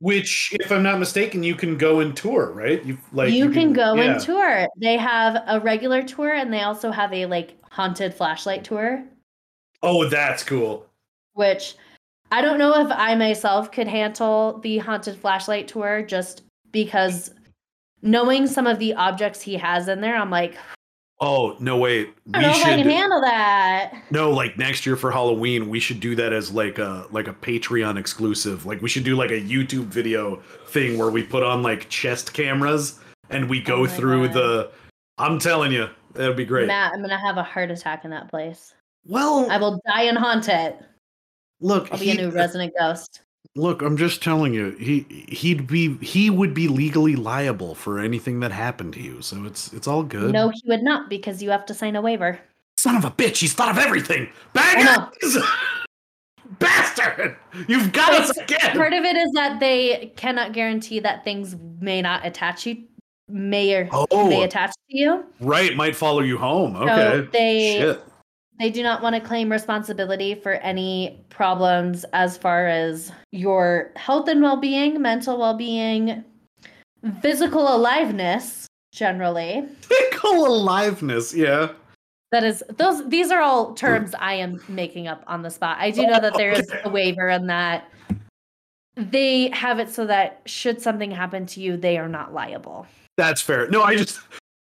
Which, 0.00 0.56
if 0.58 0.72
I'm 0.72 0.82
not 0.82 0.98
mistaken, 0.98 1.42
you 1.42 1.54
can 1.54 1.76
go 1.76 2.00
and 2.00 2.16
tour, 2.16 2.52
right? 2.52 2.82
You 2.86 2.96
like 3.12 3.32
you, 3.34 3.50
can, 3.50 3.74
go 3.74 3.94
yeah. 3.94 4.02
and 4.12 4.20
tour. 4.20 4.66
They 4.78 4.96
have 4.96 5.42
a 5.46 5.60
regular 5.60 6.02
tour, 6.02 6.32
and 6.32 6.50
they 6.50 6.62
also 6.62 6.90
have 6.90 7.12
a 7.12 7.26
like 7.26 7.54
haunted 7.70 8.14
flashlight 8.14 8.64
tour. 8.64 9.04
Oh, 9.82 10.08
that's 10.08 10.42
cool. 10.42 10.86
Which 11.34 11.74
I 12.32 12.40
don't 12.40 12.58
know 12.58 12.80
if 12.80 12.90
I 12.90 13.14
myself 13.14 13.72
could 13.72 13.88
handle 13.88 14.58
the 14.62 14.78
haunted 14.78 15.16
flashlight 15.16 15.68
tour, 15.68 16.02
just 16.02 16.44
because 16.72 17.34
knowing 18.00 18.46
some 18.46 18.66
of 18.66 18.78
the 18.78 18.94
objects 18.94 19.42
he 19.42 19.54
has 19.54 19.86
in 19.88 20.00
there, 20.00 20.16
I'm 20.16 20.30
like, 20.30 20.56
Oh 21.22 21.54
no! 21.60 21.76
Wait, 21.76 22.14
I 22.32 22.40
don't 22.40 22.50
know 22.52 22.58
if 22.58 22.64
I 22.66 22.76
can 22.76 22.88
handle 22.88 23.20
that. 23.20 23.92
No, 24.10 24.30
like 24.30 24.56
next 24.56 24.86
year 24.86 24.96
for 24.96 25.10
Halloween, 25.10 25.68
we 25.68 25.78
should 25.78 26.00
do 26.00 26.14
that 26.14 26.32
as 26.32 26.50
like 26.50 26.78
a 26.78 27.06
like 27.10 27.28
a 27.28 27.34
Patreon 27.34 27.98
exclusive. 27.98 28.64
Like 28.64 28.80
we 28.80 28.88
should 28.88 29.04
do 29.04 29.16
like 29.16 29.30
a 29.30 29.40
YouTube 29.40 29.84
video 29.86 30.36
thing 30.68 30.96
where 30.96 31.10
we 31.10 31.22
put 31.22 31.42
on 31.42 31.62
like 31.62 31.88
chest 31.90 32.32
cameras 32.32 33.00
and 33.28 33.50
we 33.50 33.60
go 33.60 33.82
Oh 33.82 33.86
through 33.86 34.28
God. 34.28 34.34
the. 34.34 34.70
I'm 35.18 35.38
telling 35.38 35.72
you, 35.72 35.90
that'd 36.14 36.36
be 36.38 36.46
great. 36.46 36.66
Matt, 36.68 36.94
I'm 36.94 37.02
gonna 37.02 37.18
have 37.18 37.36
a 37.36 37.42
heart 37.42 37.70
attack 37.70 38.06
in 38.06 38.10
that 38.12 38.30
place. 38.30 38.72
well, 39.06 39.46
I 39.50 39.58
will 39.58 39.78
die 39.86 40.04
and 40.04 40.16
haunt 40.16 40.48
it. 40.48 40.78
look, 41.60 41.92
I'll 41.92 41.98
be 41.98 42.06
he- 42.06 42.12
a 42.12 42.14
new 42.22 42.28
uh, 42.28 42.32
resident 42.32 42.72
ghost. 42.78 43.20
Look. 43.56 43.82
I'm 43.82 43.96
just 43.96 44.22
telling 44.22 44.54
you, 44.54 44.70
he 44.72 45.00
he'd 45.28 45.66
be 45.66 45.96
he 45.98 46.30
would 46.30 46.54
be 46.54 46.68
legally 46.68 47.16
liable 47.16 47.74
for 47.74 47.98
anything 47.98 48.40
that 48.40 48.52
happened 48.52 48.94
to 48.94 49.00
you. 49.00 49.22
So 49.22 49.44
it's 49.44 49.72
it's 49.72 49.86
all 49.86 50.02
good. 50.02 50.32
No, 50.32 50.48
he 50.50 50.60
would 50.66 50.82
not 50.82 51.08
because 51.10 51.42
you 51.42 51.50
have 51.50 51.66
to 51.66 51.74
sign 51.74 51.96
a 51.96 52.02
waiver. 52.02 52.38
Son 52.76 52.96
of 52.96 53.04
a 53.04 53.10
bitch, 53.10 53.36
he's 53.38 53.52
thought 53.52 53.70
of 53.70 53.78
everything. 53.78 54.28
Bangers! 54.54 55.36
Bastard! 56.58 57.36
You've 57.68 57.92
got 57.92 58.12
us 58.14 58.36
again! 58.36 58.76
Part 58.76 58.92
of 58.92 59.04
it 59.04 59.16
is 59.16 59.30
that 59.34 59.60
they 59.60 60.12
cannot 60.16 60.52
guarantee 60.52 60.98
that 61.00 61.22
things 61.24 61.56
may 61.80 62.02
not 62.02 62.24
attach 62.26 62.66
you, 62.66 62.84
may 63.28 63.74
or 63.74 63.88
Oh. 63.92 64.28
may 64.28 64.42
attach 64.42 64.70
to 64.70 64.96
you. 64.96 65.24
Right, 65.40 65.76
might 65.76 65.94
follow 65.94 66.20
you 66.20 66.38
home. 66.38 66.74
So 66.74 66.82
Okay. 66.88 67.28
they 67.32 67.78
Shit. 67.78 68.04
They 68.60 68.70
do 68.70 68.82
not 68.82 69.02
want 69.02 69.16
to 69.16 69.20
claim 69.20 69.50
responsibility 69.50 70.34
for 70.34 70.52
any 70.52 71.18
problems 71.30 72.04
as 72.12 72.36
far 72.36 72.66
as 72.68 73.10
your 73.32 73.90
health 73.96 74.28
and 74.28 74.42
well-being, 74.42 75.00
mental 75.00 75.38
well-being, 75.38 76.22
physical 77.22 77.74
aliveness 77.74 78.66
generally. 78.92 79.66
Physical 79.80 80.46
aliveness, 80.46 81.34
yeah. 81.34 81.70
That 82.32 82.44
is 82.44 82.62
those 82.76 83.08
these 83.08 83.30
are 83.30 83.40
all 83.40 83.74
terms 83.74 84.14
I 84.16 84.34
am 84.34 84.62
making 84.68 85.08
up 85.08 85.24
on 85.26 85.42
the 85.42 85.50
spot. 85.50 85.78
I 85.80 85.90
do 85.90 86.06
know 86.06 86.20
that 86.20 86.34
there 86.34 86.52
is 86.52 86.70
a 86.84 86.90
waiver 86.90 87.28
and 87.28 87.48
that 87.48 87.90
they 88.94 89.48
have 89.50 89.78
it 89.78 89.88
so 89.88 90.06
that 90.06 90.42
should 90.44 90.80
something 90.82 91.10
happen 91.10 91.46
to 91.46 91.60
you, 91.60 91.76
they 91.76 91.96
are 91.96 92.08
not 92.08 92.34
liable. 92.34 92.86
That's 93.16 93.40
fair. 93.40 93.68
No, 93.70 93.82
I 93.82 93.96
just 93.96 94.20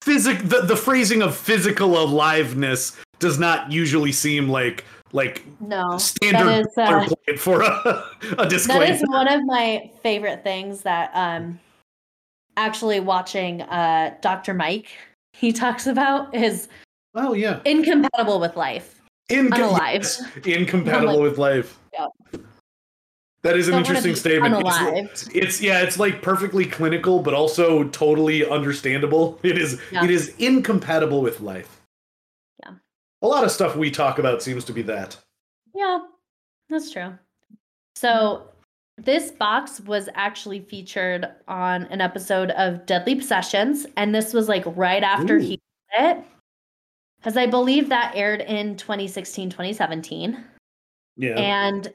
physic 0.03 0.39
the, 0.49 0.61
the 0.61 0.75
phrasing 0.75 1.21
of 1.21 1.35
physical 1.35 1.97
aliveness 1.97 2.97
does 3.19 3.39
not 3.39 3.71
usually 3.71 4.11
seem 4.11 4.49
like 4.49 4.83
like 5.13 5.43
No. 5.61 5.97
standard 5.97 6.65
that 6.75 7.09
is, 7.09 7.15
uh, 7.29 7.37
for 7.37 7.61
a, 7.61 7.67
a 7.67 8.35
That 8.35 8.49
disclaimer. 8.49 8.83
is 8.93 9.01
one 9.07 9.27
of 9.31 9.41
my 9.45 9.89
favorite 10.01 10.43
things 10.43 10.81
that 10.81 11.09
um 11.13 11.59
actually 12.57 12.99
watching 12.99 13.61
uh 13.63 14.13
Dr. 14.21 14.53
Mike 14.53 14.89
he 15.33 15.51
talks 15.53 15.87
about 15.87 16.33
is 16.35 16.67
oh 17.15 17.33
yeah. 17.33 17.59
incompatible 17.65 18.39
with 18.39 18.55
life. 18.57 18.99
Incom- 19.29 19.51
Unalive. 19.51 19.93
yes, 20.03 20.21
incompatible 20.45 21.13
like- 21.19 21.21
with 21.21 21.37
life. 21.37 21.79
Yep. 21.97 22.09
That 23.43 23.57
is 23.57 23.67
an 23.67 23.75
interesting 23.75 24.15
statement. 24.15 24.55
It's, 24.65 25.27
it's 25.27 25.61
yeah, 25.61 25.81
it's 25.81 25.99
like 25.99 26.21
perfectly 26.21 26.65
clinical, 26.65 27.21
but 27.21 27.33
also 27.33 27.83
totally 27.89 28.49
understandable. 28.49 29.37
It 29.43 29.57
is 29.57 29.81
Yeah. 29.91 30.05
it 30.05 30.09
is 30.09 30.33
incompatible 30.39 31.21
with 31.21 31.41
life. 31.41 31.81
Yeah. 32.61 32.75
A 33.21 33.27
lot 33.27 33.43
of 33.43 33.51
stuff 33.51 33.75
we 33.75 33.91
talk 33.91 34.17
about 34.17 34.41
seems 34.41 34.63
to 34.65 34.73
be 34.73 34.81
that. 34.83 35.17
Yeah, 35.75 35.99
that's 36.69 36.89
true. 36.89 37.13
So 37.95 38.47
this 38.97 39.31
box 39.31 39.81
was 39.81 40.07
actually 40.15 40.61
featured 40.61 41.27
on 41.49 41.83
an 41.85 41.99
episode 41.99 42.51
of 42.51 42.85
Deadly 42.85 43.15
Possessions, 43.15 43.85
and 43.97 44.15
this 44.15 44.33
was 44.33 44.47
like 44.47 44.63
right 44.77 45.03
after 45.03 45.35
Ooh. 45.35 45.41
he 45.41 45.59
did 45.91 46.17
it. 46.17 46.23
Because 47.17 47.35
I 47.35 47.45
believe 47.47 47.89
that 47.89 48.13
aired 48.15 48.41
in 48.41 48.77
2016, 48.77 49.49
2017. 49.49 50.43
Yeah. 51.17 51.35
And 51.39 51.93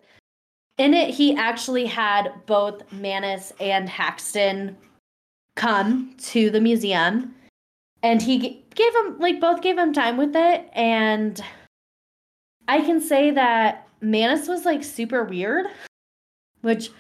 in 0.79 0.95
it, 0.95 1.11
he 1.11 1.35
actually 1.37 1.87
had 1.87 2.33
both 2.47 2.91
Mannis 2.93 3.53
and 3.61 3.89
Haxton 3.89 4.77
come 5.57 6.15
to 6.19 6.51
the 6.51 6.61
museum. 6.61 7.35
And 8.03 8.23
he 8.23 8.39
g- 8.39 8.65
gave 8.75 8.95
him, 8.95 9.19
like, 9.19 9.41
both 9.41 9.61
gave 9.61 9.77
him 9.77 9.93
time 9.93 10.17
with 10.17 10.37
it. 10.37 10.69
And 10.73 11.41
I 12.69 12.81
can 12.81 13.01
say 13.01 13.33
that 13.33 13.89
Mannis 14.01 14.47
was, 14.47 14.65
like, 14.65 14.85
super 14.85 15.25
weird, 15.25 15.67
which 16.61 16.91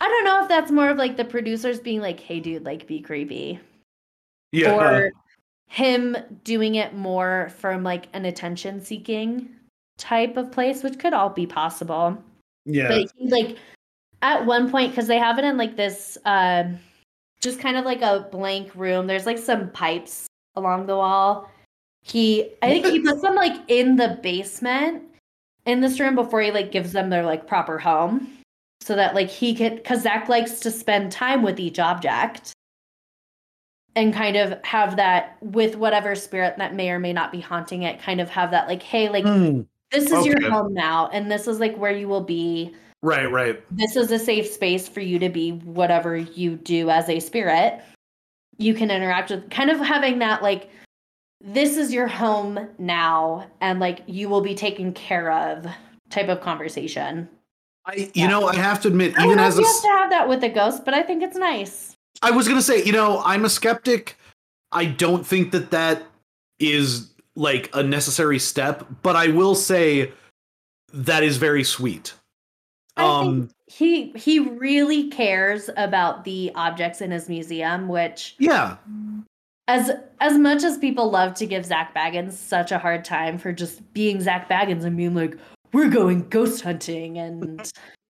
I 0.00 0.08
don't 0.08 0.24
know 0.24 0.42
if 0.42 0.48
that's 0.48 0.70
more 0.70 0.88
of, 0.88 0.96
like, 0.96 1.18
the 1.18 1.24
producers 1.24 1.80
being 1.80 2.00
like, 2.00 2.18
hey, 2.18 2.40
dude, 2.40 2.64
like, 2.64 2.86
be 2.86 3.00
creepy 3.00 3.60
yeah. 4.52 4.74
or 4.74 4.84
uh-huh. 4.84 5.10
him 5.66 6.16
doing 6.44 6.76
it 6.76 6.94
more 6.94 7.50
from 7.58 7.82
like 7.82 8.08
an 8.12 8.24
attention 8.24 8.82
seeking 8.82 9.48
type 9.96 10.36
of 10.36 10.52
place 10.52 10.82
which 10.82 10.98
could 10.98 11.12
all 11.12 11.30
be 11.30 11.46
possible 11.46 12.16
yeah. 12.64 12.88
but 12.88 13.12
he 13.16 13.28
like 13.28 13.56
at 14.22 14.44
one 14.44 14.70
point 14.70 14.90
because 14.90 15.06
they 15.06 15.18
have 15.18 15.38
it 15.38 15.44
in 15.44 15.56
like 15.56 15.76
this 15.76 16.18
um 16.24 16.78
just 17.40 17.60
kind 17.60 17.76
of 17.76 17.84
like 17.84 18.02
a 18.02 18.26
blank 18.30 18.74
room 18.74 19.06
there's 19.06 19.26
like 19.26 19.38
some 19.38 19.70
pipes 19.70 20.26
along 20.56 20.86
the 20.86 20.96
wall 20.96 21.50
he 22.02 22.50
i 22.62 22.68
think 22.68 22.86
he 22.86 23.00
puts 23.00 23.22
them 23.22 23.34
like 23.34 23.56
in 23.68 23.96
the 23.96 24.18
basement 24.22 25.02
in 25.66 25.80
this 25.80 26.00
room 26.00 26.14
before 26.14 26.40
he 26.40 26.50
like 26.50 26.72
gives 26.72 26.92
them 26.92 27.10
their 27.10 27.24
like 27.24 27.46
proper 27.46 27.78
home 27.78 28.28
so 28.80 28.96
that 28.96 29.14
like 29.14 29.28
he 29.28 29.54
could 29.54 29.76
because 29.76 30.02
zak 30.02 30.28
likes 30.28 30.60
to 30.60 30.70
spend 30.70 31.12
time 31.12 31.42
with 31.42 31.60
each 31.60 31.78
object 31.78 32.52
and 33.94 34.14
kind 34.14 34.36
of 34.36 34.54
have 34.64 34.96
that 34.96 35.36
with 35.42 35.76
whatever 35.76 36.14
spirit 36.14 36.56
that 36.58 36.74
may 36.74 36.90
or 36.90 36.98
may 36.98 37.12
not 37.12 37.32
be 37.32 37.40
haunting 37.40 37.82
it 37.82 38.00
kind 38.00 38.20
of 38.20 38.30
have 38.30 38.50
that 38.50 38.66
like 38.66 38.82
hey 38.82 39.08
like 39.08 39.24
Hmm. 39.24 39.62
This 39.90 40.06
is 40.06 40.12
okay. 40.12 40.28
your 40.28 40.50
home 40.50 40.74
now 40.74 41.08
and 41.08 41.30
this 41.30 41.46
is 41.46 41.60
like 41.60 41.76
where 41.76 41.92
you 41.92 42.08
will 42.08 42.22
be 42.24 42.74
Right, 43.02 43.30
right. 43.30 43.62
this 43.76 43.94
is 43.96 44.10
a 44.10 44.18
safe 44.18 44.46
space 44.46 44.88
for 44.88 45.00
you 45.00 45.18
to 45.20 45.28
be 45.28 45.52
whatever 45.52 46.16
you 46.16 46.56
do 46.56 46.90
as 46.90 47.08
a 47.08 47.20
spirit. 47.20 47.80
You 48.56 48.74
can 48.74 48.90
interact 48.90 49.30
with 49.30 49.48
kind 49.50 49.70
of 49.70 49.78
having 49.78 50.18
that 50.18 50.42
like 50.42 50.68
this 51.40 51.76
is 51.76 51.92
your 51.92 52.08
home 52.08 52.68
now 52.78 53.46
and 53.60 53.78
like 53.78 54.00
you 54.06 54.28
will 54.28 54.40
be 54.40 54.54
taken 54.54 54.92
care 54.92 55.30
of 55.30 55.66
type 56.10 56.28
of 56.28 56.40
conversation. 56.40 57.28
I 57.86 57.94
you 57.94 58.10
Yeah. 58.14 58.26
know, 58.26 58.48
I 58.48 58.56
have 58.56 58.82
to 58.82 58.88
admit, 58.88 59.16
I 59.16 59.24
even 59.26 59.38
as 59.38 59.56
a 59.56 59.60
you 59.60 59.66
have 59.66 59.82
to 59.82 59.88
have 59.88 60.10
that 60.10 60.28
with 60.28 60.42
a 60.42 60.48
ghost, 60.48 60.84
but 60.84 60.92
I 60.94 61.02
think 61.02 61.22
it's 61.22 61.36
nice. 61.36 61.94
I 62.20 62.32
was 62.32 62.48
gonna 62.48 62.62
say, 62.62 62.82
you 62.82 62.92
know, 62.92 63.22
I'm 63.24 63.44
a 63.44 63.48
skeptic. 63.48 64.16
I 64.72 64.86
don't 64.86 65.24
think 65.24 65.52
that 65.52 65.70
that 65.70 66.02
is 66.58 67.14
like 67.38 67.70
a 67.72 67.82
necessary 67.82 68.38
step, 68.38 68.84
but 69.02 69.16
I 69.16 69.28
will 69.28 69.54
say 69.54 70.12
that 70.92 71.22
is 71.22 71.36
very 71.36 71.64
sweet. 71.64 72.14
I 72.96 73.04
Um, 73.04 73.42
think 73.42 73.52
he 73.66 74.10
he 74.12 74.38
really 74.40 75.08
cares 75.08 75.70
about 75.76 76.24
the 76.24 76.50
objects 76.56 77.00
in 77.00 77.12
his 77.12 77.28
museum, 77.28 77.86
which 77.88 78.34
yeah, 78.38 78.76
as 79.68 79.92
as 80.20 80.36
much 80.36 80.64
as 80.64 80.78
people 80.78 81.10
love 81.10 81.34
to 81.34 81.46
give 81.46 81.64
Zak 81.64 81.94
Bagans 81.94 82.32
such 82.32 82.72
a 82.72 82.78
hard 82.78 83.04
time 83.04 83.38
for 83.38 83.52
just 83.52 83.92
being 83.94 84.20
Zak 84.20 84.48
Bagans 84.48 84.84
and 84.84 84.96
being 84.96 85.14
like, 85.14 85.36
we're 85.72 85.88
going 85.90 86.28
ghost 86.28 86.62
hunting 86.62 87.18
and 87.18 87.70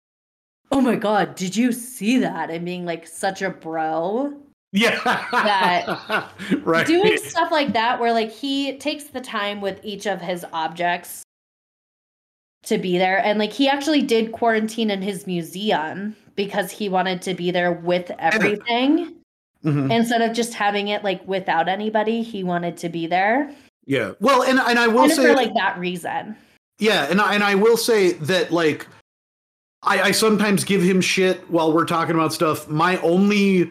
oh 0.73 0.81
my 0.81 0.97
god, 0.97 1.35
did 1.35 1.55
you 1.55 1.73
see 1.73 2.19
that? 2.19 2.49
And 2.49 2.65
being 2.65 2.87
like 2.87 3.07
such 3.07 3.43
a 3.43 3.51
bro. 3.51 4.33
Yeah, 4.73 5.01
That- 5.33 6.31
right. 6.65 6.87
Doing 6.87 7.17
stuff 7.19 7.51
like 7.51 7.73
that 7.73 7.99
where 8.01 8.13
like 8.13 8.31
he 8.31 8.77
takes 8.79 9.05
the 9.05 9.21
time 9.21 9.61
with 9.61 9.81
each 9.83 10.07
of 10.07 10.21
his 10.21 10.45
objects 10.53 11.23
to 12.65 12.79
be 12.79 12.99
there. 12.99 13.19
And 13.25 13.39
like 13.39 13.53
he 13.53 13.69
actually 13.69 14.03
did 14.03 14.33
quarantine 14.33 14.91
in 14.91 15.03
his 15.03 15.27
museum 15.27 16.15
because 16.37 16.71
he 16.71 16.89
wanted 16.89 17.23
to 17.23 17.35
be 17.35 17.51
there 17.51 17.73
with 17.73 18.11
everything. 18.19 19.15
Mhm. 19.63 19.93
instead 19.95 20.23
of 20.23 20.35
just 20.35 20.55
having 20.55 20.89
it 20.89 21.05
like 21.05 21.21
without 21.29 21.69
anybody. 21.69 22.23
He 22.23 22.43
wanted 22.43 22.79
to 22.79 22.89
be 22.89 23.07
there, 23.07 23.55
Yeah. 23.85 24.13
Well, 24.19 24.43
and 24.43 24.59
and 24.59 24.79
I 24.79 24.87
will 24.89 25.07
say 25.11 25.27
for 25.27 25.35
like 25.35 25.53
that 25.53 25.79
reason. 25.79 26.35
Yeah, 26.79 27.09
and 27.11 27.21
I, 27.21 27.35
and 27.35 27.45
I 27.45 27.57
will 27.57 27.77
say 27.77 28.13
that 28.13 28.51
like 28.53 28.87
I, 29.83 30.01
I 30.01 30.11
sometimes 30.13 30.65
give 30.65 30.81
him 30.83 31.03
shit 31.03 31.41
while 31.51 31.75
we're 31.75 31.85
talking 31.85 32.15
about 32.15 32.33
stuff. 32.33 32.69
My 32.69 32.97
only 33.03 33.71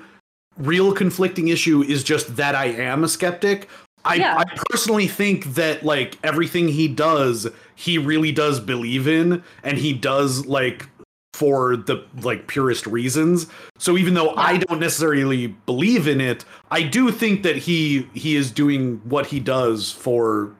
real 0.60 0.94
conflicting 0.94 1.48
issue 1.48 1.82
is 1.82 2.04
just 2.04 2.36
that 2.36 2.54
I 2.56 2.66
am 2.66 3.04
a 3.04 3.08
skeptic. 3.08 3.68
I, 4.06 4.16
Yeah. 4.16 4.38
I 4.38 4.44
personally 4.70 5.08
think 5.08 5.46
that 5.56 5.84
like 5.84 6.18
everything 6.24 6.68
he 6.68 6.88
does, 6.88 7.48
he 7.76 7.98
really 7.98 8.32
does 8.32 8.60
believe 8.60 9.08
in, 9.08 9.44
and 9.64 9.78
he 9.78 9.94
does 9.94 10.46
like 10.46 10.88
for 11.34 11.78
the 11.78 12.04
like 12.22 12.48
purest 12.48 12.86
reasons. 12.86 13.48
So 13.78 13.98
even 13.98 14.14
though 14.14 14.34
I 14.36 14.58
don't 14.58 14.80
necessarily 14.80 15.48
believe 15.48 16.08
in 16.08 16.20
it, 16.22 16.44
I 16.72 16.84
do 16.84 17.12
think 17.12 17.44
that 17.44 17.56
he 17.56 18.08
he 18.14 18.36
is 18.36 18.52
doing 18.52 19.02
what 19.06 19.26
he 19.28 19.40
does 19.40 19.92
for 19.92 20.54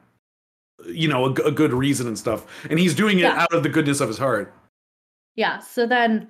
you 0.86 1.08
know 1.08 1.26
a 1.26 1.50
good 1.52 1.74
reason 1.74 2.06
and 2.06 2.18
stuff 2.18 2.46
and 2.70 2.78
he's 2.78 2.94
doing 2.94 3.18
it 3.18 3.22
Yeah. 3.24 3.42
out 3.42 3.52
of 3.52 3.62
the 3.62 3.68
goodness 3.68 4.00
of 4.00 4.08
his 4.08 4.16
heart 4.16 4.50
Yeah. 5.36 5.58
So 5.58 5.86
then 5.86 6.28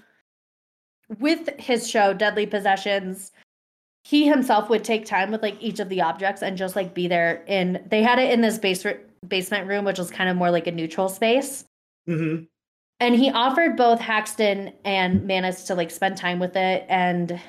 with 1.21 1.49
his 1.59 1.89
show, 1.89 2.13
Deadly 2.13 2.47
Possessions, 2.47 3.31
he 4.05 4.27
himself 4.27 4.71
would 4.71 4.85
take 4.85 5.05
time 5.05 5.31
with 5.31 5.43
like 5.43 5.57
each 5.61 5.81
of 5.81 5.89
the 5.89 6.01
objects 6.01 6.43
and 6.43 6.57
just 6.57 6.75
like 6.75 6.95
be 6.95 7.07
there 7.07 7.45
in 7.47 7.85
they 7.89 8.03
had 8.03 8.19
it 8.19 8.31
in 8.33 8.41
this 8.41 8.59
basement 8.59 9.01
basement 9.27 9.69
room, 9.69 9.85
which 9.85 9.99
was 9.99 10.11
kind 10.11 10.31
of 10.31 10.37
more 10.37 10.51
like 10.51 10.67
a 10.67 10.73
neutral 10.73 11.09
space. 11.09 11.65
mm-hmm. 12.09 12.45
And 13.03 13.15
he 13.15 13.31
offered 13.31 13.79
both 13.79 13.99
Haxton 13.99 14.75
and 14.85 15.25
Mannis 15.27 15.65
to 15.65 15.75
like 15.75 15.91
spend 15.91 16.19
time 16.19 16.39
with 16.39 16.55
it. 16.55 16.85
And 16.89 17.41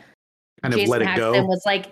kind 0.61 0.73
of 0.73 0.79
Jason 0.79 0.91
let 0.91 1.01
it 1.01 1.07
Haxton 1.07 1.33
go 1.33 1.45
was 1.45 1.63
like, 1.65 1.87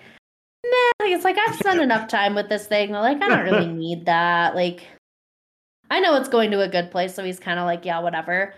nah, 0.65 1.07
it's 1.07 1.25
like 1.25 1.37
I've 1.37 1.55
spent 1.55 1.81
enough 1.81 2.07
time 2.07 2.35
with 2.35 2.47
this 2.47 2.67
thing. 2.67 2.91
They're 2.91 3.01
Like, 3.01 3.21
I 3.21 3.27
don't 3.27 3.43
really 3.43 3.67
need 3.73 4.05
that. 4.05 4.55
Like, 4.55 4.87
I 5.89 5.99
know 5.99 6.15
it's 6.15 6.29
going 6.29 6.51
to 6.51 6.61
a 6.61 6.69
good 6.69 6.89
place, 6.89 7.13
so 7.13 7.23
he's 7.23 7.39
kind 7.39 7.59
of 7.59 7.65
like, 7.65 7.83
yeah, 7.83 7.99
whatever. 7.99 8.53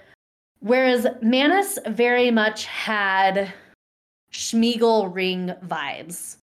Whereas 0.59 1.07
Mannis 1.23 1.79
very 1.87 2.29
much 2.29 2.65
had 2.65 3.51
Sméagol 4.31 5.13
ring 5.13 5.53
vibes. 5.65 6.37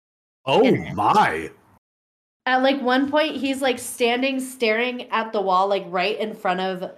oh 0.46 0.76
my 0.94 1.50
At 2.46 2.64
like 2.64 2.82
one 2.82 3.10
point, 3.10 3.36
he's 3.36 3.62
like 3.62 3.80
standing, 3.80 4.40
staring 4.40 5.10
at 5.12 5.34
the 5.34 5.42
wall, 5.42 5.68
like 5.68 5.86
right 5.88 6.18
in 6.20 6.34
front 6.34 6.62
of 6.62 6.92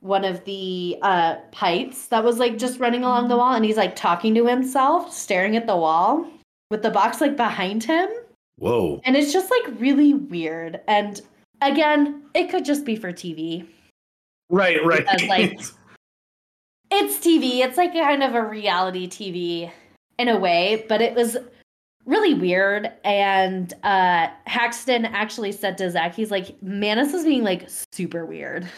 one 0.00 0.24
of 0.24 0.42
the 0.44 0.96
uh 1.02 1.36
pipes 1.52 2.06
that 2.06 2.24
was 2.24 2.38
like 2.38 2.56
just 2.56 2.80
running 2.80 3.04
along 3.04 3.28
the 3.28 3.36
wall, 3.36 3.54
and 3.54 3.64
he's 3.64 3.76
like 3.76 3.94
talking 3.96 4.34
to 4.34 4.46
himself, 4.46 5.12
staring 5.12 5.56
at 5.56 5.66
the 5.66 5.76
wall 5.76 6.26
with 6.70 6.82
the 6.82 6.90
box 6.90 7.20
like 7.20 7.36
behind 7.36 7.84
him. 7.84 8.08
whoa 8.56 9.00
And 9.04 9.16
it's 9.16 9.32
just 9.32 9.50
like 9.50 9.80
really 9.80 10.14
weird. 10.14 10.80
And 10.86 11.20
again, 11.60 12.22
it 12.34 12.50
could 12.50 12.64
just 12.64 12.84
be 12.84 12.96
for 12.96 13.12
TV. 13.12 13.66
right 14.48 14.84
right 14.84 15.06
Because, 15.06 15.28
like, 15.28 15.60
It's 16.92 17.18
TV. 17.18 17.60
It's 17.60 17.76
like 17.76 17.92
kind 17.92 18.22
of 18.22 18.34
a 18.34 18.42
reality 18.42 19.06
TV 19.06 19.70
in 20.20 20.28
a 20.28 20.38
way, 20.38 20.84
but 20.88 21.00
it 21.00 21.14
was 21.14 21.36
really 22.04 22.34
weird. 22.34 22.92
And 23.04 23.72
uh 23.82 24.28
Haxton 24.46 25.04
actually 25.06 25.52
said 25.52 25.78
to 25.78 25.90
Zak, 25.90 26.14
he's 26.14 26.30
like, 26.30 26.60
Mannis 26.62 27.12
is 27.14 27.24
being 27.24 27.42
like 27.44 27.68
super 27.92 28.24
weird. 28.26 28.68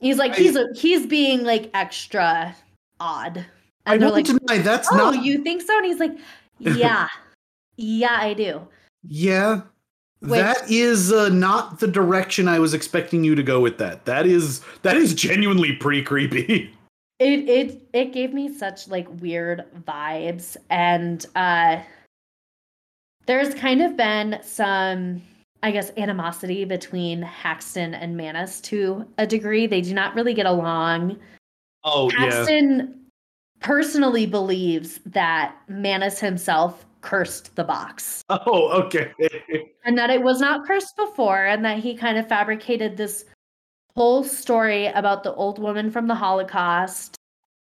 He's 0.00 0.16
like, 0.18 0.32
I- 0.32 0.36
he's 0.36 0.56
a, 0.56 0.66
he's 0.74 1.06
being 1.06 1.44
like 1.44 1.70
extra 1.74 2.54
odd. 3.00 3.44
i 3.86 3.94
And 3.94 4.02
they're 4.02 4.10
won't 4.10 4.28
like, 4.28 4.38
deny 4.40 4.58
that's 4.62 4.88
Oh, 4.92 4.96
not 4.96 5.24
you 5.24 5.42
think 5.42 5.62
so? 5.62 5.76
And 5.76 5.86
he's 5.86 6.00
like, 6.00 6.16
Yeah. 6.58 7.08
yeah, 7.76 8.16
I 8.20 8.34
do. 8.34 8.66
yeah 9.04 9.62
Which- 10.20 10.40
that 10.40 10.70
is 10.70 11.12
uh, 11.12 11.28
not 11.30 11.80
the 11.80 11.88
direction 11.88 12.46
i 12.46 12.58
was 12.60 12.74
expecting 12.74 13.24
you 13.24 13.34
to 13.34 13.42
go 13.42 13.58
with 13.60 13.78
that 13.78 14.04
that 14.04 14.26
is 14.26 14.60
that 14.82 14.96
is 14.96 15.14
genuinely 15.14 15.72
pretty 15.74 16.02
creepy 16.02 16.72
it 17.22 17.48
it 17.48 17.88
it 17.92 18.12
gave 18.12 18.34
me 18.34 18.52
such 18.52 18.88
like 18.88 19.06
weird 19.20 19.64
vibes 19.86 20.56
and 20.70 21.26
uh 21.36 21.80
there's 23.26 23.54
kind 23.54 23.80
of 23.80 23.96
been 23.96 24.40
some 24.42 25.22
i 25.62 25.70
guess 25.70 25.92
animosity 25.96 26.64
between 26.64 27.22
haxton 27.22 27.94
and 27.94 28.16
mannis 28.16 28.60
to 28.60 29.06
a 29.18 29.26
degree. 29.26 29.66
They 29.66 29.80
do 29.80 29.94
not 29.94 30.14
really 30.14 30.34
get 30.34 30.46
along. 30.46 31.18
Oh 31.84 32.10
yeah. 32.10 32.26
Haxton 32.26 32.98
personally 33.60 34.26
believes 34.26 34.98
that 35.06 35.54
mannis 35.68 36.18
himself 36.18 36.84
cursed 37.00 37.54
the 37.54 37.64
box. 37.64 38.24
Oh 38.30 38.70
okay. 38.84 39.12
And 39.84 39.96
that 39.98 40.10
it 40.10 40.22
was 40.22 40.40
not 40.40 40.66
cursed 40.66 40.96
before 40.96 41.44
and 41.46 41.64
that 41.64 41.78
he 41.78 41.94
kind 41.94 42.18
of 42.18 42.28
fabricated 42.28 42.96
this 42.96 43.26
whole 43.96 44.24
story 44.24 44.86
about 44.86 45.22
the 45.22 45.34
old 45.34 45.58
woman 45.58 45.90
from 45.90 46.06
the 46.06 46.14
holocaust. 46.14 47.16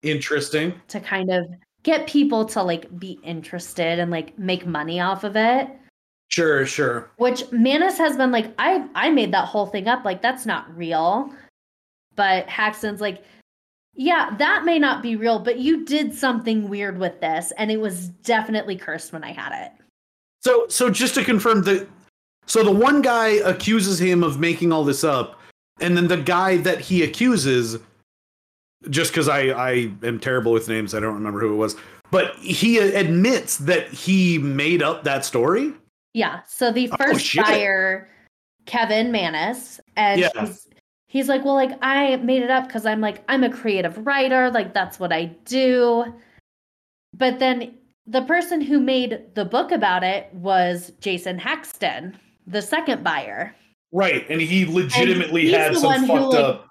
Interesting. 0.04 0.74
To 0.90 1.00
kind 1.00 1.32
of 1.32 1.48
get 1.84 2.08
people 2.08 2.46
to 2.46 2.62
like 2.62 2.98
be 3.00 3.20
interested 3.24 4.00
and 4.00 4.12
like 4.12 4.38
make 4.38 4.66
money 4.66 5.00
off 5.00 5.24
of 5.24 5.36
it. 5.36 5.70
Sure 6.30 6.66
sure. 6.66 7.10
Which 7.18 7.50
mannis 7.52 7.98
has 7.98 8.18
been 8.18 8.32
like 8.32 8.54
i 8.60 8.86
i 8.96 9.10
made 9.10 9.32
that 9.32 9.46
whole 9.46 9.66
thing 9.66 9.88
up 9.88 10.04
like 10.04 10.22
that's 10.22 10.46
not 10.46 10.76
real. 10.76 11.34
But 12.16 12.48
haxton's 12.48 13.02
like 13.02 13.24
yeah 13.94 14.36
that 14.38 14.66
may 14.66 14.78
not 14.78 15.02
be 15.02 15.16
real 15.16 15.40
but 15.40 15.60
you 15.60 15.86
did 15.86 16.14
something 16.14 16.70
weird 16.70 17.00
with 17.00 17.20
this 17.20 17.52
and 17.58 17.72
it 17.72 17.80
was 17.80 18.10
definitely 18.10 18.76
cursed 18.76 19.14
when 19.14 19.24
i 19.24 19.32
had 19.32 19.66
it. 19.66 19.72
So 20.42 20.68
so 20.68 20.90
just 20.90 21.16
to 21.16 21.24
confirm 21.24 21.64
the 21.64 21.88
so 22.48 22.64
the 22.64 22.72
one 22.72 23.02
guy 23.02 23.28
accuses 23.28 24.00
him 24.00 24.24
of 24.24 24.40
making 24.40 24.72
all 24.72 24.86
this 24.86 25.04
up, 25.04 25.37
and 25.80 25.96
then 25.98 26.08
the 26.08 26.18
guy 26.18 26.58
that 26.58 26.80
he 26.80 27.04
accuses, 27.04 27.78
just 28.90 29.12
because 29.12 29.28
I 29.28 29.48
I 29.50 29.72
am 30.04 30.20
terrible 30.20 30.52
with 30.52 30.68
names, 30.68 30.94
I 30.94 31.00
don't 31.00 31.14
remember 31.16 31.40
who 31.40 31.54
it 31.54 31.58
was, 31.58 31.76
but 32.12 32.36
he 32.38 32.78
admits 32.78 33.58
that 33.58 33.90
he 33.90 34.38
made 34.38 34.82
up 34.82 35.04
that 35.04 35.26
story. 35.26 35.74
yeah 36.14 36.42
so 36.48 36.72
the 36.72 36.90
Oh, 36.92 36.98
first 36.98 37.26
shit. 37.26 37.44
buyer 37.46 38.10
kevin 38.66 39.12
mannis 39.12 39.80
and 39.96 40.20
Yeah. 40.22 40.30
he's 40.40 40.68
he's 41.08 41.28
like 41.30 41.44
well 41.46 41.54
like 41.56 41.72
i 41.82 42.16
made 42.18 42.42
it 42.44 42.50
up 42.52 42.68
because 42.68 42.86
i'm 42.86 43.00
like 43.02 43.24
i'm 43.30 43.44
a 43.44 43.50
creative 43.50 44.06
writer 44.06 44.50
like 44.52 44.74
that's 44.74 45.00
what 45.00 45.12
i 45.14 45.26
do 45.46 46.04
but 47.14 47.40
then 47.40 47.74
the 48.08 48.22
person 48.24 48.60
who 48.62 48.80
made 48.80 49.22
the 49.36 49.46
book 49.46 49.72
about 49.72 50.04
it 50.04 50.34
was 50.34 50.92
jason 51.00 51.38
haxton 51.38 52.18
the 52.46 52.62
second 52.62 53.04
buyer 53.04 53.54
Right, 53.92 54.26
and 54.30 54.42
he 54.42 54.66
legitimately 54.66 55.44
he's 55.44 55.54
had 55.54 55.76
some 55.76 55.84
one 55.86 56.00
who, 56.02 56.08
fucked 56.08 56.34
like, 56.34 56.44
up. 56.44 56.68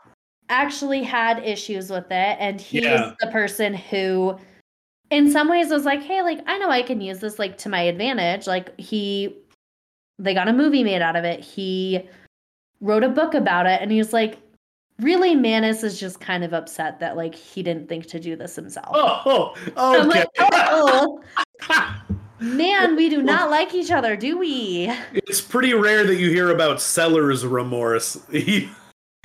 actually 0.49 1.03
had 1.03 1.43
issues 1.45 1.91
with 1.91 2.07
it 2.11 2.37
and 2.39 2.61
he's 2.61 2.83
Yeah. 2.85 3.13
the 3.21 3.29
person 3.29 3.75
who 3.75 4.39
in 5.11 5.31
some 5.31 5.49
ways 5.49 5.71
was 5.71 5.85
like 5.85 6.03
hey 6.03 6.21
like 6.23 6.41
i 6.47 6.59
know 6.59 6.69
i 6.69 6.83
can 6.83 7.01
use 7.01 7.21
this 7.21 7.39
like 7.39 7.57
to 7.59 7.69
my 7.69 7.81
advantage 7.81 8.47
like 8.47 8.79
he 8.79 9.37
they 10.19 10.35
got 10.35 10.49
a 10.49 10.53
movie 10.53 10.83
made 10.85 11.01
out 11.01 11.15
of 11.17 11.25
it 11.25 11.41
he 11.41 12.03
wrote 12.81 13.03
a 13.05 13.09
book 13.09 13.33
about 13.35 13.67
it 13.67 13.81
and 13.81 13.91
he 13.93 13.99
was 13.99 14.13
like 14.13 14.39
really 15.01 15.35
mannis 15.35 15.83
is 15.85 15.99
just 16.01 16.21
kind 16.21 16.43
of 16.43 16.53
upset 16.53 16.99
that 17.01 17.17
like 17.17 17.35
he 17.35 17.63
didn't 17.63 17.89
think 17.89 18.07
to 18.07 18.19
do 18.21 18.35
this 18.37 18.55
himself 18.57 18.89
Oh, 18.93 19.55
I'm 19.77 20.09
okay. 20.11 20.21
like, 20.21 20.29
oh, 20.39 21.21
man 22.41 22.97
we 22.97 23.09
do 23.09 23.23
not 23.23 23.51
like 23.51 23.75
each 23.75 23.91
other 23.91 24.17
do 24.17 24.39
we 24.39 24.93
it's 25.13 25.41
pretty 25.41 25.73
rare 25.75 26.05
that 26.05 26.17
you 26.17 26.29
hear 26.31 26.51
about 26.51 26.81
seller's 26.81 27.45
remorse. 27.45 28.19
He 28.31 28.69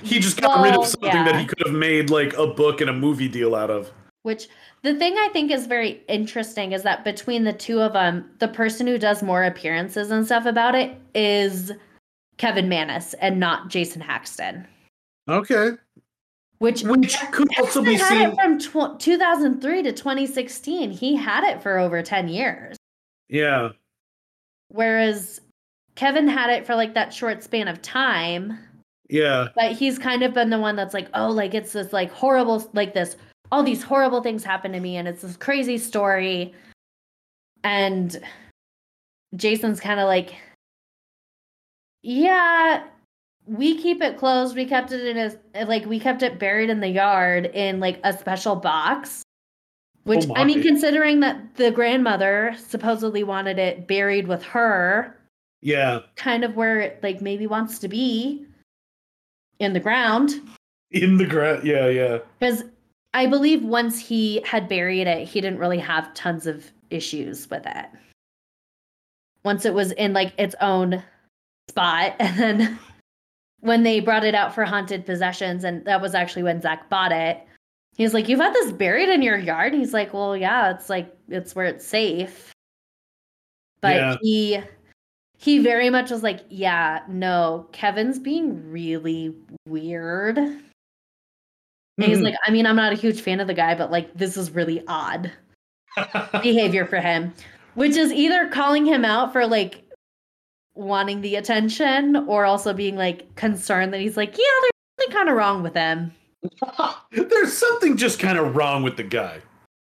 he 0.02 0.18
just 0.18 0.40
got 0.40 0.62
rid 0.62 0.74
of 0.74 0.86
something 0.86 1.10
that 1.10 1.38
he 1.38 1.46
could 1.46 1.62
have 1.64 1.74
made 1.74 2.10
like 2.10 2.32
a 2.36 2.46
book 2.46 2.80
and 2.80 2.90
a 2.90 2.92
movie 2.92 3.28
deal 3.28 3.54
out 3.54 3.70
of. 3.70 3.92
Which 4.22 4.48
the 4.82 4.96
thing 4.96 5.14
I 5.16 5.28
think 5.32 5.52
is 5.52 5.66
very 5.66 6.02
interesting 6.08 6.72
is 6.72 6.82
that 6.82 7.04
between 7.04 7.44
the 7.44 7.52
two 7.52 7.80
of 7.80 7.92
them, 7.92 8.28
the 8.40 8.48
person 8.48 8.88
who 8.88 8.98
does 8.98 9.22
more 9.22 9.44
appearances 9.44 10.10
and 10.10 10.26
stuff 10.26 10.44
about 10.44 10.74
it 10.74 10.96
is 11.14 11.70
Kevin 12.36 12.68
Mannis 12.68 13.14
and 13.14 13.38
not 13.38 13.68
Jason 13.68 14.00
Haxton. 14.00 14.66
Okay. 15.28 15.72
Which, 16.58 16.82
Which 16.82 17.16
could 17.30 17.48
also 17.58 17.82
Haxton 17.82 17.84
be 17.84 17.94
had 17.94 18.08
seen. 18.08 18.30
it 18.30 18.34
from 18.34 18.58
tw- 18.96 19.00
2003 19.00 19.82
to 19.84 19.92
2016. 19.92 20.90
He 20.90 21.14
had 21.14 21.44
it 21.44 21.62
for 21.62 21.78
over 21.78 22.02
10 22.02 22.28
years. 22.28 22.76
Yeah. 23.32 23.70
Whereas 24.68 25.40
Kevin 25.94 26.28
had 26.28 26.50
it 26.50 26.66
for 26.66 26.74
like 26.74 26.94
that 26.94 27.12
short 27.12 27.42
span 27.42 27.66
of 27.66 27.80
time. 27.80 28.58
Yeah. 29.08 29.48
But 29.54 29.72
he's 29.72 29.98
kind 29.98 30.22
of 30.22 30.34
been 30.34 30.50
the 30.50 30.60
one 30.60 30.76
that's 30.76 30.94
like, 30.94 31.08
oh, 31.14 31.30
like 31.30 31.54
it's 31.54 31.72
this 31.72 31.92
like 31.92 32.12
horrible, 32.12 32.70
like 32.74 32.92
this, 32.92 33.16
all 33.50 33.62
these 33.62 33.82
horrible 33.82 34.22
things 34.22 34.44
happen 34.44 34.72
to 34.72 34.80
me, 34.80 34.96
and 34.96 35.08
it's 35.08 35.22
this 35.22 35.36
crazy 35.36 35.78
story. 35.78 36.54
And 37.64 38.20
Jason's 39.36 39.80
kind 39.80 39.98
of 39.98 40.06
like, 40.06 40.34
yeah, 42.02 42.84
we 43.46 43.80
keep 43.80 44.02
it 44.02 44.18
closed. 44.18 44.56
We 44.56 44.66
kept 44.66 44.92
it 44.92 45.06
in 45.06 45.38
a 45.54 45.64
like 45.64 45.86
we 45.86 45.98
kept 45.98 46.22
it 46.22 46.38
buried 46.38 46.70
in 46.70 46.80
the 46.80 46.88
yard 46.88 47.46
in 47.46 47.80
like 47.80 47.98
a 48.04 48.16
special 48.16 48.56
box. 48.56 49.22
Which 50.04 50.26
Oh 50.28 50.34
I 50.34 50.44
mean, 50.44 50.62
considering 50.62 51.20
that 51.20 51.54
the 51.56 51.70
grandmother 51.70 52.54
supposedly 52.58 53.22
wanted 53.22 53.58
it 53.58 53.86
buried 53.86 54.26
with 54.26 54.42
her, 54.42 55.16
Yeah. 55.60 56.00
kind 56.16 56.42
of 56.44 56.56
where 56.56 56.80
it 56.80 57.00
like 57.02 57.20
maybe 57.20 57.46
wants 57.46 57.78
to 57.80 57.88
be 57.88 58.44
in 59.60 59.72
the 59.72 59.80
ground. 59.80 60.32
In 60.90 61.18
the 61.18 61.26
ground. 61.26 61.64
Yeah, 61.64 61.88
yeah. 61.88 62.18
Because 62.40 62.64
I 63.14 63.26
believe 63.26 63.62
once 63.62 63.98
he 64.00 64.40
had 64.44 64.68
buried 64.68 65.06
it, 65.06 65.28
he 65.28 65.40
didn't 65.40 65.58
really 65.60 65.78
have 65.78 66.12
tons 66.14 66.46
of 66.46 66.70
issues 66.90 67.48
with 67.48 67.64
it. 67.66 67.86
Once 69.44 69.64
it 69.64 69.74
was 69.74 69.92
in 69.92 70.12
like 70.12 70.32
its 70.38 70.54
own 70.60 71.02
spot, 71.68 72.14
and 72.20 72.38
then 72.38 72.78
when 73.60 73.84
they 73.84 74.00
brought 74.00 74.24
it 74.24 74.34
out 74.34 74.52
for 74.52 74.64
haunted 74.64 75.06
possessions, 75.06 75.62
and 75.62 75.84
that 75.84 76.00
was 76.00 76.14
actually 76.16 76.42
when 76.42 76.60
Zak 76.60 76.88
bought 76.88 77.12
it, 77.12 77.40
he's 77.96 78.14
like, 78.14 78.28
"You've 78.28 78.40
had 78.40 78.54
this 78.54 78.72
buried 78.72 79.08
in 79.08 79.22
your 79.22 79.38
yard." 79.38 79.74
He's 79.74 79.92
like, 79.92 80.12
"Well, 80.14 80.36
yeah, 80.36 80.70
it's 80.70 80.88
like 80.88 81.14
it's 81.28 81.54
where 81.54 81.66
it's 81.66 81.86
safe." 81.86 82.52
But 83.80 83.96
Yeah. 83.96 84.16
he 84.20 84.60
he 85.38 85.58
very 85.58 85.90
much 85.90 86.10
was 86.10 86.22
like, 86.22 86.40
"Yeah, 86.48 87.00
no, 87.08 87.68
Kevin's 87.72 88.18
being 88.18 88.70
really 88.70 89.34
weird." 89.66 90.38
And 90.38 90.62
he's 91.98 92.18
Mhm. 92.20 92.24
like, 92.24 92.34
I 92.46 92.50
mean, 92.50 92.66
I'm 92.66 92.76
not 92.76 92.92
a 92.92 92.96
huge 92.96 93.20
fan 93.20 93.40
of 93.40 93.46
the 93.48 93.54
guy, 93.54 93.74
but 93.74 93.90
like, 93.90 94.14
this 94.14 94.36
is 94.36 94.50
really 94.52 94.82
odd 94.88 95.30
behavior 96.42 96.86
for 96.86 97.00
him, 97.00 97.34
which 97.74 97.96
is 97.96 98.12
either 98.12 98.48
calling 98.48 98.86
him 98.86 99.04
out 99.04 99.32
for 99.32 99.46
like 99.46 99.84
wanting 100.74 101.20
the 101.20 101.36
attention 101.36 102.16
or 102.28 102.44
also 102.46 102.72
being 102.72 102.96
like 102.96 103.34
concerned 103.34 103.92
that 103.92 104.00
he's 104.00 104.16
like, 104.16 104.30
yeah, 104.38 104.44
there's 104.62 104.70
something 105.00 105.16
kind 105.16 105.28
of 105.28 105.36
wrong 105.36 105.62
with 105.62 105.74
him. 105.74 106.12
There's 107.10 107.52
something 107.52 107.96
just 107.96 108.18
kind 108.18 108.38
of 108.38 108.56
wrong 108.56 108.82
with 108.82 108.96
the 108.96 109.02
guy. 109.02 109.40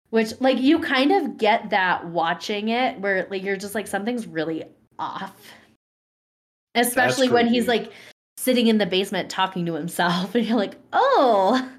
Which, 0.09 0.33
like, 0.39 0.59
you 0.59 0.79
kind 0.79 1.11
of 1.11 1.37
get 1.37 1.69
that 1.71 2.07
watching 2.07 2.69
it 2.69 2.99
where 2.99 3.27
like 3.29 3.43
you're 3.43 3.57
just 3.57 3.75
like, 3.75 3.87
something's 3.87 4.27
really 4.27 4.63
off. 4.97 5.35
Especially 6.73 7.29
when 7.29 7.47
he's 7.47 7.67
like 7.67 7.91
sitting 8.37 8.67
in 8.67 8.77
the 8.77 8.85
basement 8.85 9.29
talking 9.29 9.65
to 9.65 9.73
himself, 9.73 10.35
and 10.35 10.45
you're 10.45 10.57
like, 10.57 10.75
oh, 10.93 11.69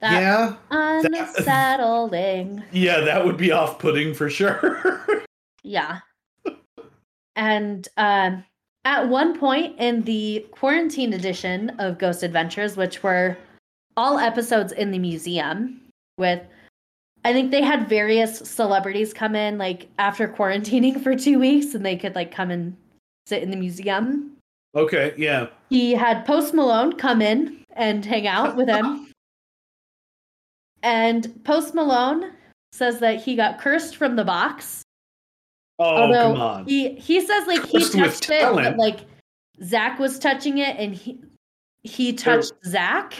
that's 0.00 0.14
yeah. 0.14 0.56
unsettling. 0.70 2.62
Yeah, 2.72 3.00
that 3.00 3.24
would 3.24 3.36
be 3.36 3.52
off 3.52 3.78
putting 3.78 4.12
for 4.14 4.28
sure. 4.28 5.24
Yeah. 5.62 6.00
And 7.34 7.86
um, 7.96 8.44
at 8.84 9.08
one 9.08 9.38
point 9.38 9.78
in 9.78 10.02
the 10.02 10.46
quarantine 10.52 11.12
edition 11.12 11.70
of 11.78 11.98
Ghost 11.98 12.22
Adventures, 12.22 12.76
which 12.76 13.02
were 13.02 13.36
all 13.96 14.18
episodes 14.18 14.72
in 14.72 14.90
the 14.90 14.98
museum, 14.98 15.80
with 16.18 16.40
I 17.24 17.32
think 17.32 17.50
they 17.50 17.62
had 17.62 17.88
various 17.88 18.38
celebrities 18.38 19.12
come 19.12 19.34
in 19.34 19.58
like 19.58 19.88
after 19.98 20.28
quarantining 20.28 21.00
for 21.02 21.16
two 21.16 21.38
weeks 21.38 21.74
and 21.74 21.84
they 21.84 21.96
could 21.96 22.14
like 22.14 22.30
come 22.30 22.50
and 22.50 22.76
sit 23.26 23.42
in 23.42 23.50
the 23.50 23.56
museum. 23.56 24.36
okay, 24.76 25.12
yeah. 25.16 25.48
He 25.70 25.92
had 25.92 26.24
Post 26.24 26.54
Malone 26.54 26.92
come 26.92 27.20
in 27.20 27.64
and 27.72 28.04
hang 28.04 28.26
out 28.26 28.56
with 28.56 28.68
him. 28.68 29.08
And 30.82 31.42
Post 31.42 31.74
Malone 31.74 32.30
says 32.70 33.00
that 33.00 33.20
he 33.20 33.34
got 33.34 33.58
cursed 33.58 33.96
from 33.96 34.14
the 34.14 34.24
box. 34.24 34.82
Oh, 35.80 35.84
Although 35.84 36.32
come 36.34 36.40
on. 36.42 36.66
he 36.66 36.94
he 36.94 37.20
says 37.26 37.46
like 37.48 37.64
he 37.64 37.78
Cursed 37.80 37.94
with 37.96 38.04
touched 38.20 38.30
it, 38.30 38.42
but 38.54 38.76
like 38.76 39.00
Zak 39.64 39.98
was 39.98 40.18
touching 40.20 40.58
it 40.58 40.76
and 40.78 40.94
he 40.94 41.18
he 41.82 42.12
touched 42.12 42.52
Zak. 42.66 43.18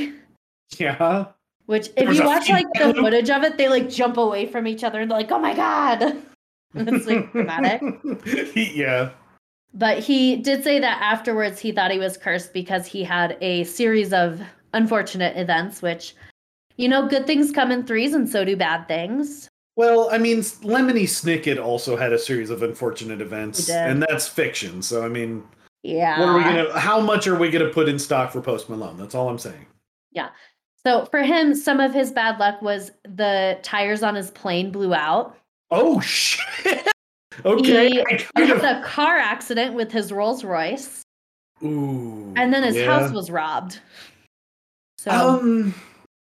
yeah. 0.79 1.27
Which 1.67 1.89
if 1.97 2.09
was 2.09 2.19
you 2.19 2.25
watch 2.25 2.49
like 2.49 2.67
the 2.75 2.95
footage 2.95 3.31
of 3.31 3.43
it, 3.43 3.59
they 3.59 3.69
like 3.69 3.89
jump 3.89 4.17
away 4.17 4.47
from 4.47 4.67
each 4.67 4.85
other 4.85 5.01
and 5.01 5.11
they're 5.11 5.19
like, 5.19 5.33
oh 5.33 5.39
my 5.39 5.55
god. 5.55 6.17
it's 6.75 7.07
like 7.07 7.33
dramatic. 7.33 7.83
yeah. 8.55 9.11
But 9.75 9.99
he 9.99 10.37
did 10.37 10.63
say 10.63 10.79
that 10.79 11.01
afterwards 11.03 11.59
he 11.59 11.73
thought 11.73 11.91
he 11.91 11.99
was 11.99 12.17
cursed 12.17 12.53
because 12.53 12.87
he 12.87 13.03
had 13.03 13.37
a 13.41 13.65
series 13.65 14.13
of 14.13 14.41
unfortunate 14.75 15.37
events, 15.37 15.83
which 15.83 16.15
you 16.77 16.89
know, 16.89 17.09
good 17.09 17.27
things 17.27 17.53
come 17.53 17.73
in 17.73 17.87
threes 17.87 18.15
and 18.15 18.29
so 18.29 18.45
do 18.45 18.57
bad 18.57 18.87
things. 18.87 19.49
Well, 19.77 20.09
I 20.11 20.19
mean, 20.19 20.39
Lemony 20.39 21.05
Snicket 21.05 21.63
also 21.63 21.97
had 21.97 22.13
a 22.13 22.19
series 22.19 22.51
of 22.51 22.63
unfortunate 22.63 23.21
events, 23.21 23.69
and 23.69 24.03
that's 24.03 24.27
fiction. 24.27 24.81
So, 24.83 25.05
I 25.05 25.09
mean, 25.09 25.43
Yeah. 25.83 26.19
what 26.19 26.29
are 26.29 26.37
we 26.37 26.45
gonna? 26.45 26.79
How 26.79 27.01
much 27.01 27.27
are 27.27 27.37
we 27.37 27.51
gonna 27.51 27.69
put 27.69 27.89
in 27.89 27.99
stock 27.99 28.31
for 28.31 28.41
Post 28.41 28.71
Malone? 28.71 28.97
That's 28.97 29.15
all 29.15 29.29
I'm 29.29 29.39
saying. 29.39 29.67
So 30.87 31.05
for 31.07 31.21
him, 31.21 31.53
some 31.57 31.81
of 31.81 31.93
his 31.93 32.13
bad 32.13 32.39
luck 32.39 32.63
was 32.63 32.93
the 33.03 33.59
tires 33.65 34.05
on 34.05 34.15
his 34.15 34.31
plane 34.31 34.71
blew 34.71 34.95
out. 34.95 35.37
Oh 35.73 36.01
shit. 36.01 36.87
okay. 37.45 37.91
He- 37.91 38.21
had 38.37 38.65
a 38.65 38.85
car 38.85 39.17
accident 39.17 39.75
with 39.75 39.91
his 39.91 40.13
Rolls 40.13 40.45
Royce, 40.45 41.03
Ooh. 41.65 42.33
and 42.37 42.55
then 42.55 42.63
his 42.63 42.77
yeah. 42.77 42.87
house 42.87 43.11
was 43.11 43.33
robbed. 43.33 43.81
So 44.99 45.11
Um. 45.11 45.75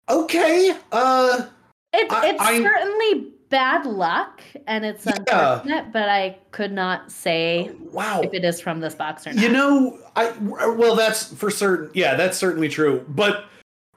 Okay. 0.08 0.74
Uh. 0.90 1.48
it's 1.92 2.14
I- 2.14 2.26
it's 2.28 2.40
I- 2.40 2.62
certainly 2.62 3.32
bad 3.50 3.84
luck, 3.84 4.40
and 4.66 4.86
it's 4.86 5.04
Yeah. 5.04 5.16
unfortunate. 5.52 5.92
But 5.92 6.08
I 6.08 6.38
could 6.52 6.72
not 6.72 7.12
say 7.12 7.72
Wow. 7.92 8.22
if 8.22 8.32
it 8.32 8.42
is 8.42 8.58
from 8.58 8.80
this 8.80 8.94
box 8.94 9.26
or 9.26 9.34
not. 9.34 9.42
You 9.42 9.50
know, 9.50 9.98
I 10.16 10.30
well, 10.40 10.96
that's 10.96 11.30
for 11.34 11.50
certain. 11.50 11.90
Yeah, 11.92 12.14
that's 12.14 12.38
certainly 12.38 12.70
true. 12.70 13.04
But 13.06 13.44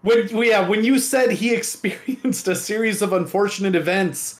when 0.01 0.27
yeah, 0.29 0.67
when 0.67 0.83
you 0.83 0.99
said 0.99 1.31
he 1.31 1.53
experienced 1.53 2.47
a 2.47 2.55
series 2.55 3.01
of 3.01 3.13
unfortunate 3.13 3.75
events, 3.75 4.39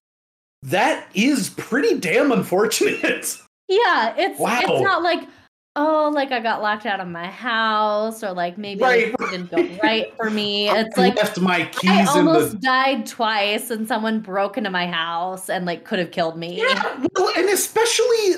that 0.64 1.08
is 1.14 1.50
pretty 1.52 2.00
damn 2.00 2.32
unfortunate. 2.32 3.38
yeah, 3.68 4.14
it's 4.18 4.40
Wow. 4.40 4.60
it's 4.62 4.82
not 4.82 5.04
like 5.04 5.28
oh, 5.76 6.12
like 6.14 6.32
I 6.32 6.40
got 6.42 6.62
locked 6.62 6.86
out 6.86 7.00
of 7.00 7.08
my 7.08 7.28
house, 7.28 8.24
or 8.24 8.34
like 8.34 8.58
maybe 8.58 8.82
Right, 8.82 9.18
like, 9.20 9.32
didn't 9.32 9.52
go 9.52 9.80
right 9.82 10.14
for 10.18 10.30
me. 10.30 10.70
It's 10.70 10.98
I 10.98 11.02
like 11.02 11.16
left 11.16 11.40
my 11.40 11.58
I 11.58 11.66
keys 11.66 11.92
in 12.02 12.08
almost 12.08 12.52
the. 12.54 12.58
died 12.60 13.06
twice, 13.06 13.70
and 13.70 13.88
someone 13.88 14.20
broke 14.20 14.58
into 14.58 14.70
my 14.70 14.88
house 14.88 15.50
and 15.50 15.66
like 15.66 15.86
could 15.86 16.00
have 16.00 16.12
killed 16.12 16.38
me. 16.38 16.58
Yeah, 16.58 17.06
well, 17.16 17.32
and 17.38 17.48
especially 17.50 18.36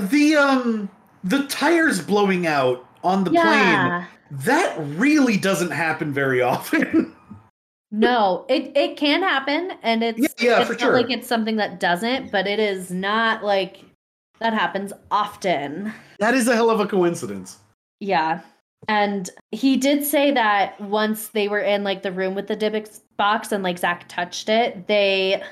the 0.00 0.36
um 0.36 0.90
the 1.24 1.44
tires 1.46 2.00
blowing 2.00 2.46
out 2.46 2.86
on 3.04 3.24
the 3.24 3.30
plane. 3.30 4.06
Yeah. 4.32 4.38
That 4.46 4.76
really 4.98 5.36
doesn't 5.36 5.70
happen 5.70 6.12
very 6.12 6.42
often. 6.42 7.14
No, 7.94 8.46
it 8.48 8.72
it 8.74 8.96
can 8.96 9.20
happen, 9.20 9.72
and 9.82 10.02
it's 10.02 10.18
Yeah, 10.18 10.28
yeah, 10.40 10.58
it's 10.60 10.66
for 10.68 10.72
not 10.72 10.80
sure. 10.80 10.92
like 10.94 11.10
it's 11.10 11.26
something 11.28 11.56
that 11.56 11.78
doesn't, 11.78 12.32
but 12.32 12.46
it 12.46 12.58
is 12.58 12.90
not 12.90 13.44
like 13.44 13.84
that 14.40 14.54
happens 14.54 14.94
often. 15.10 15.92
that 16.18 16.32
is 16.32 16.48
a 16.48 16.54
hell 16.54 16.70
of 16.70 16.80
a 16.80 16.86
coincidence. 16.86 17.58
Yeah. 18.00 18.40
And 18.88 19.28
he 19.50 19.76
did 19.76 20.06
say 20.06 20.30
that 20.30 20.80
once 20.80 21.28
they 21.28 21.48
were 21.48 21.60
in 21.60 21.84
like 21.84 22.02
the 22.02 22.12
room 22.12 22.34
with 22.34 22.46
the 22.46 22.56
Dybbuk 22.56 22.98
box 23.18 23.52
and 23.52 23.62
like 23.62 23.76
Zak 23.78 24.08
touched 24.08 24.48
it, 24.48 24.86
they 24.86 25.42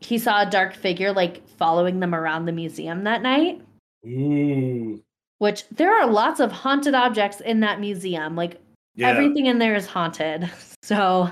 he 0.00 0.18
saw 0.18 0.42
a 0.46 0.50
dark 0.50 0.74
figure 0.76 1.12
like 1.12 1.44
following 1.48 1.98
them 1.98 2.14
around 2.14 2.44
the 2.46 2.52
museum 2.52 3.02
that 3.02 3.22
night. 3.22 3.60
Ooh. 4.06 5.02
Which 5.38 5.64
there 5.70 5.92
are 5.96 6.06
lots 6.10 6.40
of 6.40 6.50
haunted 6.52 6.94
objects 6.94 7.40
in 7.40 7.60
that 7.60 7.80
museum. 7.80 8.34
Like 8.36 8.60
Yeah. 8.96 9.08
everything 9.08 9.46
in 9.46 9.58
there 9.58 9.74
is 9.74 9.86
haunted. 9.86 10.50
So 10.84 11.30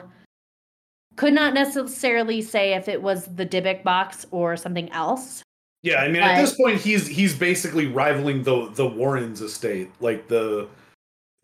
could 1.17 1.33
not 1.33 1.55
necessarily 1.55 2.43
say 2.43 2.75
if 2.75 2.89
it 2.89 3.01
was 3.01 3.25
the 3.27 3.47
Dybbuk 3.47 3.83
box 3.85 4.27
or 4.33 4.57
something 4.57 4.91
else. 4.93 5.43
Yeah, 5.83 5.97
I 6.03 6.09
mean, 6.09 6.21
at 6.23 6.39
this 6.41 6.55
point, 6.57 6.81
he's 6.81 7.07
he's 7.07 7.35
basically 7.35 7.87
rivaling 7.87 8.43
the 8.43 8.69
the 8.75 8.87
Warrens' 8.87 9.41
estate, 9.41 9.91
like 10.01 10.29
the 10.29 10.69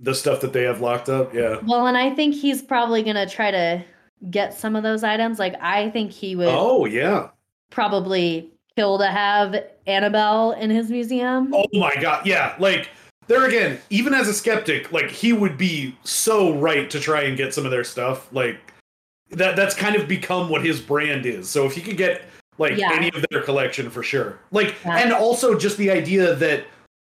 the 0.01 0.15
stuff 0.15 0.41
that 0.41 0.53
they 0.53 0.65
have 0.65 0.81
locked 0.81 1.09
up. 1.09 1.33
Yeah. 1.33 1.59
Well, 1.65 1.87
and 1.87 1.97
I 1.97 2.11
think 2.11 2.35
he's 2.35 2.61
probably 2.61 3.03
gonna 3.05 3.27
try 3.29 3.51
to 3.53 3.85
get 4.31 4.53
some 4.53 4.75
of 4.77 4.83
those 4.83 5.05
items. 5.05 5.39
Like 5.39 5.55
I 5.63 5.89
think 5.91 6.11
he 6.11 6.35
would 6.37 6.49
Oh 6.49 6.85
yeah. 6.87 7.29
probably 7.71 8.51
kill 8.77 8.99
to 8.99 9.07
have 9.07 9.57
Annabelle 9.87 10.53
in 10.53 10.71
his 10.71 10.91
museum. 10.91 11.53
Oh 11.55 11.65
my 11.73 11.95
god. 12.01 12.27
Yeah. 12.27 12.55
Like 12.59 12.91
there 13.27 13.45
again, 13.45 13.79
even 13.91 14.15
as 14.15 14.29
a 14.29 14.35
skeptic, 14.35 14.93
like 14.93 15.11
he 15.11 15.33
would 15.33 15.57
be 15.57 15.97
so 16.05 16.55
right 16.55 16.89
to 16.91 17.01
try 17.01 17.23
and 17.23 17.37
get 17.37 17.55
some 17.55 17.65
of 17.65 17.71
their 17.71 17.85
stuff. 17.85 18.33
Like 18.33 18.59
that 19.31 19.57
that's 19.57 19.75
kind 19.75 19.97
of 19.97 20.09
become 20.09 20.49
what 20.49 20.65
his 20.65 20.81
brand 20.81 21.27
is. 21.27 21.49
So 21.49 21.67
if 21.67 21.75
he 21.75 21.81
could 21.81 21.97
get 21.97 22.23
like 22.59 22.77
Yeah. 22.77 22.93
any 22.93 23.09
of 23.15 23.25
their 23.31 23.43
collection 23.43 23.91
for 23.91 24.03
sure. 24.03 24.39
Like 24.51 24.75
Yeah. 24.85 24.99
and 24.99 25.13
also 25.13 25.59
just 25.59 25.77
the 25.79 25.91
idea 25.91 26.35
that 26.35 26.65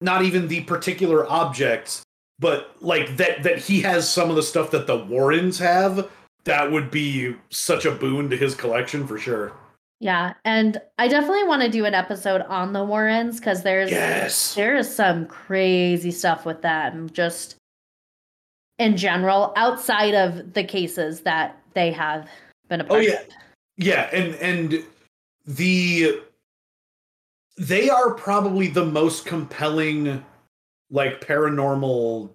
not 0.01 0.23
even 0.23 0.47
the 0.47 0.61
particular 0.61 1.29
objects, 1.29 2.03
but 2.39 2.75
like 2.81 3.17
that 3.17 3.43
that 3.43 3.57
he 3.59 3.81
has 3.81 4.09
some 4.09 4.29
of 4.29 4.35
the 4.35 4.43
stuff 4.43 4.71
that 4.71 4.87
the 4.87 4.97
Warrens 4.97 5.59
have, 5.59 6.09
that 6.45 6.71
would 6.71 6.89
be 6.89 7.35
such 7.49 7.85
a 7.85 7.91
boon 7.91 8.29
to 8.29 8.37
his 8.37 8.55
collection 8.55 9.05
for 9.05 9.17
sure. 9.17 9.53
Yeah, 9.99 10.33
and 10.45 10.81
I 10.97 11.09
definitely 11.09 11.43
want 11.43 11.61
to 11.61 11.69
do 11.69 11.83
an 11.85 11.93
episode 11.93 12.41
on 12.43 12.71
the 12.71 12.83
Warrens 12.85 13.39
because 13.39 13.63
there's 13.63 13.91
Yes. 13.91 14.55
there 14.55 14.77
is 14.77 14.93
some 14.93 15.25
crazy 15.25 16.11
stuff 16.11 16.45
with 16.45 16.61
them 16.61 17.09
just 17.09 17.55
in 18.77 18.95
general 18.95 19.51
outside 19.57 20.13
of 20.15 20.53
the 20.53 20.63
cases 20.63 21.21
that 21.21 21.61
they 21.73 21.91
have 21.91 22.29
been 22.69 22.79
a 22.79 22.85
Oh 22.85 22.87
part 22.87 23.03
yeah. 23.03 23.19
of. 23.21 23.27
Yeah, 23.75 24.09
and 24.13 24.35
and 24.35 24.85
the 25.45 26.21
they 27.57 27.89
are 27.89 28.13
probably 28.13 28.67
the 28.67 28.85
most 28.85 29.25
compelling 29.25 30.23
like 30.89 31.19
paranormal 31.19 32.29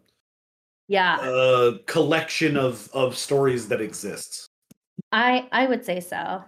Yeah, 0.88 1.16
uh 1.16 1.78
collection 1.86 2.58
of 2.58 2.90
of 2.92 3.16
stories 3.16 3.68
that 3.68 3.80
exists. 3.80 4.46
I 5.12 5.48
I 5.50 5.66
would 5.66 5.82
say 5.84 6.00
so. 6.00 6.44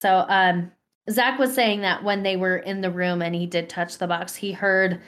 So 0.00 0.24
um 0.28 0.70
Zak 1.10 1.38
was 1.38 1.54
saying 1.54 1.80
that 1.82 2.04
when 2.04 2.22
they 2.22 2.36
were 2.36 2.58
in 2.58 2.80
the 2.82 2.90
room 2.90 3.22
and 3.22 3.34
he 3.34 3.46
did 3.46 3.68
touch 3.68 3.96
the 3.98 4.06
box, 4.06 4.34
he 4.34 4.52
heard 4.52 5.00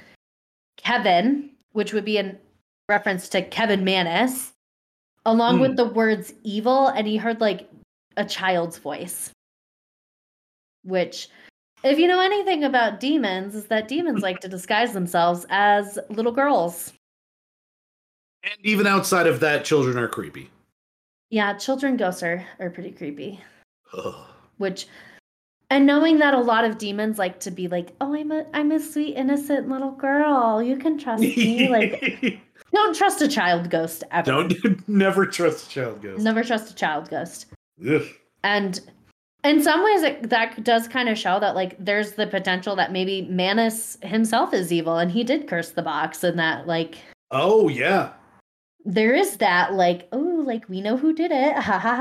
Kevin, 0.78 1.50
which 1.72 1.92
would 1.92 2.06
be 2.06 2.16
in 2.16 2.38
reference 2.88 3.28
to 3.30 3.42
Kevin 3.42 3.84
Mannis, 3.84 4.52
along 5.26 5.56
Hmm. 5.56 5.60
with 5.60 5.76
the 5.76 5.84
words 5.84 6.32
evil, 6.42 6.88
and 6.88 7.06
he 7.06 7.18
heard 7.18 7.40
like 7.40 7.68
a 8.16 8.24
child's 8.24 8.78
voice. 8.78 9.30
Which, 10.84 11.28
if 11.84 11.98
you 11.98 12.08
know 12.08 12.20
anything 12.20 12.64
about 12.64 12.98
demons, 12.98 13.54
is 13.54 13.66
that 13.66 13.86
demons 13.86 14.22
like 14.22 14.40
to 14.40 14.48
disguise 14.48 14.94
themselves 14.94 15.44
as 15.50 15.98
little 16.08 16.32
girls. 16.32 16.94
And 18.42 18.54
even 18.62 18.86
outside 18.86 19.26
of 19.26 19.40
that, 19.40 19.66
children 19.66 19.98
are 19.98 20.08
creepy. 20.08 20.48
Yeah, 21.28 21.52
children 21.58 21.98
ghosts 21.98 22.22
are, 22.22 22.46
are 22.58 22.70
pretty 22.70 22.90
creepy. 22.92 23.38
Ugh. 23.92 24.26
Which 24.60 24.86
and 25.70 25.86
knowing 25.86 26.18
that 26.18 26.34
a 26.34 26.38
lot 26.38 26.64
of 26.64 26.78
demons 26.78 27.16
like 27.18 27.38
to 27.40 27.50
be 27.50 27.66
like 27.68 27.94
oh 28.00 28.14
i'm 28.14 28.30
a 28.32 28.44
i'm 28.54 28.72
a 28.72 28.78
sweet 28.80 29.14
innocent 29.16 29.68
little 29.68 29.92
girl 29.92 30.60
you 30.62 30.76
can 30.76 30.98
trust 30.98 31.22
me 31.22 31.68
like 31.68 32.40
don't 32.74 32.94
trust 32.96 33.22
a 33.22 33.28
child 33.28 33.70
ghost 33.70 34.02
ever 34.10 34.30
Don't 34.30 34.88
never 34.88 35.24
trust 35.26 35.66
a 35.66 35.70
child 35.70 36.02
ghost. 36.02 36.22
never 36.24 36.42
trust 36.42 36.72
a 36.72 36.74
child 36.74 37.08
ghost 37.08 37.46
Ugh. 37.88 38.02
and 38.42 38.80
in 39.44 39.62
some 39.62 39.82
ways 39.84 40.02
it, 40.02 40.28
that 40.28 40.62
does 40.64 40.88
kind 40.88 41.08
of 41.08 41.16
show 41.16 41.38
that 41.40 41.54
like 41.54 41.76
there's 41.78 42.12
the 42.12 42.26
potential 42.26 42.74
that 42.76 42.90
maybe 42.92 43.22
mannis 43.30 43.96
himself 44.02 44.52
is 44.52 44.72
evil 44.72 44.98
and 44.98 45.10
he 45.12 45.22
did 45.24 45.46
curse 45.48 45.70
the 45.70 45.82
box 45.82 46.22
and 46.24 46.38
that 46.38 46.66
like 46.66 46.98
Oh 47.30 47.68
yeah. 47.68 48.10
there 48.84 49.14
is 49.14 49.36
that 49.36 49.74
like 49.74 50.08
oh 50.12 50.42
like 50.44 50.68
we 50.68 50.80
know 50.80 50.96
who 50.96 51.12
did 51.14 51.30
it 51.30 51.54
Ha 51.62 51.78
ha 51.78 51.94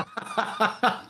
ha 0.00 1.06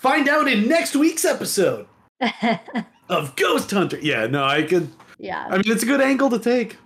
Find 0.00 0.30
out 0.30 0.48
in 0.48 0.66
next 0.66 0.96
week's 0.96 1.26
episode 1.26 1.86
of 3.10 3.36
Ghost 3.36 3.70
Hunter. 3.70 3.98
Yeah, 4.00 4.26
no, 4.26 4.44
I 4.44 4.62
could. 4.62 4.88
yeah 5.18 5.46
I 5.50 5.58
mean, 5.58 5.64
it's 5.66 5.82
a 5.82 5.86
good 5.86 6.00
angle 6.00 6.30
to 6.30 6.38
take. 6.38 6.78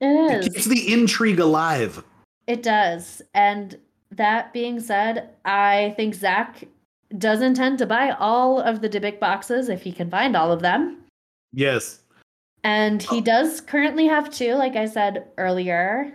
it 0.00 0.06
It 0.32 0.46
is 0.46 0.48
keeps 0.48 0.66
the 0.66 0.92
intrigue 0.92 1.38
alive. 1.38 2.02
It 2.48 2.64
does. 2.64 3.22
And 3.34 3.78
that 4.10 4.52
being 4.52 4.80
said, 4.80 5.30
I 5.44 5.94
think 5.96 6.14
Zak 6.14 6.64
does 7.18 7.40
intend 7.40 7.78
to 7.78 7.86
buy 7.86 8.10
all 8.10 8.60
of 8.60 8.80
the 8.80 8.88
Dybbuk 8.88 9.20
boxes 9.20 9.68
if 9.68 9.82
he 9.82 9.92
can 9.92 10.10
find 10.10 10.36
all 10.36 10.50
of 10.50 10.60
them. 10.60 11.04
Yes. 11.52 12.00
And 12.64 13.00
he 13.00 13.18
uh, 13.18 13.20
does 13.20 13.60
currently 13.60 14.08
have 14.08 14.28
two, 14.28 14.54
like 14.54 14.74
I 14.74 14.86
said 14.86 15.28
earlier. 15.38 16.12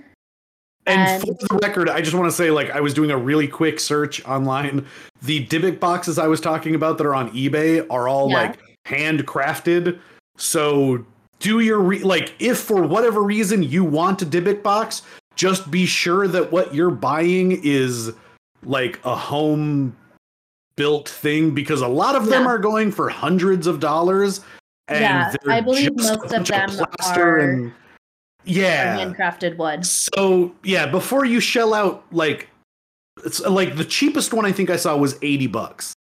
And, 0.88 1.00
And- 1.02 1.22
for 1.24 1.34
the 1.48 1.60
record, 1.62 1.90
I 1.90 2.02
just 2.02 2.16
want 2.16 2.28
to 2.30 2.36
say, 2.36 2.50
like, 2.52 2.72
I 2.72 2.80
was 2.82 2.94
doing 2.94 3.12
a 3.12 3.18
really 3.18 3.48
quick 3.48 3.80
search 3.80 4.24
online. 4.26 4.86
The 5.22 5.46
Dybbuk 5.46 5.80
boxes 5.80 6.18
I 6.18 6.28
was 6.28 6.42
talking 6.42 6.74
about 6.76 6.98
that 6.98 7.06
are 7.06 7.14
on 7.16 7.30
eBay 7.32 7.86
are 7.90 8.08
all 8.08 8.30
Yeah. 8.30 8.36
like 8.42 8.60
handcrafted. 8.88 10.00
So 10.38 11.06
do 11.40 11.60
your 11.60 11.80
re- 11.80 12.00
like, 12.04 12.34
if 12.40 12.58
for 12.58 12.82
whatever 12.84 13.22
reason 13.22 13.62
you 13.64 13.84
want 13.84 14.22
a 14.22 14.26
Dybbuk 14.26 14.64
box, 14.64 15.04
just 15.36 15.70
be 15.70 15.86
sure 15.86 16.28
that 16.28 16.52
what 16.52 16.74
you're 16.74 16.90
buying 16.92 17.60
is 17.64 18.12
like 18.64 19.00
a 19.06 19.16
home 19.16 19.96
built 20.76 21.08
thing 21.08 21.52
because 21.52 21.82
a 21.82 21.88
lot 21.88 22.16
of 22.16 22.26
them 22.28 22.44
Yeah. 22.44 22.50
are 22.50 22.58
going 22.58 22.92
for 22.92 23.08
hundreds 23.10 23.68
of 23.68 23.80
dollars. 23.80 24.42
And 24.88 25.02
Yeah, 25.02 25.34
I 25.48 25.62
believe 25.62 25.96
most 25.96 26.10
of 26.24 26.30
them 26.30 26.44
are- 27.16 27.38
and 27.38 27.72
yeah. 28.44 28.98
Handcrafted 28.98 29.58
wood. 29.58 29.86
So 29.86 30.54
yeah, 30.64 30.86
before 30.86 31.26
you 31.26 31.40
shell 31.40 31.74
out 31.74 32.06
like 32.12 32.50
it's 33.26 33.40
like 33.42 33.76
the 33.76 33.86
cheapest 33.86 34.34
one 34.34 34.46
I 34.46 34.52
think 34.52 34.70
I 34.70 34.78
saw 34.78 34.96
was 34.98 35.18
80 35.22 35.48
bucks. 35.48 35.94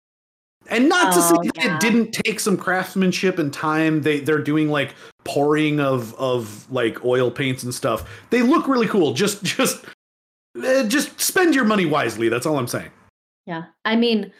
And 0.69 0.88
not 0.88 1.13
to 1.13 1.22
say 1.22 1.35
Oh, 1.38 1.43
that 1.43 1.51
yeah. 1.57 1.76
it 1.76 1.81
didn't 1.81 2.11
take 2.11 2.39
some 2.39 2.55
craftsmanship 2.55 3.39
and 3.39 3.51
time. 3.51 4.01
They 4.03 4.19
they're 4.22 4.41
doing 4.41 4.69
like 4.69 4.93
pouring 5.26 5.80
of 5.80 6.13
of 6.15 6.72
like 6.72 7.03
oil 7.03 7.30
paints 7.30 7.63
and 7.63 7.73
stuff. 7.73 8.09
They 8.30 8.41
look 8.41 8.68
really 8.68 8.88
cool. 8.88 9.13
Just 9.13 9.43
just 9.43 9.84
uh, 10.63 10.84
just 10.84 11.19
spend 11.19 11.55
your 11.55 11.65
money 11.65 11.85
wisely. 11.85 12.30
That's 12.30 12.45
all 12.45 12.57
I'm 12.57 12.68
saying. 12.68 12.91
Yeah. 13.45 13.65
I 13.85 13.95
mean, 13.95 14.31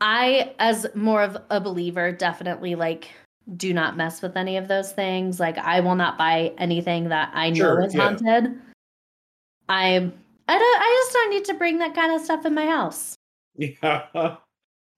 I, 0.00 0.54
as 0.58 0.86
more 0.94 1.22
of 1.22 1.36
a 1.50 1.60
believer, 1.60 2.12
definitely 2.12 2.74
like 2.74 3.10
do 3.56 3.72
not 3.72 3.96
mess 3.96 4.20
with 4.20 4.36
any 4.36 4.56
of 4.56 4.68
those 4.68 4.92
things. 4.92 5.40
Like, 5.40 5.58
I 5.58 5.80
will 5.80 5.94
not 5.94 6.18
buy 6.18 6.52
anything 6.58 7.08
that 7.08 7.30
I 7.32 7.50
know 7.50 7.56
Sure, 7.56 7.80
is 7.82 7.94
yeah. 7.94 8.02
haunted. 8.02 8.58
I, 9.68 9.96
I 9.96 10.58
don't, 10.58 10.80
I 10.80 11.02
just 11.02 11.12
don't 11.12 11.30
need 11.30 11.44
to 11.46 11.54
bring 11.54 11.78
that 11.78 11.94
kind 11.94 12.12
of 12.12 12.20
stuff 12.20 12.44
in 12.46 12.54
my 12.54 12.66
house. 12.66 13.14
Yeah. 13.56 14.36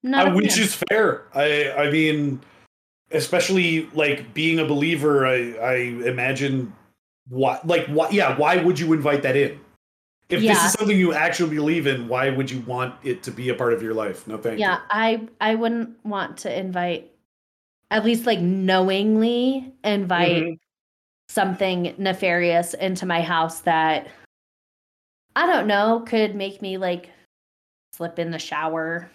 Not 0.02 0.28
Uh, 0.28 0.34
which 0.34 0.58
is 0.58 0.74
fair. 0.88 1.24
I 1.34 1.72
I 1.72 1.90
mean, 1.90 2.40
especially 3.10 3.86
like 3.92 4.32
being 4.32 4.58
a 4.58 4.64
believer, 4.64 5.26
I 5.26 5.52
I 5.56 5.74
imagine 6.08 6.72
why 7.28 7.60
like 7.64 7.86
why 7.88 8.08
yeah 8.10 8.36
why 8.36 8.56
would 8.56 8.78
you 8.78 8.92
invite 8.92 9.22
that 9.22 9.36
in? 9.36 9.60
If 10.30 10.40
this 10.42 10.64
is 10.64 10.72
something 10.72 10.96
you 10.96 11.12
actually 11.12 11.54
believe 11.54 11.86
in, 11.86 12.06
why 12.06 12.30
would 12.30 12.50
you 12.50 12.60
want 12.60 12.94
it 13.02 13.22
to 13.24 13.30
be 13.32 13.48
a 13.48 13.54
part 13.54 13.72
of 13.72 13.82
your 13.82 13.94
life? 13.94 14.26
No, 14.28 14.38
thank 14.38 14.58
you 14.58 14.60
yeah, 14.60 14.78
I, 14.88 15.26
I 15.40 15.56
wouldn't 15.56 16.02
want 16.04 16.36
to 16.38 16.56
invite, 16.56 17.09
at 17.90 18.04
least 18.04 18.26
like 18.26 18.40
knowingly 18.40 19.72
invite 19.84 20.42
Mhm. 20.44 20.58
something 21.28 21.94
nefarious 21.98 22.74
into 22.74 23.06
my 23.06 23.20
house 23.22 23.60
that 23.60 24.06
I 25.36 25.46
don't 25.46 25.66
know 25.66 26.00
could 26.06 26.34
make 26.34 26.60
me 26.62 26.76
like 26.76 27.10
slip 27.94 28.18
in 28.18 28.30
the 28.30 28.38
shower. 28.38 29.10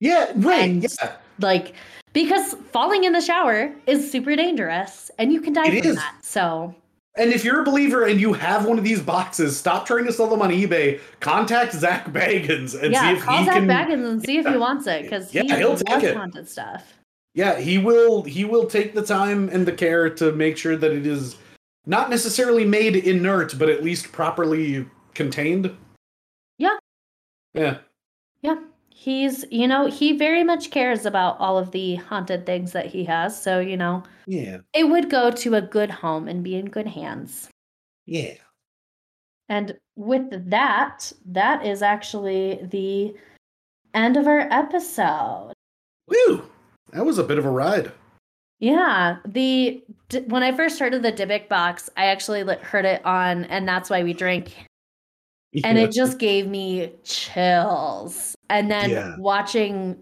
Yeah, 0.00 0.30
right. 0.36 0.70
And- 0.70 0.82
yeah. 0.82 1.12
Like 1.40 1.74
because 2.12 2.54
falling 2.70 3.04
in 3.04 3.12
the 3.12 3.20
shower 3.20 3.74
is 3.86 4.10
super 4.10 4.36
dangerous 4.36 5.10
and 5.18 5.32
you 5.32 5.40
can 5.40 5.52
die 5.52 5.66
It 5.68 5.82
from 5.82 5.90
is. 5.90 5.96
that. 5.96 6.14
So 6.22 6.74
And 7.16 7.32
if 7.32 7.44
you're 7.44 7.60
a 7.60 7.64
believer 7.64 8.04
and 8.06 8.20
you 8.20 8.32
have 8.32 8.66
one 8.66 8.76
of 8.78 8.84
these 8.84 9.00
boxes, 9.00 9.56
stop 9.56 9.86
trying 9.86 10.04
to 10.04 10.12
sell 10.12 10.26
them 10.28 10.42
on 10.42 10.50
eBay. 10.50 11.00
Contact 11.20 11.72
Zak 11.72 12.06
Bagans 12.06 12.74
and 12.74 12.82
see 12.82 12.90
yeah, 12.90 13.12
if 13.12 13.22
call 13.22 13.38
he 13.38 13.44
Zak 13.44 13.54
can. 13.54 13.66
Bagans 13.68 14.08
and 14.10 14.24
see 14.24 14.38
if 14.38 14.46
he 14.46 14.56
wants 14.56 14.86
it 14.86 15.02
because 15.02 15.32
Yeah, 15.34 15.42
he 15.42 15.54
he'll 15.56 15.76
take 15.76 16.02
it. 16.04 16.16
haunted 16.16 16.48
stuff. 16.48 16.94
Yeah, 17.34 17.58
he 17.58 17.78
will. 17.78 18.22
He 18.22 18.44
will 18.44 18.66
take 18.66 18.94
the 18.94 19.04
time 19.04 19.48
and 19.48 19.66
the 19.66 19.72
care 19.72 20.08
to 20.08 20.32
make 20.32 20.56
sure 20.56 20.76
that 20.76 20.92
it 20.92 21.06
is 21.06 21.36
not 21.86 22.08
necessarily 22.08 22.64
made 22.64 22.96
inert, 22.96 23.58
but 23.58 23.68
at 23.68 23.82
least 23.82 24.12
properly 24.12 24.86
contained. 25.14 25.76
Yeah. 26.58 26.78
Yeah. 27.52 27.78
Yeah. 28.42 28.60
He's, 28.88 29.44
you 29.50 29.66
know, 29.66 29.86
he 29.86 30.16
very 30.16 30.44
much 30.44 30.70
cares 30.70 31.04
about 31.04 31.38
all 31.40 31.58
of 31.58 31.72
the 31.72 31.96
haunted 31.96 32.46
things 32.46 32.72
that 32.72 32.86
he 32.86 33.04
has. 33.04 33.40
So, 33.40 33.58
you 33.58 33.76
know, 33.76 34.04
Yeah. 34.26 34.58
it 34.72 34.84
would 34.84 35.10
go 35.10 35.30
to 35.32 35.54
a 35.56 35.60
good 35.60 35.90
home 35.90 36.28
and 36.28 36.44
be 36.44 36.54
in 36.54 36.66
good 36.66 36.86
hands. 36.86 37.48
Yeah. 38.06 38.34
And 39.48 39.76
with 39.96 40.48
that, 40.50 41.12
that 41.26 41.66
is 41.66 41.82
actually 41.82 42.60
the 42.62 43.14
end 43.92 44.16
of 44.16 44.26
our 44.26 44.48
episode. 44.50 45.52
Woo! 46.08 46.48
That 46.94 47.04
was 47.04 47.18
a 47.18 47.24
bit 47.24 47.38
of 47.38 47.44
a 47.44 47.50
ride. 47.50 47.92
Yeah, 48.60 49.16
the 49.26 49.82
when 50.28 50.42
I 50.44 50.52
first 50.52 50.78
heard 50.78 50.94
of 50.94 51.02
the 51.02 51.12
Dybbuk 51.12 51.48
box, 51.48 51.90
I 51.96 52.06
actually 52.06 52.44
heard 52.62 52.84
it 52.84 53.04
on, 53.04 53.44
and 53.46 53.68
that's 53.68 53.90
why 53.90 54.02
we 54.04 54.12
drink, 54.14 54.54
and 55.64 55.76
Yeah. 55.76 55.84
it 55.84 55.92
just 55.92 56.18
gave 56.18 56.46
me 56.46 56.92
chills. 57.02 58.34
And 58.48 58.70
then 58.70 58.90
Yeah. 58.90 59.16
watching 59.18 59.98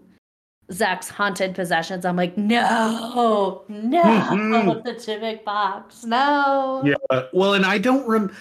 Zak's 0.71 1.09
haunted 1.09 1.55
possessions, 1.55 2.05
I'm 2.05 2.15
like, 2.15 2.37
no, 2.37 3.63
no, 3.67 4.03
Mhm. 4.03 4.83
the 4.85 4.93
Dybbuk 4.93 5.43
box, 5.43 6.03
no. 6.05 6.83
Yeah. 6.85 7.23
Well, 7.33 7.55
and 7.55 7.65
I 7.65 7.79
don't 7.79 8.07
rem. 8.07 8.31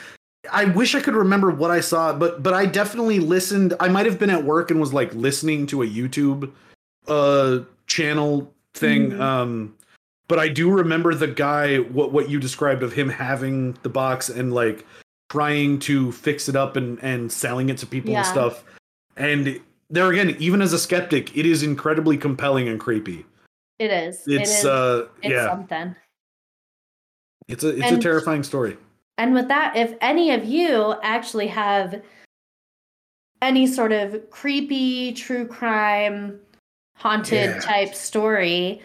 I 0.52 0.66
wish 0.66 0.94
I 0.94 1.00
could 1.00 1.14
remember 1.14 1.50
what 1.50 1.70
I 1.70 1.80
saw, 1.80 2.12
but 2.12 2.42
but 2.42 2.52
I 2.52 2.66
definitely 2.66 3.18
listened. 3.18 3.74
I 3.80 3.88
might 3.88 4.04
have 4.06 4.18
been 4.18 4.30
at 4.30 4.44
work 4.44 4.70
and 4.70 4.78
was 4.78 4.92
like 4.92 5.14
listening 5.14 5.66
to 5.68 5.82
a 5.82 5.86
YouTube 5.86 6.50
uh 7.08 7.60
channel 7.96 8.52
thing. 8.74 9.10
Mhm. 9.12 9.20
Um 9.20 9.74
but 10.28 10.38
I 10.38 10.48
do 10.48 10.70
remember 10.70 11.14
the 11.14 11.28
guy 11.28 11.76
what 11.78 12.12
what 12.12 12.30
you 12.30 12.40
described 12.40 12.82
of 12.82 12.92
him 12.92 13.08
having 13.08 13.76
the 13.82 13.88
box 13.90 14.28
and 14.30 14.54
like 14.54 14.86
trying 15.30 15.78
to 15.80 16.10
fix 16.12 16.48
it 16.48 16.56
up 16.56 16.76
and 16.76 16.98
and 17.02 17.30
selling 17.30 17.68
it 17.68 17.76
to 17.78 17.86
people 17.86 18.10
Yeah. 18.12 18.18
and 18.20 18.26
stuff. 18.26 18.64
And 19.16 19.60
there 19.90 20.08
again, 20.10 20.36
even 20.38 20.62
as 20.62 20.72
a 20.72 20.78
skeptic, 20.78 21.36
it 21.36 21.44
is 21.44 21.62
incredibly 21.62 22.16
compelling 22.16 22.66
and 22.68 22.80
creepy. 22.80 23.26
It 23.78 23.90
is. 23.90 24.26
it 24.26 24.40
It's 24.42 24.64
uh 24.64 25.08
it's 25.22 25.32
yeah, 25.32 25.48
something. 25.50 25.94
it's 27.48 27.64
a 27.64 27.68
it's 27.68 27.82
and- 27.90 27.98
a 27.98 28.00
terrifying 28.00 28.42
story. 28.42 28.76
And 29.18 29.34
with 29.34 29.48
that, 29.48 29.76
if 29.76 29.94
any 30.00 30.30
of 30.32 30.44
you 30.46 30.94
actually 31.02 31.48
have 31.48 32.00
any 33.42 33.66
sort 33.66 33.92
of 33.92 34.30
creepy 34.30 35.12
true 35.12 35.46
crime 35.46 36.40
haunted 37.02 37.50
Yeah. 37.50 37.58
type 37.60 37.94
story, 37.94 38.80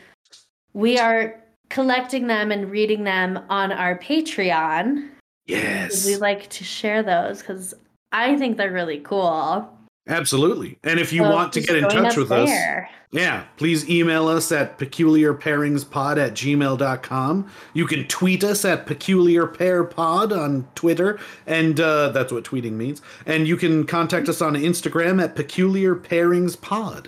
we 0.73 0.97
are 0.97 1.35
collecting 1.69 2.27
them 2.27 2.51
and 2.51 2.71
reading 2.71 3.03
them 3.03 3.39
on 3.49 3.71
our 3.71 3.97
Patreon. 3.97 5.07
Yes. 5.45 6.05
We 6.05 6.15
like 6.15 6.49
to 6.49 6.63
share 6.63 7.03
those 7.03 7.39
because 7.39 7.73
I 8.11 8.35
think 8.37 8.57
they're 8.57 8.71
really 8.71 8.99
cool. 8.99 9.69
Absolutely. 10.09 10.77
And 10.83 10.99
if 10.99 11.11
you 11.11 11.23
So 11.23 11.29
want 11.31 11.53
to 11.53 11.61
get 11.61 11.75
in 11.75 11.83
touch 11.89 12.15
with 12.15 12.31
us, 12.31 12.49
yeah, 13.11 13.43
please 13.57 13.89
email 13.89 14.27
us 14.29 14.51
at 14.53 14.79
peculiarpairingspod 14.79 16.17
at 16.17 16.33
gmail.com. 16.33 17.47
You 17.73 17.85
can 17.85 18.07
tweet 18.07 18.43
us 18.43 18.63
at 18.63 18.87
peculiarpairpod 18.87 20.31
on 20.37 20.67
Twitter, 20.75 21.19
and 21.45 21.79
uh, 21.79 22.09
that's 22.09 22.31
what 22.31 22.45
tweeting 22.45 22.73
means. 22.73 23.01
And 23.25 23.47
you 23.47 23.57
can 23.57 23.85
contact 23.85 24.29
us 24.29 24.41
on 24.41 24.55
Instagram 24.55 25.21
at 25.21 25.35
peculiarpairingspod. 25.35 27.07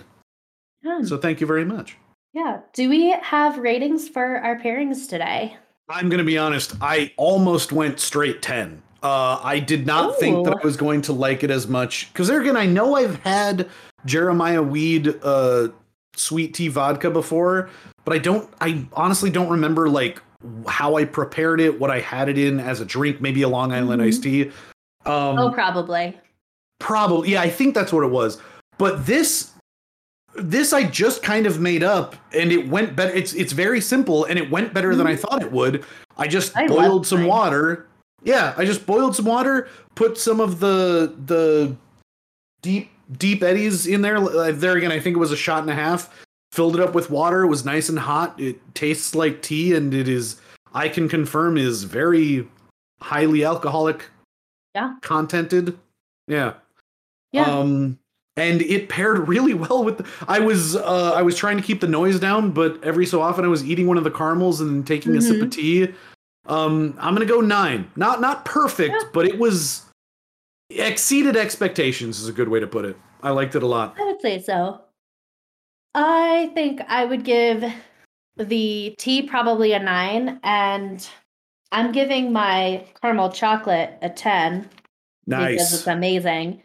So 1.04 1.16
thank 1.18 1.40
you 1.40 1.46
very 1.46 1.64
much. 1.64 1.96
yeah. 2.32 2.60
Do 2.72 2.88
we 2.88 3.10
have 3.22 3.58
ratings 3.58 4.08
for 4.08 4.38
our 4.38 4.58
pairings 4.58 5.08
today? 5.08 5.56
I'm 5.88 6.08
going 6.08 6.18
to 6.18 6.24
be 6.24 6.38
honest, 6.38 6.74
I 6.80 7.12
almost 7.16 7.72
went 7.72 7.98
straight 8.00 8.42
10. 8.42 8.80
Uh, 9.02 9.40
I 9.42 9.58
did 9.58 9.86
not 9.86 10.16
think 10.18 10.44
that 10.44 10.58
I 10.60 10.64
was 10.64 10.76
going 10.76 11.00
to 11.02 11.12
like 11.12 11.42
it 11.42 11.50
as 11.50 11.66
much. 11.66 12.12
Because 12.12 12.28
there 12.28 12.40
again, 12.40 12.56
I 12.56 12.66
know 12.66 12.94
I've 12.96 13.16
had 13.20 13.68
Jeremiah 14.06 14.62
Weed 14.62 15.14
uh, 15.22 15.68
sweet 16.14 16.54
tea 16.54 16.68
vodka 16.68 17.10
before, 17.10 17.70
but 18.04 18.14
I 18.14 18.18
don't, 18.18 18.48
I 18.60 18.84
honestly 18.92 19.30
don't 19.30 19.48
remember 19.48 19.88
like 19.88 20.22
how 20.68 20.96
I 20.96 21.04
prepared 21.06 21.60
it, 21.60 21.80
what 21.80 21.90
I 21.90 21.98
had 22.00 22.28
it 22.28 22.38
in 22.38 22.60
as 22.60 22.80
a 22.80 22.84
drink, 22.84 23.20
maybe 23.20 23.42
a 23.42 23.48
Long 23.48 23.72
Island 23.72 24.00
Mhm. 24.00 24.06
iced 24.06 24.22
tea. 24.22 24.42
Um, 25.06 25.38
oh, 25.38 25.50
probably. 25.50 26.18
Probably, 26.78 27.30
yeah, 27.32 27.40
I 27.42 27.50
think 27.50 27.74
that's 27.74 27.92
what 27.92 28.04
it 28.04 28.10
was. 28.10 28.40
But 28.78 29.04
this, 29.06 29.49
this 30.34 30.72
I 30.72 30.84
just 30.84 31.22
kind 31.22 31.46
of 31.46 31.60
made 31.60 31.82
up, 31.82 32.16
and 32.32 32.52
it 32.52 32.68
went 32.68 32.96
better. 32.96 33.12
It's 33.12 33.32
it's 33.34 33.52
very 33.52 33.80
simple, 33.80 34.24
and 34.24 34.38
it 34.38 34.50
went 34.50 34.72
better 34.72 34.94
than 34.94 35.06
I 35.06 35.16
thought 35.16 35.42
it 35.42 35.50
would. 35.52 35.84
I 36.16 36.28
just 36.28 36.56
I 36.56 36.66
boiled 36.66 37.06
some 37.06 37.26
water. 37.26 37.86
Yeah, 38.22 38.54
I 38.56 38.64
just 38.64 38.86
boiled 38.86 39.16
some 39.16 39.24
water, 39.24 39.68
put 39.94 40.18
some 40.18 40.40
of 40.40 40.60
the 40.60 41.14
the 41.26 41.76
deep 42.62 42.90
deep 43.18 43.42
eddies 43.42 43.86
in 43.86 44.02
there. 44.02 44.18
Uh, 44.18 44.52
There 44.52 44.76
again, 44.76 44.92
I 44.92 45.00
think 45.00 45.16
it 45.16 45.20
was 45.20 45.32
a 45.32 45.36
shot 45.36 45.62
and 45.62 45.70
a 45.70 45.74
half. 45.74 46.14
Filled 46.52 46.74
it 46.74 46.82
up 46.82 46.94
with 46.94 47.10
water. 47.10 47.42
It 47.42 47.48
was 47.48 47.64
nice 47.64 47.88
and 47.88 47.98
hot. 47.98 48.38
It 48.38 48.58
tastes 48.74 49.14
like 49.14 49.40
tea, 49.42 49.74
and 49.74 49.94
it 49.94 50.08
is. 50.08 50.40
I 50.74 50.88
can 50.88 51.08
confirm 51.08 51.56
is 51.56 51.84
very 51.84 52.46
highly 53.00 53.44
alcoholic. 53.44 54.04
Yeah. 54.74 54.96
Contented. 55.00 55.78
Yeah. 56.28 56.54
Yeah. 57.32 57.44
Um, 57.44 57.99
and 58.36 58.62
it 58.62 58.88
paired 58.88 59.28
really 59.28 59.54
well 59.54 59.84
with. 59.84 59.98
The, 59.98 60.06
I 60.28 60.40
was 60.40 60.76
uh, 60.76 61.12
I 61.14 61.22
was 61.22 61.36
trying 61.36 61.56
to 61.56 61.62
keep 61.62 61.80
the 61.80 61.88
noise 61.88 62.18
down, 62.20 62.52
but 62.52 62.82
every 62.82 63.06
so 63.06 63.20
often 63.20 63.44
I 63.44 63.48
was 63.48 63.64
eating 63.64 63.86
one 63.86 63.96
of 63.98 64.04
the 64.04 64.10
caramels 64.10 64.60
and 64.60 64.86
taking 64.86 65.16
a 65.16 65.20
sip 65.20 65.42
of 65.42 65.50
tea. 65.50 65.88
Um, 66.46 66.96
I'm 66.98 67.14
gonna 67.14 67.26
go 67.26 67.40
nine. 67.40 67.90
Not 67.96 68.20
not 68.20 68.44
perfect, 68.44 68.94
Yeah. 68.94 69.08
but 69.12 69.26
it 69.26 69.38
was 69.38 69.84
exceeded 70.70 71.36
expectations. 71.36 72.20
Is 72.20 72.28
a 72.28 72.32
good 72.32 72.48
way 72.48 72.60
to 72.60 72.66
put 72.66 72.84
it. 72.84 72.96
I 73.22 73.30
liked 73.30 73.54
it 73.54 73.62
a 73.62 73.66
lot. 73.66 73.96
I 73.98 74.04
would 74.04 74.20
say 74.20 74.40
so. 74.40 74.80
I 75.94 76.50
think 76.54 76.80
I 76.88 77.04
would 77.04 77.24
give 77.24 77.64
the 78.36 78.94
tea 78.98 79.22
probably 79.22 79.72
a 79.72 79.78
nine, 79.78 80.40
and 80.42 81.06
I'm 81.72 81.92
giving 81.92 82.32
my 82.32 82.84
caramel 83.02 83.30
chocolate 83.30 83.98
a 84.00 84.08
10 84.08 84.68
because 85.26 85.74
it's 85.74 85.86
amazing. 85.86 86.62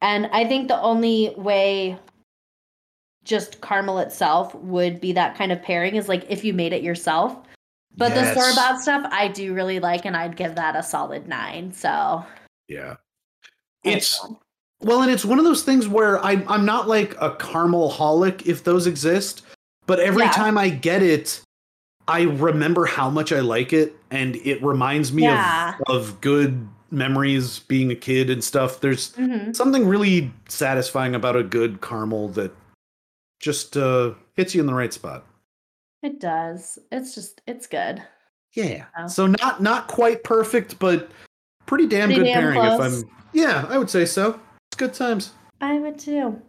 And 0.00 0.26
I 0.32 0.44
think 0.44 0.68
the 0.68 0.80
only 0.80 1.34
way 1.36 1.98
just 3.24 3.60
caramel 3.60 3.98
itself 3.98 4.54
would 4.54 5.00
be 5.00 5.12
that 5.12 5.36
kind 5.36 5.52
of 5.52 5.62
pairing 5.62 5.96
is 5.96 6.08
like 6.08 6.24
if 6.30 6.44
you 6.44 6.52
made 6.54 6.72
it 6.72 6.82
yourself. 6.82 7.36
But 7.96 8.14
the 8.14 8.22
Yes. 8.22 8.32
store 8.32 8.54
bought 8.54 8.80
stuff 8.80 9.06
I 9.10 9.28
do 9.28 9.52
really 9.54 9.80
like, 9.80 10.04
and 10.04 10.16
I'd 10.16 10.36
give 10.36 10.54
that 10.54 10.76
a 10.76 10.82
solid 10.82 11.26
nine. 11.28 11.72
So 11.72 12.24
Yeah. 12.68 12.96
It's. 13.84 14.24
Well, 14.80 15.02
and 15.02 15.10
it's 15.10 15.24
one 15.24 15.38
of 15.40 15.44
those 15.44 15.62
things 15.64 15.88
where 15.88 16.24
I'm 16.24 16.44
I'm 16.48 16.64
not 16.64 16.86
like 16.86 17.16
a 17.20 17.34
caramel 17.34 17.90
holic 17.90 18.46
if 18.46 18.62
those 18.62 18.86
exist, 18.86 19.42
but 19.86 19.98
every 19.98 20.22
Yeah. 20.24 20.30
time 20.30 20.56
I 20.56 20.68
get 20.68 21.02
it, 21.02 21.40
I 22.06 22.22
remember 22.22 22.86
how 22.86 23.10
much 23.10 23.32
I 23.32 23.40
like 23.40 23.72
it, 23.72 23.96
and 24.12 24.36
it 24.36 24.62
reminds 24.62 25.12
me 25.12 25.24
Yeah. 25.24 25.74
of 25.88 25.96
of 26.10 26.20
good 26.20 26.68
memories 26.90 27.58
being 27.60 27.90
a 27.90 27.94
kid 27.94 28.30
and 28.30 28.42
stuff. 28.42 28.80
There's 28.80 29.12
Mhm. 29.12 29.54
something 29.54 29.86
really 29.86 30.32
satisfying 30.48 31.14
about 31.14 31.36
a 31.36 31.42
good 31.42 31.80
caramel 31.80 32.28
that 32.30 32.54
just 33.40 33.76
uh, 33.76 34.14
hits 34.34 34.54
you 34.54 34.60
in 34.60 34.66
the 34.66 34.74
right 34.74 34.92
spot. 34.92 35.24
it 36.02 36.20
does. 36.20 36.78
It's 36.92 37.14
just 37.14 37.40
it's 37.46 37.66
good. 37.66 38.02
Yeah. 38.54 38.84
Oh. 38.96 39.08
So 39.08 39.26
not 39.26 39.60
not 39.62 39.88
quite 39.88 40.22
perfect, 40.24 40.78
but 40.78 41.10
pretty 41.66 41.86
damn 41.86 42.08
Pretty 42.08 42.20
good 42.22 42.26
damn 42.26 42.40
pairing. 42.42 42.60
close. 42.60 42.98
If 43.02 43.04
I'm 43.04 43.10
yeah, 43.32 43.66
I 43.68 43.78
would 43.78 43.90
say 43.90 44.04
so. 44.04 44.40
It's 44.70 44.76
good 44.78 44.94
times. 44.94 45.32
I 45.60 45.78
would 45.80 45.98
too. 45.98 46.40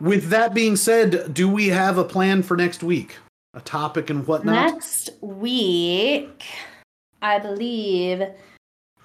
With 0.00 0.28
that 0.28 0.52
being 0.54 0.76
said, 0.76 1.32
do 1.34 1.48
we 1.48 1.68
have 1.68 1.96
a 1.98 2.04
plan 2.04 2.42
for 2.42 2.56
next 2.56 2.82
week? 2.82 3.16
A 3.54 3.60
topic 3.60 4.10
and 4.10 4.26
whatnot? 4.26 4.72
Next 4.72 5.10
week, 5.22 6.44
I 7.22 7.38
believe 7.38 8.22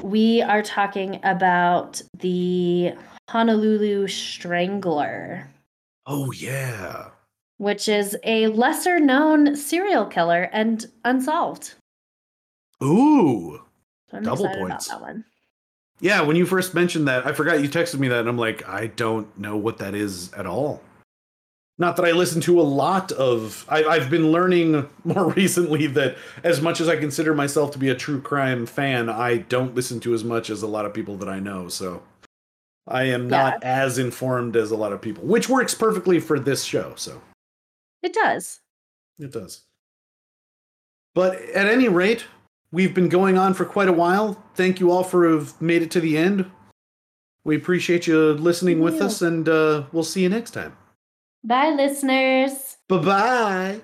we 0.02 0.42
are 0.42 0.62
talking 0.62 1.20
about 1.24 2.02
the 2.20 2.94
Honolulu 3.30 4.08
Strangler, 4.08 5.48
Oh 6.06 6.32
yeah. 6.32 7.10
which 7.58 7.88
is 7.88 8.16
a 8.24 8.48
lesser 8.48 9.00
known 9.00 9.56
serial 9.56 10.06
killer 10.06 10.50
and 10.54 10.86
unsolved. 11.04 11.74
Ooh. 12.84 13.62
So 14.12 14.20
Double 14.20 14.48
points. 14.50 14.88
that 14.90 15.02
one. 15.02 15.26
Yeah, 16.02 16.22
when 16.22 16.36
you 16.36 16.46
first 16.46 16.74
mentioned 16.76 17.08
that, 17.08 17.26
I 17.26 17.32
forgot 17.32 17.62
you 17.62 17.70
texted 17.70 18.00
me 18.00 18.10
that 18.10 18.20
and 18.20 18.30
I'm 18.30 18.38
like, 18.38 18.68
I 18.68 18.88
don't 18.88 19.36
know 19.40 19.56
what 19.58 19.78
that 19.78 19.96
is 19.96 20.32
at 20.34 20.46
all. 20.46 20.82
Not 21.78 21.98
that 21.98 22.06
I 22.06 22.12
listen 22.14 22.40
to 22.42 22.60
a 22.60 22.64
lot 22.64 23.12
of 23.12 23.66
I, 23.68 23.84
I've 23.84 24.10
been 24.10 24.32
learning 24.32 24.88
more 25.04 25.32
recently 25.34 25.88
that 25.88 26.18
as 26.44 26.62
much 26.62 26.80
as 26.80 26.88
I 26.88 26.96
consider 26.96 27.34
myself 27.34 27.72
to 27.72 27.78
be 27.80 27.90
a 27.90 27.96
true 27.96 28.22
crime 28.22 28.66
fan, 28.66 29.10
I 29.10 29.38
don't 29.38 29.76
listen 29.76 30.00
to 30.02 30.14
as 30.14 30.24
much 30.24 30.50
as 30.50 30.62
a 30.62 30.68
lot 30.68 30.86
of 30.86 30.94
people 30.94 31.18
that 31.18 31.28
I 31.30 31.40
know. 31.40 31.68
So 31.68 32.02
I 32.88 33.04
am 33.06 33.28
not 33.30 33.62
as 33.64 33.98
informed 33.98 34.56
as 34.56 34.72
a 34.72 34.78
lot 34.78 34.94
of 34.94 35.02
people, 35.02 35.26
which 35.26 35.50
works 35.50 35.74
perfectly 35.74 36.20
for 36.20 36.40
this 36.40 36.64
show. 36.64 36.94
So 36.96 37.22
It 38.02 38.14
does. 38.14 38.62
It 39.20 39.32
does. 39.34 39.62
But 41.14 41.42
at 41.50 41.68
any 41.68 41.88
rate, 41.90 42.26
we've 42.72 42.94
been 42.94 43.10
going 43.10 43.38
on 43.38 43.54
for 43.54 43.66
quite 43.66 43.88
a 43.88 43.94
while. 43.94 44.44
Thank 44.54 44.80
you 44.80 44.92
all 44.92 45.04
for 45.04 45.30
have 45.30 45.62
made 45.62 45.82
it 45.82 45.92
to 45.92 46.00
the 46.00 46.18
end. 46.18 46.50
We 47.44 47.56
appreciate 47.56 48.06
you 48.08 48.34
listening 48.34 48.82
with 48.82 48.96
Yeah. 48.96 49.06
us, 49.06 49.22
and 49.22 49.48
uh, 49.48 49.84
we'll 49.92 50.04
see 50.04 50.24
you 50.24 50.30
next 50.30 50.52
time. 50.52 50.76
Bye, 51.46 51.72
listeners. 51.72 52.78
Bye 52.90 52.98
bye. 53.00 53.82